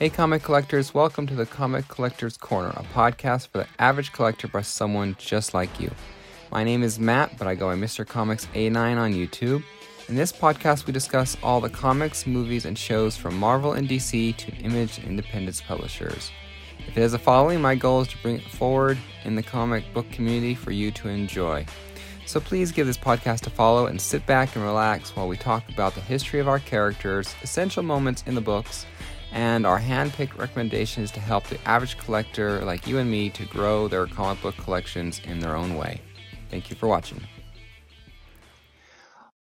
Hey, 0.00 0.08
comic 0.08 0.42
collectors, 0.42 0.94
welcome 0.94 1.26
to 1.26 1.34
the 1.34 1.44
Comic 1.44 1.86
Collector's 1.88 2.38
Corner, 2.38 2.70
a 2.70 2.84
podcast 2.94 3.48
for 3.48 3.58
the 3.58 3.66
average 3.78 4.12
collector 4.14 4.48
by 4.48 4.62
someone 4.62 5.14
just 5.18 5.52
like 5.52 5.78
you. 5.78 5.90
My 6.50 6.64
name 6.64 6.82
is 6.82 6.98
Matt, 6.98 7.36
but 7.36 7.46
I 7.46 7.54
go 7.54 7.66
by 7.66 7.74
Mr. 7.74 8.08
Comics 8.08 8.48
89 8.54 8.96
on 8.96 9.12
YouTube. 9.12 9.62
In 10.08 10.14
this 10.14 10.32
podcast, 10.32 10.86
we 10.86 10.94
discuss 10.94 11.36
all 11.42 11.60
the 11.60 11.68
comics, 11.68 12.26
movies, 12.26 12.64
and 12.64 12.78
shows 12.78 13.14
from 13.14 13.38
Marvel 13.38 13.74
and 13.74 13.86
DC 13.86 14.34
to 14.38 14.52
Image 14.62 14.96
and 14.96 15.06
Independence 15.06 15.60
publishers. 15.60 16.30
If 16.88 16.96
it 16.96 17.02
has 17.02 17.12
a 17.12 17.18
following, 17.18 17.60
my 17.60 17.74
goal 17.74 18.00
is 18.00 18.08
to 18.08 18.22
bring 18.22 18.36
it 18.36 18.44
forward 18.44 18.96
in 19.24 19.36
the 19.36 19.42
comic 19.42 19.84
book 19.92 20.10
community 20.10 20.54
for 20.54 20.70
you 20.70 20.90
to 20.92 21.08
enjoy. 21.08 21.66
So 22.24 22.40
please 22.40 22.72
give 22.72 22.86
this 22.86 22.96
podcast 22.96 23.46
a 23.46 23.50
follow 23.50 23.84
and 23.84 24.00
sit 24.00 24.24
back 24.24 24.56
and 24.56 24.64
relax 24.64 25.14
while 25.14 25.28
we 25.28 25.36
talk 25.36 25.68
about 25.68 25.94
the 25.94 26.00
history 26.00 26.40
of 26.40 26.48
our 26.48 26.60
characters, 26.60 27.34
essential 27.42 27.82
moments 27.82 28.24
in 28.26 28.34
the 28.34 28.40
books, 28.40 28.86
and 29.32 29.66
our 29.66 29.78
hand-picked 29.78 30.36
recommendations 30.36 31.10
to 31.12 31.20
help 31.20 31.44
the 31.44 31.58
average 31.68 31.98
collector 31.98 32.64
like 32.64 32.86
you 32.86 32.98
and 32.98 33.10
me 33.10 33.30
to 33.30 33.44
grow 33.46 33.88
their 33.88 34.06
comic 34.06 34.42
book 34.42 34.56
collections 34.56 35.20
in 35.24 35.38
their 35.38 35.56
own 35.56 35.76
way. 35.76 36.00
Thank 36.50 36.70
you 36.70 36.76
for 36.76 36.88
watching. 36.88 37.20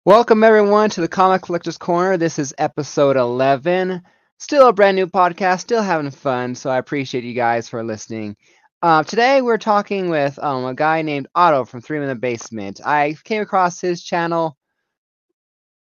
Welcome 0.06 0.44
everyone 0.44 0.90
to 0.92 1.02
the 1.02 1.08
Comic 1.08 1.44
Collector's 1.44 1.78
Corner. 1.78 2.18
This 2.18 2.40
is 2.40 2.56
episode 2.58 3.18
11. 3.18 4.02
Still 4.40 4.68
a 4.68 4.74
brand 4.74 4.96
new 4.96 5.06
podcast, 5.06 5.60
still 5.60 5.84
having 5.84 6.10
fun, 6.10 6.56
so 6.56 6.72
I 6.72 6.80
appreciate 6.80 7.24
you 7.24 7.36
guys 7.36 7.70
for 7.70 7.84
listening. 7.84 8.36
Uh, 8.82 9.04
today 9.04 9.44
we're 9.44 9.60
talking 9.60 10.10
with 10.10 10.40
um, 10.40 10.66
a 10.66 10.74
guy 10.74 11.04
named 11.04 11.28
Otto 11.36 11.66
from 11.66 11.82
Three 11.82 12.00
in 12.00 12.08
the 12.08 12.16
Basement. 12.16 12.82
I 12.84 13.16
came 13.24 13.44
across 13.44 13.80
his 13.80 14.04
channel. 14.04 14.58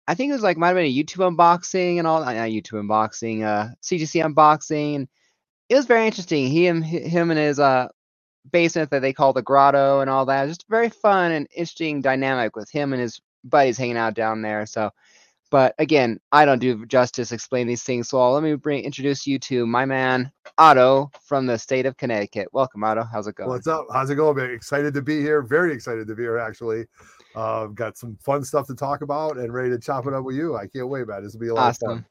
I 0.08 0.16
think 0.16 0.30
it 0.30 0.34
was 0.34 0.44
like 0.44 0.58
might 0.58 0.68
have 0.68 0.78
been 0.78 0.86
a 0.86 0.94
YouTube 0.94 1.36
unboxing 1.36 1.98
and 1.98 2.08
all. 2.08 2.24
Not 2.24 2.36
YouTube 2.36 2.82
unboxing, 2.82 3.44
uh, 3.44 3.74
CGC 3.82 4.24
unboxing. 4.24 5.08
It 5.70 5.76
was 5.76 5.86
very 5.86 6.06
interesting. 6.06 6.48
He 6.48 6.68
and 6.68 6.86
him 6.86 7.30
and 7.30 7.40
his 7.40 7.60
uh 7.60 7.90
basement 8.52 8.90
that 8.92 9.02
they 9.02 9.14
call 9.14 9.34
the 9.34 9.42
grotto 9.42 10.00
and 10.00 10.10
all 10.10 10.26
that. 10.26 10.48
Just 10.48 10.66
very 10.70 10.90
fun 10.90 11.32
and 11.32 11.48
interesting 11.56 12.02
dynamic 12.02 12.56
with 12.56 12.70
him 12.70 12.94
and 12.94 13.02
his 13.02 13.20
buddies 13.44 13.78
hanging 13.78 13.98
out 13.98 14.14
down 14.14 14.42
there. 14.42 14.66
So, 14.66 14.92
but 15.52 15.76
again, 15.78 16.20
I 16.32 16.46
don't 16.46 16.60
do 16.60 16.86
justice 16.86 17.32
explain 17.32 17.68
these 17.68 17.84
things. 17.84 18.10
So 18.10 18.32
let 18.32 18.44
me 18.44 18.56
bring 18.56 18.84
introduce 18.84 19.28
you 19.28 19.40
to 19.40 19.66
my 19.68 19.86
man 19.86 20.32
Otto 20.58 21.12
from 21.26 21.46
the 21.46 21.58
state 21.58 21.86
of 21.86 21.98
Connecticut. 21.98 22.48
Welcome, 22.52 22.84
Otto. 22.84 23.04
How's 23.12 23.28
it 23.28 23.36
going? 23.36 23.50
What's 23.50 23.68
up? 23.68 23.88
How's 23.94 24.10
it 24.10 24.16
going? 24.16 24.40
I'm 24.40 24.52
excited 24.52 24.94
to 24.94 25.02
be 25.02 25.22
here. 25.22 25.42
Very 25.42 25.74
excited 25.74 26.08
to 26.08 26.16
be 26.16 26.24
here. 26.24 26.38
Actually, 26.38 26.86
uh, 27.38 27.68
got 27.68 27.98
some 27.98 28.18
fun 28.20 28.44
stuff 28.44 28.66
to 28.66 28.74
talk 28.76 29.02
about 29.02 29.38
and 29.38 29.54
ready 29.54 29.70
to 29.70 29.78
chop 29.78 30.08
it 30.08 30.14
up 30.14 30.24
with 30.24 30.36
you. 30.36 30.56
I 30.56 30.66
can't 30.66 30.90
wait, 30.90 31.08
man. 31.08 31.24
This 31.24 31.34
will 31.34 31.40
be 31.40 31.50
a 31.50 31.54
lot 31.54 31.70
awesome. 31.70 31.90
of 31.90 31.96
fun. 31.98 32.06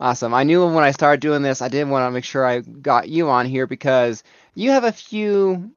Awesome. 0.00 0.32
I 0.32 0.42
knew 0.42 0.66
when 0.66 0.82
I 0.82 0.90
started 0.90 1.20
doing 1.20 1.42
this, 1.42 1.60
I 1.60 1.68
did 1.68 1.86
want 1.86 2.06
to 2.06 2.10
make 2.10 2.24
sure 2.24 2.46
I 2.46 2.60
got 2.60 3.10
you 3.10 3.28
on 3.28 3.44
here 3.44 3.66
because 3.66 4.22
you 4.54 4.70
have 4.70 4.84
a 4.84 4.92
few 4.92 5.70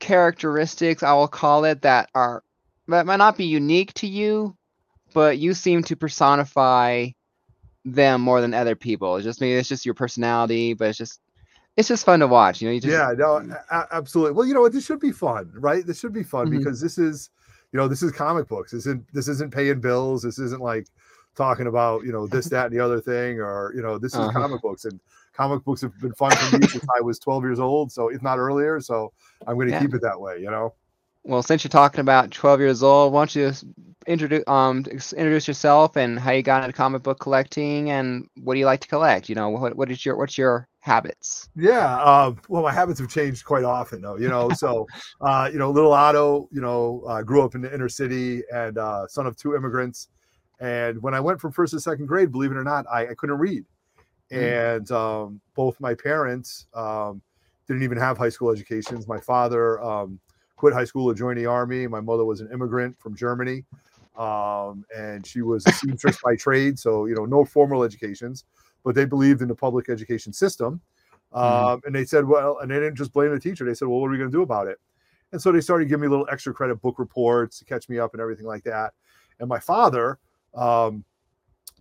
characteristics, 0.00 1.02
I 1.02 1.14
will 1.14 1.28
call 1.28 1.64
it, 1.64 1.80
that 1.82 2.10
are 2.14 2.42
that 2.88 3.06
might 3.06 3.16
not 3.16 3.38
be 3.38 3.46
unique 3.46 3.94
to 3.94 4.06
you, 4.06 4.54
but 5.14 5.38
you 5.38 5.54
seem 5.54 5.82
to 5.84 5.96
personify 5.96 7.08
them 7.86 8.20
more 8.20 8.42
than 8.42 8.52
other 8.52 8.76
people. 8.76 9.16
It's 9.16 9.24
just 9.24 9.40
maybe 9.40 9.54
it's 9.54 9.68
just 9.68 9.86
your 9.86 9.94
personality, 9.94 10.74
but 10.74 10.88
it's 10.88 10.98
just 10.98 11.20
it's 11.76 11.88
just 11.88 12.04
fun 12.04 12.20
to 12.20 12.26
watch. 12.26 12.60
You 12.60 12.68
know, 12.68 12.74
you 12.74 12.80
just 12.80 12.92
yeah, 12.92 13.12
no, 13.16 13.56
absolutely. 13.90 14.32
Well, 14.32 14.46
you 14.46 14.52
know 14.52 14.60
what? 14.60 14.72
This 14.72 14.84
should 14.84 15.00
be 15.00 15.12
fun, 15.12 15.50
right? 15.54 15.86
This 15.86 15.98
should 15.98 16.12
be 16.12 16.22
fun 16.22 16.48
Mhm. 16.48 16.58
because 16.58 16.80
this 16.80 16.98
is, 16.98 17.30
you 17.72 17.78
know, 17.78 17.88
this 17.88 18.02
is 18.02 18.12
comic 18.12 18.48
books. 18.48 18.72
This 18.72 18.86
isn't 18.86 19.04
this 19.12 19.28
isn't 19.28 19.52
paying 19.54 19.80
bills. 19.80 20.22
This 20.22 20.38
isn't 20.38 20.62
like 20.62 20.86
talking 21.36 21.66
about 21.66 22.04
you 22.04 22.12
know 22.12 22.26
this, 22.26 22.48
that, 22.48 22.66
and 22.66 22.74
the 22.74 22.80
other 22.84 23.00
thing, 23.00 23.40
or 23.40 23.72
you 23.74 23.82
know, 23.82 23.98
this 23.98 24.18
is 24.18 24.26
Uh-huh. 24.26 24.32
comic 24.32 24.60
books, 24.62 24.84
and 24.84 25.00
comic 25.32 25.64
books 25.64 25.80
have 25.82 25.98
been 26.00 26.14
fun 26.14 26.36
for 26.36 26.46
me 26.48 26.66
since 26.66 26.84
I 26.96 27.00
was 27.02 27.18
12 27.18 27.44
years 27.44 27.60
old. 27.60 27.92
So 27.92 28.08
if 28.08 28.22
not 28.22 28.38
earlier, 28.38 28.80
so 28.80 29.12
I'm 29.46 29.54
going 29.56 29.68
to 29.68 29.72
Yeah. 29.72 29.78
keep 29.78 29.94
it 29.94 30.02
that 30.02 30.20
way. 30.20 30.38
You 30.40 30.50
know. 30.50 30.74
Well, 31.24 31.42
since 31.42 31.64
you're 31.64 31.70
talking 31.70 32.00
about 32.00 32.30
12 32.30 32.60
years 32.60 32.82
old, 32.82 33.12
why 33.12 33.20
don't 33.22 33.34
you 33.36 33.52
introduce 34.06 34.44
um 34.48 34.78
introduce 34.88 35.46
yourself 35.48 35.96
and 35.96 36.18
how 36.18 36.32
you 36.32 36.42
got 36.42 36.64
into 36.64 36.72
comic 36.76 37.02
book 37.02 37.20
collecting 37.20 37.90
and 37.90 38.26
what 38.36 38.54
do 38.54 38.60
you 38.60 38.66
like 38.66 38.80
to 38.80 38.88
collect? 38.88 39.28
You 39.28 39.34
know, 39.34 39.50
what 39.50 39.76
what 39.76 39.90
is 39.90 40.04
your 40.04 40.16
what's 40.16 40.38
your 40.38 40.66
habits? 40.80 41.48
Yeah. 41.54 41.96
Uh, 41.98 42.34
well, 42.48 42.62
my 42.62 42.72
habits 42.72 42.98
have 43.00 43.08
changed 43.08 43.44
quite 43.44 43.64
often, 43.64 44.02
though. 44.02 44.16
You 44.16 44.28
know, 44.28 44.50
so 44.50 44.86
uh, 45.20 45.48
you 45.52 45.58
know, 45.58 45.70
little 45.70 45.92
Otto, 45.92 46.48
you 46.50 46.60
know, 46.60 47.02
uh, 47.06 47.22
grew 47.22 47.42
up 47.42 47.54
in 47.54 47.60
the 47.60 47.72
inner 47.72 47.88
city 47.88 48.42
and 48.52 48.78
uh, 48.78 49.06
son 49.06 49.26
of 49.26 49.36
two 49.36 49.54
immigrants. 49.54 50.08
And 50.60 51.00
when 51.02 51.14
I 51.14 51.20
went 51.20 51.40
from 51.40 51.52
first 51.52 51.72
to 51.72 51.80
second 51.80 52.06
grade, 52.06 52.32
believe 52.32 52.50
it 52.50 52.56
or 52.56 52.64
not, 52.64 52.84
I, 52.92 53.08
I 53.08 53.14
couldn't 53.14 53.38
read. 53.38 53.64
Mm. 54.30 54.76
And 54.76 54.90
um, 54.90 55.40
both 55.54 55.80
my 55.80 55.94
parents 55.94 56.66
um, 56.74 57.22
didn't 57.66 57.82
even 57.82 57.98
have 57.98 58.18
high 58.18 58.28
school 58.28 58.50
educations. 58.50 59.08
My 59.08 59.18
father 59.20 59.80
um, 59.82 60.20
quit 60.56 60.74
high 60.74 60.84
school 60.84 61.12
to 61.12 61.18
join 61.18 61.36
the 61.36 61.46
army. 61.46 61.86
My 61.86 62.00
mother 62.00 62.24
was 62.24 62.40
an 62.40 62.50
immigrant 62.52 62.96
from 62.98 63.16
Germany, 63.16 63.64
um, 64.16 64.84
and 64.96 65.26
she 65.26 65.40
was 65.40 65.66
a 65.66 65.72
seamstress 65.72 66.18
by 66.22 66.36
trade. 66.36 66.78
So 66.78 67.06
you 67.06 67.14
know, 67.14 67.24
no 67.24 67.44
formal 67.44 67.82
educations, 67.82 68.44
but 68.84 68.94
they 68.94 69.04
believed 69.04 69.42
in 69.42 69.48
the 69.48 69.54
public 69.54 69.88
education 69.88 70.32
system. 70.32 70.80
Um, 71.32 71.42
Mhm. 71.42 71.84
And 71.86 71.94
they 71.94 72.04
said, 72.04 72.24
well, 72.26 72.58
and 72.58 72.70
they 72.70 72.76
didn't 72.80 72.96
just 72.96 73.12
blame 73.12 73.30
the 73.30 73.38
teacher. 73.38 73.64
They 73.64 73.74
said, 73.74 73.88
well, 73.88 74.00
what 74.00 74.08
are 74.08 74.10
we 74.10 74.18
going 74.18 74.30
to 74.30 74.36
do 74.36 74.42
about 74.42 74.66
it? 74.66 74.78
And 75.32 75.40
so 75.40 75.52
they 75.52 75.60
started 75.60 75.88
giving 75.88 76.02
me 76.02 76.08
little 76.08 76.26
extra 76.30 76.52
credit 76.52 76.80
book 76.82 76.98
reports 76.98 77.58
to 77.60 77.64
catch 77.64 77.88
me 77.88 77.98
up 77.98 78.14
and 78.14 78.20
everything 78.20 78.46
like 78.46 78.64
that. 78.64 78.94
And 79.38 79.48
my 79.48 79.60
father 79.60 80.18
um, 80.54 81.04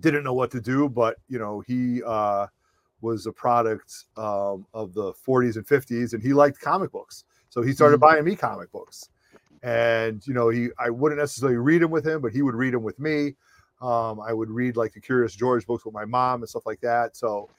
didn't 0.02 0.24
know 0.24 0.34
what 0.36 0.52
to 0.52 0.62
do, 0.62 0.88
but 0.88 1.18
you 1.28 1.40
know, 1.40 1.62
he 1.62 2.04
uh, 2.06 2.46
was 3.02 3.26
a 3.26 3.32
product 3.32 4.06
um, 4.18 4.68
of 4.74 4.94
the 4.94 5.14
40s 5.14 5.56
and 5.56 5.66
50s, 5.66 6.14
and 6.14 6.22
he 6.22 6.32
liked 6.34 6.60
comic 6.60 6.92
books. 6.92 7.24
So 7.50 7.62
he 7.64 7.74
started 7.74 7.98
Mhm. 7.98 8.02
buying 8.02 8.26
me 8.26 8.36
comic 8.36 8.72
books. 8.72 9.10
And 9.64 10.26
you 10.28 10.34
know, 10.34 10.50
he 10.50 10.70
I 10.78 10.90
wouldn't 10.90 11.20
necessarily 11.20 11.58
read 11.58 11.82
them 11.82 11.92
with 11.92 12.06
him, 12.06 12.22
but 12.22 12.32
he 12.32 12.42
would 12.44 12.56
read 12.56 12.74
them 12.74 12.84
with 12.84 13.00
me. 13.00 13.36
Um, 13.82 14.20
I 14.20 14.34
would 14.34 14.50
read 14.50 14.76
like 14.76 14.94
the 14.94 15.00
Curious 15.00 15.34
George 15.36 15.66
books 15.66 15.86
with 15.86 15.94
my 15.94 16.06
mom 16.06 16.42
and 16.42 16.50
stuff 16.50 16.66
like 16.66 16.82
that. 16.82 17.16
So, 17.16 17.50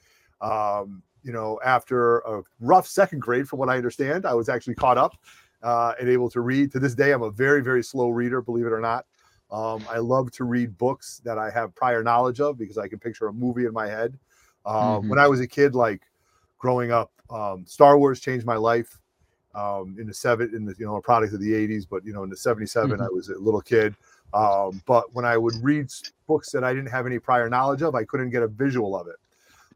um, 0.41 1.01
you 1.23 1.31
know, 1.31 1.59
after 1.63 2.19
a 2.19 2.43
rough 2.59 2.87
second 2.87 3.19
grade, 3.19 3.47
from 3.47 3.59
what 3.59 3.69
I 3.69 3.77
understand, 3.77 4.25
I 4.25 4.33
was 4.33 4.49
actually 4.49 4.75
caught 4.75 4.97
up 4.97 5.15
uh, 5.63 5.93
and 5.99 6.09
able 6.09 6.29
to 6.31 6.41
read. 6.41 6.71
To 6.73 6.79
this 6.79 6.95
day, 6.95 7.11
I'm 7.11 7.23
a 7.23 7.31
very, 7.31 7.61
very 7.61 7.83
slow 7.83 8.09
reader, 8.09 8.41
believe 8.41 8.65
it 8.65 8.71
or 8.71 8.79
not. 8.79 9.05
Um, 9.51 9.83
I 9.89 9.97
love 9.97 10.31
to 10.33 10.45
read 10.45 10.77
books 10.77 11.21
that 11.25 11.37
I 11.37 11.49
have 11.51 11.75
prior 11.75 12.03
knowledge 12.03 12.39
of 12.39 12.57
because 12.57 12.77
I 12.77 12.87
can 12.87 12.99
picture 12.99 13.27
a 13.27 13.33
movie 13.33 13.65
in 13.65 13.73
my 13.73 13.87
head. 13.87 14.17
Um, 14.65 15.03
Mhm. 15.03 15.09
When 15.09 15.19
I 15.19 15.27
was 15.27 15.39
a 15.41 15.47
kid, 15.47 15.75
like 15.75 16.03
growing 16.57 16.91
up, 16.91 17.11
um, 17.29 17.65
Star 17.65 17.97
Wars 17.97 18.19
changed 18.19 18.45
my 18.45 18.55
life. 18.55 18.97
Um, 19.53 19.97
in 19.99 20.07
the 20.07 20.13
seven, 20.13 20.55
in 20.55 20.63
the 20.63 20.73
you 20.79 20.85
know, 20.85 20.95
a 20.95 21.01
product 21.01 21.33
of 21.33 21.41
the 21.41 21.53
'80s, 21.53 21.85
but 21.85 22.05
you 22.05 22.13
know, 22.13 22.23
in 22.23 22.29
the 22.29 22.37
'77, 22.37 23.01
I 23.01 23.09
was 23.09 23.27
a 23.27 23.37
little 23.37 23.59
kid. 23.59 23.97
Um, 24.33 24.81
but 24.85 25.13
when 25.13 25.25
I 25.25 25.37
would 25.37 25.55
read 25.61 25.87
books 26.27 26.51
that 26.51 26.63
I 26.63 26.73
didn't 26.73 26.89
have 26.89 27.05
any 27.05 27.19
prior 27.19 27.49
knowledge 27.49 27.81
of, 27.81 27.95
I 27.95 28.03
couldn't 28.05 28.29
get 28.29 28.43
a 28.43 28.47
visual 28.47 28.95
of 28.95 29.07
it. 29.07 29.17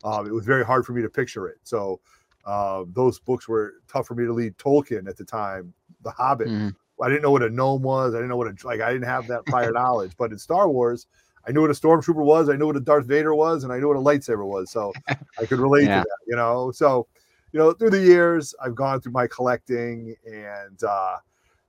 Um, 0.03 0.27
it 0.27 0.31
was 0.33 0.45
very 0.45 0.63
hard 0.63 0.85
for 0.85 0.93
me 0.93 1.01
to 1.01 1.09
picture 1.09 1.47
it. 1.47 1.57
So 1.63 1.99
uh, 2.45 2.85
those 2.93 3.19
books 3.19 3.47
were 3.47 3.75
tough 3.87 4.07
for 4.07 4.15
me 4.15 4.23
to 4.25 4.31
read. 4.31 4.57
Tolkien 4.57 5.07
at 5.07 5.17
the 5.17 5.25
time, 5.25 5.73
The 6.03 6.11
Hobbit. 6.11 6.47
Mhm. 6.47 6.75
I 7.01 7.09
didn't 7.09 7.23
know 7.23 7.31
what 7.31 7.43
a 7.43 7.49
gnome 7.49 7.81
was. 7.81 8.13
I 8.13 8.17
didn't 8.17 8.29
know 8.29 8.37
what 8.37 8.47
a 8.47 8.55
like. 8.65 8.79
I 8.79 8.93
didn't 8.93 9.07
have 9.07 9.27
that 9.27 9.45
prior 9.45 9.71
knowledge. 9.73 10.13
But 10.17 10.31
in 10.31 10.37
Star 10.37 10.69
Wars, 10.69 11.07
I 11.45 11.51
knew 11.51 11.61
what 11.61 11.69
a 11.69 11.73
stormtrooper 11.73 12.23
was. 12.23 12.47
I 12.47 12.55
knew 12.55 12.67
what 12.67 12.77
a 12.77 12.79
Darth 12.79 13.05
Vader 13.05 13.35
was, 13.35 13.63
and 13.65 13.73
I 13.73 13.79
knew 13.79 13.89
what 13.89 13.97
a 13.97 13.99
lightsaber 13.99 14.45
was. 14.45 14.71
So 14.71 14.93
I 15.07 15.45
could 15.45 15.59
relate 15.59 15.83
Yeah. 15.85 16.03
to 16.03 16.07
that. 16.07 16.17
You 16.27 16.35
know. 16.37 16.71
So 16.71 17.07
you 17.51 17.59
know, 17.59 17.73
through 17.73 17.89
the 17.89 18.01
years, 18.01 18.53
I've 18.63 18.75
gone 18.75 19.01
through 19.01 19.11
my 19.13 19.27
collecting, 19.27 20.15
and 20.25 20.81
uh, 20.83 21.17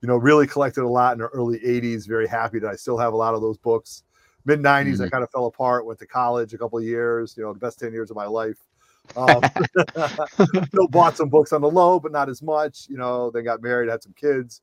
you 0.01 0.07
know, 0.07 0.15
really 0.17 0.47
collected 0.47 0.83
a 0.83 0.87
lot 0.87 1.13
in 1.13 1.19
the 1.19 1.27
early 1.27 1.59
'80s. 1.65 2.05
Very 2.07 2.27
happy 2.27 2.59
that 2.59 2.69
I 2.69 2.75
still 2.75 2.97
have 2.97 3.13
a 3.13 3.17
lot 3.17 3.33
of 3.33 3.41
those 3.41 3.57
books. 3.57 4.03
Mid 4.45 4.59
'90s, 4.61 5.01
I 5.01 5.09
kind 5.09 5.23
of 5.23 5.31
fell 5.31 5.45
apart. 5.47 5.85
Went 5.85 5.99
to 5.99 6.07
college 6.07 6.53
a 6.53 6.57
couple 6.57 6.77
of 6.79 6.85
years. 6.85 7.35
You 7.37 7.43
know, 7.43 7.53
the 7.53 7.59
best 7.59 7.79
ten 7.79 7.93
years 7.93 8.09
of 8.11 8.15
my 8.17 8.25
life. 8.25 8.57
Um, 9.15 9.41
still 10.67 10.87
bought 10.89 11.17
some 11.17 11.27
books 11.29 11.51
on 11.51 11.61
the 11.61 11.69
low, 11.69 11.99
but 11.99 12.11
not 12.11 12.29
as 12.29 12.43
much. 12.43 12.85
You 12.87 12.97
know, 12.97 13.31
then 13.31 13.45
got 13.45 13.63
married, 13.63 13.89
had 13.89 14.03
some 14.03 14.13
kids. 14.13 14.61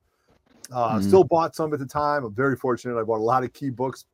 Uh, 0.73 0.99
Mhm. 0.99 1.03
Still 1.03 1.25
bought 1.25 1.57
some 1.57 1.73
at 1.73 1.81
the 1.81 1.87
time. 1.87 2.25
I'm 2.25 2.35
very 2.35 2.55
fortunate. 2.57 2.97
I 2.97 3.03
bought 3.03 3.19
a 3.19 3.23
lot 3.25 3.43
of 3.43 3.53
key 3.53 3.71
books 3.71 4.05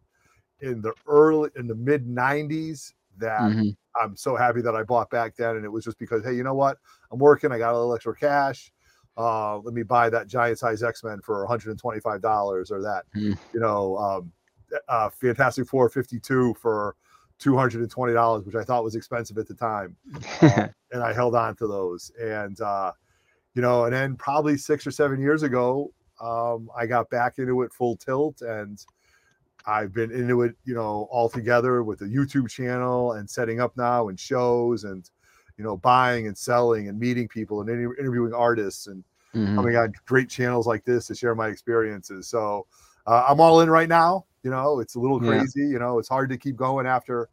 in 0.61 0.81
the 0.81 0.95
early, 1.07 1.51
in 1.57 1.67
the 1.67 1.75
mid 1.75 2.07
'90s 2.07 2.95
that 3.19 3.53
Mhm. 3.53 3.77
I'm 4.01 4.17
so 4.17 4.35
happy 4.37 4.63
that 4.63 4.75
I 4.75 4.83
bought 4.83 5.11
back 5.11 5.37
then. 5.37 5.57
And 5.57 5.65
it 5.65 5.69
was 5.73 5.85
just 5.85 5.99
because, 5.99 6.25
hey, 6.25 6.33
you 6.35 6.43
know 6.43 6.55
what? 6.55 6.79
I'm 7.13 7.19
working. 7.19 7.53
I 7.53 7.59
got 7.59 7.73
a 7.75 7.79
little 7.79 7.95
extra 7.95 8.15
cash. 8.17 8.73
Uh, 9.21 9.59
let 9.59 9.75
me 9.75 9.83
buy 9.83 10.09
that 10.09 10.27
giant 10.27 10.59
size 10.59 10.83
X 10.83 11.05
Men 11.05 11.21
for 11.21 11.41
125 11.41 12.23
dollars, 12.23 12.71
or 12.71 12.81
that, 12.83 13.05
Hmm. 13.13 13.33
you 13.53 13.61
know, 13.61 13.97
um, 13.99 14.33
uh, 14.89 15.11
Fantastic 15.11 15.67
Four 15.69 15.89
52 15.91 16.55
for 16.55 16.97
220 17.39 18.13
dollars, 18.13 18.45
which 18.45 18.55
I 18.55 18.65
thought 18.65 18.85
was 18.85 18.95
expensive 18.95 19.37
at 19.39 19.47
the 19.47 19.55
time. 19.55 19.97
Uh, 20.41 20.69
and 20.93 21.03
I 21.03 21.13
held 21.13 21.35
on 21.35 21.57
to 21.57 21.67
those. 21.67 22.11
And 22.21 22.61
uh, 22.61 22.93
you 23.55 23.63
know, 23.63 23.85
and 23.85 23.93
then 23.93 24.17
probably 24.17 24.57
six 24.57 24.87
or 24.87 24.91
seven 24.91 25.21
years 25.21 25.43
ago, 25.43 25.93
um, 26.21 26.71
I 26.77 26.87
got 26.87 27.11
back 27.11 27.39
into 27.39 27.63
it 27.63 27.73
full 27.73 27.97
tilt, 27.97 28.43
and 28.43 28.83
I've 29.67 29.93
been 29.93 30.11
into 30.11 30.43
it, 30.43 30.55
you 30.65 30.75
know, 30.75 31.09
all 31.11 31.29
together 31.29 31.83
with 31.83 31.99
the 31.99 32.07
YouTube 32.07 32.49
channel 32.49 33.13
and 33.13 33.29
setting 33.29 33.61
up 33.61 33.77
now 33.77 34.09
and 34.09 34.19
shows 34.19 34.85
and 34.85 35.09
you 35.59 35.65
know, 35.65 35.77
buying 35.77 36.27
and 36.27 36.39
selling 36.39 36.89
and 36.89 36.99
meeting 36.99 37.29
people 37.29 37.61
and 37.61 37.69
interviewing 37.69 38.33
artists 38.33 38.87
and 38.87 39.05
Mhm. 39.35 39.55
coming 39.55 39.77
on 39.77 39.93
great 40.07 40.29
channels 40.29 40.67
like 40.67 40.85
this 40.85 41.07
to 41.07 41.15
share 41.15 41.35
my 41.35 41.49
experiences. 41.49 42.29
So 42.29 42.67
uh, 43.07 43.25
I'm 43.29 43.41
all 43.41 43.61
in 43.61 43.71
right 43.71 43.89
now. 43.89 44.25
You 44.43 44.51
know, 44.51 44.81
it's 44.81 44.95
a 44.95 45.01
little 45.01 45.21
Yeah. 45.21 45.27
crazy. 45.27 45.61
You 45.61 45.79
know, 45.79 45.99
it's 45.99 46.09
hard 46.09 46.31
to 46.31 46.39
keep 46.39 46.57
going 46.57 46.87
after 46.87 47.29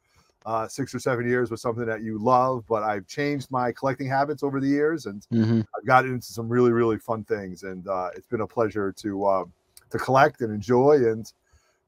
uh, 0.46 0.68
six 0.68 0.94
or 0.94 1.00
seven 1.00 1.28
years 1.28 1.52
with 1.52 1.60
something 1.60 1.86
that 1.86 2.02
you 2.02 2.18
love. 2.18 2.66
But 2.68 2.84
I've 2.84 3.08
changed 3.08 3.50
my 3.52 3.72
collecting 3.72 4.08
habits 4.08 4.44
over 4.44 4.60
the 4.60 4.68
years, 4.68 5.06
and 5.06 5.26
Mhm. 5.32 5.64
I've 5.78 5.86
gotten 5.86 6.14
into 6.14 6.28
some 6.28 6.50
really, 6.50 6.72
really 6.72 6.98
fun 6.98 7.24
things. 7.24 7.64
And 7.64 7.88
uh, 7.88 8.10
it's 8.16 8.28
been 8.28 8.42
a 8.42 8.48
pleasure 8.48 8.92
to 8.92 9.26
uh, 9.26 9.46
to 9.92 9.98
collect 9.98 10.42
and 10.42 10.54
enjoy, 10.54 10.96
and 10.96 11.32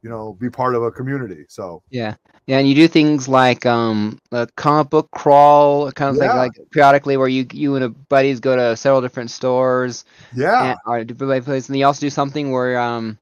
you 0.02 0.10
know, 0.10 0.34
be 0.34 0.50
part 0.50 0.76
of 0.76 0.84
a 0.84 0.92
community. 0.92 1.46
So 1.50 1.84
Yeah, 1.90 2.16
yeah, 2.48 2.60
and 2.60 2.68
you 2.68 2.76
do 2.76 2.88
things 2.88 3.28
like 3.28 3.66
um 3.66 4.20
a 4.32 4.48
comic 4.56 4.90
book 4.90 5.10
crawl, 5.12 5.92
kind 5.92 6.12
of 6.12 6.18
Yeah. 6.18 6.34
like 6.36 6.36
like 6.36 6.52
periodically 6.72 7.18
where 7.18 7.28
you 7.28 7.46
you 7.52 7.76
and 7.76 7.84
a 7.86 7.90
buddies 7.90 8.40
go 8.40 8.56
to 8.56 8.76
several 8.76 9.02
different 9.02 9.32
stores 9.32 10.06
yeah, 10.36 10.72
and 10.72 10.78
or 10.86 11.04
different 11.04 11.46
places, 11.46 11.70
and 11.70 11.78
you 11.78 11.86
also 11.86 12.02
do 12.02 12.10
something 12.10 12.52
where 12.52 12.80
um 12.80 13.18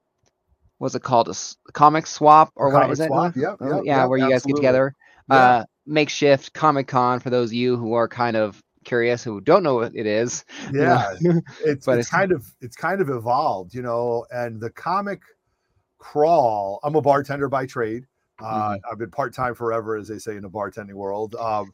what's 0.78 0.94
it 0.94 1.02
called 1.02 1.28
a 1.28 1.30
s- 1.30 1.56
comic 1.72 2.06
swap 2.06 2.50
or 2.56 2.70
what 2.70 2.82
Comic 2.82 2.92
is 2.92 2.98
that? 2.98 3.08
swap, 3.08 3.34
Lou? 3.34 3.42
yep, 3.42 3.56
Oh, 3.60 3.82
yeah, 3.82 3.98
yep, 4.02 4.08
where 4.08 4.18
you 4.18 4.28
guys 4.30 4.44
get 4.44 4.56
together. 4.56 4.94
Yeah. 5.28 5.56
Uh, 5.60 5.64
makeshift 5.86 6.52
Comic 6.52 6.86
Con 6.88 7.20
for 7.20 7.30
those 7.30 7.50
of 7.50 7.54
you 7.54 7.76
who 7.76 7.94
are 7.94 8.08
kind 8.08 8.36
of 8.36 8.62
curious 8.84 9.22
who 9.24 9.40
don't 9.40 9.62
know 9.62 9.74
what 9.74 9.94
it 9.94 10.06
is. 10.06 10.44
you 10.72 10.72
know. 10.80 10.98
yeah. 10.98 11.10
it's 11.64 11.86
But 11.86 11.98
it's 11.98 12.08
it's- 12.08 12.10
kind 12.10 12.32
of 12.32 12.46
it's 12.60 12.76
kind 12.76 13.00
of 13.00 13.08
evolved, 13.10 13.74
you 13.74 13.82
know. 13.82 14.24
And 14.30 14.60
the 14.60 14.70
comic 14.70 15.20
crawl. 15.98 16.80
I'm 16.82 16.94
a 16.94 17.00
bartender 17.02 17.48
by 17.48 17.66
trade. 17.66 18.04
Uh, 18.40 18.44
Mm-hmm. 18.44 18.92
I've 18.92 18.98
been 18.98 19.10
part 19.10 19.34
time 19.34 19.52
forever, 19.54 19.96
as 19.96 20.06
they 20.06 20.18
say 20.18 20.36
in 20.36 20.42
the 20.42 20.48
bartending 20.50 20.92
world. 20.92 21.34
Um, 21.34 21.72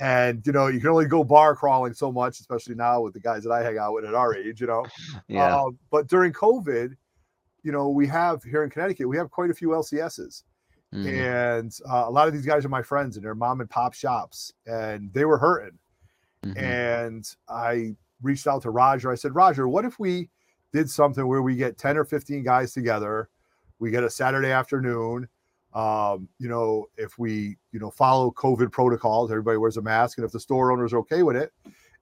and 0.00 0.40
you 0.46 0.52
know, 0.52 0.68
you 0.68 0.80
can 0.80 0.88
only 0.88 1.04
go 1.04 1.22
bar 1.22 1.54
crawling 1.54 1.92
so 1.92 2.10
much, 2.10 2.40
especially 2.40 2.74
now 2.76 3.02
with 3.02 3.12
the 3.12 3.20
guys 3.20 3.44
that 3.44 3.50
I 3.52 3.62
hang 3.62 3.76
out 3.76 3.92
with 3.92 4.06
at 4.06 4.14
our 4.14 4.34
age. 4.34 4.60
You 4.60 4.68
know, 4.68 4.86
yeah. 5.28 5.56
Uh, 5.56 5.70
but 5.90 6.06
during 6.08 6.32
COVID, 6.32 6.96
you 7.62 7.72
know, 7.72 7.90
we 7.90 8.06
have 8.06 8.42
here 8.42 8.64
in 8.64 8.70
Connecticut, 8.70 9.06
we 9.06 9.18
have 9.18 9.30
quite 9.30 9.50
a 9.50 9.54
few 9.54 9.68
LCSs. 9.68 10.44
Mhm. 10.94 11.58
And 11.60 11.78
uh, 11.86 12.04
a 12.06 12.10
lot 12.10 12.26
of 12.26 12.32
these 12.32 12.46
guys 12.46 12.64
are 12.64 12.70
my 12.70 12.80
friends 12.80 13.16
and 13.16 13.24
they're 13.24 13.34
mom 13.34 13.60
and 13.60 13.68
pop 13.68 13.92
shops, 13.92 14.54
and 14.66 15.12
they 15.12 15.26
were 15.26 15.36
hurting. 15.36 15.78
Mhm. 16.42 16.56
And 16.56 17.34
I 17.50 17.94
reached 18.22 18.46
out 18.46 18.62
to 18.62 18.70
Roger. 18.70 19.10
I 19.12 19.14
said, 19.14 19.34
Roger, 19.34 19.68
what 19.68 19.84
if 19.84 19.98
we 19.98 20.30
did 20.72 20.88
something 20.88 21.26
where 21.26 21.42
we 21.42 21.54
get 21.56 21.76
10 21.76 21.98
or 21.98 22.04
15 22.06 22.42
guys 22.42 22.72
together? 22.72 23.28
We 23.78 23.90
get 23.90 24.04
a 24.04 24.10
Saturday 24.10 24.50
afternoon. 24.50 25.28
Um, 25.74 26.28
you 26.38 26.48
know, 26.48 26.86
if 26.96 27.18
we, 27.18 27.56
you 27.72 27.78
know, 27.78 27.90
follow 27.90 28.30
COVID 28.32 28.72
protocols, 28.72 29.30
everybody 29.30 29.58
wears 29.58 29.76
a 29.76 29.82
mask. 29.82 30.18
And 30.18 30.24
if 30.24 30.32
the 30.32 30.40
store 30.40 30.72
owners 30.72 30.92
are 30.92 30.98
okay 30.98 31.22
with 31.22 31.36
it 31.36 31.52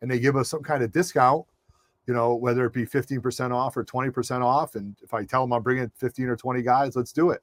and 0.01 0.11
they 0.11 0.19
give 0.19 0.37
us 0.37 0.49
some 0.49 0.63
kind 0.63 0.83
of 0.83 0.93
discount, 0.93 1.45
you 2.07 2.15
know, 2.15 2.35
whether 2.35 2.65
it 2.65 2.73
be 2.73 2.87
15% 2.87 3.51
off 3.53 3.77
or 3.77 3.85
20% 3.85 4.43
off. 4.43 4.77
And 4.77 4.97
if 5.03 5.13
I 5.13 5.25
tell 5.25 5.43
them 5.43 5.53
I'm 5.53 5.63
bringing 5.63 5.91
15 5.97 6.27
or 6.27 6.37
20 6.37 6.63
guys, 6.63 6.97
let's 6.97 7.13
do 7.13 7.31
it. 7.31 7.43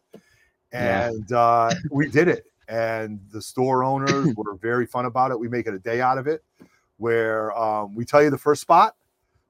Yeah. 0.72 1.10
And 1.10 1.32
uh, 1.32 1.72
we 1.92 2.10
did 2.10 2.28
it. 2.28 2.46
And 2.70 3.20
the 3.32 3.42
store 3.42 3.84
owners 3.84 4.34
were 4.38 4.56
very 4.56 4.86
fun 4.86 5.06
about 5.06 5.32
it. 5.32 5.40
We 5.40 5.50
make 5.50 5.68
it 5.68 5.74
a 5.74 5.80
day 5.80 6.00
out 6.02 6.18
of 6.18 6.28
it 6.28 6.44
where 6.98 7.56
um, 7.58 7.94
we 7.94 8.06
tell 8.06 8.24
you 8.24 8.30
the 8.30 8.38
first 8.38 8.62
spot, 8.62 8.96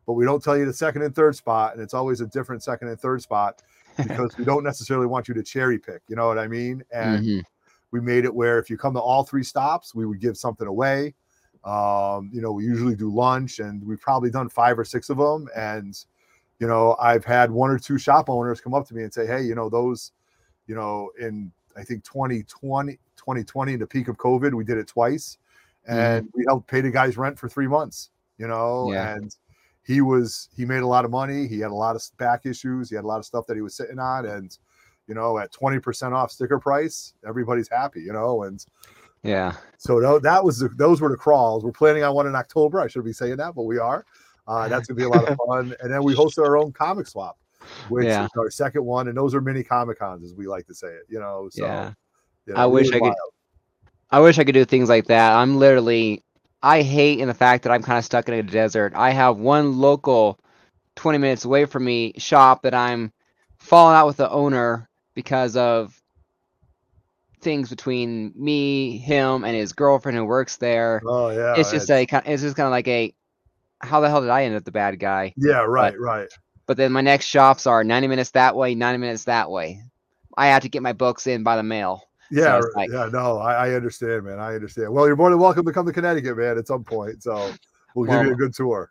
but 0.07 0.13
we 0.13 0.25
don't 0.25 0.43
tell 0.43 0.57
you 0.57 0.65
the 0.65 0.73
second 0.73 1.03
and 1.03 1.15
third 1.15 1.35
spot. 1.35 1.73
And 1.73 1.81
it's 1.81 1.93
always 1.93 2.19
a 2.19 2.25
different 2.25 2.63
second 2.63 2.87
and 2.87 2.99
third 2.99 3.21
spot 3.21 3.61
because 3.97 4.35
we 4.37 4.45
don't 4.45 4.63
necessarily 4.63 5.07
want 5.07 5.27
you 5.27 5.33
to 5.33 5.43
cherry 5.43 5.77
pick. 5.79 6.01
You 6.07 6.15
know 6.15 6.27
what 6.27 6.37
I 6.39 6.47
mean? 6.47 6.83
And 6.91 7.23
Mhm. 7.25 7.43
we 7.91 8.01
made 8.01 8.25
it 8.25 8.33
where 8.33 8.59
if 8.59 8.69
you 8.69 8.77
come 8.77 8.93
to 8.93 8.99
all 8.99 9.23
three 9.23 9.43
stops, 9.43 9.93
we 9.93 10.05
would 10.05 10.19
give 10.19 10.37
something 10.37 10.67
away. 10.67 11.13
Um, 11.63 12.29
you 12.33 12.41
know, 12.41 12.51
we 12.51 12.65
usually 12.65 12.95
do 12.95 13.09
lunch 13.13 13.59
and 13.59 13.85
we've 13.85 14.01
probably 14.01 14.29
done 14.29 14.49
five 14.49 14.77
or 14.77 14.83
six 14.83 15.09
of 15.09 15.17
them. 15.17 15.47
And, 15.55 15.97
you 16.59 16.67
know, 16.67 16.95
I've 16.99 17.23
had 17.23 17.51
one 17.51 17.69
or 17.69 17.79
two 17.79 17.97
shop 17.97 18.29
owners 18.29 18.59
come 18.59 18.73
up 18.73 18.87
to 18.87 18.95
me 18.95 19.03
and 19.03 19.13
say, 19.13 19.25
Hey, 19.25 19.43
you 19.43 19.55
know, 19.55 19.69
those, 19.69 20.11
you 20.67 20.75
know, 20.75 21.11
in 21.19 21.51
I 21.75 21.83
think 21.83 22.03
2020, 22.03 22.99
2020, 23.15 23.73
in 23.73 23.79
the 23.79 23.87
peak 23.87 24.07
of 24.09 24.17
COVID, 24.17 24.53
we 24.53 24.63
did 24.63 24.77
it 24.77 24.87
twice 24.87 25.37
and 25.87 26.29
we 26.33 26.45
helped 26.47 26.67
pay 26.67 26.81
the 26.81 26.91
guys 26.91 27.17
rent 27.17 27.37
for 27.37 27.49
three 27.49 27.67
months, 27.67 28.09
you 28.37 28.47
know, 28.47 28.91
Yeah. 28.91 29.15
and 29.15 29.35
he 29.83 30.01
was, 30.01 30.49
he 30.55 30.65
made 30.65 30.81
a 30.81 30.87
lot 30.87 31.05
of 31.05 31.11
money. 31.11 31.47
He 31.47 31.59
had 31.59 31.71
a 31.71 31.75
lot 31.75 31.95
of 31.95 32.03
back 32.17 32.45
issues. 32.45 32.89
He 32.89 32.95
had 32.95 33.03
a 33.03 33.07
lot 33.07 33.19
of 33.19 33.25
stuff 33.25 33.45
that 33.47 33.55
he 33.55 33.61
was 33.61 33.75
sitting 33.75 33.99
on. 33.99 34.25
And, 34.25 34.57
you 35.07 35.13
know, 35.15 35.37
at 35.37 35.51
20% 35.51 36.13
off 36.13 36.31
sticker 36.31 36.59
price, 36.59 37.13
everybody's 37.27 37.67
happy, 37.69 38.01
you 38.01 38.13
know, 38.13 38.43
and 38.43 38.65
Yeah. 39.23 39.53
so 39.77 40.19
that 40.19 40.43
was 40.43 40.59
the, 40.59 40.69
those 40.69 41.01
were 41.01 41.09
the 41.09 41.17
crawls. 41.17 41.63
We're 41.65 41.71
planning 41.73 42.03
on 42.03 42.15
one 42.15 42.27
in 42.27 42.35
October. 42.35 42.79
I 42.79 42.87
should 42.87 43.03
be 43.03 43.13
saying 43.13 43.37
that, 43.37 43.55
but 43.55 43.63
we 43.63 43.77
are. 43.77 44.05
Uh, 44.47 44.67
that's 44.69 44.87
gonna 44.87 44.97
be 44.97 45.03
a 45.03 45.09
lot 45.09 45.27
of 45.29 45.37
fun. 45.47 45.75
And 45.81 45.91
then 45.91 46.03
we 46.03 46.15
hosted 46.15 46.45
our 46.45 46.57
own 46.57 46.71
comic 46.71 47.07
swap, 47.07 47.37
which 47.89 48.05
Yeah. 48.05 48.25
is 48.25 48.31
our 48.37 48.49
second 48.49 48.85
one. 48.85 49.09
And 49.09 49.17
those 49.17 49.35
are 49.35 49.41
mini 49.41 49.63
comic 49.63 49.99
cons, 49.99 50.23
as 50.23 50.33
we 50.33 50.47
like 50.47 50.65
to 50.67 50.73
say 50.73 50.87
it. 50.87 51.03
You 51.09 51.19
know, 51.19 51.49
so 51.51 51.65
Yeah. 51.65 51.91
you 52.45 52.53
I 52.55 52.65
wish 52.65 52.87
I 52.89 52.93
could- 52.93 53.01
wild. 53.01 53.15
I 54.11 54.19
wish 54.19 54.37
I 54.39 54.43
could 54.43 54.53
do 54.53 54.63
things 54.63 54.89
like 54.89 55.07
that. 55.07 55.33
I'm 55.35 55.57
literally, 55.57 56.23
I 56.63 56.81
hate 56.81 57.19
in 57.19 57.27
the 57.27 57.33
fact 57.33 57.63
that 57.63 57.73
I'm 57.73 57.83
kind 57.83 57.99
of 57.99 58.05
stuck 58.05 58.29
in 58.29 58.35
a 58.35 58.41
desert. 58.41 58.93
I 58.95 59.11
have 59.11 59.37
one 59.37 59.77
local 59.77 60.39
20 60.95 61.17
minutes 61.17 61.43
away 61.43 61.65
from 61.65 61.83
me 61.83 62.13
shop 62.17 62.63
that 62.63 62.73
I'm 62.73 63.11
falling 63.57 63.97
out 63.97 64.07
with 64.07 64.17
the 64.17 64.31
owner 64.31 64.89
because 65.13 65.57
of 65.57 65.93
things 67.41 67.69
between 67.69 68.31
me, 68.35 68.97
him, 68.97 69.43
and 69.43 69.53
his 69.53 69.73
girlfriend 69.73 70.17
who 70.17 70.23
works 70.23 70.55
there. 70.55 71.01
Oh 71.05 71.29
yeah, 71.29 71.55
it's 71.57 71.69
just 71.69 71.91
a 71.91 72.05
kind. 72.05 72.23
It's 72.25 72.41
just 72.41 72.55
kind 72.55 72.67
of 72.67 72.71
like 72.71 72.87
a, 72.87 73.13
how 73.81 73.99
the 73.99 74.09
hell 74.09 74.21
did 74.21 74.29
I 74.29 74.45
end 74.45 74.55
up 74.55 74.63
the 74.63 74.71
bad 74.71 74.97
guy? 74.99 75.33
yeah, 75.35 75.65
right, 75.67 75.99
right. 75.99 76.29
But 76.65 76.77
then 76.77 76.93
my 76.93 77.01
next 77.01 77.25
shops 77.25 77.67
are 77.67 77.83
90 77.83 78.07
minutes 78.07 78.31
that 78.31 78.55
way, 78.55 78.73
90 78.73 78.99
minutes 78.99 79.25
that 79.25 79.51
way. 79.51 79.81
I 80.37 80.47
have 80.47 80.61
to 80.61 80.69
get 80.69 80.81
my 80.81 80.93
books 80.93 81.27
in 81.27 81.43
by 81.43 81.57
the 81.57 81.63
mail. 81.63 82.07
Yeah, 82.33 82.57
it's 82.57 82.75
like- 82.75 82.89
yeah. 82.91 83.09
No, 83.11 83.37
I, 83.39 83.67
I 83.69 83.73
understand, 83.73 84.23
man. 84.25 84.39
I 84.39 84.55
understand. 84.55 84.91
Well, 84.93 85.07
you're 85.07 85.15
more 85.15 85.29
than 85.29 85.39
welcome 85.39 85.65
to 85.65 85.71
come 85.71 85.85
to 85.85 85.93
Connecticut, 85.93 86.37
man, 86.37 86.57
at 86.57 86.67
some 86.67 86.83
point. 86.83 87.23
So 87.23 87.51
we'll 87.95 88.09
give 88.09 88.25
you 88.25 88.33
a 88.33 88.35
good 88.35 88.53
tour. 88.53 88.89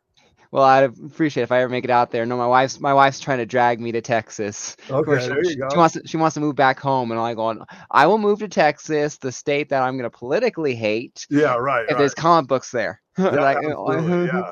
Well, 0.53 0.65
I'd 0.65 0.85
appreciate 0.85 1.41
it 1.41 1.45
if 1.45 1.53
I 1.53 1.63
ever 1.63 1.71
make 1.71 1.85
it 1.85 1.91
out 1.91 2.11
there. 2.11 2.27
No, 2.27 2.37
my 2.37 2.47
wife's 2.47 2.79
my 2.79 2.93
wife's 2.93 3.19
trying 3.21 3.39
to 3.39 3.47
drag 3.47 3.81
me 3.81 3.91
to 3.93 4.03
Texas. 4.03 4.77
Course, 4.87 5.09
Okay, 5.09 5.23
she, 5.23 5.29
there 5.29 5.45
you 5.45 5.57
go. 5.57 5.69
she 5.73 5.79
wants 5.79 5.95
to, 5.95 6.03
she 6.07 6.17
wants 6.19 6.35
to 6.35 6.41
move 6.41 6.57
back 6.57 6.79
home, 6.79 7.11
and 7.11 7.19
I'm 7.19 7.25
like 7.25 7.37
going, 7.37 7.61
I 7.91 8.07
will 8.07 8.19
move 8.19 8.41
to 8.41 8.49
Texas, 8.49 9.17
the 9.17 9.33
state 9.33 9.71
that 9.71 9.83
I'm 9.83 9.97
going 9.97 10.11
to 10.11 10.15
politically 10.15 10.75
hate, 10.75 11.27
Yeah, 11.31 11.55
right. 11.57 11.85
if 11.85 11.93
right. 11.93 11.99
there's 11.99 12.13
comic 12.15 12.49
books 12.49 12.71
there. 12.71 13.01
Yeah, 13.19 13.29
Like, 13.31 13.59
yeah. 13.63 14.51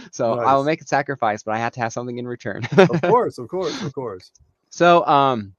so 0.10 0.38
I 0.38 0.54
will 0.54 0.64
make 0.64 0.80
a 0.80 0.86
sacrifice, 0.86 1.42
but 1.42 1.54
I 1.54 1.58
have 1.58 1.72
to 1.74 1.80
have 1.80 1.92
something 1.92 2.16
in 2.18 2.26
return. 2.26 2.66
of 2.78 3.00
course, 3.02 3.36
of 3.38 3.48
course, 3.48 3.82
of 3.82 3.92
course. 3.94 4.30
so, 4.70 5.06
um, 5.06 5.52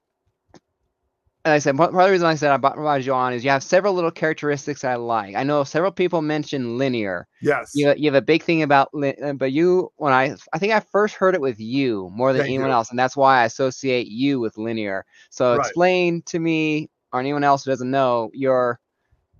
and 1.48 1.54
I 1.54 1.58
said 1.58 1.76
part 1.76 1.92
part 1.92 2.04
of 2.04 2.08
the 2.08 2.12
reason 2.12 2.26
I 2.26 2.34
said 2.34 2.50
I 2.50 2.56
brought 2.58 3.04
you 3.04 3.14
on 3.14 3.32
is 3.32 3.42
you 3.42 3.50
have 3.50 3.62
several 3.62 3.94
little 3.94 4.10
characteristics 4.10 4.84
I 4.84 4.96
like. 4.96 5.34
I 5.34 5.42
know 5.44 5.64
several 5.64 5.90
people 5.90 6.20
mention 6.20 6.76
linear. 6.76 7.26
Yes. 7.40 7.74
You 7.74 7.94
you 7.96 8.04
have 8.10 8.22
a 8.22 8.24
big 8.24 8.42
thing 8.42 8.62
about 8.62 8.90
uh, 8.94 9.32
but 9.32 9.52
you 9.52 9.90
when 9.96 10.12
I 10.12 10.36
I 10.52 10.58
think 10.58 10.74
I 10.74 10.80
first 10.80 11.14
heard 11.14 11.34
it 11.34 11.40
with 11.40 11.58
you 11.58 12.10
more 12.12 12.32
than 12.32 12.42
Thank 12.42 12.50
anyone 12.50 12.68
you. 12.68 12.74
else, 12.74 12.90
and 12.90 12.98
that's 12.98 13.16
why 13.16 13.40
I 13.40 13.44
associate 13.44 14.08
you 14.08 14.40
with 14.40 14.58
linear. 14.58 15.06
So 15.30 15.54
Right. 15.54 15.60
explain 15.60 16.22
to 16.26 16.38
me 16.38 16.90
or 17.12 17.20
anyone 17.20 17.44
else 17.44 17.64
who 17.64 17.70
doesn't 17.70 17.90
know 17.90 18.30
your 18.34 18.78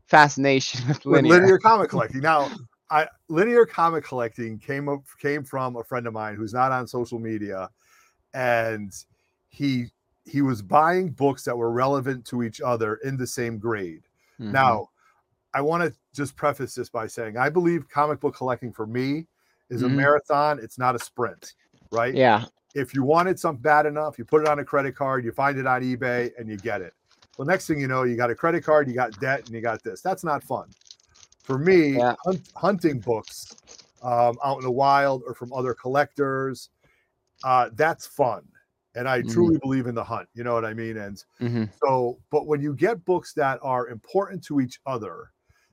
fascination 0.06 0.80
with 0.88 1.04
with 1.04 1.22
linear. 1.22 1.34
linear 1.40 1.58
comic 1.58 1.90
collecting. 1.90 2.22
Now, 2.22 2.48
I 2.90 3.06
linear 3.28 3.66
comic 3.66 4.04
collecting 4.04 4.58
came 4.58 4.88
up 4.88 5.02
came 5.20 5.44
from 5.44 5.76
a 5.76 5.84
friend 5.84 6.06
of 6.06 6.14
mine 6.14 6.36
who's 6.36 6.54
not 6.54 6.72
on 6.72 6.86
social 6.86 7.18
media, 7.18 7.68
and 8.32 8.92
he 9.50 9.90
he 10.28 10.42
was 10.42 10.62
buying 10.62 11.10
books 11.10 11.44
that 11.44 11.56
were 11.56 11.70
relevant 11.70 12.24
to 12.26 12.42
each 12.42 12.60
other 12.60 12.96
in 12.96 13.16
the 13.16 13.26
same 13.26 13.58
grade. 13.58 14.02
Mhm. 14.40 14.52
Now, 14.52 14.90
I 15.54 15.60
want 15.62 15.82
to 15.82 15.98
just 16.14 16.36
preface 16.36 16.74
this 16.74 16.90
by 16.90 17.06
saying 17.06 17.36
I 17.36 17.48
believe 17.48 17.88
comic 17.88 18.20
book 18.20 18.36
collecting 18.36 18.72
for 18.72 18.86
me 18.86 19.26
is 19.70 19.82
a 19.82 19.88
Mhm. 19.88 19.96
marathon. 19.96 20.58
It's 20.58 20.78
not 20.78 20.94
a 20.94 20.98
sprint, 20.98 21.54
right? 21.90 22.14
yeah, 22.14 22.44
if 22.74 22.94
you 22.94 23.02
wanted 23.02 23.40
something 23.40 23.62
bad 23.62 23.86
enough, 23.86 24.18
you 24.18 24.24
put 24.24 24.42
it 24.42 24.48
on 24.48 24.58
a 24.58 24.64
credit 24.64 24.94
card, 24.94 25.24
you 25.24 25.32
find 25.32 25.58
it 25.58 25.66
on 25.66 25.82
eBay, 25.82 26.30
and 26.38 26.48
you 26.48 26.56
get 26.58 26.82
it. 26.82 26.92
Well, 27.36 27.46
next 27.46 27.66
thing 27.66 27.80
you 27.80 27.88
know, 27.88 28.02
you 28.02 28.16
got 28.16 28.30
a 28.30 28.34
credit 28.34 28.62
card, 28.62 28.88
you 28.88 28.94
got 28.94 29.18
debt, 29.20 29.44
and 29.44 29.54
you 29.54 29.60
got 29.60 29.82
this. 29.82 30.00
That's 30.00 30.22
not 30.22 30.42
fun. 30.42 30.68
For 31.44 31.58
me, 31.58 31.96
Yeah. 31.96 32.14
hunt, 32.24 32.42
hunting 32.56 33.00
books 33.00 33.56
um, 34.02 34.38
out 34.44 34.58
in 34.58 34.64
the 34.64 34.70
wild 34.70 35.22
or 35.26 35.34
from 35.34 35.52
other 35.52 35.74
collectors, 35.74 36.70
uh, 37.42 37.70
that's 37.72 38.06
fun. 38.06 38.46
And 38.98 39.08
I 39.08 39.22
Mhm. 39.22 39.48
truly 39.48 39.58
believe 39.58 39.86
in 39.86 39.94
the 39.94 40.04
hunt. 40.04 40.28
You 40.34 40.44
know 40.44 40.54
what 40.54 40.64
I 40.66 40.74
mean? 40.74 40.96
And 40.98 41.22
hmm 41.40 41.70
so, 41.84 42.20
but 42.30 42.46
when 42.46 42.60
you 42.60 42.74
get 42.74 43.04
books 43.04 43.32
that 43.34 43.60
are 43.62 43.88
important 43.88 44.44
to 44.44 44.60
each 44.60 44.80
other, 44.86 45.32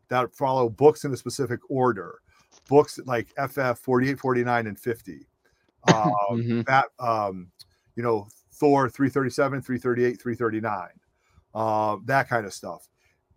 that 0.09 0.35
follow 0.35 0.69
books 0.69 1.05
in 1.05 1.13
a 1.13 1.17
specific 1.17 1.59
order, 1.69 2.21
books 2.67 2.99
like 3.05 3.33
FF 3.37 3.79
48, 3.79 4.19
49, 4.19 4.67
and 4.67 4.79
50, 4.79 5.27
um, 5.83 6.03
Mhm. 6.29 6.65
that, 6.67 6.89
um, 6.99 7.51
you 7.95 8.03
know, 8.03 8.27
Thor 8.53 8.89
337, 8.89 9.61
338, 9.61 10.21
339, 10.21 10.99
uh, 11.55 11.97
that 12.05 12.29
kind 12.29 12.45
of 12.45 12.53
stuff. 12.53 12.89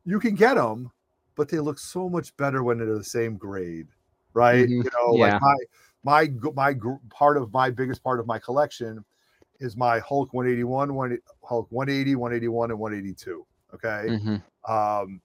You 0.04 0.20
can 0.20 0.34
get 0.34 0.54
them, 0.54 0.90
but 1.36 1.48
they 1.48 1.60
look 1.60 1.78
so 1.78 2.08
much 2.08 2.36
better 2.36 2.62
when 2.64 2.78
they're 2.78 2.94
the 2.98 3.04
same 3.04 3.36
grade, 3.36 3.88
right? 4.34 4.70
Mhm. 4.70 4.82
You 4.82 4.90
know, 4.94 5.14
Yeah. 5.14 5.14
like 5.14 5.40
my 5.40 5.54
my 6.04 6.28
my 6.54 6.74
part 7.10 7.36
of 7.36 7.52
my 7.52 7.70
biggest 7.70 8.02
part 8.02 8.20
of 8.20 8.26
my 8.26 8.38
collection 8.38 9.04
is 9.60 9.76
my 9.76 9.98
Hulk 10.00 10.32
181, 10.34 10.94
one 10.94 11.18
Hulk 11.44 11.66
180, 11.70 12.16
181, 12.16 12.70
and 12.70 12.78
182. 12.80 13.46
Okay. 13.74 14.08
Mhm. 14.08 14.42
Um, 14.68 15.20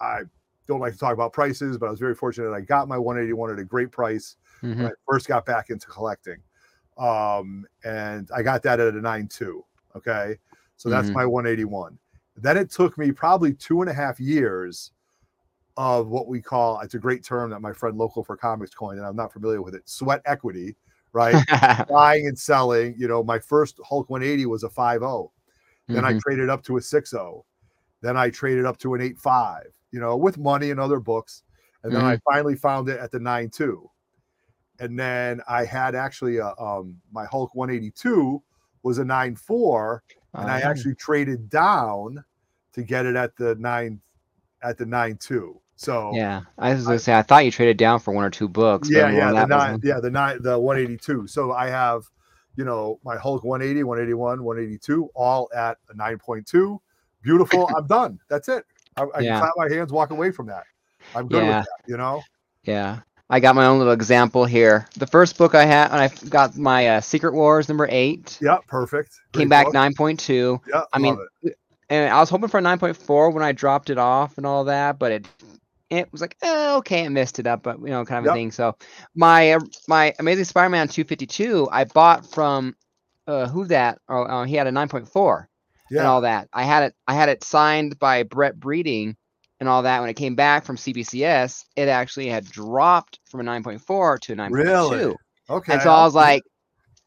I 0.00 0.22
don't 0.66 0.80
like 0.80 0.92
to 0.94 0.98
talk 0.98 1.14
about 1.14 1.32
prices, 1.32 1.78
but 1.78 1.86
I 1.86 1.90
was 1.90 2.00
very 2.00 2.14
fortunate. 2.14 2.52
I 2.52 2.60
got 2.62 2.88
my 2.88 2.98
181 2.98 3.50
at 3.52 3.58
a 3.58 3.64
great 3.64 3.92
price 3.92 4.36
Mhm. 4.62 4.88
when 4.88 4.92
I 4.92 4.94
first 5.10 5.28
got 5.28 5.46
back 5.46 5.70
into 5.70 5.86
collecting. 5.88 6.42
Um, 6.98 7.66
and 7.84 8.30
I 8.34 8.42
got 8.42 8.62
that 8.64 8.80
at 8.80 8.94
a 8.94 9.00
9.2. 9.00 9.64
Okay. 9.96 10.38
So 10.76 10.90
that's 10.90 11.10
Mhm. 11.10 11.14
my 11.14 11.26
181. 11.26 11.98
Then 12.36 12.56
it 12.58 12.70
took 12.70 12.98
me 12.98 13.12
probably 13.12 13.54
two 13.54 13.80
and 13.82 13.90
a 13.90 13.94
half 13.94 14.20
years 14.20 14.92
of 15.76 16.08
what 16.08 16.28
we 16.28 16.40
call 16.42 16.80
it's 16.80 16.94
a 16.94 16.98
great 16.98 17.24
term 17.24 17.50
that 17.50 17.60
my 17.60 17.72
friend 17.72 17.98
local 17.98 18.24
for 18.24 18.36
comics 18.36 18.74
coined, 18.74 18.98
and 18.98 19.06
I'm 19.06 19.16
not 19.16 19.32
familiar 19.32 19.62
with 19.62 19.74
it 19.74 19.88
sweat 19.88 20.22
equity, 20.24 20.76
right? 21.12 21.42
Buying 21.88 22.26
and 22.26 22.38
selling. 22.38 22.94
You 22.98 23.08
know, 23.08 23.22
my 23.24 23.38
first 23.38 23.80
Hulk 23.84 24.10
180 24.10 24.46
was 24.46 24.62
a 24.64 24.70
5 24.70 25.00
0. 25.02 25.32
Then 25.92 26.04
I 26.04 26.14
Mhm. 26.14 26.20
traded 26.20 26.50
up 26.50 26.62
to 26.64 26.76
a 26.78 26.82
6 26.82 27.10
0. 27.10 27.46
Then 28.02 28.16
I 28.16 28.30
traded 28.30 28.66
up 28.66 28.78
to 28.80 28.94
an 28.94 29.00
8.5, 29.02 29.66
you 29.92 30.00
know, 30.00 30.16
with 30.16 30.38
money 30.38 30.70
and 30.72 30.80
other 30.80 31.00
books. 31.00 31.44
And 31.84 31.94
then 31.94 32.04
I 32.04 32.16
finally 32.24 32.56
found 32.56 32.88
it 32.88 32.98
at 33.00 33.12
the 33.12 33.20
9.2. 33.20 33.90
And 34.80 34.98
then 34.98 35.40
I 35.48 35.64
had 35.64 35.94
actually 35.94 36.38
a, 36.38 36.48
um, 36.58 37.00
my 37.12 37.24
Hulk 37.26 37.54
182 37.54 38.42
was 38.82 38.98
a 38.98 39.04
9.4. 39.04 40.02
And 40.40 40.50
I 40.50 40.60
Oh. 40.60 40.70
actually 40.70 40.94
traded 40.96 41.48
down 41.50 42.24
to 42.74 42.82
get 42.82 43.06
it 43.06 43.16
at 43.16 43.36
the 43.36 43.54
9 43.56 44.00
at 44.62 44.78
the 44.78 44.86
9.2. 44.86 45.60
So 45.76 46.12
Yeah, 46.14 46.42
I 46.58 46.74
was 46.74 46.84
gonna 46.86 46.98
say 46.98 47.14
I 47.14 47.22
thought 47.22 47.44
you 47.44 47.50
traded 47.50 47.76
down 47.76 48.00
for 48.00 48.12
one 48.12 48.24
or 48.24 48.30
two 48.30 48.48
books. 48.48 48.90
yeah, 48.90 49.10
yeah, 49.10 49.30
the 49.32 49.46
nine, 49.46 49.80
yeah, 49.84 50.00
the 50.00 50.10
nine, 50.10 50.42
the 50.42 50.58
182. 50.58 51.26
So 51.26 51.52
I 51.52 51.68
have, 51.68 52.02
you 52.56 52.64
know, 52.64 52.98
my 53.04 53.16
Hulk 53.16 53.44
180, 53.44 53.84
181, 53.84 54.42
182, 54.42 55.10
all 55.14 55.50
at 55.54 55.76
a 55.90 55.94
9.2. 55.94 56.78
Beautiful. 57.22 57.70
I'm 57.76 57.86
done. 57.86 58.18
That's 58.28 58.48
it. 58.48 58.64
I, 58.96 59.02
I 59.02 59.20
Yeah. 59.20 59.32
can 59.32 59.40
clap 59.40 59.52
my 59.56 59.68
hands, 59.74 59.92
walk 59.92 60.10
away 60.10 60.30
from 60.30 60.46
that. 60.46 60.64
I'm 61.14 61.28
good 61.28 61.42
Yeah. 61.42 61.58
with 61.58 61.66
that. 61.66 61.90
You 61.90 61.98
know. 61.98 62.22
Yeah, 62.64 63.00
I 63.28 63.38
got 63.38 63.54
my 63.54 63.66
own 63.66 63.78
little 63.78 63.92
example 63.92 64.44
here. 64.46 64.88
The 64.96 65.06
first 65.06 65.36
book 65.36 65.54
I 65.54 65.66
had, 65.66 65.90
when 65.92 66.00
I 66.00 66.08
got 66.30 66.56
my 66.56 66.88
uh, 66.88 67.00
Secret 67.02 67.34
Wars 67.34 67.68
number 67.68 67.86
eight, 67.90 68.38
Yeah. 68.40 68.58
Perfect. 68.66 69.20
came 69.32 69.48
Great 69.48 69.50
back 69.50 69.64
book. 69.66 69.74
nine 69.74 69.94
point 69.94 70.18
two. 70.20 70.60
Yeah. 70.68 70.82
I 70.92 70.98
mean, 70.98 71.18
it. 71.42 71.58
and 71.90 72.12
I 72.12 72.18
was 72.18 72.30
hoping 72.30 72.48
for 72.48 72.58
a 72.58 72.62
9.4 72.62 73.32
when 73.32 73.44
I 73.44 73.52
dropped 73.52 73.90
it 73.90 73.98
off 73.98 74.38
and 74.38 74.46
all 74.46 74.64
that, 74.64 74.98
but 74.98 75.12
it 75.12 75.28
it 75.90 76.10
was 76.12 76.20
like 76.20 76.36
eh, 76.42 76.74
okay, 76.76 77.04
i 77.04 77.08
missed 77.08 77.38
it 77.38 77.46
up, 77.46 77.62
but 77.62 77.78
you 77.80 77.86
know, 77.88 78.04
kind 78.04 78.24
of 78.24 78.24
Yep. 78.26 78.34
a 78.34 78.36
thing. 78.36 78.50
So 78.50 78.76
my 79.14 79.52
uh, 79.52 79.60
my 79.88 80.14
Amazing 80.18 80.44
Spider-Man 80.46 80.88
252, 80.88 81.68
I 81.70 81.84
bought 81.84 82.26
from 82.26 82.74
uh, 83.26 83.46
who 83.48 83.66
that? 83.66 83.98
Oh, 84.08 84.22
uh, 84.22 84.44
he 84.44 84.54
had 84.56 84.66
a 84.66 84.72
9.4 84.72 85.46
and 85.98 86.06
all 86.06 86.22
that. 86.22 86.48
I 86.52 86.64
had 86.64 86.84
it 86.84 86.94
I 87.06 87.14
had 87.14 87.28
it 87.28 87.44
signed 87.44 87.98
by 87.98 88.22
Brett 88.24 88.58
Breeding 88.58 89.16
and 89.60 89.68
all 89.68 89.82
that. 89.82 90.00
When 90.00 90.10
it 90.10 90.14
came 90.14 90.34
back 90.34 90.64
from 90.64 90.76
CBCS, 90.76 91.64
it 91.76 91.88
actually 91.88 92.28
had 92.28 92.44
dropped 92.46 93.20
from 93.30 93.40
a 93.40 93.44
9.4 93.44 94.20
to 94.20 94.32
a 94.32 94.36
9.2. 94.36 94.52
Really? 94.52 95.14
Okay. 95.48 95.72
And 95.72 95.82
so 95.82 95.90
I 95.90 96.04
was 96.04 96.14
like, 96.14 96.42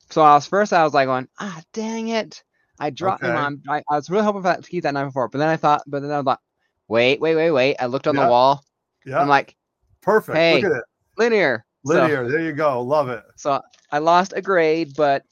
so 0.10 0.22
I 0.22 0.34
was 0.36 0.46
first, 0.48 0.74
I 0.74 0.84
was 0.84 0.94
like 0.94 1.08
going, 1.08 1.28
ah, 1.40 1.62
dang 1.74 2.10
it. 2.10 2.44
I 2.80 2.90
dropped 2.90 3.24
Okay. 3.24 3.36
on. 3.36 3.62
I, 3.70 3.84
I 3.90 3.96
was 3.96 4.10
really 4.10 4.24
hoping 4.24 4.42
for 4.42 4.48
that, 4.50 4.64
to 4.64 4.70
keep 4.70 4.84
that 4.84 4.94
9.4. 4.94 5.32
But 5.32 5.38
then 5.40 5.50
I 5.50 5.58
thought, 5.58 5.84
but 5.86 6.02
then 6.02 6.12
I 6.12 6.22
thought, 6.22 6.40
wait, 6.88 7.20
wait, 7.22 7.36
wait, 7.36 7.52
wait. 7.52 7.76
I 7.80 7.86
looked 7.88 8.08
on 8.08 8.16
Yeah. 8.16 8.26
the 8.26 8.30
wall. 8.30 8.64
Yeah. 9.06 9.20
I'm 9.20 9.28
like, 9.28 9.56
perfect. 10.02 10.38
hey, 10.38 10.56
Look 10.62 10.72
at 10.72 10.78
it. 10.78 10.84
linear. 11.18 11.66
So- 11.86 11.94
Linear. 11.94 12.30
there 12.30 12.42
you 12.42 12.54
go. 12.54 12.82
Love 12.82 13.10
it. 13.10 13.24
So, 13.38 13.62
I 13.92 14.00
lost 14.00 14.34
a 14.36 14.42
grade, 14.42 14.94
but 14.98 15.24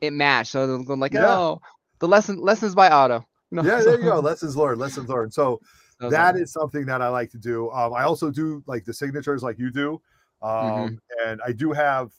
it 0.00 0.12
matched. 0.12 0.50
So 0.52 0.62
I'm 0.64 0.84
going 0.84 1.00
like, 1.00 1.12
Yeah. 1.12 1.28
oh, 1.28 1.60
the 2.00 2.08
lesson 2.08 2.40
lessons 2.40 2.74
by 2.74 2.88
Otto. 2.90 3.24
No, 3.52 3.62
Yeah. 3.62 3.80
There 3.82 3.98
you 3.98 4.04
go. 4.04 4.20
Lessons 4.20 4.56
learned. 4.56 4.80
Lessons 4.80 5.08
learned. 5.08 5.32
So 5.34 5.60
was 6.00 6.10
that 6.12 6.36
is 6.36 6.52
something 6.52 6.86
that 6.86 7.02
I 7.02 7.08
like 7.08 7.30
to 7.32 7.38
do. 7.38 7.68
Um, 7.72 7.92
I 7.94 8.04
also 8.04 8.30
do 8.30 8.62
like 8.66 8.84
the 8.84 8.92
signatures, 8.94 9.42
like 9.42 9.58
you 9.58 9.70
do, 9.72 10.00
um, 10.40 10.50
Mhm. 10.50 10.98
and 11.26 11.40
I 11.44 11.52
do 11.52 11.72
have 11.72 12.12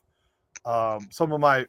um, 0.65 1.07
some 1.09 1.31
of 1.31 1.39
my 1.39 1.65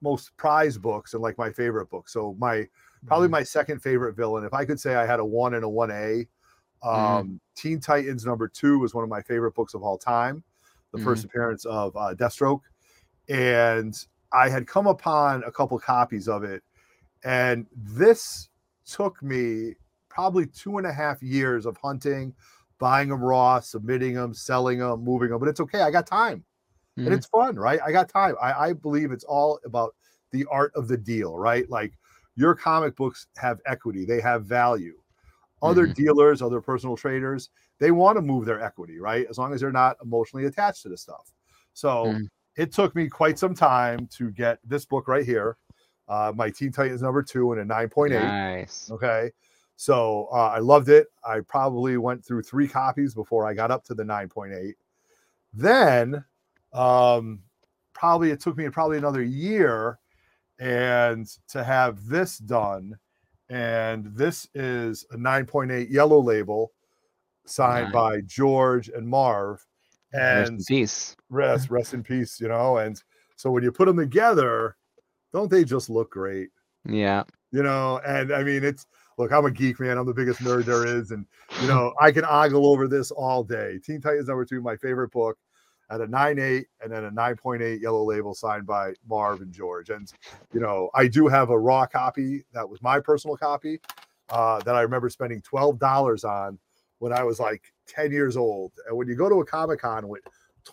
most 0.00 0.36
prized 0.36 0.80
books 0.82 1.14
and 1.14 1.22
like 1.22 1.36
my 1.38 1.50
favorite 1.50 1.90
books. 1.90 2.12
So 2.12 2.36
my 2.38 2.68
probably 3.06 3.28
Mhm. 3.28 3.32
my 3.32 3.42
second 3.42 3.80
favorite 3.80 4.14
villain. 4.14 4.44
If 4.44 4.52
I 4.54 4.64
could 4.64 4.78
say 4.78 4.94
I 4.94 5.04
had 5.06 5.18
a 5.20 5.24
one 5.24 5.54
and 5.54 5.64
a 5.64 5.68
one 5.68 5.90
A, 5.90 6.28
um, 6.82 6.90
Mm-hmm. 6.92 7.36
Teen 7.56 7.80
Titans 7.80 8.24
number 8.24 8.48
two 8.48 8.78
was 8.78 8.94
one 8.94 9.04
of 9.04 9.10
my 9.10 9.22
favorite 9.22 9.54
books 9.54 9.74
of 9.74 9.82
all 9.82 9.98
time. 9.98 10.42
The 10.92 10.98
first 10.98 11.22
Mm-hmm. 11.22 11.26
appearance 11.26 11.64
of 11.66 11.96
uh, 11.96 12.14
Deathstroke, 12.14 12.60
and 13.28 13.94
I 14.32 14.48
had 14.48 14.66
come 14.66 14.86
upon 14.86 15.42
a 15.44 15.50
couple 15.52 15.78
copies 15.78 16.28
of 16.28 16.44
it, 16.44 16.62
and 17.24 17.66
this 17.76 18.48
took 18.86 19.22
me 19.22 19.74
probably 20.08 20.46
two 20.46 20.78
and 20.78 20.86
a 20.86 20.92
half 20.92 21.22
years 21.22 21.66
of 21.66 21.76
hunting, 21.76 22.34
buying 22.78 23.08
them 23.10 23.22
raw, 23.22 23.60
submitting 23.60 24.14
them, 24.14 24.32
selling 24.32 24.78
them, 24.78 25.04
moving 25.04 25.28
them. 25.30 25.38
But 25.38 25.48
it's 25.48 25.60
okay. 25.60 25.82
I 25.82 25.90
got 25.90 26.06
time 26.06 26.44
Mhm. 26.98 27.06
and 27.06 27.14
it's 27.14 27.26
fun, 27.26 27.56
right? 27.56 27.80
I 27.84 27.92
got 27.92 28.08
time. 28.08 28.34
I, 28.40 28.52
I 28.68 28.72
believe 28.72 29.12
it's 29.12 29.24
all 29.24 29.60
about 29.64 29.94
the 30.32 30.44
art 30.50 30.72
of 30.74 30.88
the 30.88 30.96
deal, 30.96 31.36
right? 31.36 31.68
Like 31.70 31.92
your 32.34 32.54
comic 32.54 32.96
books 32.96 33.26
have 33.36 33.60
equity, 33.66 34.04
they 34.04 34.20
have 34.20 34.44
value. 34.46 34.98
Other 35.62 35.86
Mhm. 35.88 35.94
dealers, 35.94 36.42
other 36.42 36.60
personal 36.60 36.96
traders, 36.96 37.50
they 37.78 37.90
want 37.90 38.16
to 38.16 38.22
move 38.22 38.44
their 38.44 38.60
equity, 38.60 38.98
right? 38.98 39.26
As 39.28 39.38
long 39.38 39.52
as 39.52 39.60
they're 39.60 39.72
not 39.72 39.96
emotionally 40.02 40.46
attached 40.46 40.82
to 40.82 40.88
the 40.88 40.96
stuff. 40.96 41.32
So 41.72 42.06
Mhm. 42.06 42.28
it 42.56 42.72
took 42.72 42.94
me 42.94 43.08
quite 43.08 43.38
some 43.38 43.54
time 43.54 44.06
to 44.08 44.30
get 44.30 44.58
this 44.64 44.84
book 44.84 45.08
right 45.08 45.24
here, 45.24 45.56
uh, 46.08 46.32
my 46.34 46.50
Teen 46.50 46.72
Titans 46.72 47.02
number 47.02 47.22
two 47.22 47.52
and 47.52 47.60
a 47.60 47.64
9.8. 47.64 48.12
nice. 48.12 48.90
Okay. 48.90 49.32
So 49.76 50.28
uh, 50.32 50.48
I 50.48 50.58
loved 50.58 50.88
it. 50.88 51.08
I 51.24 51.40
probably 51.40 51.96
went 51.98 52.24
through 52.24 52.42
three 52.42 52.66
copies 52.66 53.14
before 53.14 53.46
I 53.46 53.54
got 53.54 53.70
up 53.70 53.84
to 53.84 53.94
the 53.94 54.04
9.8. 54.04 54.74
Then 55.52 56.24
um, 56.72 57.42
probably 57.92 58.30
it 58.30 58.40
took 58.40 58.56
me 58.56 58.68
probably 58.70 58.98
another 58.98 59.22
year 59.22 59.98
and 60.58 61.28
to 61.48 61.62
have 61.62 62.06
this 62.06 62.38
done. 62.38 62.98
And 63.50 64.06
this 64.14 64.46
is 64.54 65.06
a 65.10 65.16
9.8 65.16 65.90
yellow 65.90 66.20
label 66.20 66.72
signed 67.46 67.86
Nice. 67.86 67.92
by 67.94 68.20
George 68.22 68.88
and 68.90 69.08
Marv. 69.08 69.64
Rest 70.12 70.48
in 70.50 70.54
And 70.56 70.64
peace. 70.66 71.16
rest, 71.30 71.70
rest 71.70 71.94
in 71.94 72.02
peace, 72.02 72.40
you 72.40 72.48
know. 72.48 72.78
And 72.78 73.00
so 73.36 73.50
when 73.50 73.62
you 73.62 73.72
put 73.72 73.86
them 73.86 73.96
together, 73.96 74.76
don't 75.32 75.50
they 75.50 75.64
just 75.64 75.88
look 75.90 76.10
great? 76.10 76.50
Yeah. 76.88 77.24
you 77.52 77.62
know 77.62 78.00
and 78.06 78.30
i 78.32 78.42
mean 78.42 78.62
it's 78.64 78.86
look 79.18 79.32
i'm 79.32 79.44
a 79.46 79.50
geek 79.50 79.78
man 79.80 79.98
i'm 79.98 80.06
the 80.06 80.12
biggest 80.14 80.40
nerd 80.40 80.64
there 80.64 80.86
is 80.86 81.10
and 81.10 81.26
you 81.60 81.66
know 81.66 81.92
i 82.00 82.10
can 82.12 82.24
ogle 82.24 82.66
over 82.66 82.86
this 82.86 83.10
all 83.10 83.42
day 83.42 83.78
teen 83.84 84.00
titans 84.00 84.28
number 84.28 84.44
two 84.44 84.60
my 84.62 84.76
favorite 84.76 85.10
book 85.10 85.36
at 85.90 86.00
a 86.00 86.06
9.8 86.06 86.64
and 86.82 86.92
then 86.92 87.04
a 87.04 87.10
9.8 87.10 87.80
yellow 87.80 88.04
label 88.04 88.34
signed 88.34 88.66
by 88.66 88.92
marv 89.08 89.40
and 89.40 89.52
george 89.52 89.90
and 89.90 90.12
you 90.52 90.60
know 90.60 90.90
i 90.94 91.06
do 91.08 91.26
have 91.26 91.50
a 91.50 91.58
raw 91.58 91.86
copy 91.86 92.44
that 92.52 92.68
was 92.68 92.80
my 92.82 93.00
personal 93.00 93.36
copy 93.36 93.80
uh, 94.30 94.60
that 94.60 94.74
i 94.74 94.82
remember 94.82 95.08
spending 95.08 95.40
$12 95.42 96.24
on 96.24 96.58
when 96.98 97.12
i 97.12 97.22
was 97.22 97.40
like 97.40 97.62
10 97.86 98.12
years 98.12 98.36
old 98.36 98.72
and 98.86 98.96
when 98.96 99.08
you 99.08 99.14
go 99.14 99.28
to 99.28 99.40
a 99.40 99.44
comic-con 99.44 100.08
with 100.08 100.22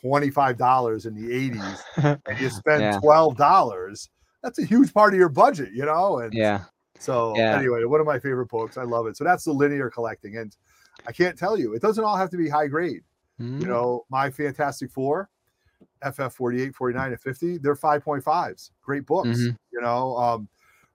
$25 0.03 1.05
in 1.05 1.15
the 1.15 1.29
80s 1.29 1.79
and 2.27 2.39
you 2.39 2.49
spend 2.49 2.81
Yeah. 2.83 2.99
$12 2.99 4.09
that's 4.43 4.59
a 4.59 4.65
huge 4.65 4.93
part 4.93 5.13
of 5.13 5.19
your 5.19 5.29
budget 5.29 5.69
you 5.73 5.85
know 5.85 6.19
and 6.19 6.33
Yeah. 6.33 6.63
so 6.99 7.35
Yeah. 7.37 7.57
anyway, 7.57 7.83
one 7.83 7.99
of 7.99 8.05
my 8.05 8.19
favorite 8.19 8.47
books. 8.47 8.77
I 8.77 8.83
love 8.83 9.05
it. 9.07 9.17
So 9.17 9.23
that's 9.23 9.43
the 9.43 9.51
linear 9.51 9.89
collecting, 9.89 10.37
and 10.37 10.55
I 11.05 11.11
can't 11.11 11.37
tell 11.37 11.57
you, 11.57 11.73
it 11.73 11.81
doesn't 11.81 12.03
all 12.03 12.15
have 12.15 12.29
to 12.31 12.37
be 12.37 12.49
high 12.49 12.67
grade. 12.67 13.03
Mhm. 13.39 13.65
You 13.65 13.67
know, 13.67 14.05
my 14.09 14.31
Fantastic 14.31 14.91
Four, 14.91 15.29
FF 16.01 16.33
48, 16.35 16.75
49, 16.75 17.11
and 17.13 17.21
50, 17.21 17.57
they're 17.57 17.75
5.5s. 17.75 18.71
Great 18.81 19.05
books. 19.05 19.51
Mhm. 19.51 19.55
You 19.71 19.81
know, 19.81 20.15
um, 20.17 20.49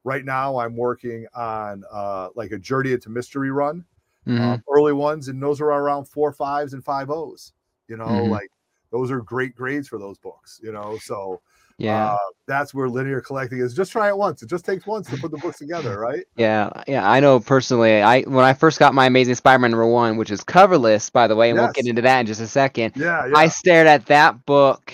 right 0.05 0.25
now 0.25 0.59
I'm 0.59 0.77
working 0.77 1.27
on 1.35 1.85
uh, 1.93 2.31
like 2.37 2.53
a 2.53 2.59
Journey 2.59 2.93
into 2.93 3.11
Mystery 3.11 3.51
run, 3.51 3.85
Mhm. 4.27 4.61
um, 4.61 4.65
early 4.71 4.93
ones, 4.93 5.29
and 5.29 5.43
those 5.43 5.61
are 5.61 5.67
around 5.71 6.07
four 6.07 6.33
fives 6.33 6.75
and 6.75 6.85
five 6.85 7.11
O's. 7.11 7.53
You 7.89 7.97
know, 7.97 8.25
Mhm. 8.25 8.31
like 8.31 8.51
those 8.93 9.11
are 9.11 9.21
great 9.23 9.55
grades 9.57 9.89
for 9.89 9.99
those 9.99 10.19
books. 10.19 10.61
You 10.63 10.73
know, 10.73 10.99
so 10.99 11.43
yeah. 11.81 12.13
uh, 12.13 12.19
that's 12.47 12.75
where 12.75 12.89
linear 12.89 13.21
collecting 13.21 13.59
is. 13.61 13.75
Just 13.75 13.93
try 13.93 14.09
it 14.09 14.17
once. 14.17 14.43
It 14.43 14.49
just 14.49 14.65
takes 14.65 14.87
once 14.87 15.09
to 15.11 15.17
put 15.17 15.31
the 15.31 15.39
books 15.39 15.59
together, 15.59 15.99
right? 16.09 16.25
Yeah, 16.37 16.71
yeah, 16.87 17.09
I 17.09 17.21
know 17.21 17.41
personally. 17.41 18.03
I 18.03 18.23
when 18.23 18.45
I 18.45 18.53
first 18.53 18.79
got 18.79 18.95
my 18.95 19.07
Amazing 19.07 19.37
Spider-Man 19.37 19.71
number 19.71 19.87
one, 19.87 20.17
which 20.17 20.31
is 20.31 20.43
coverless, 20.43 21.11
by 21.13 21.27
the 21.27 21.37
way, 21.37 21.51
and 21.51 21.59
we'll 21.59 21.73
get 21.73 21.87
into 21.87 22.03
that 22.03 22.21
in 22.21 22.27
just 22.27 22.41
a 22.41 22.47
second. 22.47 22.93
Yeah, 22.97 23.27
yeah. 23.27 23.37
I 23.37 23.49
stared 23.49 23.87
at 23.87 24.07
that 24.07 24.45
book 24.47 24.93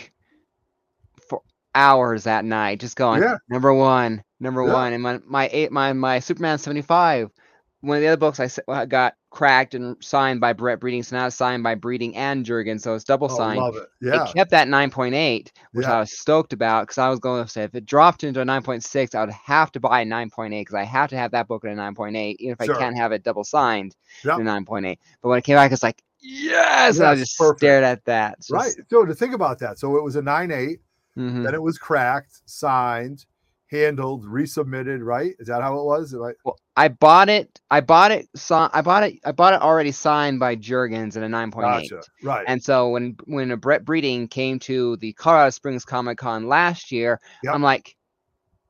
for 1.29 1.41
hours 1.75 2.25
that 2.25 2.45
night, 2.45 2.81
just 2.81 2.97
going 2.97 3.23
Yeah. 3.23 3.37
number 3.49 3.73
one, 3.75 4.23
number 4.41 4.65
Yeah. 4.67 4.73
one, 4.73 4.93
and 4.93 5.03
my 5.03 5.21
my 5.27 5.49
eight 5.53 5.73
my 5.73 5.93
my 5.93 6.19
Superman 6.21 6.59
seventy 6.59 6.83
five. 6.83 7.31
One 7.81 7.97
of 7.99 8.01
the 8.03 8.09
other 8.09 8.17
books 8.17 8.41
I 8.41 8.49
uh, 8.73 8.85
got 8.87 9.15
cracked 9.31 9.75
and 9.75 9.97
signed 10.03 10.41
by 10.41 10.53
Brett 10.55 10.81
Breeding, 10.81 11.03
so 11.03 11.17
now 11.17 11.27
it's 11.27 11.37
signed 11.37 11.63
by 11.63 11.75
Breeding 11.75 12.17
and 12.17 12.45
Jurgen, 12.45 12.79
so 12.79 12.95
it's 12.95 13.05
double 13.05 13.29
Oh, 13.31 13.37
signed. 13.37 13.61
love 13.61 13.77
it. 13.77 13.87
It 14.01 14.35
kept 14.35 14.51
that 14.53 14.67
9.8, 14.67 15.51
which 15.73 15.85
Yeah. 15.87 15.97
I 15.97 16.01
was 16.01 16.19
stoked 16.19 16.53
about 16.53 16.83
because 16.85 16.99
I 16.99 17.09
was 17.11 17.21
going 17.21 17.45
to 17.45 17.51
say 17.51 17.63
if 17.65 17.75
it 17.75 17.85
dropped 17.87 18.25
into 18.25 18.41
a 18.41 18.45
9.6, 18.45 19.15
I 19.15 19.21
would 19.21 19.31
have 19.33 19.71
to 19.73 19.81
buy 19.81 20.01
a 20.01 20.05
9.8 20.07 20.51
because 20.63 20.75
I 20.75 20.85
have 20.85 21.11
to 21.11 21.17
have 21.19 21.31
that 21.33 21.49
book 21.49 21.65
at 21.65 21.71
a 21.71 21.75
9.8, 21.75 22.37
even 22.39 22.57
if 22.59 22.65
Sure. 22.65 22.75
I 22.75 22.79
can't 22.79 22.97
have 22.97 23.13
it 23.13 23.23
double 23.23 23.45
signed 23.45 23.95
Yep. 24.25 24.41
in 24.41 24.47
a 24.49 24.51
9.8. 24.51 24.99
But 25.23 25.29
when 25.29 25.39
it 25.39 25.43
came 25.45 25.57
back, 25.57 25.71
it's 25.71 25.83
like, 25.83 26.03
yes! 26.21 26.97
and 26.99 27.07
I 27.07 27.15
just 27.15 27.37
perfect. 27.37 27.59
stared 27.61 27.85
at 27.85 28.05
that. 28.07 28.37
It's 28.39 28.51
Right. 28.51 28.73
So 28.89 29.05
to 29.05 29.15
think 29.15 29.35
about 29.35 29.59
that. 29.59 29.79
So 29.79 29.97
it 29.97 30.03
was 30.03 30.17
a 30.17 30.23
9 30.23 30.51
8, 30.51 30.81
mhm. 31.17 31.45
then 31.45 31.55
it 31.55 31.63
was 31.63 31.77
cracked, 31.79 32.41
signed, 32.47 33.27
handled, 33.71 34.25
resubmitted, 34.25 35.05
right? 35.05 35.35
Is 35.39 35.49
that 35.49 35.61
how 35.63 35.79
it 35.79 35.85
was? 35.85 36.15
I- 36.15 36.33
Well, 36.45 36.57
I 36.79 36.89
bought 36.89 37.29
it. 37.31 37.59
I 37.71 37.81
bought 37.81 38.13
it. 38.13 38.29
I 38.51 38.83
bought 38.83 39.05
it. 39.05 39.19
I 39.25 39.33
bought 39.33 39.55
it 39.55 39.63
already 39.63 39.93
signed 39.93 40.39
by 40.39 40.57
Jurgens 40.57 41.17
in 41.17 41.23
a 41.23 41.29
9.8. 41.29 41.53
Gotcha. 41.63 42.03
Right. 42.23 42.45
And 42.47 42.63
so 42.63 42.91
when 42.91 43.17
when 43.25 43.51
a 43.51 43.57
Brett 43.57 43.85
Breeding 43.85 44.29
came 44.29 44.59
to 44.61 44.97
the 44.99 45.13
Colorado 45.15 45.51
Springs 45.51 45.85
Comic 45.85 46.19
Con 46.19 46.49
last 46.49 46.93
year, 46.93 47.19
Yep. 47.43 47.55
I'm 47.55 47.63
like, 47.63 47.97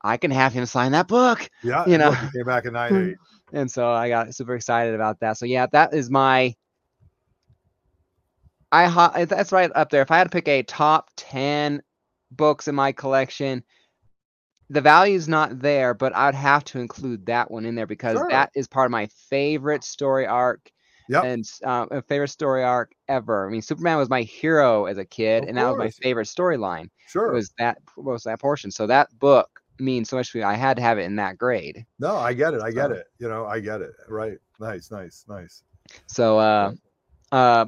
I 0.05 0.17
can 0.19 0.31
have 0.31 0.53
him 0.53 0.67
sign 0.67 0.93
that 0.93 1.09
book. 1.09 1.51
yeah. 1.65 1.85
you 1.87 1.99
know. 1.99 2.13
came 2.33 2.45
back 2.47 2.65
in 2.65 2.73
9 2.75 3.09
8. 3.11 3.17
And 3.53 3.71
so 3.71 3.91
I 3.91 4.09
got 4.09 4.33
super 4.35 4.55
excited 4.55 4.95
about 4.95 5.19
that. 5.21 5.37
So 5.37 5.47
yeah, 5.47 5.67
that 5.73 5.93
is 5.93 6.09
my. 6.11 6.55
I 8.73 8.87
ha- 8.87 9.25
that's 9.27 9.53
right 9.53 9.71
up 9.75 9.91
there. 9.91 10.03
If 10.03 10.11
I 10.11 10.19
had 10.19 10.25
to 10.25 10.31
pick 10.31 10.49
a 10.49 10.63
top 10.63 11.11
ten 11.17 11.83
books 12.31 12.69
in 12.69 12.75
my 12.75 12.93
collection, 12.93 13.63
the 14.71 14.81
value's 14.81 15.29
not 15.29 15.61
there, 15.61 15.95
but 15.95 16.15
I'd 16.15 16.35
have 16.35 16.65
to 16.65 16.81
include 16.81 17.27
that 17.27 17.51
one 17.51 17.65
in 17.67 17.75
there 17.75 17.87
because 17.87 18.17
Sure. 18.17 18.29
that 18.31 18.51
is 18.55 18.67
part 18.67 18.87
of 18.87 18.91
my 18.93 19.07
favorite 19.29 19.85
story 19.85 20.27
arc 20.27 20.71
Yep. 21.09 21.25
and 21.25 21.45
uh, 21.65 21.87
a 21.93 22.03
favorite 22.03 22.29
story 22.31 22.65
arc 22.65 22.93
ever. 23.07 23.47
I 23.47 23.51
mean, 23.51 23.63
Superman 23.63 23.97
was 23.99 24.09
my 24.09 24.23
hero 24.23 24.87
as 24.87 24.99
a 24.99 25.05
kid, 25.05 25.45
Of 25.45 25.49
and 25.51 25.59
that 25.59 25.69
was 25.69 25.79
my 25.79 25.91
favorite 25.91 26.27
storyline. 26.27 26.91
Sure. 27.07 27.33
Was 27.33 27.53
that 27.59 27.79
was 27.97 28.25
that 28.25 28.41
portion? 28.41 28.73
So 28.73 28.89
that 28.89 29.17
book 29.21 29.61
means 29.79 30.09
so 30.09 30.17
much 30.17 30.33
to 30.33 30.39
me. 30.39 30.43
I 30.45 30.55
had 30.55 30.77
to 30.79 30.83
have 30.83 30.99
it 30.99 31.03
in 31.05 31.15
that 31.17 31.39
grade. 31.39 31.87
no, 32.01 32.17
I 32.17 32.33
get 32.33 32.55
it. 32.55 32.61
I 32.61 32.73
get 32.73 32.89
So- 32.91 32.97
it. 32.97 33.07
You 33.19 33.29
know, 33.29 33.47
I 33.47 33.61
get 33.61 33.83
it. 33.83 33.93
Right. 34.09 34.39
Nice, 34.59 34.91
nice, 34.91 35.25
nice. 35.29 35.63
So, 36.07 36.39
uh, 36.41 36.73
uh, 37.31 37.67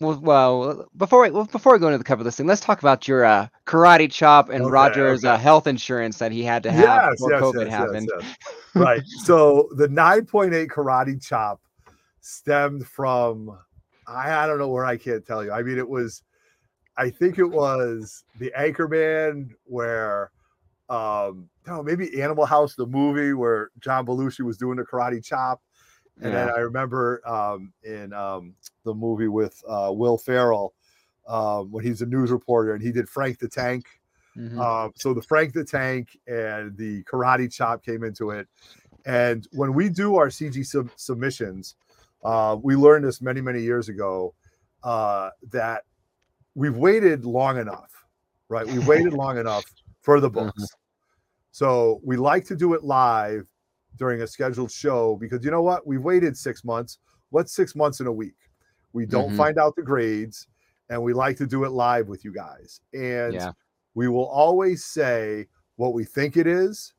well, 0.00 0.18
well, 0.20 0.88
before 0.96 1.22
we 1.22 1.30
well, 1.30 1.44
before 1.44 1.74
we 1.74 1.78
go 1.78 1.88
into 1.88 1.98
the 1.98 2.04
cover 2.04 2.24
listing, 2.24 2.46
let's 2.46 2.60
talk 2.60 2.80
about 2.80 3.06
your 3.06 3.24
uh, 3.24 3.48
karate 3.66 4.10
chop 4.10 4.48
and 4.48 4.64
Okay, 4.64 4.70
Roger's 4.70 5.24
okay. 5.24 5.34
uh, 5.34 5.36
health 5.36 5.66
insurance 5.66 6.18
that 6.18 6.32
he 6.32 6.42
had 6.42 6.62
to 6.62 6.72
have 6.72 7.02
Yes, 7.02 7.10
before 7.12 7.30
yes, 7.30 7.42
COVID 7.42 7.60
yes, 7.66 7.70
happened. 7.70 8.10
Right. 8.74 9.02
So 9.24 9.68
the 9.76 9.88
9.8 9.88 10.68
karate 10.68 11.20
chop 11.20 11.60
stemmed 12.20 12.86
from 12.86 13.58
I, 14.06 14.32
I 14.32 14.46
don't 14.46 14.58
know 14.58 14.68
where 14.68 14.84
I 14.84 14.96
can't 14.96 15.26
tell 15.26 15.44
you. 15.44 15.52
I 15.52 15.62
mean, 15.62 15.76
it 15.76 15.88
was 15.88 16.22
I 16.96 17.10
think 17.10 17.38
it 17.38 17.44
was 17.44 18.24
the 18.38 18.52
Anchorman 18.58 19.50
where 19.64 20.30
um 20.88 21.48
no, 21.66 21.82
maybe 21.82 22.22
Animal 22.22 22.46
House, 22.46 22.74
the 22.74 22.86
movie 22.86 23.32
where 23.32 23.70
John 23.80 24.06
Belushi 24.06 24.40
was 24.40 24.56
doing 24.56 24.76
the 24.76 24.84
karate 24.84 25.22
chop. 25.24 25.60
And 26.22 26.34
then 26.34 26.50
I 26.50 26.58
remember 26.60 27.26
um, 27.28 27.72
in 27.82 28.12
um, 28.12 28.54
the 28.84 28.94
movie 28.94 29.28
with 29.28 29.62
uh, 29.68 29.90
Will 29.92 30.18
Ferrell 30.18 30.74
um, 31.26 31.70
when 31.70 31.84
he's 31.84 32.02
a 32.02 32.06
news 32.06 32.30
reporter 32.30 32.74
and 32.74 32.82
he 32.82 32.92
did 32.92 33.08
Frank 33.08 33.38
the 33.38 33.48
Tank. 33.48 33.86
Mhm. 34.36 34.58
Um, 34.58 34.92
so 34.94 35.12
the 35.12 35.22
Frank 35.22 35.52
the 35.52 35.64
Tank 35.64 36.18
and 36.26 36.76
the 36.76 37.02
Karate 37.04 37.52
Chop 37.52 37.84
came 37.84 38.04
into 38.04 38.30
it. 38.30 38.48
And 39.06 39.46
when 39.52 39.74
we 39.74 39.88
do 39.88 40.16
our 40.16 40.28
CG 40.28 40.64
sub- 40.64 40.90
submissions, 40.96 41.74
uh, 42.22 42.56
we 42.62 42.76
learned 42.76 43.04
this 43.04 43.20
many, 43.20 43.40
many 43.40 43.62
years 43.62 43.88
ago 43.88 44.34
uh, 44.82 45.30
that 45.50 45.84
we've 46.54 46.76
waited 46.76 47.24
long 47.24 47.58
enough, 47.58 47.90
right? 48.48 48.66
We've 48.66 48.86
waited 48.86 49.12
long 49.12 49.38
enough 49.38 49.64
for 50.02 50.20
the 50.20 50.30
books. 50.30 50.66
So 51.50 52.00
we 52.04 52.16
like 52.16 52.44
to 52.46 52.56
do 52.56 52.74
it 52.74 52.84
live 52.84 53.46
during 53.96 54.22
a 54.22 54.26
scheduled 54.26 54.70
show 54.70 55.16
because 55.16 55.44
you 55.44 55.50
know 55.50 55.62
what? 55.62 55.86
We've 55.86 56.02
waited 56.02 56.36
six 56.36 56.64
months. 56.64 56.98
What's 57.30 57.52
six 57.52 57.74
months 57.74 58.00
in 58.00 58.06
a 58.06 58.12
week? 58.12 58.34
We 58.92 59.06
don't 59.06 59.30
Mhm. 59.30 59.36
find 59.36 59.58
out 59.58 59.76
the 59.76 59.82
grades 59.82 60.46
and 60.88 61.02
we 61.02 61.12
like 61.12 61.36
to 61.38 61.46
do 61.46 61.64
it 61.64 61.70
live 61.70 62.08
with 62.08 62.24
you 62.24 62.32
guys. 62.32 62.80
And 62.92 63.34
Yeah. 63.34 63.52
we 63.94 64.08
will 64.08 64.26
always 64.26 64.84
say 64.84 65.46
what 65.76 65.94
we 65.94 66.04
think 66.04 66.36
it 66.36 66.46
is, 66.46 66.92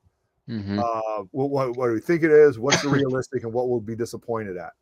Mhm. 0.47 0.79
uh, 0.79 1.23
what, 1.31 1.49
what, 1.49 1.75
what 1.75 1.91
we 1.91 1.99
think 1.99 2.23
it 2.23 2.31
is, 2.31 2.57
what's 2.59 2.81
the 2.81 2.89
realistic, 2.89 3.43
and 3.43 3.51
what 3.53 3.69
we'll 3.69 3.81
be 3.81 3.95
disappointed 3.95 4.57
at. 4.57 4.73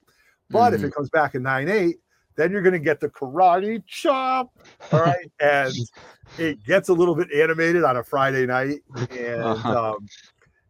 But 0.50 0.74
if 0.74 0.82
Mhm. 0.82 0.86
it 0.86 0.94
comes 0.94 1.10
back 1.10 1.36
in 1.36 1.44
9 1.44 1.68
8, 1.70 1.98
then 2.36 2.52
you're 2.52 2.62
going 2.62 2.74
to 2.74 2.80
get 2.80 3.00
the 3.00 3.10
karate 3.10 3.84
chop. 3.86 4.52
All 4.92 5.00
right. 5.02 5.32
and 5.40 5.74
it 6.38 6.64
gets 6.64 6.90
a 6.90 6.94
little 6.94 7.16
bit 7.16 7.32
animated 7.34 7.84
on 7.84 7.98
a 7.98 8.04
Friday 8.04 8.46
night. 8.46 8.82
And, 9.12 9.42
Uh-huh. 9.44 9.94
um, 9.96 10.08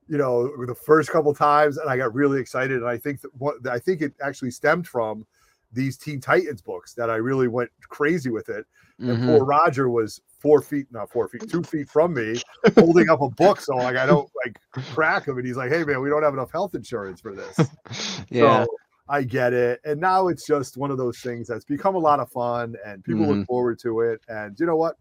you 0.09 0.17
know, 0.17 0.51
the 0.65 0.75
first 0.75 1.09
couple 1.11 1.33
times, 1.33 1.77
and 1.77 1.89
I 1.89 1.95
got 1.95 2.13
really 2.13 2.41
excited. 2.41 2.77
And 2.77 2.89
I 2.89 2.97
think 2.97 3.21
that 3.21 3.29
what 3.37 3.55
I 3.67 3.79
think 3.79 4.01
it 4.01 4.13
actually 4.21 4.51
stemmed 4.51 4.87
from 4.87 5.25
these 5.71 5.97
Teen 5.97 6.19
Titans 6.19 6.61
books 6.63 6.93
that 6.95 7.09
I 7.11 7.17
really 7.17 7.47
went 7.47 7.69
crazy 7.87 8.31
with 8.31 8.49
it. 8.49 8.65
And 8.97 9.17
Mhm. 9.19 9.25
poor 9.27 9.45
Roger 9.45 9.87
was 9.89 10.19
four 10.39 10.61
feet, 10.61 10.87
not 10.91 11.11
four 11.11 11.27
feet, 11.27 11.47
two 11.47 11.61
feet 11.61 11.87
from 11.87 12.13
me, 12.15 12.41
holding 12.75 13.07
up 13.09 13.21
a 13.21 13.29
book. 13.29 13.61
So 13.61 13.77
like 13.77 13.95
I 13.95 14.07
don't 14.07 14.27
like 14.43 14.59
crack 14.71 15.27
him. 15.27 15.37
And 15.37 15.45
he's 15.45 15.57
like, 15.57 15.69
Hey 15.71 15.83
man, 15.83 16.01
we 16.01 16.09
don't 16.09 16.23
have 16.23 16.33
enough 16.33 16.51
health 16.51 16.73
insurance 16.73 17.21
for 17.21 17.35
this. 17.35 17.69
yeah. 18.31 18.65
So 18.65 18.67
I 19.07 19.21
get 19.23 19.53
it. 19.53 19.79
And 19.85 20.01
now 20.01 20.27
it's 20.27 20.45
just 20.45 20.75
one 20.75 20.89
of 20.91 20.97
those 20.97 21.19
things 21.19 21.47
that's 21.47 21.65
become 21.65 21.95
a 21.95 21.99
lot 21.99 22.19
of 22.19 22.31
fun 22.31 22.75
and 22.85 23.03
people 23.03 23.21
Mm-hmm. 23.21 23.39
look 23.39 23.45
forward 23.47 23.79
to 23.79 24.01
it. 24.01 24.21
And 24.27 24.59
you 24.59 24.65
know 24.65 24.75
what? 24.75 24.95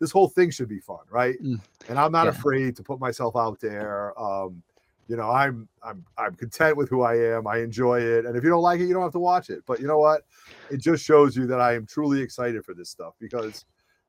This 0.00 0.10
whole 0.10 0.28
thing 0.28 0.50
should 0.50 0.68
be 0.68 0.80
fun, 0.80 1.04
right? 1.10 1.36
Mm. 1.42 1.60
And 1.88 1.98
I'm 1.98 2.12
not 2.12 2.26
Yeah. 2.26 2.30
afraid 2.30 2.76
to 2.76 2.82
put 2.82 3.00
myself 3.00 3.36
out 3.36 3.60
there. 3.60 4.18
Um, 4.20 4.62
you 5.08 5.16
know, 5.16 5.30
I'm 5.30 5.68
I'm 5.82 6.04
I'm 6.18 6.34
content 6.34 6.76
with 6.76 6.88
who 6.88 7.02
I 7.02 7.14
am. 7.16 7.46
I 7.46 7.58
enjoy 7.58 8.00
it. 8.00 8.26
And 8.26 8.36
if 8.36 8.42
you 8.44 8.50
don't 8.50 8.62
like 8.62 8.80
it, 8.80 8.86
you 8.86 8.94
don't 8.94 9.02
have 9.04 9.12
to 9.12 9.20
watch 9.20 9.50
it. 9.50 9.62
But 9.66 9.80
you 9.80 9.86
know 9.86 9.98
what? 9.98 10.22
It 10.68 10.78
just 10.78 11.04
shows 11.04 11.36
you 11.36 11.46
that 11.46 11.60
I 11.60 11.74
am 11.74 11.86
truly 11.86 12.20
excited 12.20 12.64
for 12.64 12.74
this 12.74 12.90
stuff 12.90 13.14
because 13.20 13.64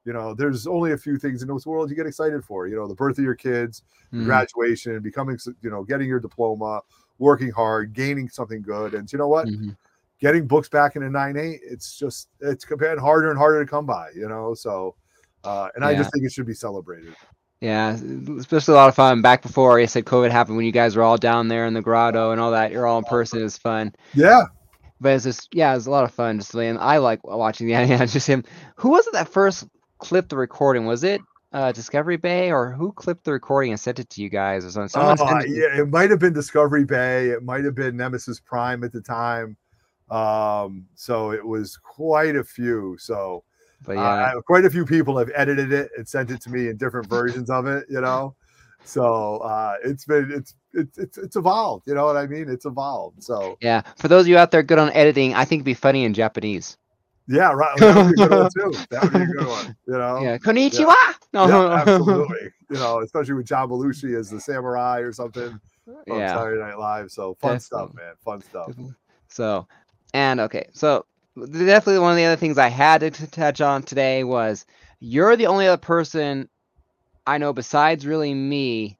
you 0.06 0.14
know, 0.14 0.34
there's 0.34 0.66
only 0.68 0.94
a 0.94 0.98
few 0.98 1.18
things 1.18 1.42
in 1.42 1.50
this 1.54 1.66
world 1.66 1.90
you 1.90 1.96
get 1.96 2.08
excited 2.08 2.42
for. 2.46 2.66
You 2.68 2.78
know, 2.78 2.88
the 2.88 2.96
birth 2.96 3.18
of 3.18 3.26
your 3.26 3.36
kids, 3.36 3.84
Mhm. 4.14 4.24
graduation, 4.24 5.02
becoming, 5.02 5.38
you 5.62 5.70
know, 5.70 5.84
getting 5.84 6.08
your 6.08 6.22
diploma, 6.22 6.82
working 7.18 7.52
hard, 7.52 7.92
gaining 7.92 8.30
something 8.30 8.62
good. 8.62 8.94
And 8.94 9.12
you 9.12 9.20
know 9.20 9.28
what? 9.28 9.50
Mhm. 9.50 9.78
Getting 10.20 10.48
books 10.48 10.70
back 10.70 10.96
in 10.96 11.04
a 11.04 11.10
9 11.10 11.38
8, 11.38 11.62
it's 11.64 11.98
just, 11.98 12.30
it's 12.42 12.66
getting 12.66 12.98
harder 13.00 13.30
and 13.30 13.38
harder 13.38 13.64
to 13.66 13.70
come 13.70 13.86
by, 13.86 14.10
you 14.16 14.28
know? 14.30 14.54
So, 14.56 14.96
uh, 15.48 15.70
and 15.76 15.86
I 15.86 15.96
just 15.96 16.12
think 16.12 16.26
it 16.26 16.32
should 16.32 16.46
be 16.46 16.54
celebrated. 16.54 17.16
Yeah, 17.62 17.98
especially 18.38 18.74
a 18.74 18.78
lot 18.78 18.90
of 18.90 18.96
fun. 18.96 19.22
Back 19.22 19.42
before 19.42 19.80
you 19.80 19.88
said 19.88 20.06
COVID 20.06 20.30
happened, 20.30 20.58
when 20.58 20.66
you 20.66 20.72
guys 20.72 20.96
were 20.96 21.04
all 21.04 21.18
down 21.18 21.48
there 21.48 21.66
in 21.66 21.74
the 21.74 21.82
grotto 21.82 22.32
and 22.32 22.40
all 22.40 22.52
that, 22.52 22.72
you're 22.72 22.86
all 22.86 23.00
in 23.00 23.06
person. 23.06 23.40
It 23.40 23.44
was 23.44 23.58
fun. 23.58 23.96
Yeah. 24.14 24.44
But 25.00 25.14
it's 25.14 25.24
just 25.24 25.48
yeah, 25.54 25.76
it's 25.76 25.86
a 25.86 25.92
lot 25.92 26.04
of 26.04 26.14
fun. 26.14 26.38
Just 26.38 26.54
and 26.54 26.78
I 26.78 26.98
like 26.98 27.24
watching. 27.24 27.70
Yeah, 27.70 27.84
yeah, 27.84 28.06
just 28.06 28.28
him. 28.28 28.44
Who 28.76 28.90
was 28.90 29.08
it 29.08 29.14
that 29.14 29.30
first 29.30 29.68
clipped 30.00 30.30
the 30.30 30.38
recording? 30.38 30.86
Was 30.86 31.04
it 31.04 31.22
uh, 31.54 31.72
Discovery 31.72 32.18
Bay 32.18 32.52
or 32.52 32.72
who 32.72 32.92
clipped 32.92 33.24
the 33.24 33.32
recording 33.32 33.72
and 33.72 33.80
sent 33.80 34.00
it 34.00 34.10
to 34.12 34.22
you 34.22 34.30
guys 34.30 34.66
or 34.66 34.72
something? 34.72 34.90
Someone 34.90 35.18
sent 35.18 35.46
it 35.46 35.50
yeah. 35.50 35.82
It 35.82 35.90
might 35.90 36.10
have 36.10 36.20
been 36.20 36.34
Discovery 36.34 36.84
Bay. 36.84 37.30
It 37.30 37.44
might 37.44 37.64
have 37.64 37.76
been 37.76 37.96
Nemesis 37.96 38.40
Prime 38.40 38.84
at 38.84 38.92
the 38.92 39.02
time. 39.02 39.56
Um, 40.10 40.86
so 40.96 41.32
it 41.32 41.46
was 41.46 41.78
quite 41.78 42.36
a 42.36 42.44
few. 42.44 42.98
So, 43.00 43.44
But 43.86 43.98
Uh, 43.98 44.02
yeah, 44.02 44.34
I- 44.38 44.42
quite 44.46 44.66
a 44.66 44.70
few 44.70 44.86
people 44.86 45.18
have 45.18 45.30
edited 45.36 45.72
it 45.72 45.92
and 45.98 46.08
sent 46.08 46.32
it 46.32 46.42
to 46.42 46.50
me 46.50 46.68
in 46.70 46.78
different 46.78 47.08
versions 47.08 47.50
of 47.50 47.68
it, 47.68 47.86
you 47.90 48.02
know. 48.02 48.36
So 48.84 49.38
uh, 49.38 49.76
it's 49.84 50.06
been 50.06 50.32
it's 50.32 50.56
it's 50.74 50.98
it's 50.98 51.18
it's 51.18 51.36
evolved, 51.36 51.88
you 51.88 51.94
know 51.96 52.06
what 52.06 52.16
I 52.18 52.26
mean? 52.28 52.48
It's 52.50 52.66
evolved. 52.66 53.22
So 53.24 53.58
yeah. 53.62 53.82
For 53.98 54.08
those 54.08 54.22
of 54.24 54.28
you 54.30 54.38
out 54.38 54.52
there 54.52 54.64
good 54.64 54.80
on 54.80 54.92
editing, 54.94 55.34
I 55.34 55.44
think 55.46 55.60
it'd 55.60 55.66
be 55.66 55.74
funny 55.74 56.06
in 56.06 56.14
Japanese. 56.14 56.78
yeah, 57.28 57.52
right. 57.52 57.78
That 57.80 57.96
would 57.98 58.16
be 58.16 58.24
a 58.24 58.28
good 58.28 58.40
one 58.40 58.50
too. 58.72 58.80
That 58.90 59.04
would 59.04 59.14
be 59.14 59.22
a 59.22 59.26
good 59.26 59.48
one, 59.48 59.76
you 59.88 59.94
know. 59.98 60.22
Yeah, 60.22 60.38
konnichiwa. 60.38 60.96
No, 61.34 61.48
Yeah, 61.48 61.74
absolutely. 61.82 62.52
You 62.70 62.78
know, 62.78 63.02
especially 63.02 63.34
with 63.34 63.46
John 63.46 63.68
Belushi 63.70 64.18
as 64.18 64.30
the 64.30 64.40
samurai 64.40 65.00
or 65.00 65.12
something 65.12 65.60
on 65.88 66.20
yeah. 66.20 66.34
Saturday 66.36 66.62
Night 66.62 66.80
Live. 66.80 67.12
So 67.12 67.34
fun 67.42 67.60
stuff, 67.60 67.94
man. 67.94 68.14
Fun 68.24 68.42
stuff. 68.42 68.72
So, 69.28 69.68
and 70.14 70.40
okay, 70.40 70.68
so 70.72 71.06
definitely 71.46 72.00
one 72.00 72.12
of 72.12 72.18
the 72.18 72.26
other 72.26 72.36
things 72.36 72.58
I 72.58 72.70
had 72.70 73.02
to 73.02 73.12
t- 73.12 73.26
touch 73.28 73.62
on 73.62 73.84
today 73.84 74.24
was 74.24 74.66
you're 75.00 75.36
the 75.36 75.48
only 75.48 75.68
other 75.68 75.78
person 75.78 76.50
I 77.26 77.38
know 77.38 77.54
besides 77.54 78.06
really 78.08 78.34
me 78.34 78.98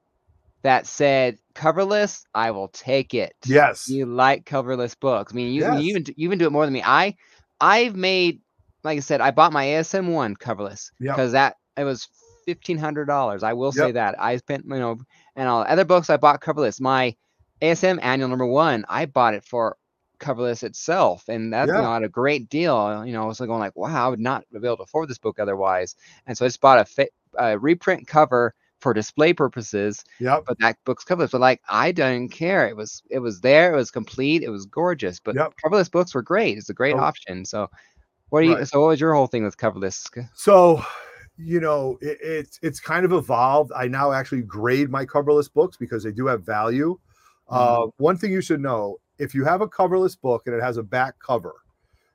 that 0.62 0.86
said 0.86 1.38
coverless. 1.54 2.24
I 2.34 2.50
will 2.50 2.68
take 2.68 3.14
it. 3.14 3.34
Yes. 3.46 3.88
you 3.88 4.06
like 4.06 4.44
coverless 4.44 4.98
books. 4.98 5.32
I 5.32 5.36
mean, 5.36 5.52
you, 5.52 5.62
Yes. 5.62 5.82
you 5.82 5.88
even 5.90 6.04
you 6.08 6.14
even 6.28 6.38
do 6.38 6.46
it 6.46 6.52
more 6.52 6.64
than 6.66 6.72
me. 6.74 6.82
I 6.84 7.16
I've 7.60 7.96
made 7.96 8.40
like 8.84 8.96
I 8.98 9.00
said, 9.00 9.20
I 9.20 9.30
bought 9.32 9.52
my 9.52 9.64
ASM 9.66 10.12
one 10.12 10.36
coverless 10.36 10.90
Yep. 11.00 11.16
because 11.16 11.32
that 11.32 11.56
it 11.76 11.84
was 11.84 12.08
fifteen 12.44 12.78
hundred 12.78 13.06
dollars. 13.06 13.42
I 13.42 13.52
will 13.54 13.72
say 13.72 13.92
that 13.92 14.20
I 14.20 14.36
spent 14.36 14.64
you 14.66 14.78
know 14.78 14.98
and 15.36 15.48
all 15.48 15.62
other 15.66 15.84
books 15.84 16.10
I 16.10 16.16
bought 16.16 16.40
coverless. 16.40 16.80
My 16.80 17.14
ASM 17.62 17.98
annual 18.02 18.28
number 18.28 18.46
one, 18.46 18.84
I 18.88 19.06
bought 19.06 19.34
it 19.34 19.44
for 19.44 19.76
coverless 20.18 20.62
itself, 20.62 21.28
and 21.28 21.52
that's 21.52 21.70
Yeah. 21.70 21.80
not 21.82 22.04
a 22.04 22.08
great 22.08 22.48
deal. 22.48 23.04
You 23.04 23.12
know, 23.12 23.22
I 23.22 23.26
was 23.26 23.38
going 23.38 23.60
like, 23.60 23.76
wow, 23.76 24.06
I 24.06 24.08
would 24.08 24.20
not 24.20 24.44
be 24.52 24.58
able 24.58 24.76
to 24.78 24.82
afford 24.84 25.08
this 25.08 25.18
book 25.18 25.38
otherwise. 25.38 25.96
And 26.26 26.36
so 26.36 26.44
I 26.44 26.48
just 26.48 26.60
bought 26.60 26.78
a, 26.80 26.84
fa- 26.84 27.08
a 27.38 27.58
reprint 27.58 28.06
cover 28.06 28.54
for 28.80 28.94
display 28.94 29.32
purposes, 29.32 30.04
yeah 30.20 30.38
but 30.46 30.56
that 30.60 30.76
book's 30.84 31.04
coverless. 31.04 31.32
But 31.32 31.40
like, 31.40 31.60
I 31.68 31.90
didn't 31.92 32.30
care. 32.30 32.68
It 32.68 32.76
was 32.76 33.02
it 33.10 33.18
was 33.18 33.40
there. 33.40 33.72
It 33.72 33.76
was 33.76 33.90
complete. 33.90 34.42
It 34.42 34.50
was 34.50 34.66
gorgeous. 34.66 35.18
But 35.20 35.34
Yep. 35.36 35.54
coverless 35.64 35.90
books 35.90 36.14
were 36.14 36.22
great. 36.22 36.56
It's 36.58 36.70
a 36.70 36.74
great 36.74 36.94
Oh. 36.94 37.00
option. 37.00 37.44
So, 37.44 37.68
what 38.30 38.42
do 38.42 38.48
you? 38.48 38.54
Right. 38.54 38.68
So, 38.68 38.80
what 38.80 38.88
was 38.88 39.00
your 39.00 39.14
whole 39.14 39.26
thing 39.26 39.44
with 39.44 39.56
coverless? 39.56 40.08
So, 40.34 40.82
you 41.36 41.60
know, 41.60 41.98
it, 42.00 42.18
it's 42.20 42.58
it's 42.62 42.80
kind 42.80 43.04
of 43.04 43.12
evolved. 43.12 43.72
I 43.74 43.88
now 43.88 44.12
actually 44.12 44.42
grade 44.42 44.90
my 44.90 45.04
coverless 45.04 45.52
books 45.52 45.76
because 45.76 46.02
they 46.04 46.12
do 46.12 46.26
have 46.26 46.44
value. 46.44 46.98
Uh, 47.48 47.86
one 47.96 48.16
thing 48.16 48.30
you 48.30 48.40
should 48.42 48.60
know: 48.60 48.98
if 49.18 49.34
you 49.34 49.44
have 49.44 49.60
a 49.62 49.68
coverless 49.68 50.20
book 50.20 50.44
and 50.46 50.54
it 50.54 50.62
has 50.62 50.76
a 50.76 50.82
back 50.82 51.18
cover, 51.20 51.54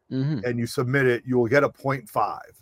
hmm 0.09 0.43
and 0.43 0.59
you 0.59 0.65
submit 0.67 1.05
it, 1.05 1.23
you 1.25 1.37
will 1.37 1.47
get 1.47 1.63
a 1.63 1.69
0.5. 1.69 2.55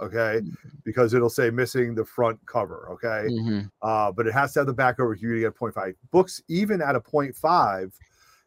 Okay, 0.00 0.42
because 0.84 1.12
it'll 1.14 1.28
say 1.30 1.50
missing 1.50 1.94
the 1.94 2.04
front 2.04 2.44
cover. 2.46 2.88
Okay, 2.92 3.30
hmm 3.30 3.70
uh, 3.82 4.10
but 4.12 4.26
it 4.26 4.32
has 4.32 4.52
to 4.54 4.60
have 4.60 4.66
the 4.66 4.72
back 4.72 4.96
cover 4.96 5.14
you 5.14 5.34
to 5.34 5.40
get 5.40 5.54
0.5. 5.54 5.94
Books, 6.10 6.42
even 6.48 6.80
at 6.80 6.96
a 6.96 7.00
0.5, 7.00 7.94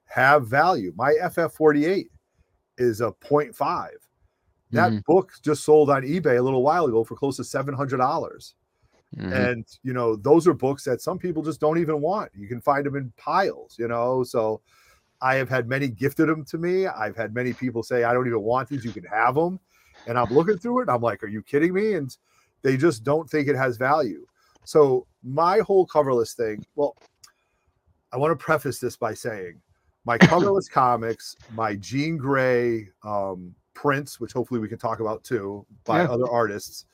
have 0.06 0.48
value. 0.48 0.92
My 0.96 1.14
FF48 1.22 2.08
is 2.78 3.02
a 3.02 3.14
0.5. 3.22 3.92
That 4.72 4.94
Mhm. 4.94 5.04
book 5.06 5.32
just 5.44 5.64
sold 5.64 5.90
on 5.92 6.04
eBay 6.04 6.40
a 6.40 6.42
little 6.42 6.64
while 6.64 6.86
ago 6.86 7.04
for 7.04 7.16
close 7.16 7.38
to 7.38 7.44
$700. 7.44 8.00
dollars 8.00 8.56
hmm 9.16 9.46
And, 9.54 9.66
you 9.84 9.94
know, 9.94 10.16
those 10.16 10.48
are 10.48 10.54
books 10.54 10.84
that 10.84 11.02
some 11.02 11.18
people 11.18 11.42
just 11.44 11.60
don't 11.60 11.80
even 11.80 12.02
want. 12.02 12.32
You 12.36 12.48
can 12.48 12.62
find 12.62 12.86
them 12.86 12.96
in 12.96 13.12
piles, 13.18 13.78
you 13.80 13.88
know. 13.88 14.24
So 14.24 14.62
I 15.24 15.36
have 15.36 15.48
had 15.48 15.70
many 15.70 15.88
gifted 15.88 16.28
them 16.28 16.44
to 16.46 16.58
me. 16.58 16.86
I've 16.86 17.16
had 17.16 17.34
many 17.34 17.54
people 17.54 17.82
say, 17.82 18.04
I 18.04 18.14
don't 18.14 18.28
even 18.28 18.42
want 18.42 18.68
these. 18.68 18.84
You 18.84 18.92
can 18.92 19.06
have 19.06 19.36
them. 19.36 19.58
And 20.06 20.20
I'm 20.20 20.30
looking 20.30 20.58
through 20.58 20.80
it 20.80 20.82
and 20.84 20.92
I'm 20.92 21.02
like, 21.02 21.24
are 21.24 21.28
you 21.28 21.42
kidding 21.42 21.74
me? 21.74 21.94
And 21.94 22.16
they 22.62 22.76
just 22.76 23.06
don't 23.06 23.30
think 23.30 23.48
it 23.48 23.56
has 23.56 23.78
value. 23.78 24.28
So 24.66 25.08
my 25.24 25.60
whole 25.60 25.88
coverless 25.88 26.36
thing, 26.36 26.66
well, 26.76 26.98
I 28.12 28.18
want 28.18 28.38
to 28.38 28.44
preface 28.44 28.80
this 28.80 28.98
by 28.98 29.14
saying 29.14 29.62
my 30.06 30.18
coverless 30.20 30.70
comics, 30.70 31.38
my 31.54 31.76
Jean 31.76 32.18
Grey 32.18 32.90
um, 33.06 33.56
prints, 33.74 34.20
which 34.20 34.34
hopefully 34.34 34.60
we 34.60 34.68
can 34.68 34.78
talk 34.78 35.00
about 35.00 35.24
too, 35.24 35.66
by 35.86 36.02
Yeah. 36.04 36.12
other 36.12 36.30
artists, 36.30 36.86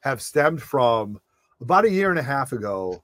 have 0.00 0.22
stemmed 0.22 0.62
from 0.62 1.20
about 1.60 1.84
a 1.84 1.90
year 1.90 2.08
and 2.08 2.18
a 2.18 2.22
half 2.22 2.52
ago. 2.52 3.02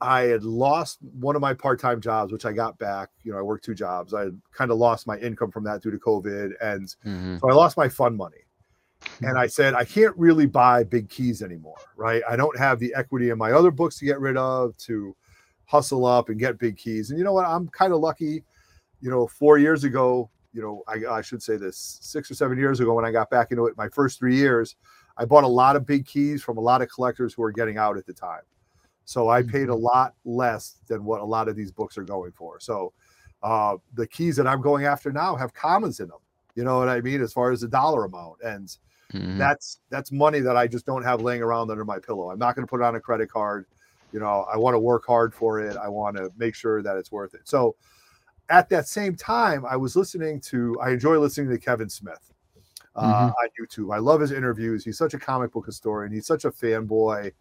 I 0.00 0.22
had 0.22 0.44
lost 0.44 0.98
one 1.18 1.34
of 1.36 1.42
my 1.42 1.54
part-time 1.54 2.00
jobs, 2.00 2.32
which 2.32 2.44
I 2.44 2.52
got 2.52 2.78
back. 2.78 3.08
You 3.22 3.32
know, 3.32 3.38
I 3.38 3.42
worked 3.42 3.64
two 3.64 3.74
jobs. 3.74 4.14
I 4.14 4.26
kind 4.52 4.70
of 4.70 4.78
lost 4.78 5.06
my 5.06 5.18
income 5.18 5.50
from 5.50 5.64
that 5.64 5.82
due 5.82 5.90
to 5.90 5.98
COVID, 5.98 6.52
and 6.60 6.94
hmm 7.02 7.38
so 7.38 7.50
I 7.50 7.54
lost 7.54 7.76
my 7.76 7.88
fund 7.88 8.16
money. 8.16 8.38
And 9.20 9.36
I 9.38 9.46
said, 9.48 9.74
I 9.74 9.84
can't 9.84 10.16
really 10.16 10.46
buy 10.46 10.84
big 10.84 11.08
keys 11.08 11.42
anymore, 11.42 11.78
right? 11.96 12.22
I 12.28 12.36
don't 12.36 12.56
have 12.56 12.78
the 12.78 12.94
equity 12.94 13.30
in 13.30 13.38
my 13.38 13.52
other 13.52 13.70
books 13.72 13.98
to 13.98 14.04
get 14.04 14.20
rid 14.20 14.36
of 14.36 14.76
to 14.78 15.16
hustle 15.64 16.06
up 16.06 16.28
and 16.28 16.38
get 16.38 16.58
big 16.58 16.76
keys. 16.76 17.10
And 17.10 17.18
you 17.18 17.24
know 17.24 17.32
what? 17.32 17.44
I'm 17.44 17.68
kind 17.68 17.92
of 17.92 18.00
lucky. 18.00 18.44
You 19.00 19.10
know, 19.10 19.26
four 19.26 19.58
years 19.58 19.84
ago, 19.84 20.30
you 20.52 20.62
know, 20.62 20.82
I, 20.88 21.18
I 21.18 21.20
should 21.20 21.42
say 21.42 21.56
this 21.56 21.98
six 22.00 22.30
or 22.30 22.34
seven 22.34 22.58
years 22.58 22.80
ago 22.80 22.94
when 22.94 23.04
I 23.04 23.10
got 23.10 23.30
back 23.30 23.50
into 23.50 23.66
it, 23.66 23.76
my 23.76 23.88
first 23.88 24.18
three 24.18 24.36
years, 24.36 24.76
I 25.16 25.24
bought 25.24 25.44
a 25.44 25.48
lot 25.48 25.76
of 25.76 25.84
big 25.84 26.06
keys 26.06 26.42
from 26.42 26.56
a 26.56 26.60
lot 26.60 26.80
of 26.80 26.88
collectors 26.88 27.34
who 27.34 27.42
were 27.42 27.52
getting 27.52 27.76
out 27.76 27.98
at 27.98 28.06
the 28.06 28.12
time. 28.12 28.42
So 29.08 29.30
I 29.30 29.42
paid 29.42 29.70
a 29.70 29.74
lot 29.74 30.14
less 30.24 30.76
than 30.86 31.02
what 31.04 31.20
a 31.22 31.24
lot 31.24 31.48
of 31.48 31.56
these 31.56 31.72
books 31.72 31.96
are 31.96 32.04
going 32.04 32.32
for. 32.32 32.60
So 32.60 32.92
uh, 33.42 33.76
the 33.94 34.06
keys 34.06 34.36
that 34.36 34.46
I'm 34.46 34.60
going 34.60 34.84
after 34.84 35.10
now 35.12 35.34
have 35.34 35.54
commas 35.54 36.00
in 36.00 36.08
them. 36.08 36.18
You 36.54 36.64
know 36.64 36.78
what 36.78 36.88
I 36.90 37.00
mean? 37.00 37.22
As 37.22 37.32
far 37.32 37.50
as 37.50 37.62
the 37.62 37.68
dollar 37.68 38.04
amount. 38.04 38.38
And 38.44 38.68
hmm 39.12 39.38
that's 39.38 39.80
that's 39.90 40.12
money 40.12 40.40
that 40.40 40.56
I 40.56 40.66
just 40.66 40.86
don't 40.86 41.02
have 41.04 41.20
laying 41.22 41.42
around 41.42 41.70
under 41.70 41.84
my 41.84 41.98
pillow. 41.98 42.30
I'm 42.30 42.38
not 42.38 42.54
going 42.54 42.66
to 42.66 42.70
put 42.70 42.80
it 42.80 42.84
on 42.84 42.96
a 42.96 43.00
credit 43.00 43.30
card. 43.30 43.66
You 44.12 44.20
know, 44.20 44.46
I 44.52 44.56
want 44.56 44.74
to 44.74 44.80
work 44.80 45.04
hard 45.06 45.34
for 45.34 45.60
it. 45.60 45.76
I 45.76 45.88
want 45.88 46.16
to 46.16 46.30
make 46.36 46.54
sure 46.54 46.82
that 46.82 46.96
it's 46.96 47.12
worth 47.12 47.34
it. 47.34 47.42
So 47.48 47.76
at 48.50 48.68
that 48.70 48.88
same 48.88 49.14
time, 49.16 49.64
I 49.66 49.76
was 49.76 49.96
listening 49.96 50.40
to 50.42 50.78
I 50.80 50.90
enjoy 50.90 51.18
listening 51.18 51.50
to 51.50 51.58
Kevin 51.58 51.88
Smith 51.88 52.32
uh, 52.96 53.00
Mhm. 53.02 53.34
on 53.42 53.48
YouTube. 53.60 53.94
I 53.94 53.98
love 53.98 54.20
his 54.20 54.32
interviews. 54.32 54.84
He's 54.84 54.98
such 54.98 55.14
a 55.14 55.18
comic 55.18 55.52
book 55.52 55.66
historian. 55.66 56.12
He's 56.12 56.26
such 56.26 56.44
a 56.44 56.50
fanboy. 56.50 57.32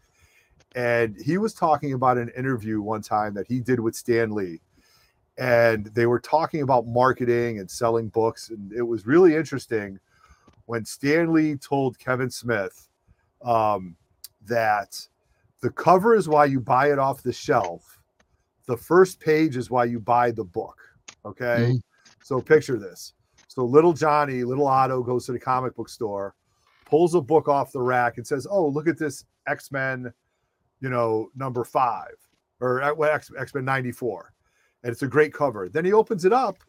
And 0.76 1.16
he 1.24 1.38
was 1.38 1.54
talking 1.54 1.94
about 1.94 2.18
an 2.18 2.30
interview 2.38 2.82
one 2.82 3.02
time 3.02 3.34
that 3.36 3.48
he 3.48 3.60
did 3.60 3.80
with 3.80 3.96
Stan 3.96 4.32
Lee. 4.32 4.62
And 5.38 5.86
they 5.88 6.06
were 6.06 6.20
talking 6.20 6.62
about 6.62 6.88
marketing 6.88 7.60
and 7.60 7.70
selling 7.70 8.10
books. 8.10 8.50
And 8.50 8.72
it 8.74 8.82
was 8.82 9.06
really 9.06 9.36
interesting 9.36 10.00
when 10.66 10.84
Stan 10.86 11.34
Lee 11.34 11.56
told 11.56 11.98
Kevin 12.00 12.30
Smith 12.30 12.90
um, 13.44 13.96
that 14.46 15.00
the 15.62 15.70
cover 15.70 16.16
is 16.16 16.28
why 16.28 16.46
you 16.46 16.60
buy 16.60 16.92
it 16.92 17.00
off 17.00 17.24
the 17.24 17.34
shelf, 17.34 18.00
the 18.68 18.78
first 18.78 19.20
page 19.20 19.58
is 19.58 19.70
why 19.72 19.86
you 19.86 20.00
buy 20.00 20.32
the 20.32 20.44
book. 20.44 20.78
Okay. 21.26 21.74
Mhm. 21.74 21.82
So 22.24 22.42
picture 22.42 22.78
this. 22.78 23.14
So 23.48 23.64
little 23.64 23.94
Johnny, 23.94 24.44
little 24.44 24.68
Otto 24.68 25.02
goes 25.02 25.26
to 25.26 25.32
the 25.32 25.40
comic 25.40 25.76
book 25.76 25.90
store, 25.90 26.36
pulls 26.86 27.16
a 27.16 27.22
book 27.22 27.48
off 27.48 27.72
the 27.72 27.82
rack 27.82 28.18
and 28.18 28.28
says, 28.28 28.46
Oh, 28.50 28.68
look 28.68 28.88
at 28.88 28.98
this 28.98 29.26
X 29.48 29.72
Men, 29.72 30.14
you 30.82 30.90
know, 30.90 31.30
number 31.36 31.64
five 31.64 32.16
or 32.60 32.82
uh, 32.82 33.16
X 33.38 33.54
Men 33.54 33.66
94. 33.66 34.34
And 34.84 34.92
it's 34.92 35.04
a 35.04 35.08
great 35.08 35.34
cover. 35.34 35.70
Then 35.70 35.86
he 35.86 35.94
opens 35.94 36.26
it 36.26 36.34
up 36.34 36.64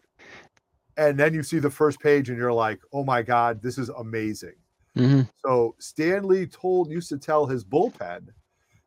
and 0.97 1.19
then 1.19 1.33
you 1.33 1.43
see 1.43 1.59
the 1.59 1.71
first 1.71 2.01
page 2.01 2.29
and 2.29 2.39
you're 2.39 2.53
like, 2.53 2.81
Oh 2.93 3.05
my 3.05 3.23
God, 3.23 3.63
this 3.63 3.79
is 3.79 3.89
amazing. 3.91 4.57
hmm 4.97 5.23
So 5.45 5.75
Stan 5.79 6.27
Lee 6.27 6.47
told 6.47 6.91
used 6.91 7.09
to 7.11 7.19
tell 7.19 7.47
his 7.47 7.65
bullpen 7.65 8.29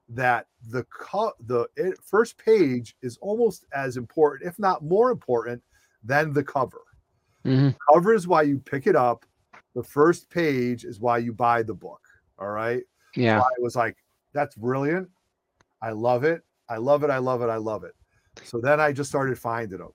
that 0.09 0.47
the 0.69 0.83
co- 0.85 1.33
the 1.45 1.67
it, 1.75 1.97
first 2.03 2.37
page 2.37 2.95
is 3.01 3.17
almost 3.21 3.65
as 3.73 3.95
important, 3.97 4.47
if 4.47 4.59
not 4.59 4.83
more 4.83 5.09
important, 5.09 5.61
than 6.03 6.33
the 6.33 6.43
cover. 6.43 6.81
hmm 7.43 7.69
Cover 7.91 8.13
is 8.13 8.27
why 8.27 8.41
you 8.41 8.59
pick 8.59 8.87
it 8.87 8.95
up. 8.95 9.25
The 9.75 9.83
first 9.83 10.29
page 10.29 10.83
is 10.83 10.99
why 10.99 11.19
you 11.19 11.31
buy 11.31 11.63
the 11.63 11.73
book. 11.73 12.01
All 12.37 12.49
right. 12.49 12.83
Yeah. 13.15 13.39
I 13.39 13.59
was 13.59 13.75
like, 13.75 13.95
that's 14.33 14.55
brilliant. 14.55 15.09
I 15.81 15.91
love 15.91 16.23
it. 16.23 16.43
I 16.69 16.77
love 16.77 17.03
it. 17.03 17.09
I 17.09 17.17
love 17.17 17.41
it. 17.41 17.49
I 17.49 17.57
love 17.57 17.83
it. 17.83 17.95
So 18.43 18.59
then 18.59 18.79
I 18.79 18.91
just 18.91 19.09
started 19.09 19.37
finding 19.37 19.79
them. 19.79 19.91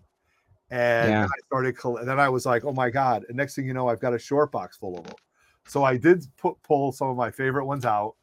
And 0.70 1.08
Yeah. 1.08 1.20
then 1.20 1.28
I 1.28 1.46
started, 1.46 1.76
and 2.00 2.08
then 2.08 2.20
I 2.20 2.28
was 2.28 2.44
like, 2.44 2.64
oh 2.64 2.72
my 2.72 2.90
God. 2.90 3.24
And 3.28 3.36
next 3.36 3.54
thing 3.54 3.66
you 3.66 3.74
know, 3.74 3.88
I've 3.88 4.00
got 4.00 4.14
a 4.14 4.18
short 4.18 4.50
box 4.52 4.76
full 4.76 4.98
of 4.98 5.04
them. 5.04 5.14
So 5.66 5.84
I 5.84 5.96
did 5.96 6.24
put, 6.36 6.60
pull 6.62 6.92
some 6.92 7.08
of 7.08 7.16
my 7.16 7.30
favorite 7.30 7.66
ones 7.66 7.84
out. 7.84 8.14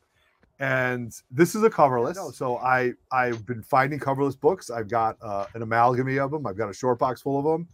And 0.60 1.13
this 1.32 1.56
is 1.56 1.63
a 1.63 1.69
coverless. 1.69 2.34
So 2.34 2.58
I, 2.58 2.93
I've 3.12 3.45
been 3.45 3.63
finding 3.63 3.99
coverless 3.99 4.39
books. 4.39 4.69
I've 4.69 4.88
got 4.88 5.17
uh, 5.21 5.45
an 5.56 5.62
amalgamy 5.62 6.23
of 6.23 6.32
them. 6.32 6.45
I've 6.45 6.58
got 6.58 6.69
a 6.69 6.73
short 6.73 6.99
box 6.99 7.21
full 7.21 7.38
of 7.39 7.43
them. 7.43 7.67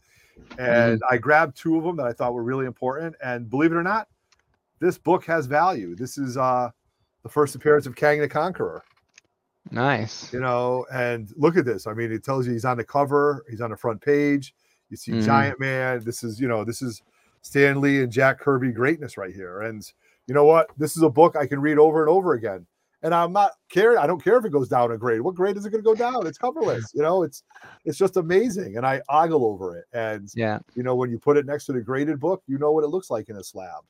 And 0.58 1.02
I 1.10 1.18
grabbed 1.18 1.58
two 1.58 1.78
of 1.78 1.84
them 1.84 1.98
that 1.98 2.08
I 2.08 2.14
thought 2.14 2.34
were 2.34 2.44
really 2.44 2.66
important. 2.66 3.16
And 3.24 3.50
believe 3.50 3.72
it 3.72 3.76
or 3.76 3.84
not, 3.84 4.08
this 4.80 4.98
book 4.98 5.26
has 5.26 5.46
value. 5.46 5.96
This 5.96 6.18
is 6.18 6.38
uh, 6.38 6.72
the 7.24 7.30
first 7.30 7.56
appearance 7.56 7.86
of 7.86 7.96
Kang 7.96 8.20
the 8.20 8.28
Conqueror. 8.30 8.84
Nice. 9.72 10.34
you 10.34 10.40
know 10.40 10.86
and 10.92 11.32
look 11.36 11.56
at 11.58 11.66
this. 11.66 11.86
I 11.86 11.94
mean 11.94 12.12
it 12.12 12.24
tells 12.24 12.48
you 12.48 12.54
he's 12.54 12.66
on 12.66 12.78
the 12.78 12.84
cover 12.84 13.46
he's 13.50 13.62
on 13.62 13.70
the 13.72 13.78
front 13.78 14.02
page. 14.02 14.56
You 14.90 14.98
see 14.98 15.12
Mhm. 15.12 15.24
giant 15.26 15.60
man. 15.60 16.04
This 16.04 16.24
is 16.24 16.40
you 16.40 16.48
know 16.48 16.64
this 16.64 16.82
is 16.82 17.02
stan 17.42 17.80
lee 17.80 18.02
and 18.02 18.12
jack 18.12 18.40
kirby 18.40 18.72
greatness 18.72 19.18
right 19.18 19.34
here. 19.34 19.62
And 19.62 19.84
you 20.28 20.34
know 20.34 20.46
what? 20.46 20.70
This 20.78 20.98
is 20.98 21.04
a 21.04 21.10
book 21.10 21.36
i 21.36 21.46
can 21.46 21.60
read 21.62 21.78
over 21.78 22.02
and 22.02 22.10
over 22.10 22.34
again. 22.34 22.66
And 23.04 23.14
i'm 23.14 23.32
not 23.32 23.52
caring 23.70 23.98
i 24.00 24.08
don't 24.08 24.24
care 24.24 24.38
if 24.38 24.46
it 24.46 24.52
goes 24.52 24.70
down 24.70 24.92
a 24.92 24.98
grade. 24.98 25.22
What 25.22 25.36
grade 25.36 25.56
is 25.56 25.66
it 25.66 25.70
going 25.70 25.84
to 25.84 25.88
go 25.88 25.96
down? 25.96 26.26
It's 26.26 26.38
coverless 26.40 26.92
you 26.96 27.02
know? 27.04 27.22
It's 27.24 27.44
it's 27.86 27.98
just 27.98 28.18
amazing. 28.18 28.78
And 28.78 28.86
i 28.88 29.02
ogle 29.10 29.46
over 29.46 29.78
it. 29.78 29.86
And 29.94 30.32
Yeah. 30.34 30.60
you 30.74 30.82
know 30.84 30.96
when 30.96 31.12
you 31.12 31.20
put 31.20 31.38
it 31.38 31.46
next 31.46 31.66
to 31.66 31.74
the 31.74 31.82
graded 31.82 32.20
book 32.20 32.42
you 32.48 32.58
know 32.58 32.72
what 32.72 32.84
it 32.84 32.88
looks 32.88 33.12
like 33.12 33.30
in 33.30 33.36
a 33.36 33.44
slab. 33.44 33.84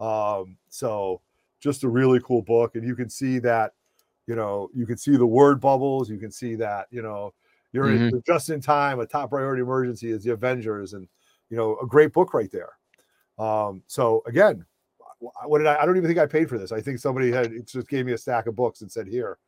Um 0.00 0.56
so 0.70 1.20
just 1.60 1.84
a 1.84 1.88
really 1.88 2.20
cool 2.20 2.42
book 2.42 2.74
and 2.74 2.84
you 2.86 2.96
can 2.96 3.08
see 3.08 3.38
that 3.38 3.72
you 4.26 4.34
know 4.34 4.68
you 4.74 4.86
can 4.86 4.96
see 4.96 5.16
the 5.16 5.26
word 5.26 5.60
bubbles 5.60 6.10
you 6.10 6.18
can 6.18 6.30
see 6.30 6.54
that 6.54 6.86
you 6.90 7.02
know 7.02 7.32
you're 7.72 7.90
in, 7.92 8.10
Mhm. 8.10 8.24
just 8.26 8.50
in 8.50 8.60
time 8.60 8.98
a 9.00 9.06
top 9.06 9.30
priority 9.30 9.62
emergency 9.62 10.10
is 10.10 10.24
the 10.24 10.32
avengers 10.32 10.94
and 10.94 11.08
you 11.50 11.56
know 11.56 11.78
a 11.82 11.86
great 11.86 12.12
book 12.12 12.34
right 12.34 12.50
there 12.50 12.72
um 13.38 13.82
so 13.86 14.22
again 14.26 14.64
what 15.44 15.58
did 15.58 15.66
i 15.66 15.80
i 15.82 15.86
don't 15.86 15.96
even 15.96 16.08
think 16.08 16.18
i 16.18 16.26
paid 16.26 16.48
for 16.48 16.58
this 16.58 16.72
i 16.72 16.80
think 16.80 16.98
somebody 16.98 17.30
had 17.30 17.52
just 17.66 17.88
gave 17.88 18.06
me 18.06 18.12
a 18.12 18.18
stack 18.18 18.46
of 18.46 18.56
books 18.56 18.80
and 18.80 18.90
said 18.90 19.06
here 19.06 19.38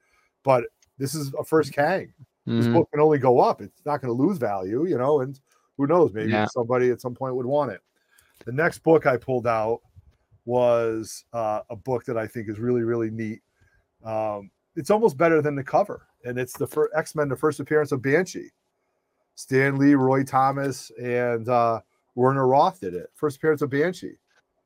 but 0.43 0.65
this 0.99 1.15
is 1.15 1.33
a 1.39 1.45
first 1.45 1.73
kang 1.73 2.13
this 2.47 2.67
Mhm. 2.67 2.73
book 2.73 2.91
can 2.91 3.01
only 3.01 3.19
go 3.19 3.39
up. 3.39 3.63
It's 3.63 3.87
not 3.87 4.03
going 4.03 4.15
to 4.15 4.21
lose 4.21 4.37
value, 4.37 4.85
you 4.85 4.99
know, 4.99 5.21
and 5.21 5.39
who 5.77 5.87
knows, 5.87 6.13
maybe 6.13 6.33
Yeah. 6.33 6.45
somebody 6.47 6.91
at 6.91 7.01
some 7.01 7.15
point 7.15 7.37
would 7.37 7.47
want 7.47 7.71
it. 7.71 7.81
The 8.45 8.51
next 8.51 8.81
book 8.81 9.07
I 9.07 9.17
pulled 9.17 9.47
out 9.47 9.81
was 10.45 11.25
uh, 11.33 11.61
a 11.71 11.77
book 11.77 12.05
that 12.05 12.17
I 12.17 12.27
think 12.27 12.49
is 12.49 12.59
really, 12.59 12.83
really 12.83 13.11
neat. 13.11 13.41
Um, 14.05 14.51
it's 14.75 14.91
almost 14.91 15.17
better 15.17 15.43
than 15.43 15.55
the 15.55 15.63
cover, 15.65 16.07
and 16.25 16.39
it's 16.39 16.57
the 16.57 16.67
first 16.67 16.93
X 16.97 17.15
Men, 17.15 17.29
the 17.29 17.37
first 17.37 17.61
appearance 17.61 17.93
of 17.93 18.03
Banshee. 18.03 18.51
Stan 19.35 19.77
Lee, 19.77 19.95
Roy 19.95 20.25
Thomas, 20.25 20.91
and 21.01 21.49
uh, 21.49 21.81
Werner 22.15 22.47
Roth 22.47 22.81
did 22.81 22.95
it. 22.95 23.07
First 23.15 23.37
appearance 23.37 23.63
of 23.63 23.71
Banshee. 23.71 24.19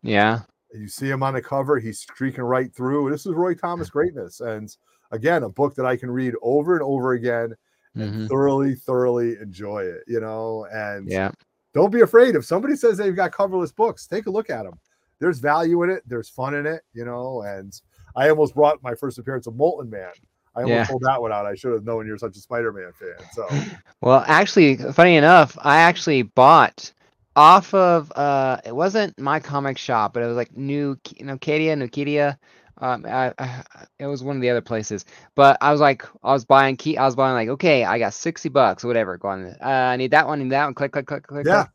Yeah. 0.02 0.40
And 0.72 0.82
you 0.82 0.88
see 0.88 1.08
him 1.08 1.22
on 1.22 1.34
the 1.34 1.42
cover, 1.42 1.78
he's 1.78 2.00
streaking 2.00 2.42
right 2.42 2.74
through. 2.74 3.10
This 3.10 3.26
is 3.26 3.32
Roy 3.32 3.54
Thomas 3.54 3.88
greatness. 3.88 4.40
And 4.40 4.74
again, 5.12 5.44
a 5.44 5.48
book 5.48 5.74
that 5.76 5.86
I 5.86 5.96
can 5.96 6.10
read 6.10 6.34
over 6.42 6.74
and 6.74 6.82
over 6.82 7.12
again 7.12 7.54
and 7.94 8.12
Mhm. 8.14 8.28
thoroughly, 8.28 8.74
thoroughly 8.74 9.36
enjoy 9.38 9.84
it, 9.84 10.02
you 10.08 10.20
know. 10.20 10.66
And 10.72 11.08
Yeah. 11.08 11.30
don't 11.72 11.92
be 11.92 12.00
afraid. 12.00 12.34
If 12.34 12.44
somebody 12.44 12.74
says 12.74 12.98
they've 12.98 13.14
got 13.14 13.30
coverless 13.32 13.74
books, 13.74 14.06
take 14.06 14.26
a 14.26 14.30
look 14.30 14.50
at 14.50 14.64
them. 14.64 14.78
There's 15.18 15.38
value 15.38 15.82
in 15.82 15.90
it, 15.90 16.02
there's 16.06 16.28
fun 16.28 16.54
in 16.54 16.66
it, 16.66 16.82
you 16.92 17.04
know. 17.04 17.42
And 17.42 17.72
I 18.14 18.28
almost 18.30 18.54
brought 18.54 18.82
my 18.82 18.94
first 18.94 19.18
appearance 19.18 19.46
of 19.46 19.56
Molten 19.56 19.90
Man. 19.90 20.10
I 20.54 20.62
almost 20.62 20.76
Yeah. 20.78 20.86
pulled 20.86 21.02
that 21.02 21.20
one 21.20 21.32
out. 21.32 21.46
I 21.46 21.54
should 21.54 21.72
have 21.72 21.84
known 21.84 22.06
you're 22.06 22.18
such 22.18 22.36
a 22.36 22.40
Spider 22.40 22.72
Man 22.72 22.92
fan. 22.98 23.14
So, 23.30 23.48
Well, 24.00 24.24
actually, 24.26 24.76
funny 24.76 25.16
enough, 25.16 25.56
I 25.60 25.78
actually 25.78 26.22
bought 26.22 26.92
off 27.34 27.72
of 27.74 28.12
uh, 28.16 28.58
it 28.64 28.74
wasn't 28.74 29.18
my 29.18 29.40
comic 29.40 29.78
shop, 29.78 30.12
but 30.14 30.22
it 30.22 30.26
was 30.26 30.36
like 30.36 30.56
New, 30.56 30.96
you 31.16 31.24
know, 31.26 31.36
Cadia, 31.38 31.76
Newkadia. 31.76 32.38
Um, 32.78 33.06
I, 33.06 33.32
I, 33.38 33.64
it 33.98 34.06
was 34.06 34.22
one 34.22 34.36
of 34.36 34.42
the 34.42 34.50
other 34.50 34.60
places, 34.60 35.06
but 35.34 35.56
I 35.62 35.72
was 35.72 35.80
like, 35.80 36.04
I 36.22 36.32
was 36.32 36.44
buying 36.44 36.76
key, 36.76 36.98
I 36.98 37.06
was 37.06 37.16
buying 37.16 37.34
like, 37.34 37.48
okay, 37.48 37.84
I 37.84 37.98
got 37.98 38.12
sixty 38.12 38.50
bucks, 38.50 38.84
whatever. 38.84 39.16
Go 39.16 39.28
on, 39.28 39.46
uh, 39.46 39.66
I 39.66 39.96
need 39.96 40.10
that 40.10 40.26
one, 40.26 40.40
need 40.40 40.50
that 40.52 40.64
one. 40.66 40.74
Click, 40.74 40.92
click, 40.92 41.06
click, 41.06 41.26
click. 41.26 41.46
Yeah. 41.46 41.64
click. 41.64 41.70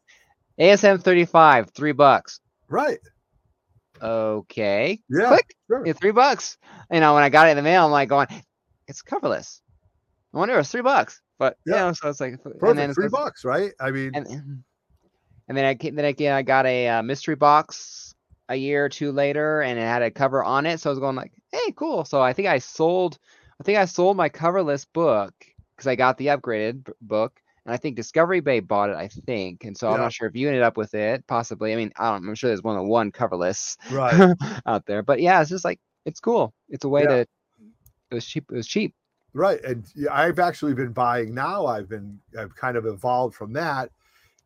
ASM 0.60 1.02
thirty 1.02 1.26
five, 1.26 1.72
three 1.72 1.92
bucks. 1.92 2.40
right. 2.70 3.00
Okay, 4.02 5.00
Yeah. 5.10 5.28
click. 5.28 5.56
Sure. 5.68 5.94
Three 5.94 6.12
bucks. 6.12 6.58
You 6.92 7.00
know, 7.00 7.14
when 7.14 7.24
I 7.24 7.30
got 7.30 7.48
it 7.48 7.52
in 7.52 7.58
the 7.58 7.64
mail, 7.64 7.86
I'm 7.86 7.92
like 7.92 8.10
going, 8.10 8.28
it's 8.88 9.02
coverless. 9.02 9.62
I 10.34 10.38
wonder 10.38 10.56
it 10.56 10.58
was 10.58 10.70
three 10.72 10.82
bucks, 10.82 11.22
but 11.40 11.58
Yeah. 11.66 11.76
you 11.76 11.80
know, 11.82 11.94
so 11.94 12.10
it's 12.10 12.20
like, 12.20 12.34
and 12.44 12.78
then 12.78 12.90
it's 12.90 12.98
Three 12.98 13.06
it's- 13.08 13.12
bucks, 13.12 13.44
right? 13.46 13.72
I 13.80 13.92
mean, 13.92 14.12
and 14.14 14.26
and 15.48 15.58
then 15.58 15.66
I 15.66 15.76
ca- 15.76 15.92
then 15.92 16.06
again 16.06 16.34
I 16.34 16.42
got 16.42 16.66
a 16.66 16.88
uh, 16.88 17.04
mystery 17.04 17.36
box 17.36 18.16
a 18.50 18.56
year 18.56 18.86
or 18.86 18.90
two 18.90 19.12
later, 19.12 19.62
and 19.62 19.78
it 19.78 19.84
had 19.84 20.02
a 20.02 20.12
cover 20.12 20.44
on 20.44 20.66
it. 20.66 20.80
So 20.80 20.90
I 20.90 20.92
was 20.92 21.00
going 21.00 21.16
like, 21.16 21.32
hey, 21.52 21.72
cool. 21.76 22.06
So 22.06 22.22
I 22.22 22.34
think 22.34 22.48
I 22.48 22.60
sold, 22.60 23.18
I 23.60 23.64
think 23.64 23.78
I 23.78 23.86
sold 23.86 24.18
my 24.18 24.30
coverless 24.30 24.86
book 24.92 25.34
because 25.76 25.88
I 25.88 25.96
got 25.96 26.18
the 26.18 26.28
upgraded 26.28 26.86
b- 26.86 26.94
book, 27.02 27.41
and 27.66 27.74
I 27.74 27.78
think 27.78 27.96
Discovery 27.96 28.40
Bay 28.40 28.60
bought 28.60 28.90
it. 28.90 28.96
I 28.96 29.08
think, 29.08 29.64
and 29.66 29.78
so 29.78 29.92
I'm 29.92 30.00
not 30.00 30.14
sure 30.14 30.28
if 30.28 30.36
you 30.36 30.48
ended 30.48 30.64
up 30.64 30.78
with 30.78 30.94
it, 30.94 31.26
possibly. 31.28 31.74
I 31.74 31.76
mean, 31.76 31.92
I 31.98 32.12
don't, 32.12 32.28
I'm 32.28 32.36
sure 32.36 32.50
there's 32.50 32.64
one 32.64 32.78
of 32.78 32.86
one 32.86 33.12
coverless 33.12 33.78
right. 33.92 34.36
out 34.66 34.86
there, 34.86 35.04
but 35.04 35.22
yeah, 35.22 35.42
it's 35.42 35.50
just 35.50 35.66
like 35.66 35.80
it's 36.06 36.20
cool. 36.20 36.54
It's 36.70 36.86
a 36.86 36.90
way 36.90 37.02
Yeah. 37.04 37.08
to. 37.08 37.20
It 38.10 38.16
was 38.16 38.26
cheap. 38.26 38.46
It 38.52 38.56
was 38.56 38.68
cheap. 38.68 38.94
Right. 39.34 39.64
And 39.64 39.86
I've 40.12 40.40
actually 40.40 40.74
been 40.74 40.92
buying 40.92 41.34
now. 41.34 41.66
I've 41.66 41.88
been 41.88 42.20
I've 42.38 42.54
kind 42.56 42.76
of 42.76 42.86
evolved 42.86 43.36
from 43.36 43.54
that. 43.54 43.90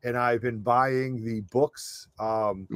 And 0.04 0.16
I've 0.16 0.42
been 0.42 0.60
buying 0.60 1.26
the 1.26 1.42
books 1.52 2.08
um 2.20 2.68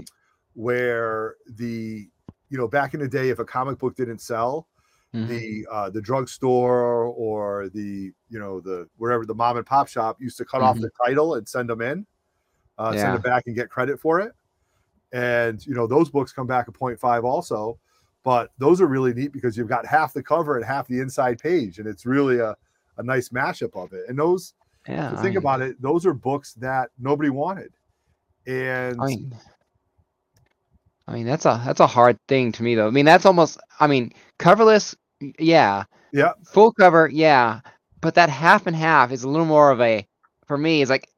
where 0.53 1.35
the 1.47 2.07
you 2.49 2.57
know 2.57 2.67
back 2.67 2.95
in 2.95 2.99
the 2.99 3.07
day 3.07 3.29
if 3.29 3.37
a 3.37 3.45
comic 3.45 3.77
book 3.77 3.95
didn't 3.95 4.19
sell, 4.19 4.67
Mhm. 5.13 5.27
the 5.27 5.67
uh 5.71 5.89
the 5.89 6.01
drugstore 6.01 7.05
or 7.05 7.69
the 7.69 8.11
you 8.29 8.39
know 8.39 8.59
the 8.59 8.87
wherever 8.97 9.25
the 9.25 9.33
mom 9.33 9.57
and 9.57 9.65
pop 9.65 9.87
shop 9.87 10.21
used 10.21 10.37
to 10.37 10.45
cut 10.45 10.61
off 10.61 10.77
Mhm. 10.77 10.81
the 10.81 10.91
title 11.05 11.35
and 11.35 11.47
send 11.49 11.67
them 11.69 11.81
in, 11.81 12.05
uh, 12.77 12.91
Yeah. 12.93 13.01
send 13.01 13.15
it 13.15 13.23
back 13.23 13.43
and 13.47 13.55
get 13.55 13.69
credit 13.71 13.99
for 13.99 14.19
it. 14.19 14.33
And 15.11 15.65
you 15.65 15.73
know 15.73 15.87
those 15.87 16.09
books 16.09 16.31
come 16.31 16.45
back 16.45 16.67
at 16.67 16.75
0.5 16.75 17.25
also, 17.25 17.79
but 18.23 18.51
those 18.59 18.79
are 18.81 18.85
really 18.87 19.13
neat 19.13 19.31
because 19.33 19.57
you've 19.57 19.67
got 19.67 19.83
half 19.85 20.13
the 20.13 20.21
cover 20.21 20.57
and 20.57 20.63
half 20.65 20.87
the 20.87 20.99
inside 20.99 21.39
page, 21.39 21.79
and 21.79 21.87
it's 21.87 22.05
really 22.05 22.37
a 22.39 22.55
a 22.97 23.03
nice 23.03 23.29
mashup 23.29 23.75
of 23.81 23.93
it. 23.93 24.07
And 24.09 24.19
those, 24.19 24.53
yeah. 24.87 25.07
I 25.11 25.15
think 25.21 25.29
mean- 25.29 25.37
about 25.37 25.61
it, 25.61 25.81
those 25.81 26.05
are 26.05 26.13
books 26.13 26.53
that 26.55 26.91
nobody 26.99 27.29
wanted. 27.31 27.71
And 28.45 29.01
I 29.01 29.05
mean, 29.05 29.33
I 31.09 31.13
mean 31.13 31.25
that's 31.25 31.45
a 31.45 31.59
that's 31.65 31.79
a 31.79 31.87
hard 31.87 32.17
thing 32.27 32.51
to 32.51 32.63
me 32.63 32.75
though. 32.75 32.87
I 32.87 32.91
mean 32.91 33.05
that's 33.05 33.25
almost 33.25 33.59
I 33.79 33.87
mean 33.87 34.13
coverless, 34.37 34.95
yeah. 35.39 35.85
Yeah. 36.11 36.33
Full 36.45 36.71
cover, 36.71 37.09
yeah. 37.11 37.61
But 37.99 38.13
that 38.15 38.29
half 38.29 38.67
and 38.67 38.75
half 38.75 39.11
is 39.11 39.23
a 39.23 39.29
little 39.29 39.47
more 39.47 39.71
of 39.71 39.81
a 39.81 40.05
for 40.45 40.57
me. 40.57 40.83
It's 40.83 40.91
like 40.91 41.09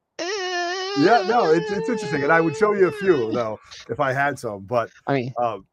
yeah, 0.98 1.26
no, 1.28 1.52
it's 1.52 1.70
it's 1.72 1.90
interesting. 1.90 2.24
And 2.24 2.32
I 2.32 2.40
would 2.40 2.56
show 2.56 2.74
you 2.74 2.88
a 2.88 2.92
few 2.92 3.32
though 3.34 3.60
if 3.90 4.00
I 4.00 4.14
had 4.14 4.40
some, 4.40 4.62
but 4.62 4.90
I 5.08 5.14
mean, 5.14 5.34
um, 5.38 5.66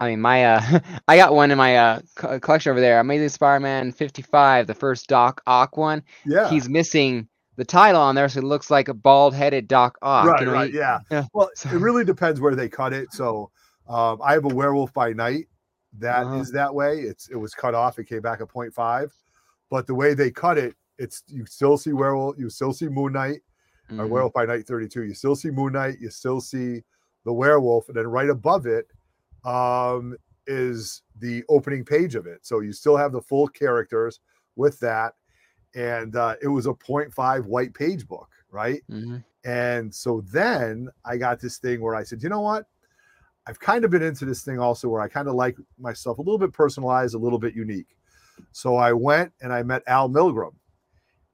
I 0.00 0.10
mean 0.10 0.20
my 0.20 0.44
uh, 0.44 0.80
I 1.08 1.16
got 1.16 1.32
one 1.32 1.52
in 1.52 1.58
my 1.58 1.76
uh 1.76 2.00
collection 2.16 2.70
over 2.70 2.80
there. 2.80 2.98
Amazing 2.98 3.28
Spider-Man 3.28 3.92
55, 3.92 4.66
the 4.66 4.74
first 4.74 5.06
Doc 5.06 5.42
Ock 5.46 5.76
one. 5.76 6.02
yeah, 6.26 6.50
He's 6.50 6.68
missing 6.68 7.28
the 7.56 7.64
title 7.64 8.00
on 8.00 8.14
there, 8.14 8.28
so 8.28 8.40
it 8.40 8.44
looks 8.44 8.70
like 8.70 8.88
a 8.88 8.94
bald-headed 8.94 9.68
Doc 9.68 9.96
Ock. 10.02 10.26
right, 10.26 10.40
you 10.40 10.46
know, 10.46 10.52
right, 10.52 10.70
he- 10.70 10.76
yeah. 10.78 10.98
yeah, 11.10 11.24
Well, 11.32 11.50
so- 11.54 11.68
it 11.70 11.74
really 11.78 12.04
depends 12.04 12.40
where 12.40 12.54
they 12.54 12.68
cut 12.68 12.92
it. 12.92 13.12
So 13.12 13.50
um, 13.88 14.20
I 14.22 14.32
have 14.32 14.44
a 14.44 14.48
Werewolf 14.54 14.92
by 14.92 15.12
Night 15.12 15.46
that 15.98 16.22
is 16.38 16.48
Uh-huh. 16.48 16.50
that 16.54 16.74
way. 16.74 17.00
It's 17.00 17.28
it 17.28 17.36
was 17.36 17.54
cut 17.54 17.74
off. 17.74 17.98
It 17.98 18.04
came 18.08 18.20
back 18.22 18.40
at 18.40 18.48
0.5, 18.48 19.10
but 19.70 19.86
the 19.86 19.94
way 19.94 20.14
they 20.14 20.30
cut 20.30 20.58
it, 20.58 20.74
it's 20.98 21.22
you 21.28 21.44
still 21.46 21.76
see 21.78 21.92
Werewolf, 21.92 22.36
you 22.38 22.48
still 22.50 22.72
see 22.72 22.88
Moon 22.88 23.12
Knight. 23.12 23.40
or 23.90 23.96
Mhm. 24.06 24.08
Werewolf 24.08 24.32
by 24.32 24.46
Night 24.46 24.66
32. 24.66 25.02
You 25.04 25.12
still 25.12 25.36
see 25.36 25.50
Moon 25.50 25.74
Knight, 25.74 25.98
you 26.00 26.08
still 26.08 26.40
see 26.40 26.82
the 27.26 27.32
werewolf, 27.34 27.86
and 27.88 27.96
then 27.96 28.06
right 28.06 28.30
above 28.30 28.64
it 28.66 28.88
um, 29.44 30.16
is 30.46 31.02
the 31.18 31.44
opening 31.50 31.84
page 31.84 32.14
of 32.14 32.26
it. 32.26 32.46
So 32.46 32.60
you 32.60 32.72
still 32.72 32.96
have 32.96 33.12
the 33.12 33.20
full 33.20 33.46
characters 33.48 34.20
with 34.56 34.78
that. 34.80 35.12
And 35.74 36.14
uh, 36.16 36.36
it 36.42 36.48
was 36.48 36.66
a 36.66 36.72
0.5 36.74 37.44
white 37.46 37.74
page 37.74 38.06
book, 38.06 38.30
right? 38.50 38.82
Mhm. 38.90 39.24
And 39.44 39.94
so 39.94 40.22
then 40.32 40.88
I 41.04 41.16
got 41.16 41.40
this 41.40 41.58
thing 41.58 41.80
where 41.80 41.94
I 41.94 42.02
said, 42.04 42.22
you 42.22 42.28
know 42.28 42.40
what? 42.40 42.66
I've 43.46 43.60
kind 43.60 43.84
of 43.84 43.90
been 43.90 44.02
into 44.02 44.24
this 44.24 44.42
thing 44.42 44.58
also 44.58 44.88
where 44.88 45.02
I 45.02 45.08
kind 45.08 45.28
of 45.28 45.34
like 45.34 45.58
myself 45.78 46.18
a 46.18 46.22
little 46.22 46.38
bit 46.38 46.52
personalized, 46.52 47.14
a 47.14 47.18
little 47.18 47.38
bit 47.38 47.54
unique. 47.54 47.96
So 48.52 48.76
I 48.76 48.92
went 48.92 49.32
and 49.42 49.52
I 49.52 49.62
met 49.62 49.82
Al 49.86 50.08
Milgrom 50.08 50.54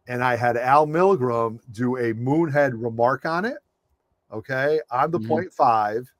and 0.08 0.24
I 0.24 0.34
had 0.36 0.56
Al 0.56 0.86
Milgrom 0.86 1.60
do 1.70 1.96
a 1.96 2.12
Moonhead 2.14 2.72
remark 2.74 3.26
on 3.26 3.44
it. 3.44 3.58
Okay. 4.32 4.80
On 4.90 5.10
the 5.10 5.20
Mhm. 5.20 5.28
point 5.28 5.52
five. 5.52 6.12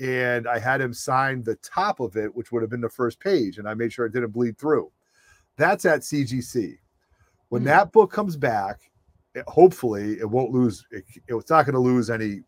And 0.00 0.48
I 0.48 0.58
had 0.58 0.80
him 0.80 0.92
sign 0.92 1.42
the 1.44 1.56
top 1.56 2.00
of 2.00 2.16
it, 2.16 2.34
which 2.34 2.50
would 2.52 2.62
have 2.62 2.70
been 2.70 2.80
the 2.80 2.88
first 2.90 3.20
page. 3.20 3.58
And 3.58 3.68
I 3.68 3.74
made 3.74 3.92
sure 3.92 4.04
it 4.06 4.12
didn't 4.12 4.32
bleed 4.32 4.58
through. 4.58 4.92
That's 5.56 5.84
at 5.84 6.02
CGC. 6.04 6.80
When 7.52 7.60
Hmm. 7.62 7.66
that 7.68 7.92
book 7.92 8.10
comes 8.10 8.34
back, 8.34 8.80
it- 9.34 9.44
hopefully 9.46 10.18
it 10.18 10.24
won't 10.28 10.52
lose. 10.52 10.86
It, 10.90 11.04
it's 11.28 11.50
not 11.50 11.66
going 11.66 11.74
to 11.74 11.80
lose 11.80 12.08
any. 12.08 12.40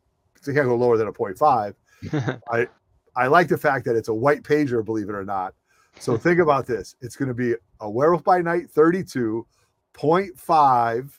It 0.47 0.55
can't 0.55 0.67
go 0.67 0.77
lower 0.77 0.97
than 0.97 1.09
a 1.09 1.13
0.5. 1.13 1.75
I 2.51 2.67
I 3.15 3.27
like 3.27 3.49
the 3.49 3.59
fact 3.59 3.85
that 3.85 3.97
it's 3.97 4.09
a 4.09 4.15
white 4.15 4.43
pager, 4.43 4.83
believe 4.83 5.11
it 5.11 5.15
or 5.15 5.25
not. 5.25 5.55
So 6.01 6.17
think 6.27 6.41
about 6.41 6.67
this. 6.67 6.97
It's 7.03 7.17
going 7.17 7.29
to 7.29 7.35
be 7.35 7.55
a 7.81 7.91
Werewolf 7.91 8.25
by 8.25 8.41
Night 8.41 8.71
32, 8.71 9.47
0.5, 9.93 11.11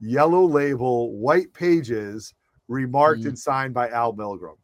yellow 0.00 0.44
label, 0.44 1.16
white 1.16 1.52
pages, 1.54 2.34
remarked 2.68 3.22
Mhm. 3.22 3.28
and 3.28 3.38
signed 3.38 3.72
by 3.72 3.88
Al 3.88 4.12
Milgrom. 4.12 4.56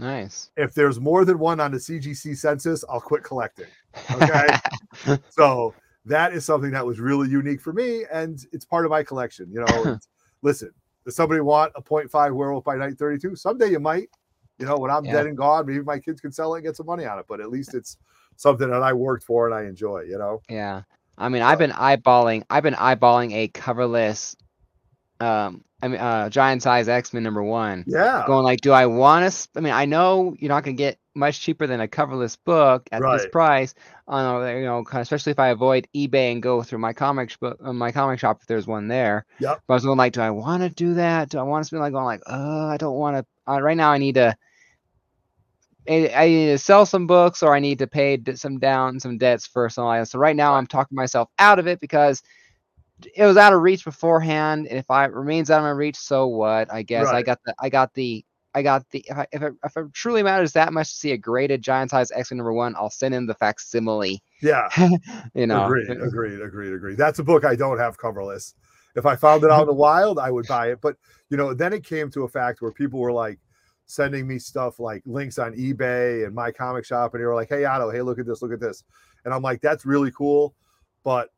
nice. 0.00 0.50
If 0.56 0.74
there's 0.74 0.98
more 0.98 1.24
than 1.24 1.38
one 1.38 1.60
on 1.60 1.70
the 1.70 1.78
CGC 1.78 2.34
census, 2.34 2.84
I'll 2.88 3.00
quit 3.00 3.22
collecting. 3.22 3.66
Okay. 4.10 4.48
So 5.30 5.74
that 6.04 6.32
is 6.32 6.44
something 6.44 6.70
that 6.72 6.84
was 6.84 6.98
really 7.00 7.28
unique 7.28 7.60
for 7.60 7.72
me, 7.72 8.04
and 8.12 8.44
it's 8.52 8.64
part 8.64 8.84
of 8.84 8.90
my 8.90 9.02
collection. 9.02 9.50
You 9.52 9.64
know, 9.64 9.98
listen, 10.42 10.70
does 11.04 11.16
somebody 11.16 11.40
want 11.40 11.72
a 11.76 11.82
0.5 11.82 12.34
Werewolf 12.34 12.64
by 12.64 12.76
Night 12.76 12.98
32? 12.98 13.36
Someday 13.36 13.70
you 13.70 13.80
might. 13.80 14.08
You 14.58 14.66
know, 14.66 14.76
when 14.76 14.90
I'm 14.90 15.04
Yeah. 15.04 15.12
dead 15.12 15.26
and 15.26 15.36
gone, 15.36 15.66
maybe 15.66 15.82
my 15.82 15.98
kids 15.98 16.20
can 16.20 16.30
sell 16.30 16.54
it 16.54 16.58
and 16.58 16.66
get 16.66 16.76
some 16.76 16.86
money 16.86 17.04
on 17.04 17.18
it. 17.18 17.24
But 17.28 17.40
at 17.40 17.50
least 17.50 17.74
it's 17.74 17.96
something 18.36 18.68
that 18.70 18.82
I 18.82 18.92
worked 18.92 19.24
for 19.24 19.46
and 19.46 19.54
I 19.54 19.62
enjoy. 19.68 20.02
You 20.02 20.18
know. 20.18 20.40
Yeah. 20.48 20.82
I 21.18 21.28
mean, 21.28 21.42
I've 21.42 21.58
been 21.58 21.72
eyeballing 21.72 22.44
I've 22.48 22.62
been 22.62 22.74
eyeballing 22.74 23.32
a 23.32 23.48
coverless 23.48 24.36
um 25.20 25.64
I 25.82 25.88
mean 25.88 26.00
uh 26.00 26.28
giant 26.30 26.62
size 26.62 26.88
X-Men 26.88 27.22
number 27.22 27.42
1. 27.42 27.84
Yeah. 27.86 28.24
Going 28.26 28.44
like, 28.44 28.60
do 28.60 28.72
I 28.72 28.86
want 28.86 29.30
to 29.32 29.48
I 29.56 29.60
mean, 29.60 29.72
I 29.72 29.84
know 29.84 30.34
you're 30.38 30.48
not 30.48 30.64
going 30.64 30.76
to 30.76 30.80
get 30.82 30.98
much 31.14 31.40
cheaper 31.40 31.66
than 31.66 31.80
a 31.80 31.88
coverless 31.88 32.36
book 32.44 32.88
at 32.92 33.02
this 33.02 33.26
price 33.30 33.74
on 34.08 34.42
a, 34.42 34.58
you 34.58 34.64
know, 34.64 34.84
especially 34.92 35.32
if 35.32 35.38
I 35.38 35.48
avoid 35.48 35.86
eBay 35.94 36.32
and 36.32 36.42
go 36.42 36.62
through 36.62 36.78
my 36.78 36.92
comic 36.92 37.38
book 37.38 37.58
uh, 37.62 37.72
my 37.72 37.92
comic 37.92 38.18
shop 38.18 38.38
if 38.40 38.46
there's 38.46 38.66
one 38.66 38.88
there. 38.88 39.26
Yep. 39.40 39.62
But 39.66 39.74
I 39.74 39.76
was 39.76 39.84
going 39.84 39.98
like, 39.98 40.14
do 40.14 40.20
I 40.20 40.30
want 40.30 40.62
to 40.62 40.70
do 40.70 40.94
that? 40.94 41.28
Do 41.28 41.38
I 41.38 41.42
want 41.42 41.62
to 41.62 41.66
spend 41.66 41.82
like 41.82 41.92
going 41.92 42.04
like, 42.04 42.22
"Uh, 42.26 42.66
I 42.66 42.76
don't 42.76 42.96
want 42.96 43.16
to 43.16 43.52
uh, 43.52 43.60
right 43.60 43.76
now 43.76 43.92
I 43.92 43.98
need 43.98 44.14
to 44.14 44.36
I 45.88 46.12
I 46.14 46.28
need 46.28 46.46
to 46.46 46.58
sell 46.58 46.86
some 46.86 47.06
books 47.06 47.42
or 47.42 47.54
I 47.54 47.60
need 47.60 47.78
to 47.80 47.86
pay 47.86 48.18
some 48.34 48.58
down 48.58 49.00
some 49.00 49.18
debts 49.18 49.46
for 49.46 49.68
some 49.68 49.86
items. 49.86 50.10
So 50.10 50.18
right 50.18 50.36
now 50.36 50.54
I'm 50.54 50.66
talking 50.66 50.96
myself 50.96 51.28
out 51.38 51.58
of 51.58 51.66
it 51.66 51.80
because 51.80 52.22
it 53.16 53.26
was 53.26 53.36
out 53.36 53.52
of 53.52 53.60
reach 53.60 53.84
beforehand. 53.84 54.66
And 54.68 54.78
if 54.78 54.90
I 54.90 55.04
it 55.04 55.12
remains 55.12 55.50
out 55.50 55.58
of 55.58 55.64
my 55.64 55.70
reach, 55.70 55.96
so 55.96 56.26
what? 56.26 56.72
I 56.72 56.82
guess 56.82 57.08
I 57.08 57.22
got 57.22 57.38
the 57.44 57.54
I 57.58 57.68
got 57.68 57.92
the 57.94 58.24
I 58.54 58.62
got 58.62 58.88
the 58.90 59.04
if, 59.08 59.16
I, 59.16 59.26
if, 59.32 59.42
it, 59.42 59.54
if 59.64 59.76
it 59.76 59.92
truly 59.94 60.22
matters 60.22 60.52
that 60.52 60.72
much 60.72 60.90
to 60.90 60.94
see 60.94 61.12
a 61.12 61.16
graded 61.16 61.62
giant 61.62 61.90
size 61.90 62.10
X 62.12 62.30
Men 62.30 62.38
number 62.38 62.52
one, 62.52 62.74
I'll 62.76 62.90
send 62.90 63.14
in 63.14 63.26
the 63.26 63.34
facsimile. 63.34 64.22
Yeah. 64.42 64.68
you 65.34 65.46
know, 65.46 65.64
agreed. 65.64 65.90
Agreed. 65.90 66.40
Agreed. 66.40 66.72
Agreed. 66.74 66.98
That's 66.98 67.18
a 67.18 67.24
book 67.24 67.44
I 67.44 67.56
don't 67.56 67.78
have 67.78 67.96
coverless, 67.98 68.54
if 68.94 69.06
I 69.06 69.16
found 69.16 69.44
it 69.44 69.50
out 69.50 69.62
in 69.62 69.66
the 69.66 69.72
wild, 69.72 70.18
I 70.18 70.30
would 70.30 70.46
buy 70.46 70.70
it. 70.70 70.80
But 70.80 70.96
you 71.30 71.36
know, 71.36 71.54
then 71.54 71.72
it 71.72 71.84
came 71.84 72.10
to 72.10 72.24
a 72.24 72.28
fact 72.28 72.60
where 72.60 72.72
people 72.72 73.00
were 73.00 73.12
like 73.12 73.38
sending 73.86 74.26
me 74.26 74.38
stuff 74.38 74.78
like 74.78 75.02
links 75.06 75.38
on 75.38 75.54
eBay 75.54 76.26
and 76.26 76.34
my 76.34 76.50
comic 76.50 76.84
shop, 76.84 77.14
and 77.14 77.22
they 77.22 77.26
were 77.26 77.34
like, 77.34 77.48
"Hey 77.48 77.64
Otto, 77.64 77.90
hey, 77.90 78.02
look 78.02 78.18
at 78.18 78.26
this, 78.26 78.42
look 78.42 78.52
at 78.52 78.60
this," 78.60 78.84
and 79.24 79.32
I'm 79.32 79.42
like, 79.42 79.60
"That's 79.60 79.86
really 79.86 80.10
cool," 80.10 80.54
but 81.04 81.30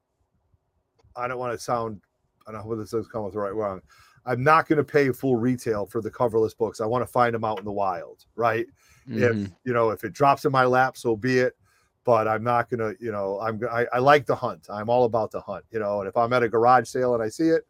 I 1.17 1.29
don't 1.29 1.39
want 1.39 1.53
to 1.53 1.59
sound 1.59 2.01
I 2.47 2.53
don't 2.53 2.63
know 2.63 2.67
whether 2.67 2.83
this 2.83 2.93
is 2.93 3.09
coming 3.09 3.27
with 3.27 3.35
the 3.35 3.41
right 3.41 3.55
wrong. 3.55 3.81
I'm 4.27 4.43
not 4.43 4.69
going 4.69 4.79
to 4.79 4.85
pay 4.85 5.11
full 5.13 5.37
retail 5.37 5.87
for 5.87 6.01
the 6.01 6.11
coverless 6.11 6.57
books. 6.57 6.81
I 6.81 6.87
want 6.87 7.03
to 7.03 7.07
find 7.07 7.35
them 7.35 7.45
out 7.45 7.59
in 7.59 7.65
the 7.65 7.73
wild, 7.73 8.25
right? 8.37 8.67
Mhm. 9.09 9.45
If 9.45 9.51
you 9.65 9.73
know, 9.75 9.91
if 9.91 10.03
it 10.05 10.13
drops 10.13 10.45
in 10.45 10.53
my 10.53 10.65
lap, 10.65 10.97
so 10.97 11.17
be 11.17 11.39
it. 11.39 11.57
But 12.05 12.29
I'm 12.29 12.43
not 12.45 12.69
gonna, 12.69 12.93
you 13.01 13.13
know, 13.13 13.41
I'm 13.41 13.61
I, 13.71 13.87
I 13.93 13.99
like 13.99 14.27
the 14.27 14.35
hunt. 14.35 14.67
I'm 14.71 14.91
all 14.91 15.05
about 15.05 15.31
the 15.31 15.41
hunt, 15.41 15.65
you 15.71 15.79
know. 15.79 16.01
And 16.01 16.09
if 16.09 16.17
I'm 16.17 16.33
at 16.33 16.43
a 16.43 16.49
garage 16.49 16.87
sale 16.89 17.15
and 17.15 17.23
I 17.23 17.29
see 17.29 17.49
it, 17.49 17.67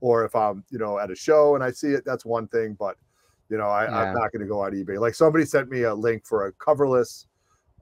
or 0.00 0.24
if 0.24 0.34
I'm, 0.36 0.62
you 0.70 0.78
know, 0.78 0.98
at 0.98 1.10
a 1.10 1.14
show 1.14 1.54
and 1.54 1.64
I 1.64 1.70
see 1.70 1.88
it, 1.88 2.04
that's 2.04 2.24
one 2.24 2.48
thing. 2.48 2.74
But 2.78 2.96
you 3.48 3.56
know, 3.56 3.68
I, 3.68 3.84
Yeah. 3.84 3.96
I'm 3.96 4.14
not 4.14 4.30
going 4.30 4.42
to 4.42 4.46
go 4.46 4.60
on 4.60 4.72
eBay. 4.72 4.98
Like 5.00 5.14
somebody 5.14 5.46
sent 5.46 5.70
me 5.70 5.82
a 5.82 5.94
link 5.94 6.26
for 6.26 6.46
a 6.46 6.52
coverless 6.52 7.26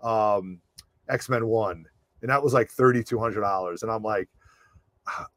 um, 0.03 0.61
X 1.09 1.29
Men 1.29 1.47
One, 1.47 1.85
and 2.23 2.31
that 2.31 2.43
was 2.43 2.55
like 2.55 2.71
thirty 2.71 3.03
two 3.03 3.19
hundred 3.19 3.41
dollars. 3.41 3.83
And 3.83 3.91
I'm 3.91 4.03
like, 4.03 4.29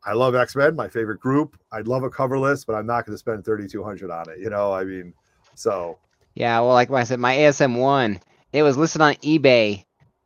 I 0.05 0.13
love 0.13 0.36
X 0.36 0.55
Men, 0.55 0.75
my 0.75 0.88
favorite 0.88 1.19
group. 1.19 1.58
I'd 1.71 1.88
love 1.88 2.03
a 2.03 2.10
coverless, 2.10 2.65
but 2.65 2.73
I'm 2.73 2.86
not 2.86 3.05
going 3.05 3.13
to 3.13 3.17
spend 3.19 3.45
thirty 3.45 3.67
two 3.67 3.84
hundred 3.84 4.12
on 4.12 4.29
it. 4.29 4.39
You 4.39 4.49
know, 4.49 4.73
I 4.73 4.84
mean, 4.84 5.13
so 5.55 5.99
Yeah, 6.36 6.60
well, 6.60 6.73
like 6.73 6.89
I 6.91 7.03
said, 7.03 7.19
my 7.19 7.36
ASM 7.36 7.77
one, 7.77 8.19
it 8.53 8.63
was 8.63 8.77
listed 8.77 9.01
on 9.01 9.15
eBay 9.15 9.86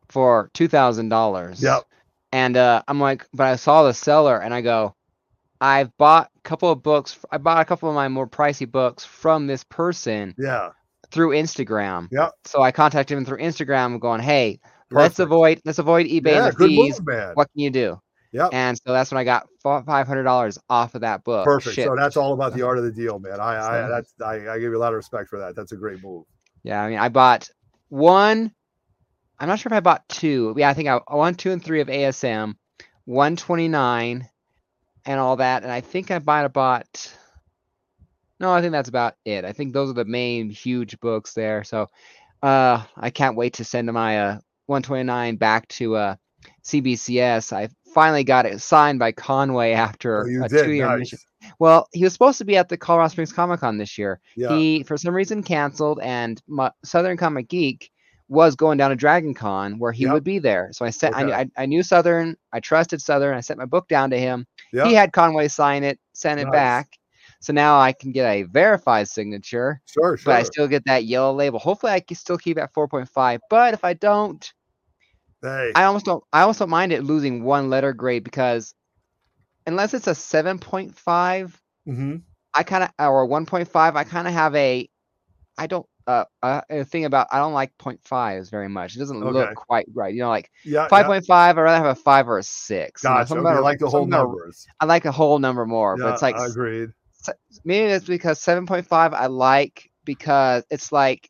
for 0.10 0.50
two 0.54 0.68
thousand 0.68 1.10
dollars. 1.10 1.62
Yep. 1.62 1.84
And 2.32 2.58
uh, 2.58 2.82
I'm 2.88 3.00
like, 3.00 3.28
but 3.34 3.48
I 3.48 3.56
saw 3.58 3.84
the 3.84 3.94
seller, 3.94 4.40
and 4.42 4.54
I 4.54 4.62
go, 4.62 4.96
I've 5.62 5.96
bought 5.98 6.30
a 6.36 6.42
couple 6.42 6.72
of 6.72 6.82
books. 6.82 7.18
I 7.32 7.38
bought 7.38 7.62
a 7.62 7.66
couple 7.66 7.90
of 7.90 7.96
my 7.96 8.08
more 8.08 8.28
pricey 8.28 8.70
books 8.70 9.06
from 9.06 9.48
this 9.48 9.64
person 9.64 10.36
yeah, 10.38 10.70
through 11.12 11.30
Instagram. 11.30 12.10
Yep. 12.12 12.32
So 12.46 12.62
I 12.62 12.72
contacted 12.72 13.18
him 13.18 13.26
through 13.26 13.38
Instagram, 13.38 14.00
going, 14.00 14.20
hey, 14.20 14.60
let's 14.92 15.20
avoid 15.20 15.62
let's 15.66 15.80
avoid 15.80 16.08
eBay 16.08 16.34
yeah, 16.34 16.48
and 16.48 16.58
the 16.58 16.68
fees. 16.68 17.02
move. 17.04 17.32
What 17.36 17.52
can 17.52 17.62
you 17.62 17.70
do? 17.70 18.02
Yep. 18.34 18.50
And 18.52 18.78
so 18.78 18.92
that's 18.92 19.12
when 19.12 19.20
I 19.20 19.24
got 19.24 19.48
five 19.62 20.08
hundred 20.08 20.24
dollars 20.24 20.58
off 20.68 20.96
of 20.96 21.02
that 21.02 21.24
book. 21.24 21.46
Perfect. 21.46 21.76
Shit. 21.76 21.86
So 21.86 21.96
that's 21.96 22.18
all 22.18 22.34
about 22.34 22.54
the 22.54 22.62
art 22.66 22.80
of 22.80 22.84
the 22.84 22.92
deal, 22.92 23.20
man. 23.20 23.40
I, 23.40 23.86
I 23.86 23.88
that's 23.88 24.14
I, 24.24 24.50
I 24.50 24.60
give 24.60 24.72
you 24.72 24.78
a 24.78 24.80
lot 24.80 24.92
of 24.92 24.98
respect 24.98 25.30
for 25.30 25.40
that. 25.40 25.56
That's 25.56 25.72
a 25.72 25.78
great 25.78 26.04
move. 26.04 26.26
Yeah, 26.64 26.82
I 26.82 26.90
mean, 26.90 27.00
I 27.00 27.10
bought 27.10 27.50
one. 27.90 28.52
I'm 29.40 29.48
not 29.48 29.60
sure 29.60 29.70
if 29.70 29.78
I 29.78 29.82
bought 29.82 30.08
two. 30.10 30.56
Yeah, 30.58 30.70
I 30.70 30.74
think 30.74 30.90
I 30.90 31.00
one, 31.08 31.36
two, 31.36 31.52
and 31.52 31.64
three 31.64 31.82
of 31.82 31.90
ASM, 31.90 32.56
129, 33.06 34.28
and 35.06 35.20
all 35.20 35.36
that. 35.36 35.64
And 35.64 35.72
I 35.72 35.82
think 35.82 36.10
I 36.10 36.20
might 36.20 36.42
have 36.42 36.54
bought. 36.54 37.16
No, 38.40 38.52
I 38.52 38.62
think 38.62 38.72
that's 38.72 38.90
about 38.90 39.16
it. 39.26 39.46
I 39.46 39.52
think 39.52 39.74
those 39.74 39.92
are 39.92 39.94
the 39.94 40.06
main 40.06 40.50
huge 40.50 41.00
books 41.00 41.34
there. 41.34 41.64
So, 41.64 41.90
uh, 42.42 42.84
I 42.98 43.10
can't 43.12 43.36
wait 43.36 43.54
to 43.56 43.64
send 43.64 43.92
my 43.94 44.20
uh 44.20 44.40
129 44.66 45.36
back 45.36 45.68
to 45.68 45.96
uh 45.98 46.16
CBCS. 46.64 47.54
I 47.54 47.70
finally 47.94 48.24
got 48.24 48.46
it 48.46 48.62
signed 48.62 49.00
by 49.00 49.12
Conway 49.12 49.74
oh, 49.74 49.78
after 49.78 50.28
Oh, 50.28 50.46
a 50.46 50.50
did 50.50 50.66
two-year 50.66 50.88
nice. 50.88 51.00
mission. 51.00 51.20
Well, 51.60 51.88
he 51.92 52.04
was 52.04 52.14
supposed 52.14 52.38
to 52.40 52.46
be 52.46 52.58
at 52.58 52.70
the 52.70 52.78
Colorado 52.78 53.10
Springs 53.10 53.34
Comic 53.34 53.60
Con 53.60 53.78
this 53.78 53.98
year. 53.98 54.20
Yeah. 54.36 54.56
He, 54.56 54.84
for 54.84 54.98
some 54.98 55.14
reason, 55.14 55.44
canceled, 55.44 56.00
and 56.02 56.42
my, 56.48 56.72
Southern 56.84 57.18
Comic 57.18 57.50
Geek 57.50 57.90
was 58.30 58.56
going 58.56 58.78
down 58.78 58.90
to 58.90 58.96
Dragon 58.96 59.34
Con 59.34 59.78
where 59.78 59.92
he 59.92 60.04
Yep. 60.06 60.14
would 60.14 60.24
be 60.24 60.40
there. 60.40 60.70
So 60.72 60.86
I 60.86 60.90
sent, 60.90 61.16
I, 61.16 61.24
knew, 61.24 61.34
Okay. 61.34 61.50
I, 61.58 61.64
I 61.64 61.66
knew 61.66 61.84
Southern, 61.84 62.36
I 62.54 62.60
trusted 62.62 63.02
Southern. 63.02 63.36
I 63.38 63.42
sent 63.42 63.60
my 63.60 63.66
book 63.66 63.88
down 63.90 64.10
to 64.12 64.18
him. 64.18 64.48
yeah. 64.72 64.88
He 64.88 64.94
had 64.94 65.12
Conway 65.12 65.48
sign 65.50 65.84
it, 65.84 66.00
send 66.14 66.40
it 66.40 66.52
back. 66.52 66.88
So 67.42 67.52
now 67.52 67.78
I 67.78 67.92
can 67.92 68.14
get 68.14 68.26
a 68.26 68.44
verified 68.44 69.10
signature, 69.10 69.82
sure, 69.86 70.16
sure. 70.16 70.24
but 70.32 70.36
I 70.40 70.44
still 70.44 70.66
get 70.68 70.86
that 70.86 71.04
yellow 71.04 71.34
label. 71.34 71.60
Hopefully, 71.60 71.92
I 71.92 72.00
can 72.00 72.16
still 72.16 72.38
keep 72.38 72.58
at 72.58 72.74
4.5. 72.74 73.40
But 73.50 73.74
if 73.74 73.84
I 73.84 73.94
don't, 73.96 74.50
hey, 75.44 75.72
I 75.76 75.84
almost 75.84 76.06
don't. 76.06 76.24
I 76.34 76.42
almost 76.42 76.60
don't 76.60 76.70
mind 76.70 76.92
it 76.94 77.04
losing 77.04 77.44
one 77.44 77.70
letter 77.70 77.94
grade 77.94 78.24
because 78.24 78.74
unless 79.68 79.94
it's 79.94 80.08
a 80.08 80.12
7.5 80.16 81.60
mhm. 81.88 82.22
I 82.56 82.64
kind 82.64 82.84
of 82.84 82.90
or 83.00 83.28
1.5. 83.28 83.96
I 83.96 84.04
kind 84.04 84.28
of 84.28 84.34
have 84.34 84.56
a, 84.56 84.88
I 85.58 85.68
don't 85.68 85.86
uh, 86.06 86.26
uh 86.42 86.62
a 86.70 86.84
thing 86.84 87.06
about 87.06 87.28
I 87.32 87.38
don't 87.38 87.54
like 87.54 87.78
0.5s 87.78 88.50
very 88.52 88.68
much. 88.68 88.96
It 88.96 89.00
doesn't 89.00 89.24
Okay. 89.24 89.32
look 89.32 89.56
quite 89.56 89.86
right. 89.94 90.14
You 90.14 90.22
know, 90.22 90.30
like 90.30 90.52
yeah, 90.66 90.88
5.5. 90.90 91.30
I'd 91.30 91.56
rather 91.58 91.84
have 91.84 91.98
a 91.98 92.00
five 92.00 92.28
or 92.30 92.38
a 92.40 92.44
six. 92.44 93.04
you 93.04 93.10
know, 93.10 93.16
Gotcha. 93.18 93.34
Okay, 93.40 93.50
I 93.50 93.60
like 93.60 93.80
the 93.80 93.86
whole 93.90 94.02
something 94.02 94.14
about- 94.14 94.28
numbers. 94.28 94.68
I 94.80 94.86
like 94.86 95.06
a 95.06 95.12
whole 95.12 95.40
number 95.40 95.66
more, 95.66 95.96
Yeah, 95.98 96.06
but 96.06 96.14
it's 96.14 96.22
like 96.22 96.36
I 96.36 96.46
agreed. 96.48 96.90
maybe 97.64 97.92
it's 97.92 98.06
because 98.06 98.40
7.5 98.40 99.14
I 99.14 99.28
like 99.28 99.90
because 100.06 100.64
it's 100.70 100.92
like 100.92 101.30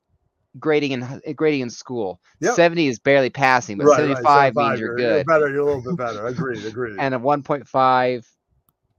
grading 0.59 0.91
in 0.91 1.03
uh, 1.03 1.19
grading 1.35 1.61
in 1.61 1.69
school. 1.69 2.19
Yep. 2.41 2.55
70 2.55 2.87
is 2.87 2.99
barely 2.99 3.29
passing, 3.29 3.77
but 3.77 3.85
Right, 3.87 3.97
75 3.99 4.25
right, 4.25 4.55
means 4.55 4.79
you're 4.79 4.99
You're 4.99 5.17
good. 5.17 5.25
better. 5.25 5.49
You're 5.49 5.61
a 5.61 5.65
little 5.65 5.81
bit 5.81 5.97
better. 5.97 6.25
Agreed. 6.27 6.65
Agreed. 6.65 6.97
And 6.99 7.15
a 7.15 7.19
1.5, 7.19 8.25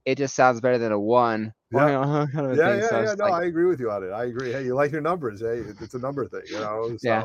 it 0.05 0.17
just 0.17 0.35
sounds 0.35 0.61
better 0.61 0.77
than 0.77 0.91
a 0.91 0.99
one. 0.99 1.53
Yeah. 1.71 2.25
kind 2.33 2.51
of 2.51 2.57
yeah, 2.57 2.69
thing. 2.69 2.79
yeah, 2.79 2.87
So 2.89 3.01
yeah. 3.01 3.13
No, 3.15 3.25
like- 3.25 3.43
I 3.43 3.45
agree 3.47 3.65
with 3.65 3.79
you 3.81 3.91
on 3.91 4.03
it. 4.03 4.11
I 4.11 4.25
agree. 4.25 4.51
Hey, 4.51 4.63
you 4.63 4.75
like 4.75 4.91
your 4.91 5.01
numbers? 5.01 5.41
Hey, 5.41 5.63
it's 5.81 5.93
a 5.93 5.99
number 5.99 6.25
thing, 6.27 6.43
you 6.49 6.59
know. 6.59 6.87
So, 6.89 6.97
Yeah. 7.01 7.23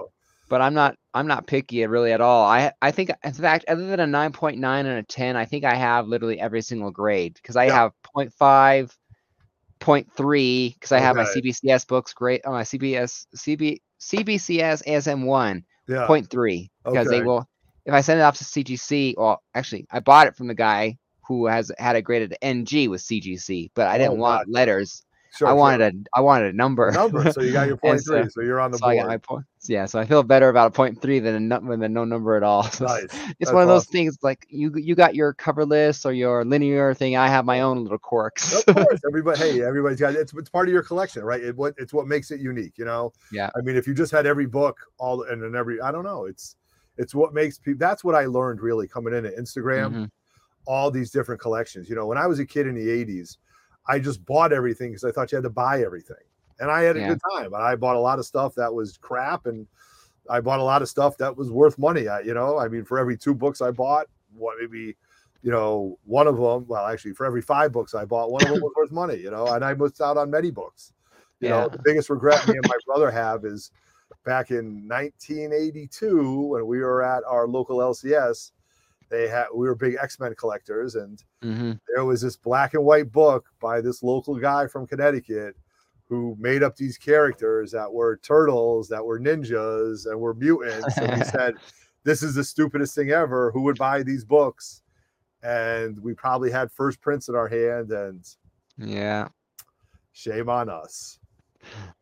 but 0.48 0.60
I'm 0.60 0.74
not 0.74 0.96
I'm 1.14 1.26
not 1.28 1.46
picky 1.46 1.86
really 1.86 2.12
at 2.12 2.20
all. 2.20 2.44
I 2.46 2.72
I 2.82 2.90
think 2.90 3.10
in 3.22 3.32
fact 3.32 3.64
other 3.68 3.86
than 3.86 4.00
a 4.00 4.06
9.9 4.06 4.54
and 4.56 4.86
a 4.88 5.02
10, 5.04 5.36
I 5.36 5.44
think 5.44 5.64
I 5.64 5.74
have 5.74 6.08
literally 6.08 6.40
every 6.40 6.62
single 6.62 6.90
grade 6.90 7.34
because 7.34 7.54
I 7.54 7.66
Yeah. 7.66 7.74
have 7.74 7.92
0.5, 8.16 8.90
0.3 9.80 10.74
because 10.74 10.92
I 10.92 10.98
have 10.98 11.16
my 11.16 11.24
CBCS 11.24 11.86
books 11.86 12.12
great 12.12 12.44
on 12.44 12.52
uh, 12.52 12.56
my 12.56 12.62
CBS 12.62 13.26
CB 13.36 13.78
CBCS 14.00 14.82
ASM1 14.86 15.62
yeah. 15.88 16.06
0.3 16.06 16.70
because 16.84 17.08
they 17.08 17.22
will 17.22 17.46
if 17.86 17.94
I 17.94 18.00
send 18.00 18.20
it 18.20 18.22
off 18.24 18.38
to 18.38 18.44
CGC 18.44 19.14
well 19.16 19.42
actually 19.54 19.86
I 19.90 20.00
bought 20.00 20.26
it 20.26 20.36
from 20.36 20.46
the 20.48 20.54
guy 20.54 20.96
who 21.26 21.46
has 21.46 21.70
had 21.78 21.96
it 21.96 22.02
graded 22.02 22.36
NG 22.42 22.88
with 22.88 23.02
CGC 23.02 23.70
but 23.74 23.86
I 23.88 23.98
didn't 23.98 24.14
Oh, 24.14 24.16
want 24.16 24.46
gotcha. 24.46 24.50
letters 24.52 25.02
Sure, 25.36 25.46
I 25.46 25.50
sure. 25.52 25.56
wanted 25.56 25.80
a 25.94 26.18
I 26.18 26.20
wanted 26.20 26.52
a 26.54 26.56
number 26.56 26.90
number. 26.90 27.30
So 27.32 27.40
you 27.40 27.52
got 27.52 27.68
your 27.68 27.76
point 27.84 28.02
so- 28.02 28.20
three. 28.22 28.30
So 28.30 28.40
you're 28.42 28.60
on 28.60 28.70
the 28.72 28.78
so 28.78 28.86
I 28.86 28.96
got 28.96 29.06
my 29.06 29.16
point. 29.16 29.44
Yeah, 29.68 29.86
so 29.86 29.98
I 30.00 30.06
feel 30.06 30.22
better 30.22 30.48
about 30.48 30.68
a 30.68 30.70
point 30.70 31.00
three 31.02 31.18
than 31.20 31.52
a 31.52 31.76
than 31.76 31.92
no 31.92 32.04
number 32.04 32.34
at 32.36 32.42
all. 32.42 32.62
So 32.72 32.86
Nice. 32.86 33.04
it's 33.04 33.14
That's 33.38 33.52
one 33.52 33.62
of 33.62 33.68
those 33.68 33.82
awesome. 33.82 33.92
things 33.92 34.18
like 34.22 34.46
you 34.48 34.72
you 34.76 34.94
got 34.94 35.14
your 35.14 35.34
coverless 35.34 36.04
or 36.04 36.12
your 36.12 36.44
linear 36.44 36.94
thing. 36.94 37.16
I 37.16 37.28
have 37.28 37.44
my 37.44 37.60
own 37.60 37.82
little 37.82 37.98
quirks. 37.98 38.64
of 38.66 38.74
course, 38.74 39.00
everybody. 39.06 39.38
Hey, 39.38 39.62
everybody's 39.62 40.00
got 40.00 40.14
it's, 40.14 40.32
it's 40.34 40.48
part 40.50 40.66
of 40.68 40.72
your 40.72 40.82
collection, 40.82 41.22
right? 41.22 41.42
It 41.42 41.56
what 41.56 41.74
it's 41.78 41.92
what 41.92 42.06
makes 42.06 42.30
it 42.30 42.40
unique, 42.40 42.76
you 42.78 42.84
know. 42.84 43.12
Yeah. 43.30 43.50
I 43.56 43.60
mean, 43.60 43.76
if 43.76 43.86
you 43.86 43.94
just 43.94 44.10
had 44.12 44.26
every 44.26 44.46
book 44.46 44.78
all 44.98 45.22
and 45.24 45.42
then 45.42 45.54
every, 45.54 45.80
I 45.80 45.92
don't 45.92 46.04
know, 46.04 46.24
it's 46.24 46.56
it's 46.96 47.14
what 47.14 47.32
makes 47.34 47.58
people. 47.58 47.78
That's 47.78 48.02
what 48.02 48.14
I 48.14 48.24
learned 48.24 48.60
really 48.60 48.88
coming 48.88 49.14
in 49.14 49.24
into 49.26 49.40
Instagram. 49.40 49.92
Mhm. 49.94 50.10
All 50.66 50.90
these 50.90 51.10
different 51.10 51.40
collections. 51.40 51.88
You 51.88 51.96
know, 51.96 52.06
when 52.06 52.18
I 52.18 52.26
was 52.26 52.38
a 52.38 52.46
kid 52.46 52.66
in 52.66 52.74
the 52.74 52.86
'80s, 52.88 53.36
I 53.86 53.98
just 53.98 54.24
bought 54.24 54.52
everything 54.52 54.90
because 54.90 55.04
I 55.04 55.10
thought 55.10 55.32
you 55.32 55.36
had 55.36 55.44
to 55.44 55.50
buy 55.50 55.82
everything, 55.82 56.16
and 56.58 56.70
I 56.70 56.82
had 56.82 56.96
a 56.96 57.00
Yeah. 57.00 57.08
good 57.08 57.20
time. 57.34 57.54
I 57.54 57.76
bought 57.76 57.96
a 57.96 58.00
lot 58.00 58.18
of 58.18 58.26
stuff 58.26 58.54
that 58.56 58.72
was 58.72 58.96
crap, 58.98 59.46
and 59.46 59.66
I 60.28 60.40
bought 60.40 60.60
a 60.60 60.64
lot 60.64 60.82
of 60.82 60.88
stuff 60.88 61.16
that 61.18 61.36
was 61.36 61.50
worth 61.50 61.78
money. 61.78 62.08
I, 62.08 62.20
you 62.20 62.34
know, 62.34 62.58
I 62.58 62.68
mean, 62.68 62.84
for 62.84 62.98
every 62.98 63.16
two 63.16 63.34
books 63.34 63.60
I 63.60 63.70
bought, 63.70 64.06
what 64.34 64.56
maybe 64.60 64.96
you 65.42 65.50
know, 65.50 65.98
one 66.04 66.26
of 66.26 66.36
them, 66.36 66.66
well, 66.66 66.86
actually, 66.86 67.14
for 67.14 67.24
every 67.24 67.40
five 67.40 67.72
books 67.72 67.94
I 67.94 68.04
bought, 68.04 68.30
one 68.30 68.42
of 68.42 68.50
them 68.50 68.60
was 68.60 68.72
worth 68.76 68.92
money, 68.92 69.16
you 69.16 69.30
know, 69.30 69.46
and 69.48 69.64
I 69.64 69.72
missed 69.74 70.00
out 70.00 70.16
on 70.18 70.30
many 70.30 70.50
books. 70.50 70.92
You 71.40 71.48
know, 71.48 71.68
the 71.70 71.78
biggest 71.82 72.10
regret 72.10 72.46
me 72.46 72.52
and 72.58 72.66
my 72.68 72.76
brother 72.84 73.10
have 73.10 73.46
is 73.46 73.70
back 74.26 74.50
in 74.50 74.86
1982 74.86 76.42
when 76.48 76.66
we 76.66 76.80
were 76.80 77.02
at 77.02 77.24
our 77.26 77.48
local 77.48 77.78
LCS, 77.78 78.52
they 79.10 79.28
had 79.28 79.46
we 79.54 79.66
were 79.68 79.74
big 79.74 79.96
X-Men 80.00 80.34
collectors, 80.36 80.94
and 80.94 81.22
Mhm. 81.42 81.80
there 81.94 82.04
was 82.04 82.20
this 82.20 82.36
black 82.36 82.74
and 82.74 82.84
white 82.84 83.10
book 83.12 83.46
by 83.60 83.80
this 83.80 84.02
local 84.02 84.36
guy 84.36 84.66
from 84.66 84.86
Connecticut 84.86 85.56
who 86.08 86.36
made 86.40 86.62
up 86.62 86.74
these 86.76 86.96
characters 86.98 87.70
that 87.72 87.92
were 87.92 88.16
turtles, 88.18 88.88
that 88.88 89.04
were 89.04 89.20
ninjas, 89.20 90.06
and 90.10 90.18
were 90.20 90.34
mutants. 90.34 90.96
And 90.98 91.16
we 91.18 91.24
said, 91.24 91.54
This 92.02 92.22
is 92.22 92.34
the 92.34 92.42
stupidest 92.44 92.94
thing 92.94 93.10
ever. 93.10 93.50
Who 93.52 93.60
would 93.62 93.78
buy 93.78 94.02
these 94.02 94.24
books? 94.24 94.82
And 95.42 95.98
we 96.02 96.14
probably 96.14 96.50
had 96.50 96.72
first 96.72 97.00
prints 97.00 97.28
in 97.28 97.34
our 97.34 97.46
hand, 97.48 97.90
and 97.92 98.24
Yeah. 98.78 99.28
shame 100.12 100.48
on 100.48 100.68
us. 100.68 101.18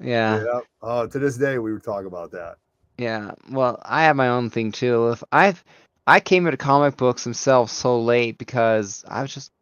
Yeah. 0.01 0.45
Yeah. 0.45 0.61
Oh, 0.83 1.07
to 1.07 1.19
this 1.19 1.37
day, 1.37 1.59
we 1.59 1.73
would 1.73 1.83
talk 1.83 2.05
about 2.07 2.31
that. 2.33 2.57
Yeah. 2.97 3.33
Well, 3.51 3.81
I 3.85 4.03
have 4.05 4.17
my 4.17 4.29
own 4.29 4.51
thing 4.51 4.73
too. 4.73 5.11
If 5.11 5.23
I've 5.33 5.63
I 6.09 6.21
came 6.21 6.47
into 6.47 6.57
comic 6.57 6.97
books 6.97 7.25
themselves 7.25 7.71
so 7.73 8.01
late 8.01 8.39
because 8.39 9.05
I 9.07 9.23
was 9.23 9.33
just 9.33 9.53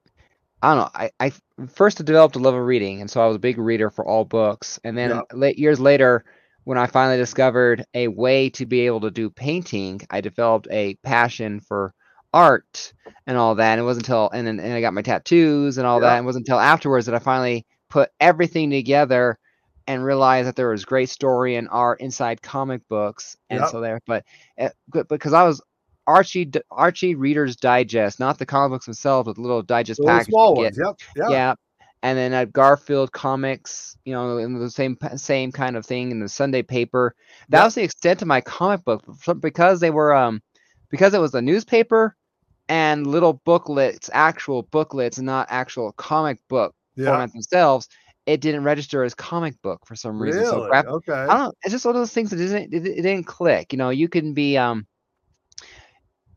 I 0.62 0.74
don't 0.74 0.84
know. 0.84 0.90
I, 0.94 1.10
I 1.20 1.32
first 1.68 1.98
developed 1.98 2.36
a 2.36 2.38
love 2.38 2.54
of 2.54 2.64
reading, 2.64 3.00
and 3.00 3.10
so 3.10 3.20
I 3.20 3.26
was 3.26 3.36
a 3.36 3.40
big 3.40 3.58
reader 3.58 3.90
for 3.90 4.06
all 4.06 4.24
books. 4.24 4.80
And 4.84 4.96
then 4.96 5.10
Yeah. 5.10 5.22
late 5.32 5.58
years 5.58 5.80
later, 5.80 6.24
when 6.64 6.78
I 6.78 6.86
finally 6.86 7.18
discovered 7.18 7.84
a 7.94 8.08
way 8.08 8.48
to 8.50 8.64
be 8.64 8.80
able 8.86 9.00
to 9.02 9.10
do 9.10 9.28
painting, 9.28 10.00
I 10.10 10.20
developed 10.20 10.68
a 10.70 10.94
passion 11.02 11.60
for 11.60 11.92
art 12.32 12.92
and 13.26 13.36
all 13.36 13.54
that. 13.56 13.72
And 13.72 13.80
it 13.80 13.84
wasn't 13.84 14.06
until 14.06 14.30
and 14.30 14.46
then 14.46 14.60
and 14.60 14.72
I 14.72 14.80
got 14.80 14.94
my 14.94 15.02
tattoos 15.02 15.78
and 15.78 15.86
all 15.86 16.00
Yeah. 16.00 16.06
that. 16.06 16.18
And 16.18 16.24
it 16.24 16.26
wasn't 16.26 16.48
until 16.48 16.60
afterwards 16.60 17.06
that 17.06 17.14
I 17.14 17.18
finally 17.18 17.66
put 17.90 18.10
everything 18.20 18.70
together 18.70 19.38
and 19.88 20.04
realized 20.04 20.48
that 20.48 20.56
there 20.56 20.70
was 20.70 20.84
great 20.84 21.08
story 21.10 21.56
and 21.56 21.68
art 21.70 22.00
inside 22.00 22.40
comic 22.42 22.86
books. 22.88 23.36
And 23.50 23.60
Yep. 23.60 23.70
so 23.70 23.80
there, 23.80 24.00
but 24.06 24.24
uh, 24.58 24.70
but- 24.88 25.08
because 25.08 25.32
I 25.32 25.42
was 25.44 25.60
Archie 26.06 26.50
Archie 26.70 27.14
Reader's 27.14 27.56
Digest, 27.56 28.20
not 28.20 28.38
the 28.38 28.46
comic 28.46 28.70
books 28.76 28.86
themselves, 28.86 29.26
but 29.26 29.36
the 29.36 29.42
little 29.42 29.62
digest 29.62 30.02
The 30.04 30.04
package. 30.04 30.34
small 30.36 30.56
ones. 30.56 30.78
Yep. 30.78 30.96
Yeah. 31.16 31.24
Yeah. 31.28 31.54
And 32.02 32.16
then 32.18 32.32
at 32.32 32.52
Garfield 32.52 33.12
Comics, 33.12 33.96
you 34.04 34.12
know, 34.14 34.38
in 34.38 34.58
the 34.58 34.70
same 34.70 34.96
same 35.16 35.52
kind 35.52 35.76
of 35.76 35.84
thing 35.86 36.10
in 36.12 36.20
the 36.20 36.28
Sunday 36.28 36.62
paper. 36.62 37.14
That 37.50 37.62
Yep. 37.62 37.64
was 37.64 37.74
the 37.74 37.82
extent 37.82 38.22
of 38.22 38.28
my 38.28 38.40
comic 38.40 38.84
book 38.84 39.04
because 39.40 39.80
they 39.80 39.90
were 39.90 40.14
um 40.14 40.42
because 40.90 41.14
it 41.14 41.20
was 41.20 41.34
a 41.34 41.42
newspaper 41.42 42.16
and 42.68 43.06
little 43.06 43.34
booklets, 43.44 44.10
actual 44.12 44.62
booklets, 44.64 45.18
and 45.18 45.26
not 45.26 45.46
actual 45.50 45.92
comic 45.92 46.38
book 46.48 46.74
Yeah. 46.96 47.04
format 47.04 47.32
themselves. 47.32 47.88
It 48.26 48.40
didn't 48.40 48.64
register 48.64 49.04
as 49.04 49.14
comic 49.14 49.60
book 49.62 49.80
for 49.86 49.94
some 49.96 50.20
reason. 50.20 50.44
So 50.44 50.64
Really? 50.64 50.70
okay. 50.86 51.28
I 51.28 51.36
don't. 51.38 51.56
It's 51.62 51.72
just 51.72 51.84
one 51.86 51.94
of 51.96 52.00
those 52.00 52.12
things 52.12 52.30
that 52.30 52.36
didn't 52.36 52.72
it, 52.74 52.86
it 52.86 53.02
didn't 53.02 53.26
click. 53.26 53.72
You 53.72 53.78
know, 53.78 53.90
you 53.90 54.08
can 54.08 54.34
be 54.34 54.56
um 54.58 54.86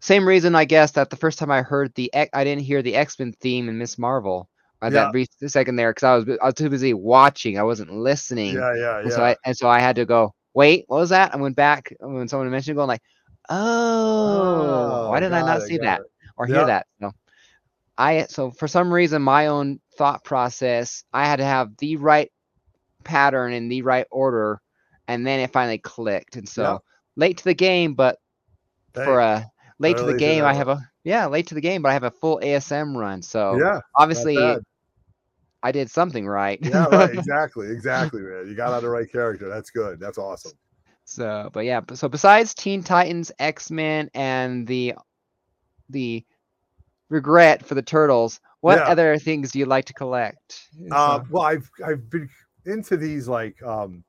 same 0.02 0.28
reason 0.28 0.56
I 0.56 0.66
guess 0.66 0.91
that 0.91 1.10
the 1.10 1.16
first 1.18 1.39
time 1.39 1.52
I 1.52 1.62
heard 1.62 1.93
the 1.95 2.12
I 2.14 2.43
didn't 2.43 2.64
hear 2.64 2.82
the 2.82 2.95
X 2.95 3.20
Men 3.20 3.34
theme 3.41 3.70
in 3.70 3.78
Miss 3.78 3.97
Marvel. 3.97 4.50
Uh, 4.82 4.86
Yeah. 4.88 4.91
That 4.91 5.12
brief 5.12 5.28
second 5.47 5.76
there 5.76 5.91
because 5.91 6.04
I 6.04 6.16
was 6.16 6.38
I 6.41 6.45
was 6.45 6.54
too 6.56 6.70
busy 6.70 6.93
watching. 6.93 7.58
I 7.60 7.64
wasn't 7.64 7.91
listening. 7.93 8.56
Yeah. 8.56 8.74
Yeah. 8.76 9.00
And 9.00 9.10
Yeah. 9.10 9.16
so 9.16 9.24
I 9.24 9.36
and 9.45 9.58
so 9.58 9.70
I 9.70 9.80
had 9.80 9.95
to 9.97 10.06
go. 10.06 10.34
Wait, 10.54 10.86
what 10.88 10.97
was 10.97 11.10
that? 11.10 11.34
I 11.34 11.38
went 11.38 11.56
back 11.56 11.93
when 12.00 12.28
someone 12.28 12.50
mentioned 12.50 12.76
going 12.76 12.88
like, 12.88 13.02
oh, 13.50 15.10
why 15.10 15.20
did 15.20 15.34
I 15.34 15.41
not 15.41 15.62
it, 15.62 15.68
see 15.68 15.78
that 15.80 16.02
it. 16.02 16.08
or 16.38 16.47
Yeah. 16.47 16.56
hear 16.56 16.66
that? 16.66 16.88
No, 17.00 17.12
I 17.97 18.24
so 18.24 18.52
for 18.52 18.68
some 18.68 18.91
reason 18.93 19.22
my 19.22 19.47
own 19.47 19.80
thought 19.97 20.24
process, 20.24 21.04
I 21.14 21.26
had 21.26 21.38
to 21.38 21.45
have 21.45 21.76
the 21.78 21.97
right 21.97 22.32
pattern 23.04 23.54
in 23.54 23.70
the 23.70 23.82
right 23.82 24.08
order, 24.12 24.62
and 25.08 25.26
then 25.26 25.39
it 25.39 25.52
finally 25.52 25.78
clicked. 25.80 26.36
And 26.38 26.47
so 26.47 26.64
Yeah. 26.64 26.78
late 27.16 27.38
to 27.38 27.43
the 27.43 27.54
game, 27.54 27.93
but 27.95 28.18
for 28.93 29.20
a 29.20 29.45
late 29.80 29.97
to 29.97 30.03
the 30.03 30.17
game, 30.17 30.43
I 30.43 30.53
have 30.53 30.67
a 30.67 30.89
yeah 31.03 31.25
late 31.25 31.47
to 31.47 31.55
the 31.55 31.61
game, 31.61 31.82
but 31.82 31.89
I 31.89 31.93
have 31.93 32.03
a 32.03 32.11
full 32.11 32.39
ASM 32.43 32.95
run. 32.95 33.21
So 33.21 33.57
yeah. 33.57 33.80
obviously. 33.95 34.38
I 35.61 35.73
did 35.73 35.91
something 35.91 36.25
right. 36.25 36.57
Yeah. 36.61 36.86
Right. 36.86 37.09
Exactly. 37.13 37.69
Exactly, 37.69 38.21
man. 38.21 38.47
You 38.47 38.55
got 38.55 38.71
on 38.71 38.82
the 38.82 38.89
right 38.89 39.11
character. 39.11 39.49
That's 39.49 39.69
good. 39.71 39.99
That's 39.99 40.17
awesome. 40.17 40.53
So, 41.03 41.49
but 41.51 41.65
yeah, 41.65 41.82
so 41.95 42.07
besides 42.07 42.53
Teen 42.53 42.82
Titans, 42.82 43.32
X 43.39 43.69
Men, 43.69 44.09
and 44.13 44.65
the 44.67 44.93
the 45.89 46.23
regret 47.09 47.65
for 47.65 47.75
the 47.75 47.82
turtles, 47.82 48.39
what 48.61 48.77
Yeah. 48.77 48.84
other 48.86 49.17
things 49.17 49.51
do 49.51 49.59
you 49.59 49.65
like 49.65 49.86
to 49.86 49.93
collect? 49.93 50.61
Uh, 50.91 51.19
So- 51.19 51.25
well, 51.30 51.43
I've 51.43 51.69
I've 51.86 52.09
been 52.09 52.30
into 52.65 52.95
these 52.95 53.27
like 53.27 53.61
um 53.63 54.03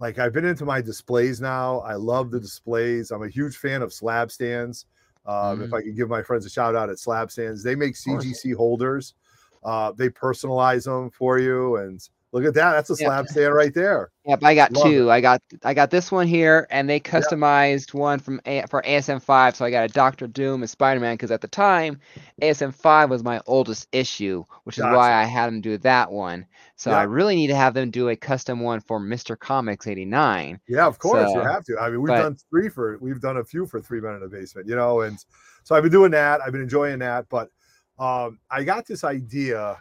like 0.00 0.18
I've 0.18 0.32
been 0.32 0.44
into 0.46 0.64
my 0.64 0.80
displays 0.80 1.40
now. 1.40 1.80
I 1.80 1.94
love 1.94 2.30
the 2.30 2.40
displays. 2.40 3.10
I'm 3.10 3.22
a 3.22 3.28
huge 3.28 3.56
fan 3.58 3.82
of 3.82 3.92
slab 3.92 4.30
stands. 4.32 4.86
Um, 5.26 5.62
If 5.62 5.70
Mhm. 5.70 5.76
I 5.78 5.82
could 5.82 5.96
give 5.96 6.08
my 6.08 6.22
friends 6.22 6.46
a 6.46 6.50
shout 6.50 6.74
out 6.74 6.88
at 6.88 6.98
Slab 6.98 7.30
Stands, 7.30 7.62
they 7.62 7.74
make. 7.76 7.94
CGC 7.94 8.52
holders. 8.52 9.14
Uh, 9.62 9.92
they 9.92 10.08
personalize 10.08 10.84
them 10.86 11.10
for 11.10 11.38
you, 11.38 11.76
and 11.76 12.00
look 12.32 12.44
at 12.44 12.54
that. 12.54 12.72
That's 12.72 12.90
a 12.90 12.96
slab 12.96 13.26
stand 13.28 13.54
right 13.54 13.74
there. 13.74 14.10
Yep, 14.26 14.44
I 14.44 14.54
got 14.54 14.72
Love 14.72 14.84
two. 14.84 15.10
I 15.10 15.20
got 15.20 15.42
I 15.64 15.74
got 15.74 15.90
this 15.90 16.12
one 16.12 16.26
here, 16.26 16.66
and 16.70 16.88
they 16.88 17.00
customized 17.00 17.94
one 17.94 18.18
from 18.18 18.40
A- 18.46 18.66
for 18.68 18.82
ASM 18.82 19.20
five. 19.22 19.56
So 19.56 19.64
I 19.64 19.70
got 19.70 19.88
a 19.88 19.92
Doctor 19.92 20.26
Doom 20.26 20.62
and 20.62 20.70
Spider 20.70 21.00
Man 21.00 21.14
because 21.14 21.30
at 21.30 21.40
the 21.40 21.48
time, 21.48 21.98
ASM 22.42 22.74
five 22.74 23.10
was 23.10 23.24
my 23.24 23.40
oldest 23.46 23.88
issue, 23.92 24.44
which 24.64 24.78
is 24.78 24.84
why 24.84 25.12
I 25.14 25.24
had 25.24 25.46
them 25.46 25.60
do 25.60 25.78
that 25.78 26.12
one. 26.12 26.46
So 26.76 26.92
I 26.92 27.02
really 27.02 27.36
need 27.36 27.48
to 27.48 27.56
have 27.56 27.74
them 27.74 27.90
do 27.90 28.08
a 28.08 28.16
custom 28.16 28.60
one 28.60 28.80
for 28.80 29.00
Mister 29.00 29.36
Comics 29.36 29.86
eighty 29.86 30.04
nine. 30.04 30.60
Yeah, 30.68 30.86
of 30.86 30.98
course 30.98 31.30
you 31.32 31.40
have 31.40 31.64
to. 31.64 31.78
I 31.78 31.90
mean, 31.90 32.00
we've 32.00 32.08
but- 32.08 32.22
done 32.22 32.36
three 32.50 32.68
for 32.68 32.98
we've 33.00 33.20
done 33.20 33.38
a 33.38 33.44
few 33.44 33.66
for 33.66 33.80
three 33.80 34.00
men 34.00 34.14
in 34.14 34.20
the 34.20 34.28
basement, 34.28 34.68
you 34.68 34.76
know, 34.76 35.00
and 35.02 35.18
so 35.64 35.74
I've 35.74 35.82
been 35.82 35.92
doing 35.92 36.10
that. 36.12 36.40
I've 36.40 36.52
been 36.52 36.62
enjoying 36.62 36.98
that, 37.00 37.26
but 37.28 37.50
um, 37.98 38.38
I 38.50 38.64
got 38.64 38.86
this 38.86 39.04
idea. 39.04 39.76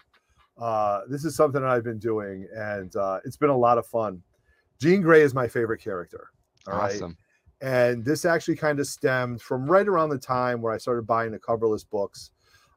Uh, 0.60 1.01
this 1.07 1.24
is 1.26 1.36
something 1.36 1.62
that 1.62 1.70
I've 1.70 1.84
been 1.84 1.99
doing, 1.99 2.47
and 2.53 2.93
uh, 2.95 3.20
it's 3.26 3.38
been 3.38 3.49
a 3.49 3.57
lot 3.57 3.78
of 3.78 3.86
fun. 3.88 4.22
Jean 4.80 5.01
Grey 5.01 5.22
is 5.22 5.34
my 5.34 5.47
favorite 5.47 5.80
character. 5.82 6.30
all 6.68 6.78
right? 6.78 6.95
Awesome. 6.95 7.18
And 7.62 8.05
this 8.05 8.24
actually 8.26 8.55
kind 8.55 8.80
of 8.80 8.88
stemmed 8.88 9.41
from 9.41 9.66
right 9.70 9.88
around 9.88 10.10
the 10.10 10.18
time 10.18 10.62
where 10.62 10.74
I 10.74 10.78
started 10.78 11.05
buying 11.07 11.32
the 11.32 11.39
coverless 11.39 11.84
books. 11.89 12.32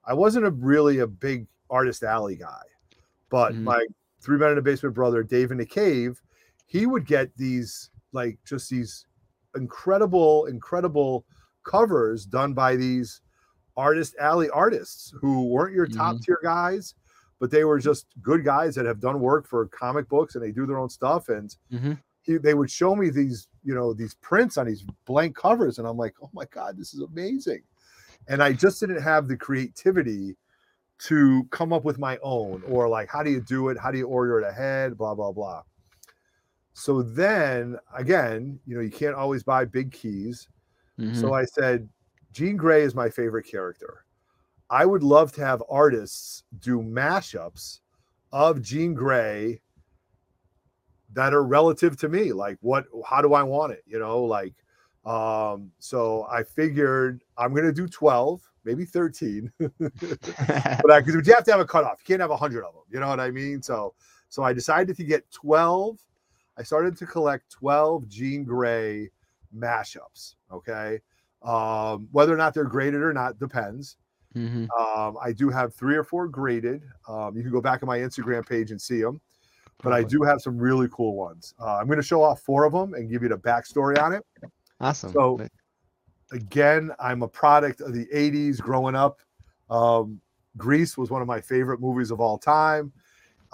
I 0.04 0.14
wasn't 0.14 0.46
a 0.46 0.50
really 0.50 0.98
a 1.00 1.06
big 1.06 1.46
artist 1.70 2.02
alley 2.02 2.36
guy, 2.36 2.62
but 3.28 3.54
Mhm. 3.54 3.62
my 3.62 3.86
three 4.20 4.38
men 4.38 4.50
in 4.50 4.56
the 4.56 4.62
basement 4.62 4.94
brother, 4.94 5.22
Dave 5.22 5.52
in 5.52 5.58
the 5.58 5.66
cave, 5.66 6.20
he 6.66 6.86
would 6.86 7.06
get 7.06 7.36
these 7.36 7.90
like 8.12 8.38
just 8.44 8.68
these 8.70 9.06
incredible, 9.54 10.46
incredible 10.46 11.24
covers 11.64 12.26
done 12.26 12.52
by 12.52 12.74
these 12.76 13.20
artist 13.76 14.16
alley 14.18 14.50
artists 14.50 15.14
who 15.20 15.44
weren't 15.46 15.74
your 15.74 15.86
top 15.86 16.20
tier 16.20 16.40
guys, 16.42 16.94
but 17.42 17.50
they 17.50 17.64
were 17.64 17.80
just 17.80 18.06
good 18.22 18.44
guys 18.44 18.76
that 18.76 18.86
have 18.86 19.00
done 19.00 19.18
work 19.18 19.48
for 19.48 19.66
comic 19.66 20.08
books 20.08 20.36
and 20.36 20.44
they 20.44 20.52
do 20.52 20.64
their 20.64 20.78
own 20.78 20.88
stuff. 20.88 21.28
And 21.28 21.52
Mhm. 21.72 21.98
he, 22.20 22.36
they 22.36 22.54
would 22.54 22.70
show 22.70 22.94
me 22.94 23.10
these, 23.10 23.48
you 23.64 23.74
know, 23.74 23.92
these 23.92 24.14
prints 24.14 24.56
on 24.56 24.66
these 24.66 24.84
blank 25.06 25.34
covers, 25.34 25.80
and 25.80 25.88
I'm 25.88 25.96
like, 25.96 26.14
oh 26.22 26.30
my 26.32 26.44
god, 26.52 26.76
this 26.76 26.94
is 26.94 27.00
amazing. 27.00 27.64
And 28.28 28.44
I 28.44 28.52
just 28.52 28.78
didn't 28.78 29.02
have 29.02 29.26
the 29.26 29.36
creativity 29.36 30.36
to 31.08 31.42
come 31.50 31.72
up 31.72 31.82
with 31.84 31.98
my 31.98 32.16
own, 32.22 32.62
or 32.68 32.88
like, 32.88 33.08
how 33.08 33.24
do 33.24 33.30
you 33.32 33.40
do 33.40 33.70
it? 33.70 33.76
How 33.76 33.90
do 33.90 33.98
you 33.98 34.06
order 34.06 34.38
it 34.38 34.46
ahead? 34.48 34.96
Blah 34.96 35.16
blah 35.16 35.32
blah. 35.32 35.64
So 36.74 37.02
then 37.02 37.76
again, 37.92 38.60
you 38.66 38.76
know, 38.76 38.82
you 38.82 38.92
can't 38.92 39.16
always 39.16 39.42
buy 39.42 39.64
big 39.64 39.90
keys. 39.90 40.46
Mhm. 40.96 41.16
So 41.16 41.32
I 41.32 41.44
said, 41.44 41.88
Jean 42.30 42.56
Grey 42.56 42.82
is 42.82 42.94
my 42.94 43.10
favorite 43.10 43.46
character. 43.46 44.01
I 44.72 44.86
would 44.86 45.02
love 45.02 45.32
to 45.32 45.44
have 45.44 45.62
artists 45.68 46.44
do 46.58 46.80
mashups 46.80 47.80
of 48.32 48.62
Jean 48.62 48.94
Grey 48.94 49.60
that 51.12 51.34
are 51.34 51.44
relative 51.44 51.98
to 51.98 52.08
me. 52.08 52.32
Like 52.32 52.56
what 52.62 52.86
how 53.06 53.20
do 53.20 53.34
I 53.34 53.42
want 53.42 53.72
it? 53.72 53.84
You 53.86 53.98
know, 53.98 54.24
like 54.24 54.54
um 55.04 55.72
so 55.78 56.26
I 56.30 56.42
figured 56.42 57.22
I'm 57.36 57.54
gonna 57.54 57.70
do 57.70 57.86
12, 57.86 58.40
maybe 58.64 58.86
13. 58.86 59.52
but 59.58 60.90
I 60.90 61.00
because 61.00 61.26
you 61.26 61.34
have 61.34 61.44
to 61.44 61.52
have 61.52 61.60
a 61.60 61.66
cutoff. 61.66 61.98
You 62.00 62.06
can't 62.06 62.22
have 62.22 62.30
a 62.30 62.36
hundred 62.36 62.64
of 62.64 62.72
them. 62.72 62.84
You 62.90 62.98
know 62.98 63.08
what 63.08 63.20
I 63.20 63.30
mean? 63.30 63.60
So 63.60 63.92
so 64.30 64.42
I 64.42 64.54
decided 64.54 64.96
to 64.96 65.04
get 65.04 65.30
12. 65.32 65.98
I 66.56 66.62
started 66.62 66.96
to 66.96 67.04
collect 67.04 67.50
12 67.50 68.08
Jean 68.08 68.44
Grey 68.44 69.10
mashups. 69.54 70.36
Okay. 70.50 71.00
Um, 71.42 72.08
whether 72.10 72.32
or 72.32 72.38
not 72.38 72.54
they're 72.54 72.64
graded 72.64 73.02
or 73.02 73.12
not 73.12 73.38
depends. 73.38 73.98
Mhm. 74.34 74.68
Um, 74.78 75.16
I 75.22 75.32
do 75.32 75.48
have 75.50 75.74
three 75.74 75.96
or 75.96 76.04
four 76.04 76.28
graded. 76.28 76.82
Um, 77.08 77.36
you 77.36 77.42
can 77.42 77.52
go 77.52 77.60
back 77.60 77.82
on 77.82 77.86
my 77.86 77.98
Instagram 77.98 78.46
page 78.48 78.70
and 78.70 78.80
see 78.80 79.00
them, 79.02 79.20
but 79.82 79.92
I 79.92 80.02
do 80.02 80.22
have 80.22 80.40
some 80.40 80.56
really 80.58 80.88
cool 80.92 81.14
ones. 81.16 81.54
Uh, 81.60 81.76
I'm 81.76 81.86
going 81.86 81.98
to 81.98 82.02
show 82.02 82.22
off 82.22 82.40
four 82.40 82.64
of 82.64 82.72
them 82.72 82.94
and 82.94 83.10
give 83.10 83.22
you 83.22 83.28
the 83.28 83.36
backstory 83.38 83.98
on 84.02 84.12
it. 84.12 84.24
Awesome. 84.80 85.12
So- 85.12 85.40
Again, 86.30 86.90
I'm 86.98 87.22
a 87.22 87.28
product 87.28 87.82
of 87.82 87.92
the 87.92 88.06
80s 88.10 88.58
growing 88.58 88.94
up. 88.94 89.20
Um, 89.68 90.18
Grease 90.56 90.96
was 90.96 91.10
one 91.10 91.20
of 91.20 91.28
my 91.28 91.42
favorite 91.42 91.78
movies 91.78 92.10
of 92.10 92.20
all 92.20 92.38
time. 92.38 92.90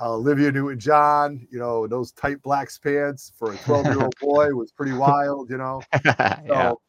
Uh, 0.00 0.14
Olivia 0.14 0.52
Newton 0.52 0.78
John, 0.78 1.44
you 1.50 1.58
know, 1.58 1.88
those 1.88 2.12
tight 2.12 2.40
black 2.42 2.70
pants 2.80 3.32
for 3.36 3.52
a 3.52 3.56
12 3.58 3.86
year 3.86 4.00
old 4.02 4.14
boy 4.20 4.50
was 4.54 4.70
pretty 4.70 4.92
wild, 4.92 5.50
you 5.50 5.56
know. 5.58 5.82
yeah. 6.04 6.40
So 6.46 6.80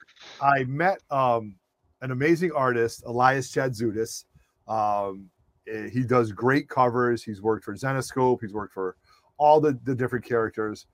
I 0.41 0.63
met 0.65 0.99
um, 1.09 1.55
an 2.01 2.11
amazing 2.11 2.51
artist, 2.51 3.03
Elias 3.05 3.51
Chatzoudis. 3.51 4.25
Um, 4.67 5.29
eh, 5.67 5.89
he 5.89 6.03
does 6.03 6.31
great 6.31 6.69
covers. 6.69 7.23
He's 7.23 7.41
worked 7.41 7.65
for 7.65 7.75
Zenescope. 7.75 8.39
He's 8.41 8.53
worked 8.53 8.73
for 8.73 8.95
all 9.37 9.59
the, 9.59 9.79
the 9.83 9.95
different 9.95 10.25
characters. 10.25 10.85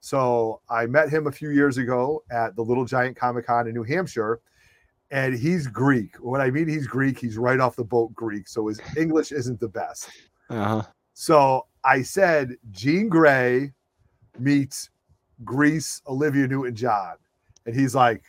So 0.00 0.60
I 0.68 0.86
met 0.86 1.08
him 1.08 1.28
a 1.28 1.32
few 1.32 1.50
years 1.50 1.78
ago 1.78 2.24
at 2.30 2.56
the 2.56 2.62
Little 2.62 2.84
Giant 2.84 3.16
Comic 3.16 3.46
Con 3.46 3.68
in 3.68 3.74
New 3.74 3.84
Hampshire. 3.84 4.40
And 5.12 5.34
he's 5.34 5.66
Greek. 5.66 6.16
When 6.16 6.40
I 6.40 6.50
mean 6.50 6.66
he's 6.66 6.86
Greek, 6.86 7.18
he's 7.18 7.36
right 7.36 7.60
off 7.60 7.76
the 7.76 7.84
boat 7.84 8.14
Greek. 8.14 8.48
So 8.48 8.66
his 8.66 8.80
English 8.96 9.30
isn't 9.30 9.60
the 9.60 9.68
best. 9.68 10.10
Uh-huh. 10.50 10.82
So 11.12 11.66
I 11.84 12.02
said 12.02 12.56
Jean 12.70 13.08
Grey 13.08 13.72
meets 14.38 14.90
Greece, 15.44 16.00
Olivia 16.08 16.48
Newton 16.48 16.74
John. 16.74 17.14
And 17.66 17.76
he's 17.76 17.94
like, 17.94 18.22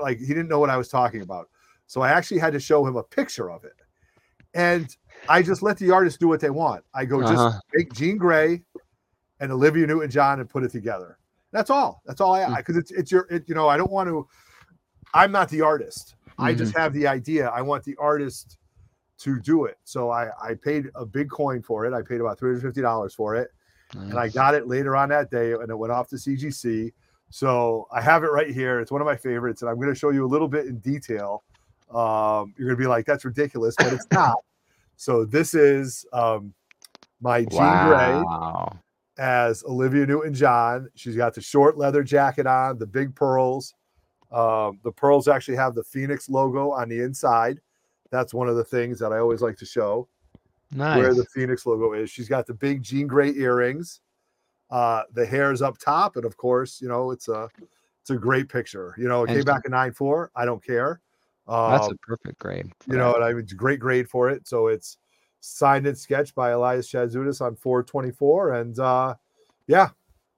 like 0.00 0.18
he 0.18 0.26
didn't 0.26 0.48
know 0.48 0.58
what 0.58 0.70
I 0.70 0.76
was 0.76 0.88
talking 0.88 1.22
about. 1.22 1.48
So 1.86 2.00
I 2.00 2.10
actually 2.10 2.40
had 2.40 2.52
to 2.54 2.60
show 2.60 2.86
him 2.86 2.96
a 2.96 3.02
picture 3.02 3.50
of 3.50 3.64
it. 3.64 3.76
And 4.54 4.88
I 5.28 5.42
just 5.42 5.62
let 5.62 5.78
the 5.78 5.90
artist 5.90 6.20
do 6.20 6.28
what 6.28 6.40
they 6.40 6.50
want. 6.50 6.84
I 6.94 7.04
go, 7.04 7.20
just 7.22 7.34
Uh-huh. 7.34 7.58
make 7.74 7.92
Jean 7.92 8.16
Grey 8.16 8.62
and 9.40 9.52
Olivia 9.52 9.86
Newton 9.86 10.10
John 10.10 10.40
and 10.40 10.48
put 10.48 10.62
it 10.64 10.70
together. 10.70 11.18
That's 11.52 11.70
all. 11.70 12.02
That's 12.06 12.20
all 12.20 12.34
I 12.34 12.44
Hmm. 12.46 12.54
because 12.54 12.76
it's 12.76 12.90
it's 12.90 13.12
your 13.12 13.26
it, 13.30 13.44
you 13.48 13.54
know, 13.54 13.68
I 13.68 13.76
don't 13.76 13.90
want 13.90 14.08
to 14.08 14.26
I'm 15.12 15.30
not 15.30 15.48
the 15.50 15.60
artist. 15.60 16.16
I 16.38 16.52
just 16.54 16.76
have 16.76 16.92
the 16.92 17.06
idea. 17.06 17.48
I 17.50 17.62
want 17.62 17.84
the 17.84 17.94
artist 17.96 18.58
to 19.18 19.38
do 19.38 19.66
it. 19.66 19.78
So 19.84 20.10
I, 20.10 20.30
I 20.42 20.54
paid 20.54 20.90
a 20.96 21.06
big 21.06 21.30
coin 21.30 21.62
for 21.62 21.86
it. 21.86 21.94
I 21.94 22.02
paid 22.02 22.20
about 22.20 22.40
$350 22.40 23.14
for 23.14 23.36
it. 23.36 23.50
Nice. 23.94 24.10
And 24.10 24.18
I 24.18 24.28
got 24.28 24.56
it 24.56 24.66
later 24.66 24.96
on 24.96 25.08
that 25.10 25.30
day 25.30 25.52
and 25.52 25.70
it 25.70 25.76
went 25.78 25.92
off 25.92 26.08
to 26.08 26.16
CGC. 26.16 26.92
So 27.30 27.86
I 27.92 28.00
have 28.00 28.24
it 28.24 28.32
right 28.32 28.50
here. 28.50 28.80
It's 28.80 28.90
one 28.90 29.00
of 29.00 29.04
my 29.06 29.14
favorites. 29.14 29.62
And 29.62 29.70
I'm 29.70 29.76
going 29.76 29.88
to 29.88 29.94
show 29.94 30.10
you 30.10 30.24
a 30.24 30.26
little 30.26 30.48
bit 30.48 30.66
in 30.66 30.78
detail. 30.80 31.44
Um, 31.90 32.54
you're 32.56 32.68
going 32.68 32.76
to 32.76 32.82
be 32.82 32.86
like, 32.86 33.06
that's 33.06 33.24
ridiculous, 33.24 33.74
but 33.76 33.92
it's 33.92 34.06
not. 34.12 34.36
so 34.96 35.24
this 35.24 35.54
is 35.54 36.04
um, 36.12 36.54
my 37.20 37.44
Jean 37.44 37.58
wow. 37.60 38.68
Grey 38.68 38.78
as 39.18 39.62
Olivia 39.64 40.06
Newton 40.06 40.34
John. 40.34 40.88
She's 40.94 41.16
got 41.16 41.34
the 41.34 41.40
short 41.40 41.78
leather 41.78 42.02
jacket 42.02 42.46
on, 42.46 42.78
the 42.78 42.86
big 42.86 43.14
pearls. 43.14 43.74
Um, 44.32 44.80
the 44.82 44.90
pearls 44.90 45.28
actually 45.28 45.56
have 45.56 45.74
the 45.74 45.84
Phoenix 45.84 46.28
logo 46.28 46.72
on 46.72 46.88
the 46.88 47.00
inside. 47.00 47.60
That's 48.10 48.34
one 48.34 48.48
of 48.48 48.56
the 48.56 48.64
things 48.64 48.98
that 48.98 49.12
I 49.12 49.18
always 49.18 49.40
like 49.40 49.56
to 49.58 49.66
show. 49.66 50.08
Nice. 50.72 50.98
Where 50.98 51.14
the 51.14 51.24
Phoenix 51.26 51.66
logo 51.66 51.92
is. 51.92 52.10
She's 52.10 52.28
got 52.28 52.46
the 52.46 52.54
big 52.54 52.82
Jean 52.82 53.06
Grey 53.06 53.32
earrings. 53.34 54.00
Uh, 54.70 55.02
the 55.12 55.24
hair 55.24 55.52
is 55.52 55.62
up 55.62 55.78
top, 55.78 56.16
and 56.16 56.24
of 56.24 56.36
course, 56.36 56.80
you 56.80 56.88
know 56.88 57.12
it's 57.12 57.28
a 57.28 57.48
it's 58.00 58.10
a 58.10 58.16
great 58.16 58.48
picture. 58.48 58.94
You 58.98 59.06
know, 59.08 59.22
it 59.22 59.30
and 59.30 59.38
came 59.38 59.44
back 59.44 59.62
in 59.66 59.70
nine 59.70 59.92
four. 59.92 60.32
I 60.34 60.44
don't 60.44 60.64
care. 60.64 61.00
Um, 61.46 61.72
that's 61.72 61.86
a 61.86 61.90
um, 61.90 61.98
perfect 62.02 62.38
grade. 62.38 62.72
You 62.88 62.96
know, 62.96 63.14
and 63.14 63.24
I 63.24 63.30
mean, 63.30 63.40
it's 63.40 63.52
a 63.52 63.56
great 63.56 63.80
grade 63.80 64.08
for 64.08 64.30
it. 64.30 64.48
So 64.48 64.68
it's 64.68 64.96
signed 65.44 65.86
and 65.86 65.96
sketched 65.96 66.34
by 66.34 66.50
Elias 66.50 66.90
Chatzoudis 66.90 67.42
on 67.42 67.54
424. 67.56 68.54
And 68.54 68.78
uh 68.78 69.14
yeah, 69.66 69.90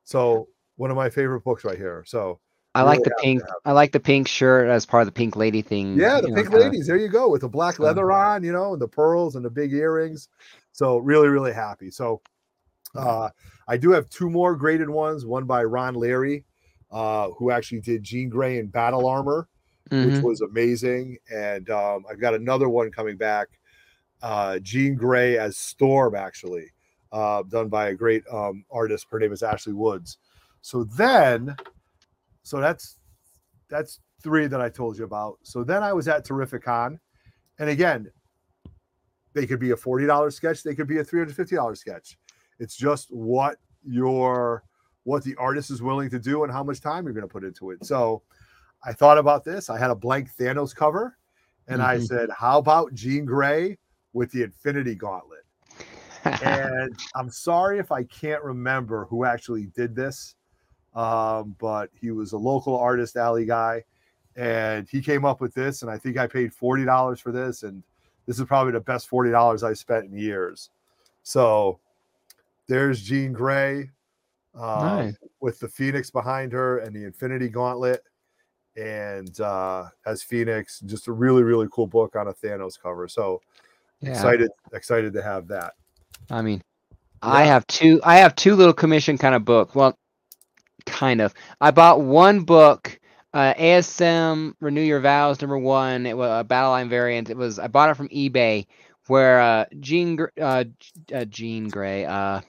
so 0.05 0.49
one 0.77 0.91
of 0.91 0.97
my 0.97 1.09
favorite 1.09 1.43
books 1.43 1.65
right 1.65 1.79
here. 1.79 2.03
So 2.07 2.41
I 2.75 2.81
really 2.81 2.97
like 2.97 3.05
the 3.05 3.15
pink. 3.23 3.43
I 3.65 3.73
like 3.73 3.93
the 3.93 4.01
pink 4.01 4.27
shirt 4.29 4.69
as 4.69 4.85
part 4.85 5.03
of 5.03 5.07
the 5.07 5.13
pink 5.13 5.37
lady 5.37 5.63
thing. 5.63 5.97
Yeah, 5.97 6.21
the 6.21 6.33
pink 6.33 6.51
know, 6.51 6.59
ladies. 6.59 6.89
There 6.89 6.97
you 6.97 7.09
go 7.09 7.31
with 7.31 7.43
the 7.43 7.49
black 7.49 7.79
leather 7.79 8.11
on, 8.11 8.43
you 8.43 8.53
know, 8.53 8.73
and 8.73 8.83
the 8.83 8.89
pearls 8.89 9.37
and 9.37 9.45
the 9.45 9.51
big 9.51 9.73
earrings. 9.73 10.29
So 10.73 10.99
really, 10.99 11.29
really 11.29 11.53
happy. 11.53 11.91
So 11.91 12.21
uh 12.97 13.31
I 13.69 13.77
do 13.77 13.91
have 13.93 14.09
two 14.11 14.29
more 14.29 14.57
graded 14.57 14.91
ones. 14.91 15.25
One 15.25 15.45
by 15.45 15.65
Ron 15.65 15.95
Leary, 15.95 16.45
uh, 16.91 17.31
who 17.31 17.51
actually 17.51 17.81
did 17.81 18.03
Jean 18.03 18.29
Grey 18.29 18.59
in 18.59 18.69
Battle 18.69 19.07
Armor, 19.07 19.49
mm-hmm. 19.91 20.15
which 20.15 20.23
was 20.23 20.41
amazing. 20.41 21.19
And 21.33 21.69
um, 21.71 22.05
I've 22.11 22.21
got 22.21 22.35
another 22.35 22.69
one 22.69 22.91
coming 22.91 23.17
back 23.17 23.49
uh, 24.23 24.59
Jean 24.61 24.95
Grey 24.95 25.39
as 25.39 25.57
Storm, 25.57 26.15
actually, 26.15 26.73
uh, 27.13 27.43
done 27.45 27.69
by 27.69 27.89
a 27.89 27.95
great 27.95 28.25
um, 28.33 28.65
artist. 28.71 29.07
Her 29.11 29.19
name 29.19 29.33
is 29.33 29.43
Ashley 29.43 29.73
Woods. 29.73 30.19
So 30.61 30.85
then, 30.85 31.55
so 32.43 32.61
that's 32.61 32.99
that's 33.69 34.01
three 34.23 34.47
that 34.47 34.61
I 34.61 34.69
told 34.69 34.99
you 34.99 35.05
about. 35.05 35.39
So 35.43 35.63
then 35.63 35.83
I 35.83 35.93
was 35.93 36.09
at 36.09 36.27
Terrificon, 36.27 36.99
and 37.59 37.71
again, 37.71 38.11
they 39.33 39.47
could 39.47 39.61
be 39.61 39.71
a 39.73 39.77
forty 39.77 40.07
dollars 40.07 40.35
sketch, 40.35 40.63
they 40.63 40.75
could 40.75 40.89
be 40.89 40.99
a 40.99 41.05
three 41.05 41.21
hundred 41.21 41.37
fifty 41.37 41.57
dollars 41.57 41.81
sketch. 41.81 42.19
It's 42.59 42.77
just 42.77 43.09
what 43.11 43.59
your 43.85 44.65
what 45.05 45.23
the 45.23 45.37
artist 45.37 45.71
is 45.71 45.83
willing 45.83 46.11
to 46.11 46.19
do 46.19 46.43
and 46.43 46.53
how 46.53 46.65
much 46.65 46.81
time 46.81 47.05
you're 47.05 47.13
going 47.13 47.23
to 47.23 47.33
put 47.33 47.45
into 47.45 47.71
it. 47.71 47.85
So 47.85 48.23
I 48.85 48.93
thought 48.93 49.19
about 49.19 49.45
this. 49.45 49.69
I 49.71 49.79
had 49.79 49.91
a 49.91 49.95
blank 49.95 50.31
Thanos 50.37 50.75
cover, 50.75 51.17
and 51.69 51.81
mm-hmm. 51.81 51.91
I 51.91 51.99
said, 51.99 52.29
"How 52.31 52.59
about 52.59 52.95
Jean 52.95 53.25
Grey 53.25 53.79
with 54.17 54.33
the 54.33 54.43
Infinity 54.43 54.95
Gauntlet. 54.95 55.45
and 56.43 56.99
I'm 57.15 57.31
sorry 57.31 57.79
if 57.79 57.93
I 57.93 58.03
can't 58.05 58.43
remember 58.43 59.05
who 59.05 59.25
actually 59.25 59.67
did 59.77 59.95
this, 59.95 60.35
um, 60.95 61.55
but 61.61 61.91
he 62.01 62.11
was 62.11 62.33
a 62.33 62.39
local 62.39 62.77
artist 62.77 63.17
alley 63.17 63.45
guy, 63.45 63.85
and 64.35 64.89
he 64.89 65.01
came 65.01 65.25
up 65.25 65.41
with 65.41 65.55
this. 65.55 65.83
And 65.83 65.91
I 65.91 65.99
think 65.99 66.17
I 66.17 66.27
paid 66.27 66.53
forty 66.53 66.85
dollars 66.85 67.21
for 67.21 67.31
this, 67.31 67.63
and 67.63 67.83
this 68.27 68.41
is 68.41 68.47
probably 68.47 68.73
the 68.73 68.81
best 68.81 69.07
forty 69.07 69.31
dollars 69.31 69.63
I 69.63 69.75
spent 69.75 70.07
in 70.07 70.19
years. 70.19 70.71
So 71.23 71.79
there's 72.67 73.03
Jean 73.03 73.33
Grey 73.33 73.91
um, 74.55 74.87
nice. 74.87 75.17
with 75.41 75.61
the 75.61 75.69
Phoenix 75.69 76.11
behind 76.11 76.53
her 76.53 76.79
and 76.79 76.97
the 76.97 77.05
Infinity 77.05 77.51
Gauntlet, 77.51 78.03
and 78.77 79.41
uh, 79.41 79.87
as 80.05 80.23
Phoenix, 80.23 80.81
just 80.81 81.09
a 81.09 81.13
really 81.13 81.43
really 81.43 81.69
cool 81.73 81.87
book 81.87 82.17
on 82.17 82.29
a 82.29 82.35
Thanos 82.35 82.81
cover. 82.81 83.09
So 83.09 83.41
yeah. 84.01 84.11
excited 84.11 84.51
excited 84.73 85.13
to 85.15 85.23
have 85.23 85.49
that. 85.49 85.75
I 86.31 86.43
mean, 86.43 86.63
yeah. 87.23 87.31
I 87.31 87.45
have 87.45 87.67
two. 87.67 88.01
I 88.05 88.17
have 88.19 88.37
two 88.37 88.55
little 88.55 88.75
commission 88.75 89.19
kind 89.19 89.35
of 89.35 89.45
book. 89.45 89.75
Well, 89.75 89.99
kind 90.85 91.21
of. 91.21 91.35
I 91.61 91.71
bought 91.71 92.01
one 92.01 92.41
book, 92.41 92.99
uh, 93.33 93.55
ASM 93.55 94.55
Renew 94.61 94.83
Your 94.83 95.01
Vows 95.01 95.41
number 95.41 95.59
one. 95.59 96.07
It 96.07 96.17
was 96.17 96.41
a 96.41 96.45
battle 96.45 96.71
line 96.71 96.89
variant. 96.89 97.31
It 97.31 97.37
was 97.37 97.59
I 97.59 97.69
bought 97.69 97.91
it 97.91 97.97
from 97.97 98.09
eBay, 98.09 98.67
where 99.07 99.41
uh, 99.41 99.65
Jean 99.81 100.19
uh, 100.41 100.65
uh, 101.15 101.25
Jean 101.27 101.69
Grey, 101.69 102.05
uh, 102.05 102.41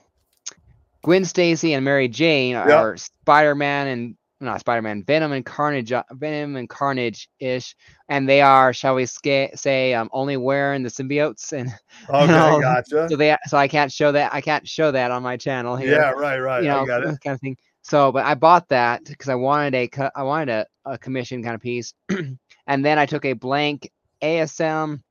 Gwen 1.03 1.25
Stacy 1.25 1.73
and 1.73 1.85
Mary 1.85 2.07
Jane 2.07 2.55
are 2.55 2.97
Spider 2.97 3.55
Man 3.55 3.87
and 3.87 4.15
not 4.39 4.59
Spider-Man, 4.59 5.03
Venom 5.03 5.31
and 5.31 5.45
Carnage, 5.45 5.91
uh, 5.91 6.03
Venom 6.11 6.55
and 6.55 6.69
Carnage 6.69 7.27
ish, 7.39 7.75
and 8.09 8.29
they 8.29 8.41
are, 8.41 8.73
shall 8.73 8.95
we 8.95 9.05
say, 9.05 9.93
um, 9.93 10.09
only 10.11 10.37
wearing 10.37 10.83
the 10.83 10.89
symbiotes 10.89 11.53
and. 11.53 11.71
Okay, 12.09 12.27
gotcha. 12.27 13.09
So 13.09 13.15
they, 13.17 13.35
so 13.47 13.57
I 13.57 13.67
can't 13.67 13.91
show 13.91 14.11
that. 14.11 14.33
I 14.33 14.39
can't 14.39 14.67
show 14.67 14.91
that 14.91 15.11
on 15.11 15.23
my 15.23 15.35
channel 15.35 15.75
here. 15.75 15.93
Yeah, 15.93 16.11
right, 16.11 16.39
right. 16.39 16.63
You 16.63 16.69
know, 16.69 16.85
kind 16.85 17.17
of 17.25 17.41
thing. 17.41 17.57
So, 17.81 18.11
but 18.11 18.25
I 18.25 18.35
bought 18.35 18.67
that 18.69 19.03
because 19.05 19.29
I 19.29 19.35
wanted 19.35 19.73
a, 19.75 20.11
I 20.15 20.23
wanted 20.23 20.49
a, 20.49 20.65
a 20.85 20.97
commission 20.97 21.43
kind 21.43 21.55
of 21.55 21.61
piece, 21.61 21.93
and 22.09 22.85
then 22.85 22.99
I 22.99 23.05
took 23.05 23.25
a 23.25 23.33
blank 23.33 23.89
ASM 24.21 25.01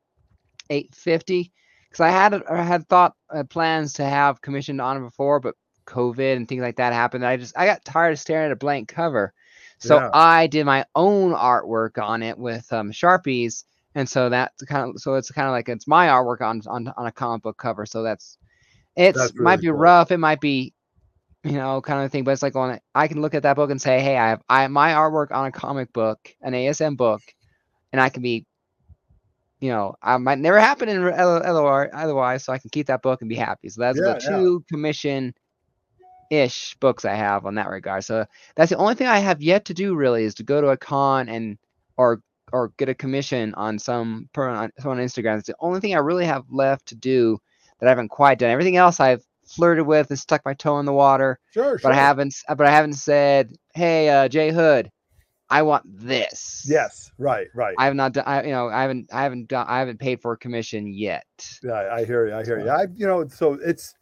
850 0.71 1.53
because 1.89 2.01
I 2.01 2.09
had 2.11 2.43
I 2.45 2.63
had 2.63 2.89
thought 2.89 3.15
uh, 3.35 3.45
plans 3.45 3.95
to 3.95 4.05
have 4.05 4.41
commissioned 4.41 4.81
on 4.81 4.99
it 4.99 5.01
before, 5.01 5.41
but 5.41 5.55
COVID 5.87 6.37
and 6.37 6.49
things 6.49 6.63
like 6.63 6.77
that 6.77 6.93
happened. 6.93 7.25
I 7.25 7.37
just 7.37 7.57
I 7.57 7.67
got 7.67 7.85
tired 7.85 8.13
of 8.13 8.19
staring 8.19 8.47
at 8.47 8.53
a 8.53 8.57
blank 8.57 8.89
cover. 8.89 9.33
So 9.79 9.97
yeah. 9.97 10.11
I 10.13 10.47
did 10.47 10.65
my 10.65 10.85
own 10.95 11.33
artwork 11.33 12.03
on 12.03 12.23
it 12.23 12.39
with 12.39 12.71
um, 12.73 12.91
Sharpies. 12.91 13.65
And 13.95 14.09
so 14.09 14.29
that's 14.29 14.63
kind 14.65 14.91
of 14.91 15.01
so 15.01 15.15
it's 15.15 15.31
kind 15.31 15.47
of 15.47 15.53
like 15.53 15.69
it's 15.69 15.87
my 15.87 16.09
artwork 16.09 16.43
on 16.43 16.63
on, 16.67 16.93
on 16.97 17.07
a 17.07 17.13
comic 17.13 17.43
book 17.43 17.57
cover. 17.57 17.87
So 17.87 18.03
that's 18.03 18.39
it's 18.95 19.19
really 19.19 19.33
might 19.41 19.61
be 19.61 19.69
cool. 19.69 19.77
rough, 19.77 20.11
it 20.11 20.19
might 20.19 20.41
be 20.41 20.75
you 21.45 21.53
know, 21.53 21.81
kind 21.81 22.05
of 22.05 22.11
thing, 22.11 22.25
but 22.25 22.33
it's 22.33 22.43
like 22.43 22.57
on 22.57 22.81
I 22.95 23.09
can 23.09 23.23
look 23.23 23.35
at 23.35 23.45
that 23.45 23.55
book 23.55 23.71
and 23.71 23.81
say, 23.81 24.01
hey, 24.01 24.17
I 24.17 24.31
have 24.31 24.43
I 24.49 24.67
my 24.69 24.93
artwork 24.93 25.31
on 25.31 25.47
a 25.47 25.53
comic 25.53 25.93
book, 25.93 26.35
an 26.43 26.53
ASM 26.53 26.97
book, 26.97 27.23
and 27.93 28.01
I 28.01 28.09
can 28.09 28.23
be 28.23 28.45
you 29.61 29.71
know, 29.71 29.95
I 30.03 30.17
might 30.19 30.39
never 30.39 30.61
happen 30.61 30.89
in 30.89 31.03
LOR 31.03 31.91
otherwise, 31.95 32.45
so 32.45 32.53
I 32.53 32.59
can 32.59 32.71
keep 32.71 32.89
that 32.89 33.03
book 33.03 33.23
and 33.23 33.29
be 33.29 33.37
happy. 33.37 33.69
So 33.69 33.81
that's 33.81 33.99
yeah, 33.99 34.15
the 34.15 34.21
two 34.21 34.65
yeah. 34.65 34.75
commission 34.75 35.35
ish 36.31 36.77
books 36.81 37.05
I 37.05 37.15
have 37.15 37.47
on 37.47 37.55
that 37.57 37.69
regard. 37.69 38.05
So 38.05 38.27
that's 38.55 38.71
the 38.71 38.77
only 38.77 38.95
thing 38.95 39.07
I 39.07 39.19
have 39.19 39.43
yet 39.43 39.65
to 39.67 39.75
do 39.75 39.95
really 39.95 40.25
is 40.25 40.35
to 40.37 40.43
go 40.43 40.61
to 40.61 40.69
a 40.69 40.77
con 40.77 41.29
and 41.29 41.59
or 41.97 42.21
or 42.53 42.73
get 42.77 42.89
a 42.89 42.95
commission 42.95 43.55
on 43.55 43.79
some 43.79 44.29
per 44.33 44.49
on, 44.49 44.71
on 44.85 44.99
Instagram. 44.99 45.39
It's 45.39 45.49
the 45.49 45.57
only 45.61 45.81
thing 45.81 45.95
I 45.95 45.99
really 45.99 46.27
have 46.27 46.45
left 46.51 46.87
to 46.87 46.95
do 46.95 47.39
that 47.81 47.87
I 47.87 47.91
haven't 47.91 48.09
quite 48.09 48.39
done. 48.39 48.51
Everything 48.51 48.77
else 48.77 49.01
I've 49.01 49.25
flirted 49.47 49.87
with 49.87 50.11
and 50.11 50.19
stuck 50.19 50.45
my 50.45 50.55
toe 50.55 50.79
in 50.79 50.87
the 50.87 50.93
water. 50.93 51.39
Sure, 51.53 51.75
but 51.75 51.83
sure. 51.83 51.93
I 51.93 51.95
haven't. 51.95 52.35
But 52.49 52.67
I 52.67 52.71
haven't 52.71 52.95
said, 52.95 53.57
"Hey, 53.75 54.09
uh, 54.09 54.29
Jay 54.29 54.51
Hood, 54.51 54.91
I 55.51 55.63
want 55.63 55.85
this." 55.87 56.67
Yes, 56.69 57.11
right, 57.19 57.49
right. 57.55 57.75
I 57.79 57.85
have 57.87 57.95
not 57.95 58.13
done. 58.13 58.25
I, 58.27 58.45
you 58.45 58.51
know, 58.51 58.69
I 58.69 58.83
haven't. 58.83 59.13
I 59.13 59.23
haven't 59.23 59.49
done. 59.49 59.67
I 59.69 59.79
haven't 59.79 59.99
paid 59.99 60.21
for 60.21 60.33
a 60.33 60.37
commission 60.37 60.93
yet. 60.93 61.27
Yeah, 61.63 61.89
I 61.93 62.05
hear 62.05 62.27
you. 62.27 62.35
I 62.35 62.45
hear 62.45 62.59
you. 62.59 62.69
I, 62.69 62.87
you 62.95 63.07
know, 63.07 63.27
so 63.29 63.55
it's 63.55 63.95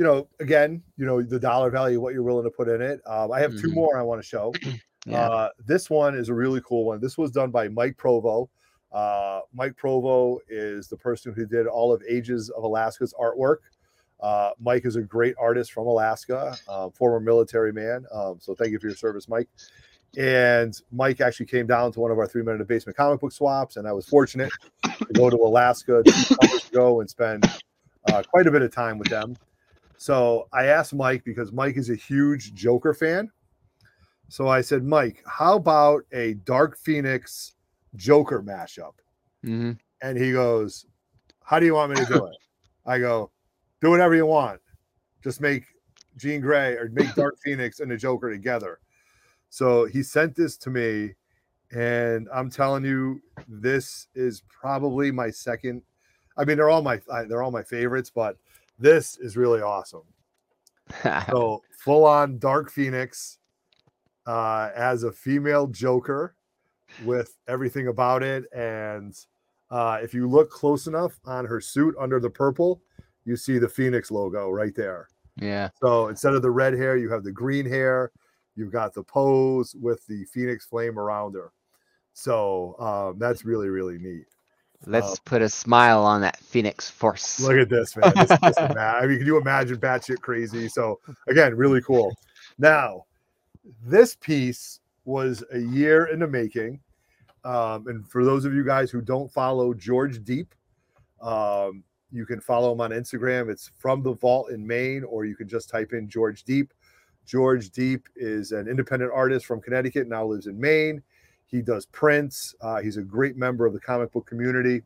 you 0.00 0.06
know, 0.06 0.26
again, 0.40 0.82
you 0.96 1.04
know, 1.04 1.20
the 1.20 1.38
dollar 1.38 1.68
value, 1.68 2.00
what 2.00 2.14
you're 2.14 2.22
willing 2.22 2.44
to 2.44 2.50
put 2.50 2.68
in 2.68 2.80
it. 2.80 3.02
Um, 3.04 3.30
I 3.30 3.40
have 3.40 3.52
mm-hmm. 3.52 3.68
two 3.68 3.74
more 3.74 3.98
I 3.98 4.02
want 4.02 4.18
to 4.18 4.26
show. 4.26 4.54
yeah. 5.06 5.18
uh, 5.20 5.48
this 5.66 5.90
one 5.90 6.14
is 6.14 6.30
a 6.30 6.34
really 6.34 6.62
cool 6.64 6.86
one. 6.86 7.02
This 7.02 7.18
was 7.18 7.30
done 7.30 7.50
by 7.50 7.68
Mike 7.68 7.98
Provo. 7.98 8.48
Uh, 8.90 9.40
Mike 9.52 9.76
Provo 9.76 10.38
is 10.48 10.88
the 10.88 10.96
person 10.96 11.34
who 11.34 11.44
did 11.44 11.66
all 11.66 11.92
of 11.92 12.02
Ages 12.08 12.48
of 12.48 12.64
Alaska's 12.64 13.12
artwork. 13.20 13.58
Uh, 14.20 14.52
Mike 14.58 14.86
is 14.86 14.96
a 14.96 15.02
great 15.02 15.34
artist 15.38 15.70
from 15.70 15.86
Alaska, 15.86 16.56
uh, 16.66 16.88
former 16.88 17.20
military 17.20 17.70
man. 17.70 18.06
Um, 18.10 18.38
so 18.40 18.54
thank 18.54 18.72
you 18.72 18.78
for 18.78 18.86
your 18.86 18.96
service, 18.96 19.28
Mike. 19.28 19.50
And 20.16 20.74
Mike 20.90 21.20
actually 21.20 21.46
came 21.46 21.66
down 21.66 21.92
to 21.92 22.00
one 22.00 22.10
of 22.10 22.18
our 22.18 22.26
three 22.26 22.42
minute 22.42 22.66
basement 22.66 22.96
comic 22.96 23.20
book 23.20 23.32
swaps, 23.32 23.76
and 23.76 23.86
I 23.86 23.92
was 23.92 24.08
fortunate 24.08 24.50
to 24.82 25.12
go 25.12 25.28
to 25.28 25.36
Alaska 25.36 26.02
two 26.06 26.10
summers 26.10 26.68
ago 26.70 27.00
and 27.00 27.10
spend 27.10 27.44
uh, 28.10 28.22
quite 28.22 28.46
a 28.46 28.50
bit 28.50 28.62
of 28.62 28.74
time 28.74 28.96
with 28.96 29.08
them. 29.08 29.36
So 30.00 30.48
I 30.50 30.64
asked 30.64 30.94
Mike 30.94 31.24
because 31.24 31.52
Mike 31.52 31.76
is 31.76 31.90
a 31.90 31.94
huge 31.94 32.54
Joker 32.54 32.94
fan. 32.94 33.30
So 34.30 34.48
I 34.48 34.62
said, 34.62 34.82
Mike, 34.82 35.22
how 35.26 35.56
about 35.56 36.04
a 36.12 36.34
Dark 36.46 36.78
Phoenix 36.78 37.52
Joker 37.96 38.42
mashup? 38.42 38.94
Mm-hmm. 39.44 39.72
And 40.00 40.18
he 40.18 40.32
goes, 40.32 40.86
How 41.44 41.60
do 41.60 41.66
you 41.66 41.74
want 41.74 41.90
me 41.92 41.96
to 41.96 42.06
do 42.06 42.24
it? 42.24 42.36
I 42.86 42.98
go, 42.98 43.30
Do 43.82 43.90
whatever 43.90 44.16
you 44.16 44.24
want. 44.24 44.62
Just 45.22 45.42
make 45.42 45.64
Jean 46.16 46.40
Grey 46.40 46.76
or 46.76 46.88
make 46.90 47.14
Dark 47.14 47.36
Phoenix 47.44 47.80
and 47.80 47.90
the 47.90 47.98
Joker 47.98 48.30
together. 48.30 48.80
So 49.50 49.84
he 49.84 50.02
sent 50.02 50.34
this 50.34 50.56
to 50.58 50.70
me, 50.70 51.12
and 51.72 52.26
I'm 52.32 52.48
telling 52.48 52.86
you, 52.86 53.20
this 53.46 54.06
is 54.14 54.44
probably 54.48 55.10
my 55.10 55.28
second. 55.28 55.82
I 56.38 56.46
mean, 56.46 56.56
they're 56.56 56.70
all 56.70 56.80
my 56.80 57.02
they're 57.28 57.42
all 57.42 57.50
my 57.50 57.64
favorites, 57.64 58.10
but 58.14 58.38
this 58.80 59.18
is 59.18 59.36
really 59.36 59.60
awesome. 59.60 60.02
so 61.30 61.62
full 61.78 62.04
on 62.04 62.38
Dark 62.38 62.70
Phoenix 62.70 63.38
uh, 64.26 64.70
as 64.74 65.04
a 65.04 65.12
female 65.12 65.66
Joker 65.66 66.34
with 67.04 67.36
everything 67.46 67.88
about 67.88 68.22
it, 68.22 68.44
and 68.52 69.14
uh, 69.70 69.98
if 70.02 70.12
you 70.12 70.28
look 70.28 70.50
close 70.50 70.86
enough 70.86 71.20
on 71.24 71.44
her 71.44 71.60
suit 71.60 71.94
under 72.00 72.18
the 72.18 72.30
purple, 72.30 72.82
you 73.24 73.36
see 73.36 73.58
the 73.58 73.68
Phoenix 73.68 74.10
logo 74.10 74.50
right 74.50 74.74
there. 74.74 75.08
Yeah. 75.36 75.68
So 75.80 76.08
instead 76.08 76.34
of 76.34 76.42
the 76.42 76.50
red 76.50 76.74
hair, 76.74 76.96
you 76.96 77.10
have 77.10 77.22
the 77.22 77.32
green 77.32 77.66
hair. 77.66 78.10
You've 78.56 78.72
got 78.72 78.92
the 78.92 79.04
pose 79.04 79.76
with 79.80 80.04
the 80.06 80.24
Phoenix 80.24 80.66
flame 80.66 80.98
around 80.98 81.34
her. 81.34 81.52
So 82.12 82.74
um, 82.78 83.18
that's 83.18 83.44
really, 83.44 83.68
really 83.68 83.98
neat. 83.98 84.26
Let's 84.86 85.10
um, 85.10 85.16
put 85.24 85.42
a 85.42 85.48
smile 85.48 86.04
on 86.04 86.22
that 86.22 86.38
Phoenix 86.38 86.90
Force. 86.90 87.40
Look 87.40 87.58
at 87.58 87.68
this, 87.68 87.96
man. 87.96 88.12
This, 88.16 88.28
this 88.40 88.58
I 88.58 89.06
mean, 89.06 89.18
can 89.18 89.26
you 89.26 89.36
imagine 89.36 89.76
batshit 89.76 90.20
crazy? 90.20 90.68
So 90.68 91.00
again, 91.28 91.54
really 91.54 91.82
cool. 91.82 92.16
Now, 92.58 93.04
this 93.84 94.14
piece 94.14 94.80
was 95.04 95.44
a 95.52 95.58
year 95.58 96.06
in 96.06 96.20
the 96.20 96.26
making. 96.26 96.80
Um, 97.44 97.86
and 97.88 98.08
for 98.08 98.24
those 98.24 98.44
of 98.44 98.54
you 98.54 98.64
guys 98.64 98.90
who 98.90 99.00
don't 99.00 99.30
follow 99.30 99.74
George 99.74 100.22
Deep, 100.24 100.54
um, 101.20 101.84
you 102.10 102.26
can 102.26 102.40
follow 102.40 102.72
him 102.72 102.80
on 102.80 102.90
Instagram. 102.90 103.50
It's 103.50 103.70
from 103.78 104.02
the 104.02 104.14
vault 104.14 104.50
in 104.50 104.66
Maine, 104.66 105.04
or 105.04 105.24
you 105.24 105.36
can 105.36 105.48
just 105.48 105.68
type 105.68 105.92
in 105.92 106.08
George 106.08 106.44
Deep. 106.44 106.72
George 107.24 107.70
Deep 107.70 108.08
is 108.16 108.52
an 108.52 108.66
independent 108.66 109.12
artist 109.14 109.46
from 109.46 109.60
Connecticut, 109.60 110.08
now 110.08 110.24
lives 110.24 110.46
in 110.46 110.60
Maine. 110.60 111.02
He 111.50 111.62
does 111.62 111.86
prints. 111.86 112.54
Uh, 112.60 112.80
he's 112.80 112.96
a 112.96 113.02
great 113.02 113.36
member 113.36 113.66
of 113.66 113.72
the 113.72 113.80
comic 113.80 114.12
book 114.12 114.26
community. 114.26 114.82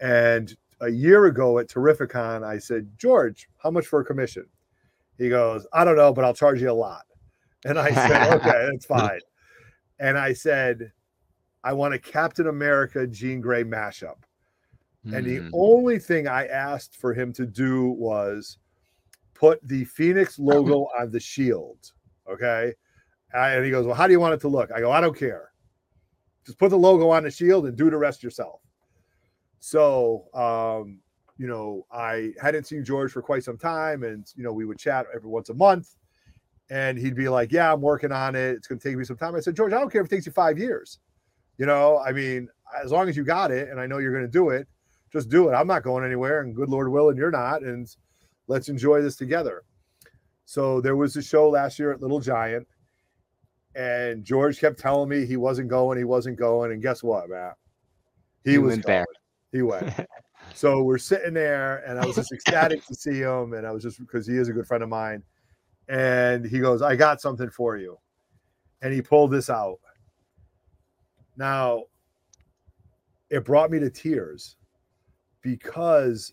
And 0.00 0.54
a 0.80 0.88
year 0.88 1.26
ago 1.26 1.58
at 1.58 1.68
Terrificon, 1.68 2.44
I 2.44 2.58
said, 2.58 2.88
George, 2.98 3.48
how 3.62 3.70
much 3.70 3.86
for 3.86 4.00
a 4.00 4.04
commission? 4.04 4.46
He 5.18 5.28
goes, 5.28 5.66
I 5.72 5.84
don't 5.84 5.96
know, 5.96 6.12
but 6.12 6.24
I'll 6.24 6.34
charge 6.34 6.60
you 6.60 6.70
a 6.70 6.72
lot. 6.72 7.02
And 7.66 7.78
I 7.78 7.94
said, 7.94 8.34
okay, 8.34 8.68
that's 8.70 8.84
fine. 8.84 9.20
And 9.98 10.18
I 10.18 10.34
said, 10.34 10.92
I 11.62 11.72
want 11.72 11.94
a 11.94 11.98
Captain 11.98 12.48
America 12.48 13.06
Jean 13.06 13.40
Grey 13.40 13.64
mashup. 13.64 14.16
Mm. 15.06 15.16
And 15.16 15.26
the 15.26 15.36
hmm. 15.38 15.48
only 15.54 15.98
thing 15.98 16.28
I 16.28 16.46
asked 16.46 16.96
for 16.96 17.14
him 17.14 17.32
to 17.32 17.46
do 17.46 17.88
was 17.88 18.58
put 19.32 19.66
the 19.66 19.86
Phoenix 19.86 20.38
logo 20.38 20.88
on 21.00 21.10
the 21.10 21.20
shield. 21.20 21.92
Okay. 22.30 22.74
And 23.32 23.64
he 23.64 23.70
goes, 23.70 23.86
Well, 23.86 23.94
how 23.94 24.06
do 24.06 24.12
you 24.12 24.20
want 24.20 24.34
it 24.34 24.40
to 24.42 24.48
look? 24.48 24.70
I 24.70 24.80
go, 24.80 24.92
I 24.92 25.00
don't 25.00 25.16
care. 25.16 25.53
Just 26.44 26.58
put 26.58 26.70
the 26.70 26.76
logo 26.76 27.10
on 27.10 27.24
the 27.24 27.30
shield 27.30 27.66
and 27.66 27.76
do 27.76 27.90
the 27.90 27.96
rest 27.96 28.22
yourself. 28.22 28.60
So, 29.60 30.26
um, 30.34 31.00
you 31.38 31.46
know, 31.46 31.86
I 31.90 32.32
hadn't 32.40 32.66
seen 32.66 32.84
George 32.84 33.12
for 33.12 33.22
quite 33.22 33.44
some 33.44 33.56
time, 33.56 34.02
and 34.02 34.30
you 34.36 34.44
know, 34.44 34.52
we 34.52 34.64
would 34.64 34.78
chat 34.78 35.06
every 35.14 35.28
once 35.28 35.48
a 35.48 35.54
month, 35.54 35.96
and 36.70 36.98
he'd 36.98 37.16
be 37.16 37.28
like, 37.28 37.50
"Yeah, 37.50 37.72
I'm 37.72 37.80
working 37.80 38.12
on 38.12 38.34
it. 38.34 38.50
It's 38.50 38.68
going 38.68 38.78
to 38.78 38.88
take 38.88 38.96
me 38.96 39.04
some 39.04 39.16
time." 39.16 39.34
I 39.34 39.40
said, 39.40 39.56
"George, 39.56 39.72
I 39.72 39.80
don't 39.80 39.90
care 39.90 40.02
if 40.02 40.06
it 40.06 40.10
takes 40.10 40.26
you 40.26 40.32
five 40.32 40.58
years. 40.58 40.98
You 41.58 41.66
know, 41.66 41.98
I 41.98 42.12
mean, 42.12 42.48
as 42.82 42.92
long 42.92 43.08
as 43.08 43.16
you 43.16 43.24
got 43.24 43.50
it, 43.50 43.68
and 43.68 43.80
I 43.80 43.86
know 43.86 43.98
you're 43.98 44.12
going 44.12 44.24
to 44.24 44.30
do 44.30 44.50
it, 44.50 44.68
just 45.12 45.28
do 45.28 45.48
it. 45.48 45.52
I'm 45.52 45.66
not 45.66 45.82
going 45.82 46.04
anywhere, 46.04 46.40
and 46.40 46.54
good 46.54 46.68
Lord 46.68 46.90
willing, 46.90 47.16
you're 47.16 47.30
not, 47.30 47.62
and 47.62 47.88
let's 48.46 48.68
enjoy 48.68 49.02
this 49.02 49.16
together." 49.16 49.62
So 50.44 50.80
there 50.80 50.96
was 50.96 51.16
a 51.16 51.22
show 51.22 51.48
last 51.48 51.78
year 51.78 51.90
at 51.90 52.02
Little 52.02 52.20
Giant, 52.20 52.68
and 53.74 54.24
George 54.24 54.60
kept 54.60 54.78
telling 54.78 55.08
me 55.08 55.26
he 55.26 55.36
wasn't 55.36 55.68
going, 55.68 55.98
he 55.98 56.04
wasn't 56.04 56.38
going, 56.38 56.72
and 56.72 56.80
guess 56.80 57.02
what, 57.02 57.28
Matt? 57.28 57.54
He, 58.44 58.52
he 58.52 58.58
was. 58.58 58.78
There. 58.80 59.06
He 59.52 59.62
went. 59.62 59.92
so 60.54 60.82
we're 60.82 60.98
sitting 60.98 61.34
there, 61.34 61.78
and 61.86 61.98
I 61.98 62.06
was 62.06 62.16
just 62.16 62.32
ecstatic 62.32 62.84
to 62.86 62.94
see 62.94 63.18
him, 63.20 63.54
and 63.54 63.66
I 63.66 63.72
was 63.72 63.82
just 63.82 63.98
because 63.98 64.26
he 64.26 64.36
is 64.36 64.48
a 64.48 64.52
good 64.52 64.66
friend 64.66 64.82
of 64.82 64.88
mine. 64.88 65.22
And 65.88 66.44
he 66.44 66.60
goes, 66.60 66.82
"I 66.82 66.96
got 66.96 67.20
something 67.20 67.50
for 67.50 67.76
you," 67.76 67.98
and 68.82 68.92
he 68.92 69.02
pulled 69.02 69.30
this 69.30 69.50
out. 69.50 69.78
Now, 71.36 71.84
it 73.28 73.44
brought 73.44 73.70
me 73.70 73.80
to 73.80 73.90
tears 73.90 74.56
because 75.42 76.32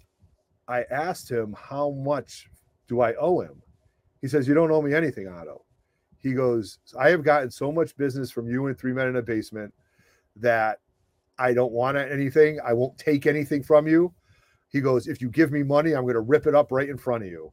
I 0.68 0.84
asked 0.84 1.30
him 1.30 1.56
how 1.60 1.90
much 1.90 2.48
do 2.88 3.02
I 3.02 3.16
owe 3.16 3.42
him. 3.42 3.62
He 4.22 4.28
says, 4.28 4.48
"You 4.48 4.54
don't 4.54 4.72
owe 4.72 4.82
me 4.82 4.94
anything, 4.94 5.28
Otto." 5.28 5.66
He 6.22 6.34
goes, 6.34 6.80
I 7.00 7.10
have 7.10 7.24
gotten 7.24 7.50
so 7.50 7.72
much 7.72 7.98
business 7.98 8.30
from 8.30 8.48
you 8.48 8.68
and 8.68 8.78
Three 8.78 8.94
Men 8.94 9.08
in 9.08 9.16
a 9.16 9.22
Basement 9.22 9.74
that 10.36 10.80
I 11.40 11.54
don't 11.54 11.72
want 11.72 11.98
anything. 11.98 12.60
I 12.64 12.74
won't 12.74 12.98
take 12.98 13.26
anything 13.26 13.64
from 13.64 13.88
you. 13.88 14.14
He 14.70 14.82
goes, 14.82 15.08
If 15.08 15.22
you 15.22 15.30
give 15.30 15.52
me 15.52 15.64
money, 15.64 15.94
I'm 15.94 16.04
going 16.04 16.14
to 16.14 16.22
rip 16.22 16.48
it 16.48 16.56
up 16.56 16.72
right 16.72 16.88
in 16.88 16.98
front 16.98 17.24
of 17.24 17.30
you. 17.30 17.52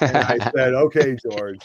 And 0.00 0.16
I 0.16 0.38
said, 0.54 0.74
Okay, 0.74 1.16
George. 1.30 1.60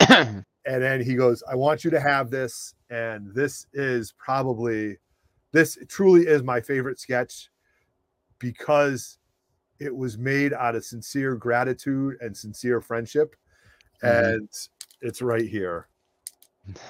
and 0.08 0.44
then 0.64 1.02
he 1.02 1.14
goes, 1.14 1.42
I 1.50 1.56
want 1.56 1.84
you 1.84 1.90
to 1.90 2.00
have 2.00 2.30
this. 2.30 2.74
And 2.90 3.34
this 3.34 3.66
is 3.72 4.14
probably, 4.16 4.98
this 5.52 5.76
truly 5.88 6.26
is 6.26 6.42
my 6.42 6.60
favorite 6.60 7.00
sketch 7.00 7.50
because 8.38 9.18
it 9.80 9.94
was 9.94 10.16
made 10.16 10.52
out 10.52 10.76
of 10.76 10.84
sincere 10.84 11.34
gratitude 11.34 12.16
and 12.20 12.36
sincere 12.36 12.80
friendship. 12.80 13.34
Mm-hmm. 14.02 14.34
And 14.34 14.48
it's 15.04 15.22
right 15.22 15.46
here. 15.46 15.86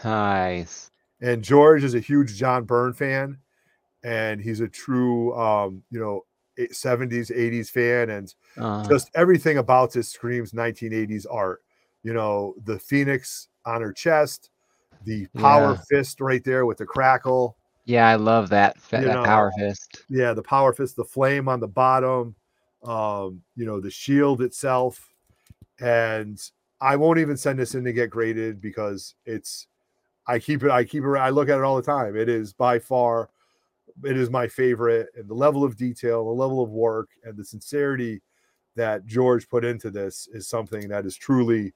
Nice. 0.05 0.91
And 1.21 1.43
George 1.43 1.85
is 1.85 1.95
a 1.95 2.01
huge 2.01 2.37
John 2.37 2.65
Byrne 2.65 2.93
fan, 2.93 3.39
and 4.05 4.41
he's 4.41 4.61
a 4.61 4.69
true, 4.69 5.35
um, 5.37 5.83
you 5.91 5.99
know, 5.99 6.25
70s, 6.59 7.37
80s 7.37 7.69
fan, 7.69 8.11
and 8.11 8.33
uh 8.59 8.87
just 8.89 9.11
everything 9.17 9.59
about 9.59 9.93
this 9.93 10.09
screams 10.09 10.53
1980s 10.53 11.27
art. 11.29 11.63
You 12.05 12.15
know, 12.15 12.55
the 12.65 12.79
phoenix 12.79 13.49
on 13.67 13.81
her 13.81 13.93
chest, 13.93 14.51
the 15.05 15.27
power 15.37 15.73
yeah. 15.73 15.81
fist 15.91 16.21
right 16.21 16.45
there 16.45 16.67
with 16.67 16.79
the 16.79 16.87
crackle. 16.87 17.57
Yeah, 17.87 18.09
I 18.09 18.15
love 18.15 18.49
that, 18.51 18.77
that 18.91 19.03
know, 19.03 19.25
power 19.25 19.53
fist. 19.59 20.05
Yeah, 20.09 20.33
the 20.33 20.43
power 20.43 20.73
fist, 20.73 20.97
the 20.97 21.05
flame 21.05 21.49
on 21.49 21.61
the 21.61 21.69
bottom, 21.69 22.35
um, 22.85 23.43
you 23.57 23.67
know, 23.67 23.81
the 23.81 23.91
shield 23.91 24.41
itself, 24.41 25.13
and 25.81 26.41
I 26.81 26.97
won't 26.97 27.19
even 27.19 27.37
send 27.37 27.59
this 27.59 27.75
in 27.75 27.85
to 27.85 27.93
get 27.93 28.11
graded 28.11 28.61
because 28.61 29.15
it's 29.25 29.67
I 30.27 30.39
keep 30.39 30.63
it 30.63 30.71
I 30.71 30.85
keep 30.85 31.05
it 31.05 31.09
I 31.09 31.31
look 31.31 31.49
at 31.49 31.59
it 31.59 31.65
all 31.65 31.77
the 31.77 31.83
time. 31.83 32.17
It 32.17 32.29
is 32.29 32.53
by 32.53 32.79
far 32.79 33.31
it 34.03 34.17
is 34.17 34.31
my 34.31 34.49
favorite 34.49 35.09
and 35.17 35.29
the 35.29 35.35
level 35.35 35.63
of 35.63 35.77
detail, 35.77 36.25
the 36.25 36.31
level 36.31 36.63
of 36.63 36.71
work 36.71 37.11
and 37.25 37.37
the 37.37 37.45
sincerity 37.45 38.23
that 38.77 39.07
George 39.07 39.49
put 39.49 39.65
into 39.65 39.91
this 39.91 40.29
is 40.33 40.49
something 40.49 40.89
that 40.89 41.07
is 41.07 41.17
truly 41.17 41.73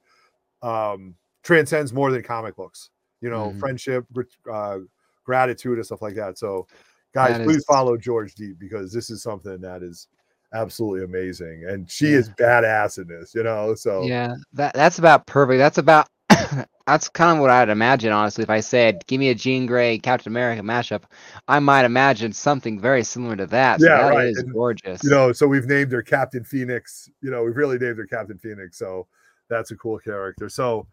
um 0.63 1.15
transcends 1.43 1.93
more 1.93 2.11
than 2.11 2.23
comic 2.23 2.57
books. 2.57 2.91
You 3.21 3.31
know, 3.31 3.49
mm-hmm. 3.49 3.59
friendship, 3.59 4.05
uh, 4.53 4.79
gratitude 5.25 5.79
and 5.79 5.87
stuff 5.87 6.03
like 6.03 6.15
that. 6.15 6.39
So 6.39 6.67
guys, 7.13 7.39
that 7.39 7.45
please 7.45 7.59
is... 7.59 7.65
follow 7.65 7.97
George 7.97 8.35
Deep 8.35 8.59
because 8.59 8.93
this 8.93 9.11
is 9.11 9.23
something 9.23 9.61
that 9.61 9.83
is 9.83 10.09
absolutely 10.55 11.05
amazing 11.05 11.65
and 11.69 11.91
she 11.91 12.11
yeah. 12.11 12.17
is 12.17 12.31
badass 12.31 12.99
in 12.99 13.07
this 13.07 13.35
you 13.35 13.43
know 13.43 13.75
so 13.75 14.03
yeah 14.03 14.35
that 14.53 14.73
that's 14.75 14.99
about 14.99 15.27
perfect 15.27 15.59
that's 15.59 15.77
about 15.77 16.09
that's 16.87 17.09
kind 17.11 17.37
of 17.37 17.43
what 17.43 17.51
i'd 17.51 17.69
imagine 17.69 18.13
honestly 18.13 18.43
if 18.43 18.49
i 18.49 18.61
said 18.61 19.05
give 19.07 19.21
me 19.21 19.29
a 19.29 19.35
jean 19.35 19.67
grey 19.67 19.99
captain 19.99 20.33
america 20.33 20.63
mashup 20.63 21.03
i 21.49 21.59
might 21.59 21.85
imagine 21.85 22.33
something 22.33 22.81
very 22.81 23.05
similar 23.05 23.37
to 23.37 23.47
that 23.47 23.79
so 23.79 23.87
yeah 23.87 24.09
that 24.09 24.15
right. 24.15 24.29
is 24.29 24.39
and, 24.39 24.53
gorgeous 24.53 25.05
you 25.05 25.11
know 25.11 25.33
so 25.33 25.47
we've 25.47 25.67
named 25.67 25.93
her 25.93 26.03
captain 26.03 26.43
phoenix 26.43 27.11
you 27.21 27.31
know 27.31 27.45
we've 27.45 27.57
really 27.57 27.79
named 27.79 27.99
her 27.99 28.07
captain 28.07 28.39
phoenix 28.39 28.79
so 28.79 29.07
that's 29.51 29.71
a 29.71 29.77
cool 29.77 29.99
character 29.99 30.49
so 30.49 30.87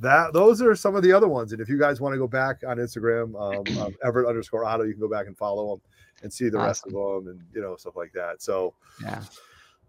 that 0.00 0.32
those 0.34 0.60
are 0.60 0.76
some 0.76 0.94
of 0.94 1.02
the 1.02 1.12
other 1.12 1.28
ones 1.28 1.52
and 1.52 1.62
if 1.62 1.68
you 1.68 1.78
guys 1.78 1.98
want 1.98 2.12
to 2.12 2.18
go 2.18 2.28
back 2.28 2.62
on 2.66 2.76
instagram 2.76 3.34
um, 3.40 3.78
um, 3.80 3.96
everett 4.04 4.28
underscore 4.28 4.66
otto 4.66 4.84
you 4.84 4.92
can 4.92 5.00
go 5.00 5.08
back 5.08 5.26
and 5.26 5.36
follow 5.38 5.70
them 5.70 5.80
and 6.22 6.32
see 6.32 6.48
the 6.48 6.58
awesome. 6.58 6.66
rest 6.66 6.86
of 6.86 6.92
them 6.92 7.28
and 7.28 7.40
you 7.54 7.60
know 7.60 7.76
stuff 7.76 7.96
like 7.96 8.12
that. 8.12 8.42
So 8.42 8.74
yeah. 9.02 9.22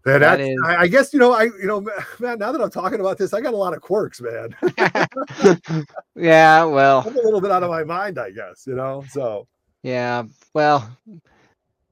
Man, 0.06 0.20
that 0.20 0.40
is... 0.40 0.58
I, 0.64 0.76
I, 0.76 0.86
guess 0.86 1.12
you 1.12 1.18
know, 1.18 1.32
I 1.32 1.44
you 1.44 1.66
know, 1.66 1.80
man. 2.18 2.38
Now 2.38 2.52
that 2.52 2.60
I'm 2.60 2.70
talking 2.70 3.00
about 3.00 3.18
this, 3.18 3.34
I 3.34 3.40
got 3.40 3.52
a 3.52 3.56
lot 3.56 3.74
of 3.74 3.82
quirks, 3.82 4.20
man. 4.20 4.56
yeah, 6.16 6.64
well, 6.64 7.04
I'm 7.06 7.16
a 7.16 7.20
little 7.20 7.40
bit 7.40 7.50
out 7.50 7.62
of 7.62 7.70
my 7.70 7.84
mind, 7.84 8.18
I 8.18 8.30
guess. 8.30 8.66
You 8.66 8.76
know, 8.76 9.04
so 9.10 9.46
yeah. 9.82 10.24
Well, 10.54 10.90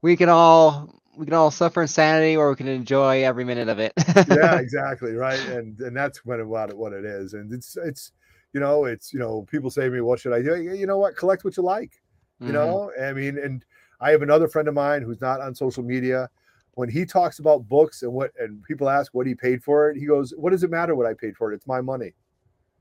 we 0.01 0.16
can 0.16 0.30
all 0.30 1.03
we 1.16 1.26
can 1.26 1.34
all 1.34 1.51
suffer 1.51 1.82
insanity, 1.82 2.36
or 2.36 2.49
we 2.49 2.57
can 2.57 2.68
enjoy 2.68 3.24
every 3.24 3.45
minute 3.45 3.68
of 3.68 3.78
it. 3.78 3.93
yeah, 4.30 4.59
exactly, 4.59 5.12
right. 5.12 5.41
And 5.49 5.78
and 5.80 5.95
that's 5.95 6.24
when 6.24 6.41
about 6.41 6.72
what 6.74 6.95
it 6.95 7.05
is. 7.05 7.34
And 7.34 7.53
it's 7.53 7.76
it's 7.76 8.12
you 8.55 8.61
know, 8.61 8.86
it's 8.86 9.12
you 9.12 9.18
know, 9.18 9.43
people 9.51 9.70
say 9.70 9.82
to 9.82 9.91
me, 9.91 10.01
"What 10.01 10.18
should 10.18 10.32
I 10.32 10.41
do?" 10.41 10.57
You 10.62 10.86
know 10.86 10.99
what? 10.99 11.14
Collect 11.14 11.45
what 11.45 11.59
you 11.59 11.62
like. 11.62 12.01
You 12.41 12.47
mm-hmm. 12.47 12.55
know, 12.55 12.93
I 12.99 13.12
mean, 13.12 13.36
and 13.36 13.64
I 14.01 14.11
have 14.11 14.22
another 14.22 14.49
friend 14.49 14.68
of 14.68 14.74
mine 14.74 15.03
who's 15.03 15.20
not 15.20 15.40
on 15.40 15.55
social 15.55 15.82
media. 15.82 16.28
When 16.74 16.88
he 16.88 17.05
talks 17.05 17.40
about 17.40 17.68
books 17.68 18.03
and 18.03 18.12
what, 18.12 18.30
and 18.38 18.62
people 18.62 18.88
ask 18.88 19.12
what 19.12 19.26
he 19.26 19.34
paid 19.34 19.62
for 19.64 19.90
it, 19.90 19.96
he 19.96 20.07
goes, 20.07 20.32
"What 20.36 20.51
does 20.51 20.62
it 20.62 20.70
matter 20.70 20.94
what 20.94 21.07
I 21.07 21.14
paid 21.14 21.36
for 21.36 21.53
it? 21.53 21.57
It's 21.57 21.66
my 21.66 21.80
money." 21.80 22.14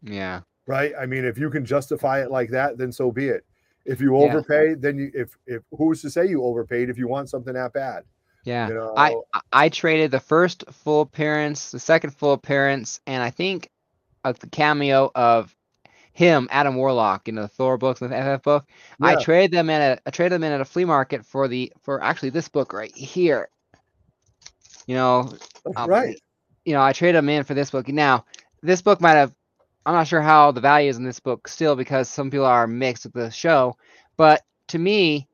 Yeah. 0.04 0.42
Right. 0.68 0.94
I 1.00 1.06
mean, 1.08 1.26
if 1.26 1.38
you 1.38 1.50
can 1.50 1.66
justify 1.66 2.22
it 2.22 2.30
like 2.30 2.52
that, 2.52 2.78
then 2.78 2.92
so 2.92 3.12
be 3.12 3.30
it. 3.30 3.44
If 3.86 4.00
you 4.00 4.16
Yeah. 4.18 4.24
overpay, 4.26 4.76
then 4.76 4.98
you 5.00 5.12
if 5.16 5.36
if 5.48 5.64
who's 5.76 6.02
to 6.04 6.10
say 6.12 6.28
you 6.28 6.44
overpaid 6.44 6.90
if 6.90 6.98
you 6.98 7.08
want 7.08 7.30
something 7.30 7.54
that 7.54 7.74
bad? 7.74 8.04
Yeah. 8.44 8.68
You 8.68 8.74
know, 8.76 8.94
I 8.96 9.16
I- 9.52 9.70
traded 9.70 10.12
the 10.12 10.20
first 10.20 10.64
full 10.72 11.02
appearance, 11.02 11.72
the 11.72 11.80
second 11.80 12.12
full 12.12 12.34
appearance, 12.34 13.02
and 13.08 13.24
I 13.24 13.32
think 13.32 13.72
a 14.24 14.34
the 14.34 14.48
cameo 14.48 15.10
of 15.16 15.56
him, 16.18 16.48
Adam 16.50 16.76
Warlock, 16.76 17.28
in 17.28 17.36
the 17.36 17.48
Thor 17.48 17.78
books, 17.78 18.02
and 18.02 18.12
the 18.12 18.18
FF 18.18 18.42
book. 18.44 18.68
I 19.00 19.12
Yeah. 19.12 19.20
traded 19.20 19.52
them 19.52 19.70
in 19.70 19.80
a 19.80 20.00
I 20.04 20.10
traded 20.10 20.32
them 20.32 20.44
in 20.44 20.52
at 20.52 20.62
a 20.62 20.66
flea 20.66 20.84
market 20.84 21.24
for 21.24 21.48
the 21.48 21.72
for 21.84 22.04
actually 22.04 22.32
this 22.32 22.50
book 22.50 22.74
right 22.74 22.94
here. 22.96 23.50
You 24.88 24.96
know, 24.96 25.32
um, 25.76 25.88
right. 25.88 26.20
you 26.66 26.74
know, 26.74 26.82
I 26.82 26.92
traded 26.94 27.20
them 27.20 27.30
in 27.30 27.44
for 27.44 27.54
this 27.54 27.70
book. 27.70 27.88
Now, 27.88 28.26
this 28.64 28.82
book 28.82 29.00
might 29.00 29.14
have, 29.14 29.32
I'm 29.86 29.94
not 29.94 30.08
sure 30.08 30.22
how 30.22 30.52
the 30.52 30.60
value 30.62 30.90
is 30.90 30.98
in 30.98 31.04
this 31.04 31.20
book 31.20 31.48
still 31.48 31.76
because 31.76 32.10
some 32.10 32.32
people 32.32 32.48
are 32.48 32.66
mixed 32.66 33.04
with 33.04 33.14
the 33.14 33.30
show, 33.30 33.78
but 34.18 34.42
to 34.70 34.80
me, 34.80 35.28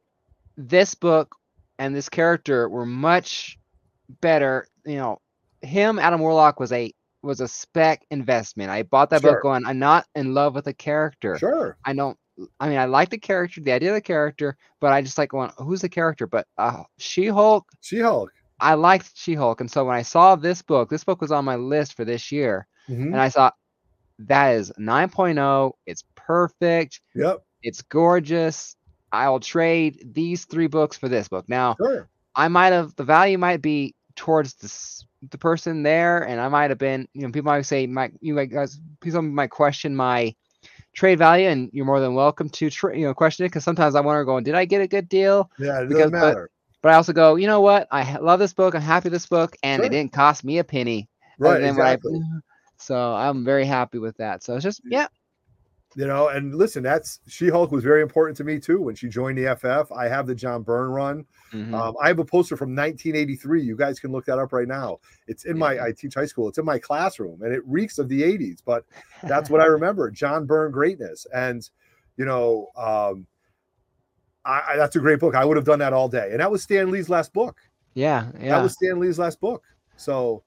this 0.57 0.95
book 0.95 1.33
and 1.79 1.95
this 1.95 2.09
character 2.09 2.67
were 2.67 2.85
much 2.85 3.57
better. 4.19 4.67
You 4.85 4.97
know, 4.97 5.21
him, 5.61 5.97
Adam 5.97 6.19
Warlock, 6.19 6.59
was 6.59 6.73
a 6.73 6.93
was 7.23 7.41
a 7.41 7.47
spec 7.47 8.05
investment. 8.11 8.69
I 8.69 8.83
bought 8.83 9.09
that 9.11 9.21
Sure. 9.21 9.33
book 9.33 9.41
going, 9.43 9.65
I'm 9.65 9.79
not 9.79 10.05
in 10.15 10.33
love 10.33 10.55
with 10.55 10.65
the 10.65 10.73
character. 10.73 11.37
Sure. 11.37 11.77
I 11.85 11.93
don't. 11.93 12.17
I 12.59 12.67
mean, 12.67 12.79
I 12.79 12.85
like 12.85 13.09
the 13.09 13.17
character, 13.19 13.61
the 13.61 13.71
idea 13.71 13.89
of 13.89 13.95
the 13.95 14.01
character, 14.01 14.57
but 14.81 14.91
I 14.91 15.03
just 15.03 15.19
like 15.19 15.29
going, 15.29 15.51
who's 15.59 15.81
the 15.81 15.89
character? 15.89 16.25
But 16.25 16.47
uh, 16.57 16.81
She-Hulk, 16.97 17.65
She 17.81 17.99
Hulk. 17.99 18.31
I 18.59 18.73
liked 18.73 19.11
She-Hulk, 19.15 19.61
and 19.61 19.69
so 19.69 19.85
when 19.85 19.95
I 19.95 20.01
saw 20.01 20.35
this 20.35 20.61
book, 20.63 20.89
this 20.89 21.03
book 21.03 21.21
was 21.21 21.31
on 21.31 21.45
my 21.45 21.55
list 21.57 21.95
for 21.95 22.05
this 22.05 22.31
year, 22.31 22.65
Mhm. 22.89 23.07
and 23.13 23.21
I 23.21 23.29
thought 23.29 23.53
that 24.19 24.53
is 24.55 24.71
9.0. 24.79 25.73
It's 25.85 26.03
perfect. 26.15 27.01
Yep. 27.13 27.43
It's 27.61 27.81
gorgeous. 27.83 28.75
I 29.11 29.29
will 29.29 29.39
trade 29.39 30.01
these 30.13 30.45
three 30.45 30.67
books 30.67 30.97
for 30.97 31.07
this 31.09 31.27
book. 31.27 31.47
Now, 31.47 31.75
Sure. 31.79 32.09
I 32.35 32.47
might 32.47 32.73
have 32.73 32.95
the 32.95 33.03
value 33.03 33.37
might 33.37 33.61
be 33.61 33.93
towards 34.15 34.53
this 34.55 35.05
the 35.29 35.37
person 35.37 35.83
there, 35.83 36.27
and 36.27 36.39
I 36.41 36.49
might 36.49 36.69
have 36.69 36.77
been, 36.77 37.07
you 37.13 37.21
know, 37.21 37.31
people 37.31 37.51
might 37.51 37.61
say, 37.61 37.87
might 37.87 38.11
you 38.21 38.33
might 38.33 38.51
guys, 38.51 38.79
people 39.01 39.21
might 39.21 39.49
question 39.51 39.95
my 39.95 40.35
trade 40.93 41.17
value, 41.17 41.47
and 41.47 41.69
you're 41.73 41.85
more 41.85 41.99
than 41.99 42.13
welcome 42.13 42.49
to, 42.49 42.69
tra- 42.69 42.97
you 42.97 43.05
know, 43.05 43.13
question 43.13 43.45
it 43.45 43.49
because 43.49 43.63
sometimes 43.63 43.95
I 43.95 44.01
wonder, 44.01 44.23
going, 44.25 44.43
did 44.43 44.53
I 44.55 44.65
get 44.65 44.81
a 44.81 44.87
good 44.87 45.07
deal? 45.09 45.49
Yeah. 45.57 45.81
It 45.81 45.87
Because- 45.89 46.11
doesn't 46.11 46.19
but- 46.19 46.27
matter. 46.27 46.49
But 46.81 46.91
I 46.91 46.95
also 46.95 47.13
go, 47.13 47.35
you 47.35 47.47
know 47.47 47.61
what? 47.61 47.87
I 47.91 48.17
love 48.17 48.39
this 48.41 48.53
book. 48.53 48.75
I'm 48.75 48.81
happy 48.81 49.05
with 49.05 49.13
this 49.13 49.25
book, 49.25 49.55
and 49.63 49.79
Sure. 49.79 49.85
it 49.85 49.89
didn't 49.89 50.11
cost 50.11 50.43
me 50.43 50.57
a 50.57 50.65
penny. 50.65 51.07
Right. 51.39 51.53
what 51.61 51.63
I- 51.63 51.67
Exactly. 51.69 52.21
so 52.77 53.13
I'm 53.15 53.45
very 53.45 53.65
happy 53.65 53.99
with 53.99 54.17
that. 54.17 54.43
So 54.43 54.55
it's 54.55 54.63
just, 54.65 54.81
yeah, 54.83 55.07
you 55.95 56.07
know 56.07 56.29
and 56.29 56.55
listen 56.55 56.81
that's 56.81 57.19
she-hulk 57.27 57.71
was 57.71 57.83
very 57.83 58.01
important 58.01 58.35
to 58.35 58.43
me 58.43 58.59
too 58.59 58.81
when 58.81 58.95
she 58.95 59.07
joined 59.07 59.37
the 59.37 59.55
ff 59.55 59.91
i 59.91 60.07
have 60.07 60.25
the 60.25 60.35
john 60.35 60.63
byrne 60.63 60.89
run. 60.89 61.25
Mhm. 61.51 61.73
um, 61.73 61.95
i 62.01 62.07
have 62.07 62.19
a 62.19 62.25
poster 62.25 62.57
from 62.57 62.75
1983 62.75 63.61
you 63.61 63.75
guys 63.75 63.99
can 63.99 64.11
look 64.11 64.25
that 64.25 64.39
up 64.39 64.53
right 64.53 64.67
now. 64.67 64.99
It's 65.27 65.45
in 65.45 65.57
my, 65.57 65.79
I 65.79 65.91
teach 65.91 66.15
high 66.15 66.25
school. 66.25 66.49
It's 66.49 66.57
in 66.57 66.65
my 66.65 66.79
classroom 66.79 67.41
and 67.43 67.53
it 67.53 67.61
reeks 67.65 67.99
of 67.99 68.09
the 68.09 68.21
80s 68.21 68.59
but 68.65 68.85
that's 69.23 69.49
what 69.49 69.61
i 69.61 69.65
remember 69.77 70.09
john 70.09 70.45
byrne 70.45 70.71
greatness. 70.71 71.27
And 71.33 71.67
you 72.17 72.25
know 72.25 72.67
um, 72.75 73.27
I, 74.45 74.61
I, 74.69 74.77
that's 74.77 74.95
a 74.95 74.99
great 74.99 75.19
book. 75.19 75.35
I 75.35 75.45
would 75.45 75.57
have 75.57 75.65
done 75.65 75.79
that 75.79 75.93
all 75.93 76.09
day. 76.09 76.29
And 76.31 76.39
that 76.39 76.51
was 76.51 76.63
stan 76.63 76.91
lee's 76.91 77.09
last 77.09 77.33
book. 77.33 77.57
Yeah, 77.93 78.27
yeah. 78.39 78.57
that 78.57 78.63
was 78.63 78.73
stan 78.73 78.99
lee's 78.99 79.19
last 79.19 79.39
book. 79.39 79.63
So 79.95 80.43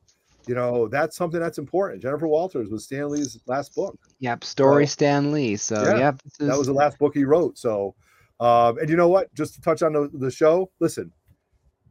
you 0.46 0.54
know 0.54 0.86
that's 0.88 1.16
something 1.16 1.40
that's 1.40 1.58
important 1.58 2.00
jennifer 2.02 2.26
walters 2.28 2.68
was 2.68 2.84
stan 2.84 3.08
lee's 3.08 3.38
last 3.46 3.74
book 3.74 3.98
Yep, 4.20 4.44
story 4.44 4.86
So- 4.86 4.90
Stan 4.92 5.32
Lee. 5.32 5.56
So 5.56 5.82
Yeah, 5.82 5.98
yep, 5.98 6.22
this 6.22 6.36
that 6.38 6.52
is- 6.52 6.58
was 6.58 6.66
the 6.68 6.72
last 6.72 6.98
book 6.98 7.14
he 7.14 7.24
wrote. 7.24 7.58
So, 7.58 7.94
um, 8.40 8.78
and 8.78 8.88
you 8.88 8.96
know 8.96 9.08
what? 9.08 9.32
Just 9.34 9.54
to 9.54 9.60
touch 9.60 9.82
on 9.82 9.92
the, 9.92 10.08
the 10.14 10.30
show, 10.30 10.70
listen, 10.80 11.12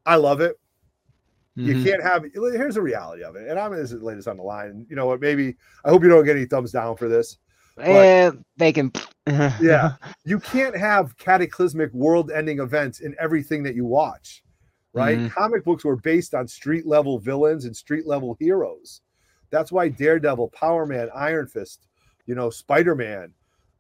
I 0.07 0.15
love 0.15 0.41
it. 0.41 0.59
You 1.55 1.75
mhm. 1.75 1.83
can't 1.85 2.01
have. 2.03 2.25
Here's 2.33 2.75
the 2.75 2.81
reality 2.81 3.23
of 3.23 3.35
it, 3.35 3.47
and 3.47 3.59
I'm 3.59 3.71
going 3.71 3.85
to 3.85 3.97
lay 3.97 4.15
this 4.15 4.27
on 4.27 4.37
the 4.37 4.43
line. 4.43 4.85
You 4.89 4.95
know 4.95 5.05
what? 5.05 5.21
Maybe 5.21 5.55
I 5.85 5.89
hope 5.89 6.01
you 6.03 6.09
don't 6.09 6.25
get 6.25 6.35
any 6.35 6.45
thumbs 6.45 6.71
down 6.71 6.97
for 6.97 7.07
this. 7.07 7.37
Eh, 7.79 8.31
they 8.57 8.73
can. 8.73 8.91
Yeah. 9.61 9.93
You 10.23 10.39
can't 10.39 10.75
have 10.77 11.17
cataclysmic, 11.17 11.91
world-ending 11.93 12.59
events 12.59 12.99
in 12.99 13.15
everything 13.19 13.63
that 13.63 13.75
you 13.75 13.85
watch, 13.85 14.43
right? 14.95 15.17
Mhm. 15.17 15.29
Comic 15.31 15.63
books 15.63 15.83
were 15.83 15.97
based 15.97 16.33
on 16.33 16.47
street-level 16.47 17.19
villains 17.19 17.65
and 17.65 17.75
street-level 17.75 18.37
heroes. 18.39 19.01
That's 19.49 19.71
why 19.71 19.89
Daredevil, 19.89 20.49
Power 20.49 20.85
Man, 20.85 21.09
Iron 21.13 21.47
Fist, 21.47 21.87
you 22.25 22.33
know, 22.33 22.49
Spider-Man, 22.49 23.33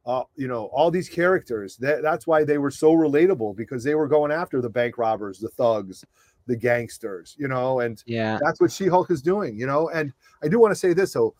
uh, 0.05 0.23
you 0.35 0.47
know, 0.47 0.65
all 0.65 0.91
these 0.91 1.09
characters. 1.09 1.77
That, 1.77 2.01
that's 2.01 2.27
why 2.27 2.43
they 2.43 2.57
were 2.57 2.71
so 2.71 2.93
relatable 2.93 3.55
because 3.55 3.83
they 3.83 3.95
were 3.95 4.07
going 4.07 4.31
after 4.31 4.61
the 4.61 4.69
bank 4.69 4.97
robbers, 4.97 5.39
the 5.39 5.49
thugs, 5.49 6.05
the 6.47 6.55
gangsters, 6.55 7.35
you 7.39 7.47
know, 7.47 7.79
and 7.79 8.03
yeah. 8.05 8.37
that's 8.43 8.61
what 8.61 8.71
She-Hulk 8.71 9.09
is 9.09 9.21
doing, 9.21 9.57
you 9.57 9.65
know. 9.65 9.89
And 9.89 10.13
I 10.43 10.47
do 10.47 10.59
want 10.59 10.71
to 10.71 10.75
say 10.75 10.93
this 10.93 11.13
though. 11.13 11.33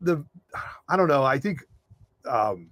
The 0.00 0.24
I 0.88 0.96
don't 0.96 1.08
know, 1.08 1.22
I 1.22 1.38
think 1.38 1.60
um 2.24 2.70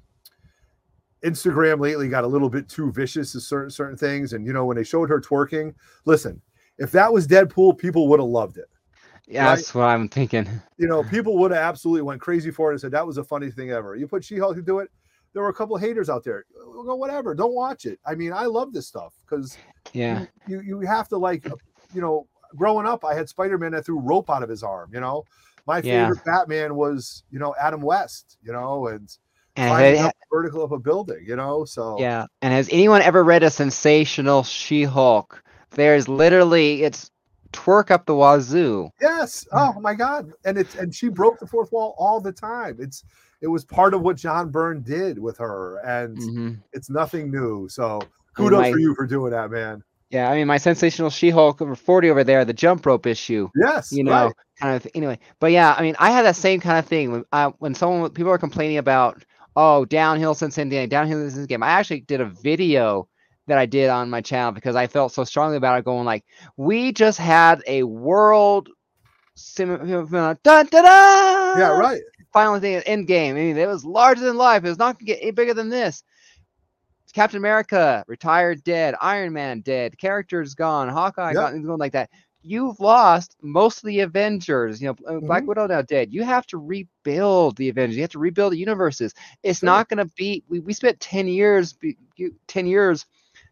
Instagram 1.24 1.80
lately 1.80 2.08
got 2.08 2.24
a 2.24 2.26
little 2.26 2.50
bit 2.50 2.68
too 2.68 2.92
vicious 2.92 3.32
to 3.32 3.40
certain 3.40 3.70
certain 3.70 3.96
things. 3.96 4.32
And 4.32 4.46
you 4.46 4.52
know, 4.52 4.64
when 4.64 4.76
they 4.76 4.84
showed 4.84 5.08
her 5.08 5.20
twerking, 5.20 5.74
listen, 6.04 6.40
if 6.78 6.92
that 6.92 7.12
was 7.12 7.26
Deadpool, 7.26 7.78
people 7.78 8.08
would 8.08 8.20
have 8.20 8.28
loved 8.28 8.58
it. 8.58 8.66
Yeah, 9.26 9.46
right? 9.46 9.56
that's 9.56 9.74
what 9.74 9.84
I'm 9.88 10.08
thinking. 10.08 10.48
You 10.78 10.86
know, 10.86 11.02
people 11.02 11.36
would 11.38 11.50
have 11.50 11.60
absolutely 11.60 12.02
went 12.02 12.20
crazy 12.20 12.50
for 12.50 12.70
it 12.70 12.74
and 12.74 12.80
said 12.80 12.92
that 12.92 13.06
was 13.06 13.16
the 13.16 13.24
funniest 13.24 13.56
thing 13.56 13.70
ever. 13.72 13.96
You 13.96 14.06
put 14.06 14.22
She-Hulk 14.24 14.54
to 14.54 14.62
do 14.62 14.78
it. 14.78 14.88
There 15.32 15.42
were 15.42 15.48
a 15.48 15.54
couple 15.54 15.74
of 15.74 15.82
haters 15.82 16.08
out 16.08 16.22
there. 16.22 16.44
Go 16.54 16.94
whatever, 16.94 17.34
don't 17.34 17.52
watch 17.54 17.86
it. 17.86 17.98
I 18.06 18.14
mean, 18.14 18.32
I 18.32 18.44
love 18.44 18.72
this 18.72 18.86
stuff 18.86 19.14
because 19.28 19.58
Yeah. 19.92 20.26
you 20.46 20.60
you 20.60 20.80
have 20.80 21.08
to 21.08 21.16
like 21.18 21.44
you 21.94 22.00
know 22.00 22.26
growing 22.54 22.86
up 22.86 23.04
i 23.04 23.12
had 23.14 23.28
spider-man 23.28 23.72
that 23.72 23.84
threw 23.84 23.98
rope 23.98 24.30
out 24.30 24.42
of 24.42 24.48
his 24.48 24.62
arm 24.62 24.88
you 24.94 25.00
know 25.00 25.24
my 25.66 25.78
Yeah. 25.78 26.06
favorite 26.08 26.24
batman 26.24 26.74
was 26.76 27.24
you 27.30 27.38
know 27.38 27.54
adam 27.60 27.80
west 27.80 28.38
you 28.42 28.52
know 28.52 28.86
and 28.88 29.16
And 29.56 29.96
up 29.98 30.14
vertical 30.30 30.62
of 30.62 30.72
a 30.72 30.78
building 30.78 31.24
you 31.26 31.36
know 31.36 31.64
so 31.64 31.96
yeah. 31.98 32.26
And 32.42 32.52
has 32.52 32.68
anyone 32.70 33.02
ever 33.02 33.24
read 33.24 33.42
a 33.42 33.50
sensational 33.50 34.42
She-Hulk? 34.42 35.42
There's 35.70 36.08
literally 36.08 36.82
it's 36.82 37.10
twerk 37.52 37.90
up 37.90 38.04
the 38.06 38.14
wazoo. 38.14 38.90
yes 39.00 39.46
oh 39.52 39.78
my 39.80 39.94
god 39.94 40.30
and 40.44 40.58
it's 40.58 40.74
and 40.74 40.94
she 40.94 41.08
broke 41.08 41.38
the 41.38 41.46
fourth 41.46 41.72
wall 41.72 41.94
all 41.96 42.20
the 42.20 42.32
time 42.32 42.76
it's 42.78 43.02
it 43.40 43.46
was 43.46 43.64
part 43.64 43.94
of 43.94 44.02
what 44.02 44.16
john 44.16 44.50
byrne 44.50 44.82
did 44.82 45.18
with 45.18 45.38
her 45.38 45.78
and 45.78 46.18
Mhm. 46.18 46.58
it's 46.74 46.90
nothing 46.90 47.30
new 47.30 47.66
so 47.68 47.98
mean, 48.00 48.08
kudos 48.34 48.60
my- 48.60 48.72
for 48.72 48.78
you 48.78 48.94
for 48.94 49.06
doing 49.06 49.30
that 49.30 49.50
man 49.50 49.82
Yeah, 50.10 50.30
I 50.30 50.36
mean 50.36 50.46
my 50.46 50.58
sensational 50.58 51.08
She-Hulk 51.10 51.62
over 51.62 51.74
40 51.74 52.10
over 52.10 52.22
there, 52.24 52.44
the 52.44 52.52
jump 52.52 52.84
rope 52.84 53.06
issue. 53.06 53.48
yes 53.56 53.90
you 53.90 54.04
know, 54.04 54.12
right. 54.26 54.32
kind 54.60 54.76
of 54.76 54.86
anyway. 54.94 55.18
But 55.40 55.50
yeah, 55.52 55.74
I 55.76 55.82
mean, 55.82 55.96
I 55.98 56.10
had 56.10 56.22
that 56.24 56.36
same 56.36 56.60
kind 56.60 56.78
of 56.78 56.86
thing 56.86 57.10
when 57.12 57.24
I 57.32 57.46
when 57.58 57.74
someone 57.74 58.10
people 58.10 58.30
are 58.32 58.38
complaining 58.38 58.78
about 58.78 59.24
oh 59.56 59.84
downhill 59.84 60.34
since 60.34 60.58
Indiana, 60.58 60.86
downhill 60.86 61.28
since 61.30 61.46
game. 61.46 61.62
I 61.62 61.68
actually 61.70 62.00
did 62.00 62.20
a 62.20 62.26
video 62.26 63.08
that 63.46 63.58
I 63.58 63.66
did 63.66 63.88
on 63.90 64.10
my 64.10 64.20
channel 64.20 64.52
because 64.52 64.76
I 64.76 64.86
felt 64.86 65.12
so 65.12 65.24
strongly 65.24 65.56
about 65.56 65.78
it, 65.78 65.84
going 65.84 66.04
like, 66.04 66.24
we 66.56 66.92
just 66.92 67.18
had 67.18 67.62
a 67.66 67.82
world 67.84 68.68
sim 69.38 69.68
da 69.76 70.34
da 70.42 70.62
da 70.62 71.58
yeah 71.58 71.68
right 71.78 72.00
final 72.32 72.58
thing 72.58 72.76
end 72.86 73.06
game. 73.06 73.36
I 73.36 73.38
mean, 73.40 73.56
it 73.56 73.68
was 73.68 73.84
larger 73.84 74.22
than 74.22 74.36
life. 74.36 74.64
It 74.64 74.68
was 74.68 74.78
not 74.78 74.98
gonna 74.98 75.06
get 75.06 75.20
any 75.22 75.30
bigger 75.30 75.54
than 75.54 75.68
this. 75.68 76.02
Captain 77.14 77.38
America 77.38 78.04
retired, 78.08 78.62
dead. 78.62 78.94
Iron 79.00 79.32
Man 79.32 79.60
dead. 79.60 79.96
Characters 79.98 80.54
gone. 80.54 80.88
Hawkeye 80.88 81.32
Yep. 81.32 81.34
gone. 81.34 81.62
Going 81.62 81.78
like 81.78 81.92
that. 81.92 82.10
You've 82.46 82.80
lost 82.80 83.36
most 83.42 83.78
of 83.78 83.88
the 83.88 84.00
Avengers. 84.00 84.80
You 84.80 84.88
know, 84.88 85.16
uh, 85.16 85.20
Black 85.20 85.44
Mhm. 85.44 85.46
Widow 85.46 85.66
now 85.66 85.82
dead. 85.82 86.12
You 86.12 86.22
have 86.24 86.46
to 86.48 86.58
rebuild 86.58 87.56
the 87.56 87.68
Avengers. 87.68 87.96
You 87.96 88.02
have 88.02 88.10
to 88.12 88.18
rebuild 88.18 88.52
the 88.52 88.58
universes. 88.58 89.14
It's 89.42 89.62
Sure. 89.62 89.66
not 89.66 89.88
going 89.88 89.98
to 89.98 90.10
be. 90.16 90.42
We, 90.48 90.60
we 90.60 90.72
spent 90.72 91.00
ten 91.00 91.26
years, 91.26 91.76
ten 92.46 92.66
years, 92.66 93.06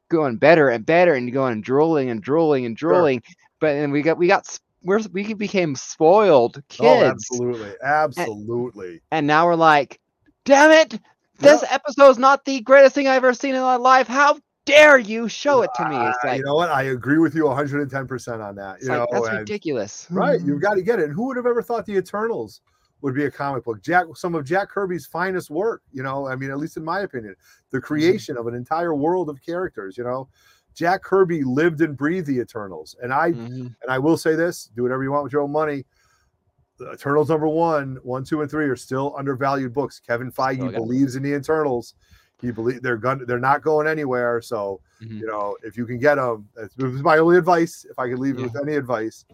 going 0.08 0.36
better 0.36 0.68
and 0.70 0.86
better, 0.86 1.14
and 1.14 1.32
going 1.32 1.52
and 1.54 1.64
drooling 1.64 2.10
and 2.10 2.22
drooling 2.22 2.66
and 2.66 2.78
Sure. 2.88 2.92
drooling. 2.92 3.22
But 3.60 3.74
then 3.74 3.90
we 3.90 4.02
got 4.02 4.18
we 4.18 4.26
got 4.28 4.58
we're, 4.82 5.00
we 5.12 5.34
became 5.34 5.74
spoiled 5.76 6.62
kids. 6.68 6.84
oh 6.86 7.02
absolutely 7.04 7.72
absolutely 7.82 9.00
and 9.10 9.26
now 9.26 9.46
we're 9.46 9.54
like, 9.56 10.00
damn 10.44 10.70
it, 10.70 11.00
this 11.38 11.64
episode's 11.70 12.18
not 12.18 12.44
the 12.44 12.60
greatest 12.60 12.94
thing 12.94 13.08
I've 13.08 13.16
ever 13.16 13.34
seen 13.34 13.54
in 13.54 13.60
my 13.62 13.76
life. 13.76 14.06
How 14.08 14.38
dare 14.66 14.98
you 14.98 15.28
show 15.28 15.62
it 15.62 15.70
to 15.76 15.88
me? 15.88 15.96
It's 15.96 16.18
like, 16.24 16.38
you 16.38 16.44
know 16.44 16.54
what 16.54 16.70
i 16.70 16.84
agree 16.84 17.18
with 17.18 17.34
you 17.34 17.44
110% 17.44 18.44
on 18.44 18.54
that 18.56 18.80
you 18.82 18.88
like, 18.88 18.98
know 18.98 19.06
that's 19.12 19.28
and- 19.28 19.38
ridiculous. 19.40 20.06
Right, 20.10 20.40
you've 20.40 20.62
got 20.62 20.74
to 20.74 20.82
get 20.82 20.98
it. 20.98 21.04
And 21.06 21.12
who 21.14 21.26
would 21.26 21.36
have 21.36 21.46
ever 21.46 21.62
thought 21.62 21.84
the 21.86 21.96
Eternals 21.96 22.60
would 23.02 23.14
be 23.14 23.26
a 23.26 23.30
comic 23.30 23.64
book? 23.64 23.82
Jack, 23.82 24.06
some 24.14 24.34
of 24.34 24.44
Jack 24.44 24.70
Kirby's 24.70 25.06
finest 25.06 25.50
work. 25.50 25.82
You 25.92 26.02
know, 26.02 26.26
I 26.26 26.36
mean, 26.36 26.50
at 26.50 26.58
least 26.58 26.76
in 26.76 26.84
my 26.84 27.00
opinion, 27.00 27.34
the 27.70 27.80
creation 27.80 28.36
of 28.38 28.46
an 28.46 28.54
entire 28.54 28.94
world 28.94 29.28
of 29.28 29.42
characters. 29.42 29.98
You 29.98 30.04
know, 30.04 30.28
Jack 30.74 31.02
Kirby 31.02 31.44
lived 31.44 31.80
and 31.82 31.96
breathed 31.96 32.26
the 32.26 32.38
Eternals, 32.40 32.96
and 33.02 33.12
I 33.12 33.32
Mhm. 33.32 33.74
and 33.82 33.90
I 33.90 33.98
will 33.98 34.16
say 34.16 34.34
this: 34.34 34.70
do 34.74 34.82
whatever 34.82 35.02
you 35.02 35.12
want 35.12 35.24
with 35.24 35.32
your 35.32 35.42
own 35.42 35.52
money. 35.52 35.84
The 36.78 36.90
Eternals 36.92 37.28
number 37.28 37.46
one, 37.46 37.98
one, 38.02 38.24
two, 38.24 38.40
and 38.40 38.50
three 38.50 38.64
are 38.68 38.74
still 38.74 39.14
undervalued 39.16 39.72
books. 39.72 40.00
Kevin 40.00 40.32
Feige 40.32 40.54
Still 40.54 40.70
got- 40.72 40.74
believes 40.80 41.14
in 41.14 41.22
the 41.22 41.32
Eternals. 41.34 41.94
He 42.44 42.50
believe 42.52 42.82
they're 42.82 42.96
going 42.96 43.24
they're 43.26 43.38
not 43.40 43.62
going 43.62 43.86
anywhere. 43.86 44.40
So 44.42 44.80
Mhm. 45.02 45.18
you 45.20 45.26
know 45.26 45.56
if 45.62 45.76
you 45.76 45.86
can 45.86 45.98
get 45.98 46.16
them, 46.16 46.48
that's 46.54 46.76
my 46.78 47.18
only 47.18 47.36
advice. 47.38 47.84
If 47.88 47.98
I 47.98 48.08
could 48.08 48.18
leave 48.18 48.38
it 48.38 48.42
with 48.42 48.56
any 48.60 48.76
advice, 48.76 49.24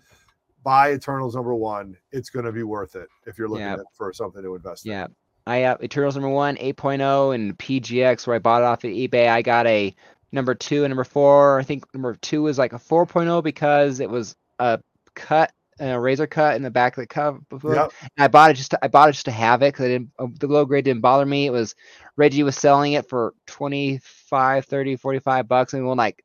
buy 0.62 0.92
Eternals 0.92 1.34
number 1.34 1.54
one. 1.54 1.96
It's 2.12 2.30
going 2.30 2.44
to 2.44 2.52
be 2.52 2.62
worth 2.62 2.94
it 2.96 3.08
if 3.26 3.38
you're 3.38 3.48
looking 3.48 3.66
Yeah. 3.66 3.76
for 3.96 4.12
something 4.12 4.42
to 4.42 4.54
invest 4.54 4.86
in. 4.86 4.92
Yeah. 4.92 5.06
I 5.46 5.56
have 5.58 5.82
Eternals 5.82 6.16
number 6.16 6.28
one, 6.28 6.56
8.0, 6.58 7.32
and 7.34 7.58
PGX 7.58 8.26
where 8.26 8.36
I 8.36 8.38
bought 8.38 8.62
it 8.62 8.66
off 8.66 8.84
of 8.84 8.90
eBay. 8.90 9.28
I 9.28 9.40
got 9.42 9.66
a 9.66 9.94
number 10.32 10.54
two 10.54 10.84
and 10.84 10.90
number 10.90 11.02
four. 11.04 11.58
I 11.58 11.62
think 11.64 11.84
number 11.94 12.14
two 12.14 12.42
was 12.42 12.58
like 12.58 12.72
a 12.74 12.78
4.0 12.78 13.42
because 13.42 14.00
it 14.00 14.11
was 14.11 14.36
a 14.58 14.78
cut, 15.14 15.50
a 15.89 15.99
razor 15.99 16.26
cut 16.26 16.57
in 16.57 16.62
the 16.62 16.70
back 16.70 16.97
of 16.97 17.03
the 17.03 17.07
cover. 17.07 17.41
Yep. 17.53 17.93
And 18.03 18.24
I 18.24 18.28
bought 18.28 18.51
it 18.51 18.55
just 18.55 18.72
to, 18.72 18.85
I 18.85 18.89
bought 18.89 19.09
it 19.09 19.12
just 19.12 19.24
to 19.26 19.31
have 19.31 19.62
it 19.62 19.72
because 19.72 19.87
didn't 19.87 20.11
uh, 20.18 20.26
the 20.39 20.47
low 20.47 20.64
grade 20.64 20.85
didn't 20.85 21.01
bother 21.01 21.24
me. 21.24 21.47
It 21.47 21.53
was 21.53 21.74
Reggie 22.16 22.43
was 22.43 22.57
selling 22.57 22.93
it 22.93 23.09
for 23.09 23.35
25, 23.47 24.66
30, 24.66 24.97
45 24.97 25.49
bucks, 25.49 25.72
and 25.72 25.87
we're 25.87 25.95
like, 25.95 26.22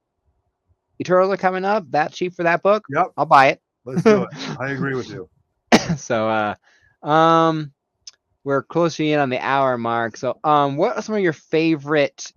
Eternals 1.00 1.34
are 1.34 1.38
coming 1.38 1.66
up. 1.66 1.90
That 1.92 2.12
cheap 2.12 2.34
for 2.34 2.44
that 2.44 2.62
book? 2.62 2.84
Yep. 2.90 3.08
I'll 3.18 3.26
buy 3.26 3.48
it. 3.48 3.62
Let's 3.86 4.04
do 4.04 4.24
it. 4.24 4.30
I 4.60 4.72
agree 4.72 4.96
with 4.96 5.10
you. 5.10 5.30
so 5.98 6.30
uh 6.30 6.56
um 7.08 7.72
we're 8.44 8.64
closing 8.64 9.08
in 9.08 9.20
on 9.20 9.30
the 9.30 9.40
hour 9.40 9.78
mark 9.78 10.18
so 10.18 10.40
um 10.44 10.78
what 10.78 10.96
are 10.96 11.02
some 11.02 11.16
of 11.16 11.22
your 11.22 11.34
favorite 11.34 12.32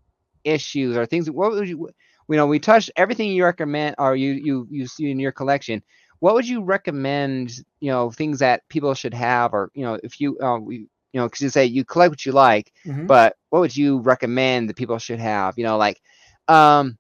issues 0.44 0.96
or 0.96 1.06
things 1.06 1.30
what 1.30 1.50
would 1.50 1.68
you 1.68 1.88
you 2.28 2.36
know 2.36 2.46
we 2.46 2.58
touched 2.58 2.90
everything 2.96 3.30
you 3.30 3.44
recommend 3.44 3.94
or 3.98 4.16
you 4.16 4.32
you 4.32 4.66
you 4.70 4.86
see 4.86 5.10
in 5.10 5.18
your 5.18 5.32
collection 5.32 5.82
what 6.20 6.34
would 6.34 6.48
you 6.48 6.62
recommend 6.62 7.52
you 7.80 7.90
know 7.90 8.10
things 8.10 8.40
that 8.40 8.66
people 8.68 8.94
should 8.94 9.14
have 9.14 9.52
or 9.52 9.70
you 9.74 9.84
know 9.84 9.98
if 10.02 10.20
you 10.20 10.38
uh, 10.40 10.58
we 10.58 10.76
you 11.12 11.20
know 11.20 11.26
because 11.26 11.40
you 11.40 11.48
say 11.48 11.64
you 11.64 11.84
collect 11.84 12.10
what 12.10 12.26
you 12.26 12.32
like 12.32 12.72
Mhm. 12.84 13.06
but 13.06 13.36
what 13.50 13.60
would 13.60 13.76
you 13.76 13.98
recommend 14.00 14.68
that 14.68 14.76
people 14.76 14.98
should 14.98 15.20
have 15.20 15.56
you 15.58 15.64
know 15.64 15.76
like 15.76 16.00
um 16.48 16.96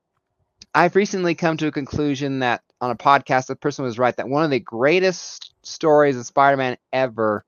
i've 0.74 0.96
recently 0.96 1.34
come 1.34 1.56
to 1.56 1.66
a 1.68 1.72
conclusion 1.72 2.40
that 2.40 2.62
on 2.80 2.90
a 2.90 2.96
podcast 2.96 3.46
the 3.46 3.56
person 3.56 3.84
was 3.84 3.98
right 3.98 4.16
that 4.16 4.28
one 4.28 4.44
of 4.44 4.50
the 4.50 4.60
greatest 4.60 5.54
stories 5.62 6.16
of 6.16 6.26
spider-man 6.26 6.76
ever 6.92 7.44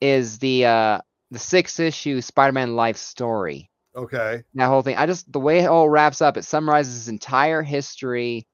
is 0.00 0.38
the 0.38 0.64
uh 0.66 0.98
the 1.30 1.38
six 1.38 1.78
issue 1.78 2.20
spider-man 2.20 2.74
life 2.76 2.96
story 2.96 3.70
Okay. 3.94 4.44
that 4.54 4.66
whole 4.66 4.82
thing 4.82 4.96
i 4.96 5.06
just 5.06 5.30
the 5.32 5.40
way 5.40 5.60
it 5.60 5.66
all 5.66 5.88
wraps 5.88 6.20
up 6.20 6.36
it 6.36 6.44
summarizes 6.44 6.94
his 6.94 7.08
entire 7.08 7.62
history 7.62 8.46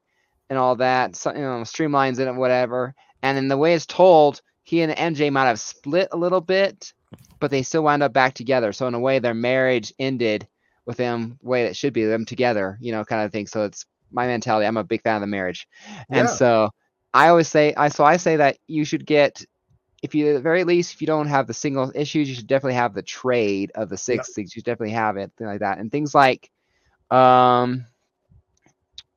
and 0.51 0.59
all 0.59 0.77
that 0.77 1.17
so, 1.17 1.33
you 1.33 1.41
know 1.41 1.61
streamlines 1.63 2.19
it 2.19 2.29
and 2.29 2.39
whatever. 2.39 2.95
And 3.23 3.37
then 3.37 3.49
the 3.49 3.57
way 3.57 3.75
it's 3.75 3.87
told 3.87 4.41
he 4.65 4.81
and 4.83 4.93
mj 4.93 5.31
might 5.33 5.47
have 5.47 5.61
split 5.61 6.09
a 6.13 6.17
little 6.17 6.41
bit 6.41 6.93
but 7.41 7.51
they 7.51 7.63
still 7.63 7.83
wound 7.85 8.03
up 8.03 8.13
back 8.13 8.35
together. 8.35 8.73
So 8.73 8.87
in 8.87 8.95
a 8.95 9.01
way 9.01 9.19
their 9.19 9.35
marriage 9.35 9.93
ended 9.99 10.47
with 10.87 10.97
them 10.97 11.39
the 11.43 11.49
way 11.49 11.65
that 11.65 11.77
should 11.77 11.93
be 11.93 12.05
them 12.05 12.25
together 12.25 12.79
you 12.81 12.93
know 12.93 13.05
kind 13.05 13.25
of 13.25 13.33
thing. 13.33 13.47
So 13.47 13.65
it's 13.65 13.87
my 14.11 14.27
mentality 14.27 14.67
i'm 14.67 14.77
a 14.77 14.85
big 14.85 15.03
fan 15.03 15.17
of 15.17 15.21
the 15.23 15.27
marriage. 15.27 15.67
And 16.11 16.29
Yeah. 16.29 16.31
so 16.31 16.71
i 17.15 17.29
always 17.29 17.49
say 17.49 17.75
i 17.77 17.89
so 17.89 18.05
i 18.05 18.17
say 18.17 18.37
that 18.37 18.59
you 18.67 18.85
should 18.85 19.07
get 19.07 19.45
if 20.03 20.15
you 20.15 20.29
at 20.29 20.35
the 20.35 20.41
very 20.41 20.65
least 20.65 20.95
if 20.95 21.01
you 21.01 21.07
don't 21.07 21.29
have 21.29 21.47
the 21.47 21.55
single 21.55 21.91
issues 21.95 22.29
you 22.29 22.35
should 22.35 22.47
definitely 22.47 22.75
have 22.75 22.95
the 22.95 23.03
trade 23.03 23.73
of 23.75 23.89
the 23.89 23.97
six 23.97 24.33
things. 24.33 24.55
You 24.55 24.61
should 24.61 24.67
definitely 24.67 24.95
have 24.95 25.17
it 25.17 25.33
thing 25.37 25.47
like 25.47 25.61
that. 25.61 25.79
And 25.79 25.91
things 25.91 26.15
like 26.15 26.51
um 27.11 27.87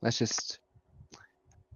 let's 0.01 0.17
just 0.17 0.59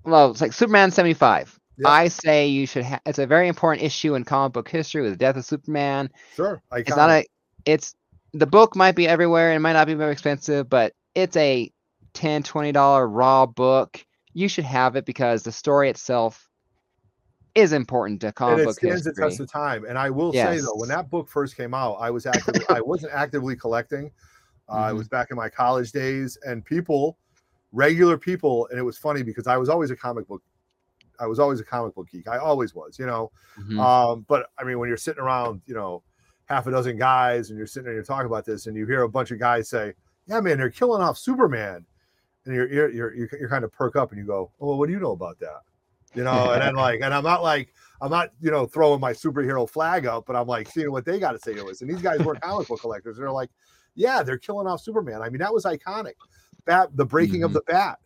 well 0.04 0.32
it's 0.32 0.42
like 0.42 0.54
superman 0.54 0.92
75 0.92 1.58
Yep. 1.78 1.88
i 1.92 2.08
say 2.08 2.48
you 2.48 2.66
should 2.66 2.84
have 2.84 3.02
it's 3.06 3.20
a 3.20 3.28
very 3.28 3.48
important 3.48 3.84
issue 3.86 4.16
in 4.16 4.24
comic 4.24 4.54
book 4.54 4.70
history 4.70 5.02
with 5.02 5.12
the 5.12 5.18
death 5.18 5.38
of 5.38 5.46
superman 5.46 6.10
Sure. 6.36 6.62
it's 6.86 6.96
not 6.96 7.10
a 7.10 7.26
it's 7.66 7.96
the 8.34 8.48
book 8.48 8.76
might 8.76 8.96
be 8.96 9.08
everywhere 9.08 9.50
and 9.52 9.58
it 9.58 9.60
might 9.60 9.74
not 9.74 9.88
be 9.88 9.94
very 9.94 10.12
expensive 10.12 10.70
but 10.70 10.94
it's 11.16 11.36
a 11.38 11.72
10 12.14 12.44
20 12.44 12.72
dollar 12.72 13.08
raw 13.08 13.46
book 13.46 14.04
you 14.34 14.48
should 14.48 14.66
have 14.66 14.96
it 14.96 15.06
because 15.06 15.44
the 15.44 15.52
story 15.52 15.90
itself 15.90 16.48
is 17.56 17.72
important 17.72 18.22
to 18.22 18.32
comic 18.32 18.60
and 18.60 18.70
it 18.70 18.74
stands 18.74 19.04
the 19.04 19.14
test 19.14 19.40
of 19.40 19.52
time. 19.52 19.86
And 19.86 19.98
I 19.98 20.10
will 20.10 20.34
say 20.34 20.60
though, 20.60 20.76
when 20.76 20.90
that 20.90 21.10
book 21.10 21.28
first 21.30 21.56
came 21.56 21.74
out, 21.74 21.94
I 21.96 22.10
was 22.10 22.26
actively, 22.26 22.66
I 22.68 22.82
wasn't 22.82 23.14
actively 23.14 23.56
collecting. 23.56 24.12
Uh, 24.68 24.72
I 24.74 24.92
Mhm. 24.92 24.98
was 24.98 25.08
back 25.08 25.30
in 25.30 25.38
my 25.38 25.50
college 25.50 25.92
days, 25.92 26.38
and 26.46 26.66
people, 26.66 27.18
regular 27.74 28.18
people, 28.18 28.68
and 28.70 28.80
it 28.80 28.84
was 28.84 28.98
funny 28.98 29.24
because 29.24 29.48
I 29.48 29.58
was 29.58 29.68
always 29.68 29.92
a 29.92 29.96
comic 29.96 30.28
book. 30.28 30.42
I 31.20 31.28
was 31.28 31.40
always 31.40 31.60
a 31.60 31.64
comic 31.66 31.94
book 31.96 32.08
geek. 32.10 32.28
I 32.28 32.38
always 32.38 32.74
was, 32.74 32.98
you 32.98 33.06
know. 33.06 33.32
Mhm. 33.60 33.80
Um, 33.80 34.26
but 34.28 34.48
I 34.58 34.64
mean, 34.64 34.80
when 34.80 34.88
you're 34.88 34.98
sitting 34.98 35.22
around, 35.22 35.62
you 35.66 35.74
know, 35.74 36.04
half 36.46 36.68
a 36.68 36.72
dozen 36.72 36.98
guys, 36.98 37.50
and 37.50 37.58
you're 37.58 37.68
sitting 37.68 37.86
there, 37.86 37.94
and 37.94 37.98
you're 37.98 38.06
talking 38.06 38.28
about 38.28 38.46
this, 38.46 38.68
and 38.68 38.78
you 38.78 38.86
hear 38.86 39.02
a 39.02 39.10
bunch 39.10 39.32
of 39.32 39.40
guys 39.40 39.70
say, 39.70 39.94
"Yeah, 40.28 40.40
man, 40.40 40.58
they're 40.58 40.70
killing 40.70 41.02
off 41.02 41.18
Superman," 41.18 41.86
and 42.46 42.56
you're 42.56 42.72
you're 42.72 42.90
you're, 42.90 43.14
you're, 43.16 43.30
you're 43.40 43.50
kind 43.50 43.64
of 43.64 43.72
perk 43.72 43.96
up, 43.96 44.12
and 44.12 44.20
you 44.20 44.26
go, 44.26 44.52
"Oh, 44.62 44.68
well, 44.68 44.78
what 44.78 44.88
do 44.88 44.94
you 44.94 45.00
know 45.00 45.12
about 45.12 45.40
that?" 45.40 45.62
You 46.16 46.24
know, 46.24 46.52
and 46.52 46.62
then 46.62 46.76
like, 46.76 47.02
and 47.02 47.12
I'm 47.14 47.24
not 47.24 47.42
like, 47.42 47.74
I'm 48.00 48.12
not, 48.12 48.30
you 48.40 48.52
know, 48.52 48.68
throwing 48.68 49.00
my 49.00 49.14
superhero 49.14 49.68
flag 49.68 50.06
up, 50.06 50.26
but 50.28 50.36
I'm 50.36 50.46
like 50.46 50.70
seeing 50.70 50.92
what 50.92 51.06
they 51.06 51.20
got 51.20 51.32
to 51.32 51.40
say 51.40 51.56
to 51.56 51.66
us. 51.68 51.82
And 51.82 51.90
these 51.90 52.04
guys 52.04 52.20
were 52.20 52.36
comic 52.36 52.68
book 52.68 52.82
collectors. 52.82 53.18
They're 53.18 53.32
like, 53.32 53.50
yeah, 53.96 54.22
they're 54.22 54.38
killing 54.38 54.68
off 54.68 54.82
Superman. 54.82 55.24
I 55.24 55.30
mean, 55.30 55.40
that 55.40 55.52
was 55.52 55.66
iconic. 55.66 56.14
Bat, 56.66 56.96
the 56.96 57.06
breaking 57.06 57.44
of 57.44 57.52
Mhm. 57.52 57.56
the 57.56 57.62
bat, 57.68 58.00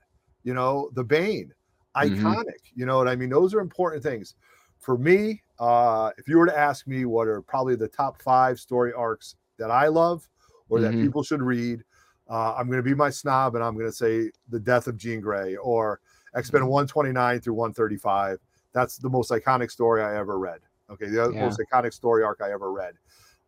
you 0.43 0.53
know, 0.53 0.89
the 0.93 1.03
Bane, 1.03 1.53
Mhm. 1.95 2.17
iconic. 2.17 2.59
You 2.73 2.85
know 2.85 2.97
what 2.97 3.07
I 3.07 3.15
mean? 3.15 3.29
Those 3.29 3.53
are 3.53 3.59
important 3.59 4.03
things. 4.03 4.35
For 4.79 4.97
me, 4.97 5.41
uh, 5.59 6.11
if 6.17 6.27
you 6.27 6.37
were 6.37 6.45
to 6.45 6.57
ask 6.57 6.87
me 6.87 7.05
what 7.05 7.27
are 7.27 7.41
probably 7.41 7.75
the 7.75 7.87
top 7.87 8.21
five 8.21 8.59
story 8.59 8.93
arcs 8.93 9.35
that 9.57 9.71
I 9.71 9.87
love 9.87 10.27
or 10.69 10.79
that 10.81 10.93
Mhm. 10.93 11.01
people 11.01 11.23
should 11.23 11.41
read, 11.41 11.83
uh, 12.29 12.55
I'm 12.55 12.67
going 12.67 12.77
to 12.77 12.83
be 12.83 12.93
my 12.93 13.09
snob 13.09 13.55
and 13.55 13.63
I'm 13.63 13.73
going 13.73 13.87
to 13.87 13.91
say 13.91 14.31
the 14.49 14.59
death 14.59 14.87
of 14.87 14.97
Jean 14.97 15.21
Grey 15.21 15.55
or 15.55 15.99
X 16.35 16.51
Men 16.51 16.67
129 16.67 17.39
through 17.41 17.53
135. 17.53 18.39
That's 18.73 18.97
the 18.97 19.09
most 19.09 19.31
iconic 19.31 19.71
story 19.71 20.03
I 20.03 20.15
ever 20.17 20.37
read. 20.37 20.61
Okay, 20.89 21.07
the 21.07 21.31
Yeah. 21.33 21.39
most 21.39 21.59
iconic 21.59 21.93
story 21.93 22.23
arc 22.23 22.41
I 22.41 22.51
ever 22.51 22.71
read. 22.71 22.95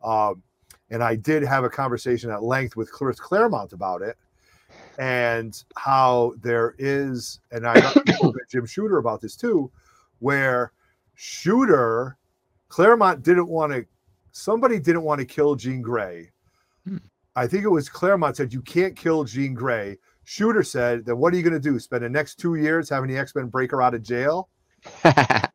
Um, 0.04 0.42
and 0.90 1.04
I 1.04 1.16
did 1.16 1.44
have 1.44 1.64
a 1.64 1.70
conversation 1.70 2.32
at 2.32 2.42
length 2.42 2.76
with 2.76 2.92
Chris 2.92 3.20
Claremont 3.20 3.74
about 3.74 4.02
it 4.02 4.18
and 4.98 5.64
how 5.76 6.34
there 6.42 6.76
is, 6.78 7.40
and 7.52 7.68
I 7.68 7.80
spoke 7.80 8.06
to 8.06 8.34
Jim 8.52 8.66
Shooter 8.66 8.98
about 8.98 9.22
this 9.22 9.36
too, 9.36 9.72
where 10.20 10.74
Shooter, 11.16 12.18
Claremont 12.68 13.24
didn't 13.24 13.48
want 13.48 13.72
to, 13.74 13.86
somebody 14.32 14.80
didn't 14.80 15.04
want 15.04 15.20
to 15.20 15.26
kill 15.26 15.56
Jean 15.56 15.82
Grey. 15.82 16.32
Hmm. 16.88 16.98
I 17.36 17.48
think 17.48 17.64
it 17.64 17.70
was 17.70 17.90
Claremont 17.90 18.38
said, 18.38 18.54
You 18.54 18.62
can't 18.62 18.96
kill 18.96 19.24
Jean 19.24 19.54
Grey. 19.54 19.98
Shooter 20.26 20.64
said, 20.64 21.06
Then 21.06 21.18
what 21.18 21.34
are 21.34 21.38
you 21.38 21.44
going 21.44 21.54
to 21.54 21.60
do? 21.60 21.80
Spend 21.80 22.04
the 22.04 22.10
next 22.10 22.36
two 22.36 22.56
years 22.56 22.90
having 22.90 23.10
the 23.10 23.18
X 23.18 23.34
Men 23.36 23.48
break 23.48 23.72
her 23.72 23.82
out 23.82 23.94
of 23.94 24.04
jail? 24.04 24.50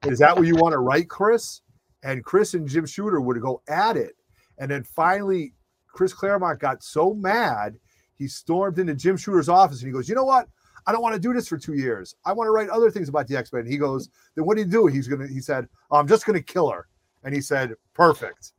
Is 0.06 0.18
that 0.18 0.34
what 0.36 0.46
you 0.46 0.56
want 0.56 0.72
to 0.72 0.78
write, 0.78 1.08
Chris? 1.08 1.60
And 2.02 2.24
Chris 2.24 2.54
and 2.54 2.68
Jim 2.68 2.86
Shooter 2.86 3.20
would 3.20 3.40
go 3.40 3.62
at 3.68 3.96
it. 3.96 4.16
And 4.58 4.70
then 4.70 4.84
finally, 4.84 5.54
Chris 5.88 6.12
Claremont 6.12 6.60
got 6.60 6.82
so 6.82 7.14
mad, 7.14 7.76
he 8.18 8.28
stormed 8.28 8.78
into 8.78 8.94
Jim 8.94 9.16
Shooter's 9.16 9.48
office 9.48 9.80
and 9.80 9.88
he 9.88 9.92
goes, 9.92 10.08
You 10.08 10.14
know 10.14 10.24
what? 10.24 10.48
I 10.86 10.92
don't 10.92 11.02
want 11.02 11.14
to 11.14 11.20
do 11.20 11.32
this 11.32 11.48
for 11.48 11.56
two 11.56 11.74
years. 11.74 12.14
I 12.26 12.32
want 12.32 12.46
to 12.46 12.50
write 12.52 12.68
other 12.68 12.90
things 12.90 13.08
about 13.08 13.26
the 13.26 13.36
X 13.36 13.52
Men. 13.52 13.66
He 13.66 13.78
goes, 13.78 14.10
Then 14.34 14.44
what 14.44 14.56
do 14.56 14.62
you 14.62 14.68
do? 14.68 14.86
He's 14.86 15.08
going 15.08 15.26
to, 15.26 15.32
he 15.32 15.40
said, 15.40 15.68
"Oh, 15.90 15.96
I'm 15.98 16.06
just 16.08 16.26
going 16.26 16.38
to 16.38 16.42
kill 16.44 16.70
her. 16.70 16.88
And 17.24 17.34
he 17.34 17.40
said, 17.40 17.74
Perfect. 17.94 18.52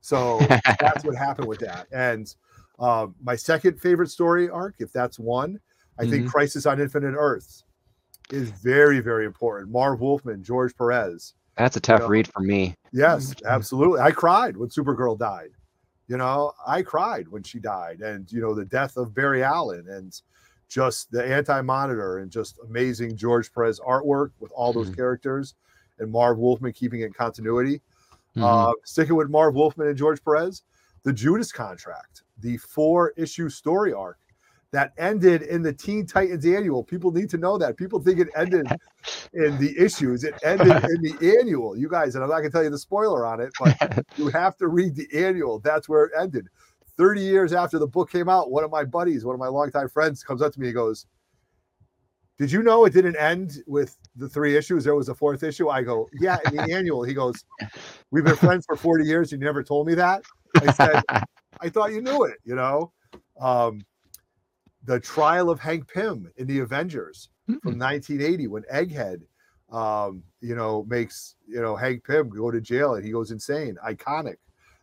So 0.00 0.38
that's 0.80 1.04
what 1.04 1.16
happened 1.16 1.48
with 1.48 1.60
that. 1.60 1.86
And 1.92 2.34
um, 2.78 3.14
my 3.22 3.36
second 3.36 3.80
favorite 3.80 4.08
story 4.10 4.48
arc, 4.48 4.76
if 4.78 4.92
that's 4.92 5.18
one, 5.18 5.58
I 5.98 6.06
think 6.06 6.26
Mhm. 6.26 6.30
Crisis 6.30 6.64
on 6.66 6.80
Infinite 6.80 7.14
Earths 7.16 7.64
is 8.30 8.50
very, 8.50 9.00
very 9.00 9.26
important. 9.26 9.70
Marv 9.70 10.00
Wolfman, 10.00 10.42
George 10.42 10.74
Perez. 10.76 11.34
That's 11.56 11.76
a 11.76 11.80
tough 11.80 12.00
know, 12.00 12.08
read 12.08 12.28
for 12.32 12.40
me. 12.40 12.74
Yes, 12.92 13.34
absolutely. 13.46 14.00
I 14.00 14.12
cried 14.12 14.56
when 14.56 14.70
Supergirl 14.70 15.18
died. 15.18 15.50
You 16.10 16.16
know, 16.16 16.54
I 16.66 16.82
cried 16.82 17.28
when 17.28 17.44
she 17.44 17.60
died, 17.60 18.00
and 18.00 18.30
you 18.32 18.40
know 18.40 18.52
the 18.52 18.64
death 18.64 18.96
of 18.96 19.14
Barry 19.14 19.44
Allen, 19.44 19.86
and 19.88 20.20
just 20.68 21.08
the 21.12 21.24
Anti-Monitor, 21.24 22.18
and 22.18 22.32
just 22.32 22.58
amazing 22.64 23.16
George 23.16 23.52
Perez 23.52 23.78
artwork 23.78 24.32
with 24.40 24.50
all 24.50 24.72
those 24.72 24.90
Mhm. 24.90 24.96
characters, 24.96 25.54
and 26.00 26.10
Marv 26.10 26.36
Wolfman 26.36 26.72
keeping 26.72 27.02
it 27.02 27.06
in 27.06 27.12
continuity. 27.12 27.80
Mhm. 28.34 28.42
Uh, 28.42 28.72
sticking 28.82 29.14
with 29.14 29.30
Marv 29.30 29.54
Wolfman 29.54 29.86
and 29.86 29.96
George 29.96 30.20
Perez, 30.24 30.64
the 31.04 31.12
Judas 31.12 31.52
contract, 31.52 32.24
the 32.38 32.56
four 32.56 33.12
issue 33.16 33.48
story 33.48 33.92
arc 33.92 34.18
that 34.72 34.92
ended 34.98 35.42
in 35.42 35.62
the 35.62 35.72
Teen 35.72 36.06
Titans 36.06 36.46
annual. 36.46 36.84
People 36.84 37.10
need 37.10 37.28
to 37.30 37.38
know 37.38 37.58
that. 37.58 37.76
People 37.76 38.00
think 38.00 38.20
it 38.20 38.28
ended 38.36 38.68
in 39.32 39.58
the 39.58 39.74
issues. 39.76 40.22
It 40.22 40.34
ended 40.44 40.68
in 40.68 41.02
the 41.02 41.36
annual. 41.40 41.76
You 41.76 41.88
guys, 41.88 42.14
and 42.14 42.22
I'm 42.22 42.30
not 42.30 42.38
going 42.38 42.50
to 42.50 42.52
tell 42.52 42.62
you 42.62 42.70
the 42.70 42.78
spoiler 42.78 43.26
on 43.26 43.40
it, 43.40 43.50
but 43.58 44.04
you 44.16 44.28
have 44.28 44.56
to 44.58 44.68
read 44.68 44.94
the 44.94 45.08
annual. 45.12 45.58
That's 45.58 45.88
where 45.88 46.04
it 46.04 46.12
ended. 46.18 46.48
30 46.96 47.20
years 47.20 47.52
after 47.52 47.78
the 47.78 47.86
book 47.86 48.10
came 48.10 48.28
out, 48.28 48.50
one 48.50 48.62
of 48.62 48.70
my 48.70 48.84
buddies, 48.84 49.24
one 49.24 49.34
of 49.34 49.40
my 49.40 49.48
longtime 49.48 49.88
friends, 49.88 50.22
comes 50.22 50.42
up 50.42 50.52
to 50.52 50.60
me 50.60 50.66
and 50.66 50.74
goes, 50.74 51.06
Did 52.38 52.52
you 52.52 52.62
know 52.62 52.84
it 52.84 52.92
didn't 52.92 53.16
end 53.16 53.62
with 53.66 53.96
the 54.14 54.28
three 54.28 54.56
issues? 54.56 54.84
There 54.84 54.94
was 54.94 55.08
a 55.08 55.14
fourth 55.14 55.42
issue. 55.42 55.68
I 55.68 55.82
go, 55.82 56.08
Yeah, 56.20 56.38
in 56.46 56.56
the 56.56 56.72
annual. 56.72 57.02
He 57.02 57.14
goes, 57.14 57.44
We've 58.10 58.24
been 58.24 58.36
friends 58.36 58.66
for 58.66 58.76
40 58.76 59.04
years. 59.04 59.32
You 59.32 59.38
never 59.38 59.64
told 59.64 59.86
me 59.86 59.94
that. 59.94 60.22
I 60.56 60.72
said, 60.72 61.02
I 61.60 61.68
thought 61.68 61.92
you 61.92 62.02
knew 62.02 62.24
it, 62.24 62.38
you 62.44 62.54
know? 62.54 62.92
Um, 63.40 63.80
the 64.84 65.00
trial 65.00 65.50
of 65.50 65.60
Hank 65.60 65.92
Pym 65.92 66.30
in 66.36 66.46
the 66.46 66.60
Avengers 66.60 67.28
Hmm. 67.46 67.58
from 67.58 67.78
1980 67.78 68.46
when 68.46 68.62
Egghead, 68.72 69.22
um, 69.70 70.22
you 70.40 70.54
know, 70.54 70.84
makes 70.88 71.36
you 71.46 71.60
know 71.60 71.76
Hank 71.76 72.04
Pym 72.06 72.28
go 72.28 72.50
to 72.50 72.60
jail 72.60 72.94
and 72.94 73.04
he 73.04 73.12
goes 73.12 73.30
insane. 73.30 73.76
Iconic. 73.84 74.36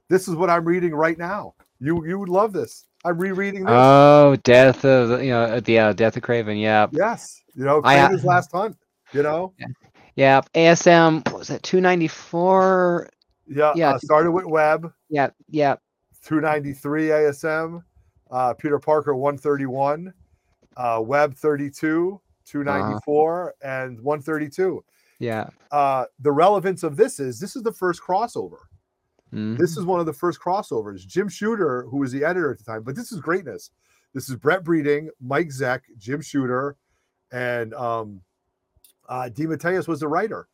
This 0.10 0.28
is 0.28 0.36
what 0.36 0.50
I'm 0.50 0.66
reading 0.66 0.94
right 0.94 1.18
now. 1.18 1.56
You 1.80 2.06
you 2.06 2.20
would 2.20 2.30
love 2.30 2.54
this. 2.54 2.86
I'm 3.06 3.18
rereading 3.18 3.66
this. 3.66 3.74
Oh, 3.74 4.36
death 4.44 4.84
of 4.86 5.22
you 5.24 5.32
know 5.32 5.44
uh, 5.44 5.60
the 5.60 5.80
uh, 5.80 5.94
death 5.94 6.18
of 6.18 6.24
Kraven. 6.24 6.60
Yeah, 6.62 6.88
yes, 6.92 7.42
you 7.56 7.64
know, 7.66 7.82
I, 7.84 8.00
uh, 8.00 8.18
Last 8.24 8.52
Hunt. 8.52 8.78
You 9.14 9.24
know, 9.24 9.54
yeah. 10.16 10.42
ASM 10.54 11.26
what 11.32 11.40
was 11.40 11.74
ninety 11.74 12.08
four? 12.08 13.10
yeah. 13.48 13.74
Yeah. 13.76 13.92
Uh, 13.92 14.00
started 14.00 14.32
with 14.32 14.46
Web, 14.46 14.92
Yeah, 15.10 15.30
yeah. 15.50 15.76
293 16.24 17.08
ASM, 17.08 17.84
uh, 18.32 18.54
Peter 18.54 18.80
Parker 18.80 19.16
131, 19.16 20.14
uh, 20.76 21.02
Web 21.04 21.36
32, 21.36 22.20
294, 22.46 23.56
and 23.62 24.00
132. 24.02 24.84
Yeah. 25.20 25.50
Uh, 25.72 26.06
the 26.20 26.32
relevance 26.32 26.84
of 26.84 26.96
this 26.96 27.20
is 27.20 27.40
this 27.40 27.56
is 27.56 27.64
the 27.64 27.72
first 27.72 28.02
crossover. 28.02 28.60
Mhm. 29.34 29.58
This 29.58 29.78
is 29.78 29.86
one 29.86 30.00
of 30.00 30.06
the 30.06 30.14
first 30.14 30.40
crossovers. 30.40 31.06
Jim 31.06 31.28
Shooter, 31.28 31.84
who 31.84 31.98
was 31.98 32.12
the 32.12 32.24
editor 32.24 32.52
at 32.52 32.58
the 32.58 32.64
time, 32.64 32.84
but 32.84 32.96
this 32.96 33.12
is 33.12 33.20
greatness. 33.20 33.72
This 34.14 34.30
is 34.30 34.36
Brett 34.36 34.64
Breeding, 34.64 35.10
Mike 35.20 35.50
Zeck, 35.50 35.82
Jim 35.98 36.22
Shooter, 36.22 36.78
and 37.32 37.74
um, 37.74 38.22
uh, 39.10 39.30
DeMatteis 39.34 39.88
was 39.88 40.00
the 40.00 40.08
writer. 40.08 40.48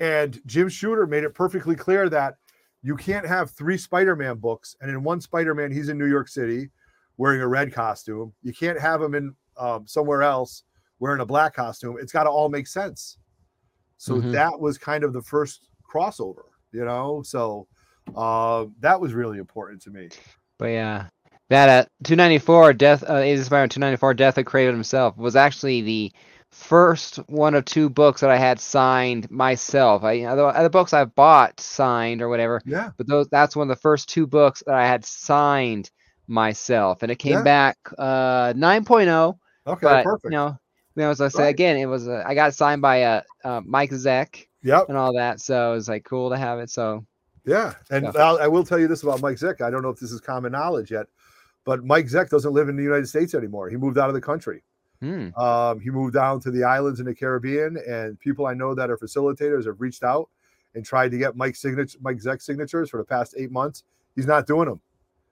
And 0.00 0.40
Jim 0.46 0.68
Shooter 0.68 1.06
made 1.06 1.24
it 1.24 1.34
perfectly 1.34 1.76
clear 1.76 2.08
that 2.08 2.38
you 2.82 2.96
can't 2.96 3.26
have 3.26 3.50
three 3.50 3.76
Spider-Man 3.76 4.36
books, 4.36 4.76
and 4.80 4.90
in 4.90 5.02
one 5.02 5.20
Spider-Man, 5.20 5.70
he's 5.70 5.88
in 5.88 5.98
New 5.98 6.06
York 6.06 6.28
City 6.28 6.70
wearing 7.18 7.42
a 7.42 7.48
red 7.48 7.72
costume. 7.72 8.32
You 8.42 8.54
can't 8.54 8.80
have 8.80 9.02
him 9.02 9.14
in 9.14 9.34
um, 9.58 9.86
somewhere 9.86 10.22
else 10.22 10.62
wearing 11.00 11.20
a 11.20 11.26
black 11.26 11.54
costume. 11.54 11.96
It's 12.00 12.12
got 12.12 12.24
to 12.24 12.30
all 12.30 12.48
make 12.48 12.66
sense. 12.66 13.18
So 13.98 14.14
Mhm. 14.20 14.32
that 14.32 14.58
was 14.58 14.78
kind 14.78 15.04
of 15.04 15.12
the 15.12 15.22
first 15.22 15.68
crossover, 15.88 16.44
you 16.72 16.84
know. 16.84 17.22
So 17.22 17.66
uh, 18.16 18.66
that 18.80 19.00
was 19.00 19.12
really 19.12 19.38
important 19.38 19.82
to 19.82 19.90
me. 19.90 20.08
But 20.58 20.66
yeah, 20.68 21.06
that 21.50 21.68
uh, 21.68 21.88
294 22.04 22.72
death 22.74 23.04
uh, 23.08 23.16
Ages 23.16 23.40
of 23.40 23.46
Spider-Man 23.46 23.68
294 23.68 24.14
Death 24.14 24.38
of 24.38 24.44
Kraven 24.44 24.70
himself 24.72 25.16
was 25.16 25.36
actually 25.36 25.82
the 25.82 26.12
first 26.50 27.16
one 27.28 27.54
of 27.54 27.64
two 27.64 27.90
books 27.90 28.20
that 28.22 28.30
I 28.30 28.36
had 28.38 28.58
signed 28.58 29.30
myself. 29.30 30.02
I 30.04 30.22
other, 30.22 30.46
other 30.46 30.68
books 30.70 30.92
I've 30.94 31.14
bought 31.14 31.60
signed 31.60 32.22
or 32.22 32.28
whatever, 32.28 32.62
Yeah, 32.64 32.90
but 32.96 33.06
those 33.06 33.28
that's 33.28 33.54
one 33.56 33.70
of 33.70 33.76
the 33.76 33.80
first 33.80 34.08
two 34.08 34.26
books 34.26 34.62
that 34.66 34.74
I 34.74 34.86
had 34.86 35.04
signed 35.04 35.90
myself, 36.28 37.02
and 37.02 37.10
it 37.10 37.16
came 37.16 37.32
Yeah. 37.38 37.42
back 37.42 37.76
uh 37.98 38.52
9.0. 38.54 39.38
okay, 39.66 39.80
but 39.86 40.04
perfect. 40.04 40.24
you 40.24 40.30
know, 40.30 40.56
you 40.94 41.02
know, 41.02 41.10
as 41.10 41.20
I 41.20 41.28
said 41.28 41.42
Right. 41.42 41.48
again, 41.48 41.76
it 41.76 41.86
was 41.86 42.06
uh, 42.08 42.22
I 42.26 42.34
got 42.34 42.54
signed 42.54 42.82
by 42.82 43.02
uh, 43.02 43.22
uh 43.44 43.60
Mike 43.64 43.90
Zeck 43.90 44.46
Yep, 44.62 44.88
and 44.88 44.96
all 44.98 45.14
that, 45.16 45.40
so 45.40 45.72
it 45.72 45.74
was 45.76 45.88
like 45.88 46.04
cool 46.04 46.30
to 46.30 46.36
have 46.36 46.58
it. 46.58 46.70
So 46.70 47.04
yeah. 47.44 47.74
And. 47.90 48.06
I'll, 48.16 48.38
I 48.38 48.46
will 48.46 48.64
tell 48.64 48.78
you 48.78 48.88
this 48.88 49.02
about 49.02 49.20
Mike 49.22 49.36
Zeck. 49.38 49.60
I 49.62 49.70
don't 49.70 49.82
know 49.82 49.88
if 49.88 49.98
this 49.98 50.12
is 50.12 50.20
common 50.20 50.52
knowledge 50.52 50.90
yet, 50.90 51.06
but 51.64 51.82
Mike 51.84 52.06
Zeck 52.06 52.28
doesn't 52.28 52.52
live 52.52 52.68
in 52.68 52.76
the 52.76 52.82
United 52.82 53.06
States 53.08 53.34
anymore. 53.34 53.70
He 53.70 53.76
moved 53.76 53.96
out 53.96 54.08
of 54.10 54.14
the 54.14 54.20
country. 54.20 54.62
hmm, 55.00 55.28
Um, 55.38 55.80
he 55.80 55.88
moved 55.90 56.12
down 56.14 56.40
to 56.40 56.50
the 56.50 56.64
islands 56.64 57.00
in 57.00 57.06
the 57.06 57.14
Caribbean, 57.14 57.78
and 57.88 58.18
people 58.20 58.46
I 58.46 58.52
know 58.54 58.74
that 58.74 58.90
are 58.90 58.98
facilitators 58.98 59.64
have 59.66 59.80
reached 59.80 60.02
out 60.02 60.28
and 60.74 60.84
tried 60.84 61.10
to 61.12 61.18
get 61.18 61.36
Mike 61.36 61.56
signature, 61.56 61.96
Mike 62.02 62.18
Zeck 62.18 62.42
signatures 62.42 62.90
for 62.90 62.98
the 62.98 63.04
past 63.04 63.34
eight 63.38 63.50
months. 63.50 63.84
He's 64.14 64.26
not 64.26 64.46
doing 64.46 64.68
them. 64.68 64.80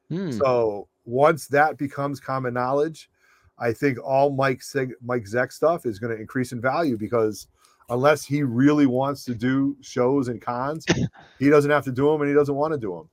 Hmm. 0.09 0.30
So 0.30 0.88
once 1.04 1.46
that 1.48 1.78
becomes 1.78 2.20
common 2.20 2.54
knowledge, 2.54 3.11
I 3.59 3.72
think 3.72 3.98
all 4.02 4.30
Mike 4.30 4.62
Sig- 4.62 4.94
Mike 5.02 5.24
Zeck 5.24 5.52
stuff 5.52 5.86
is 5.86 5.98
going 5.98 6.14
to 6.14 6.20
increase 6.20 6.52
in 6.52 6.61
value 6.61 6.96
because 6.96 7.46
unless 7.88 8.24
he 8.24 8.42
really 8.42 8.86
wants 8.86 9.24
to 9.24 9.34
do 9.34 9.76
shows 9.80 10.28
and 10.28 10.40
cons, 10.40 10.84
he 11.38 11.48
doesn't 11.48 11.70
have 11.70 11.84
to 11.84 11.92
do 11.92 12.11
them 12.11 12.20
and 12.20 12.28
he 12.28 12.34
doesn't 12.34 12.54
want 12.54 12.72
to 12.72 12.78
do 12.78 12.94
them. 12.94 13.09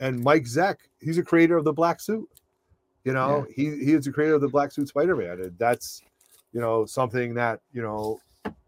And 0.00 0.22
Mike 0.22 0.44
Zeck, 0.44 0.76
he's 1.00 1.18
a 1.18 1.22
creator 1.22 1.56
of 1.56 1.64
the 1.64 1.72
black 1.72 2.00
suit. 2.00 2.28
You 3.04 3.12
know, 3.12 3.46
he 3.54 3.64
he 3.84 3.94
is 3.94 4.04
the 4.04 4.12
creator 4.12 4.34
of 4.34 4.40
the 4.40 4.48
black 4.48 4.70
suit 4.70 4.88
Spider-Man, 4.88 5.40
and 5.40 5.58
that's 5.58 6.02
you 6.52 6.60
know 6.60 6.84
something 6.84 7.34
that 7.34 7.60
you 7.72 7.80
know 7.80 8.20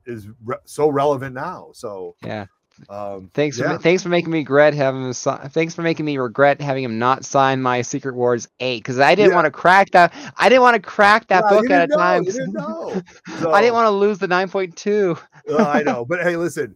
is 0.06 0.28
re- 0.44 0.56
so 0.64 0.88
relevant 0.88 1.34
now. 1.34 1.70
So 1.72 2.16
yeah. 2.24 2.46
Um, 2.88 3.30
Thanks 3.34 3.58
yeah. 3.58 3.76
for 3.76 3.82
thanks 3.82 4.02
for 4.02 4.08
making 4.08 4.30
me 4.30 4.38
regret 4.38 4.74
having 4.74 5.04
him. 5.04 5.12
Thanks 5.12 5.74
for 5.74 5.82
making 5.82 6.06
me 6.06 6.16
regret 6.18 6.60
having 6.60 6.84
him 6.84 6.98
not 6.98 7.24
sign 7.24 7.60
my 7.60 7.82
Secret 7.82 8.14
Wars 8.14 8.48
eight 8.60 8.82
because 8.82 8.98
I 8.98 9.14
didn't 9.14 9.30
Yeah. 9.30 9.36
want 9.36 9.44
to 9.46 9.50
crack 9.50 9.90
that. 9.90 10.12
I 10.36 10.48
didn't 10.48 10.62
want 10.62 10.76
to 10.76 10.82
crack 10.82 11.26
that 11.28 11.44
book 11.48 11.68
at 11.70 11.84
a 11.84 11.86
know, 11.88 11.96
time. 11.96 12.24
Didn't. 12.24 12.56
I 13.46 13.60
didn't 13.60 13.74
want 13.74 13.86
to 13.86 13.90
lose 13.90 14.18
the 14.18 14.28
nine 14.28 14.48
point 14.48 14.76
two. 14.76 15.16
I 15.58 15.82
know, 15.82 16.04
but 16.04 16.22
hey, 16.22 16.36
listen. 16.36 16.74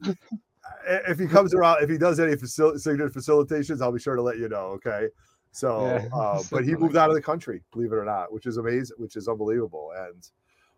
If 0.86 1.18
he 1.18 1.26
comes 1.26 1.54
around, 1.54 1.82
if 1.82 1.88
he 1.88 1.96
does 1.96 2.20
any 2.20 2.34
facil- 2.34 2.78
signature 2.78 3.08
facilitations, 3.08 3.80
I'll 3.80 3.92
be 3.92 3.98
sure 3.98 4.16
to 4.16 4.22
let 4.22 4.36
you 4.36 4.48
know. 4.50 4.66
Okay. 4.76 5.08
So, 5.52 5.86
Yeah, 5.86 6.08
uh, 6.14 6.42
but 6.50 6.64
he 6.64 6.74
moved 6.74 6.96
out 6.96 7.08
of 7.08 7.14
the 7.14 7.22
country, 7.22 7.62
believe 7.72 7.92
it 7.92 7.96
or 7.96 8.04
not, 8.04 8.32
which 8.32 8.44
is 8.44 8.56
amazing, 8.58 8.96
which 8.98 9.16
is 9.16 9.28
unbelievable. 9.28 9.92
And 9.96 10.28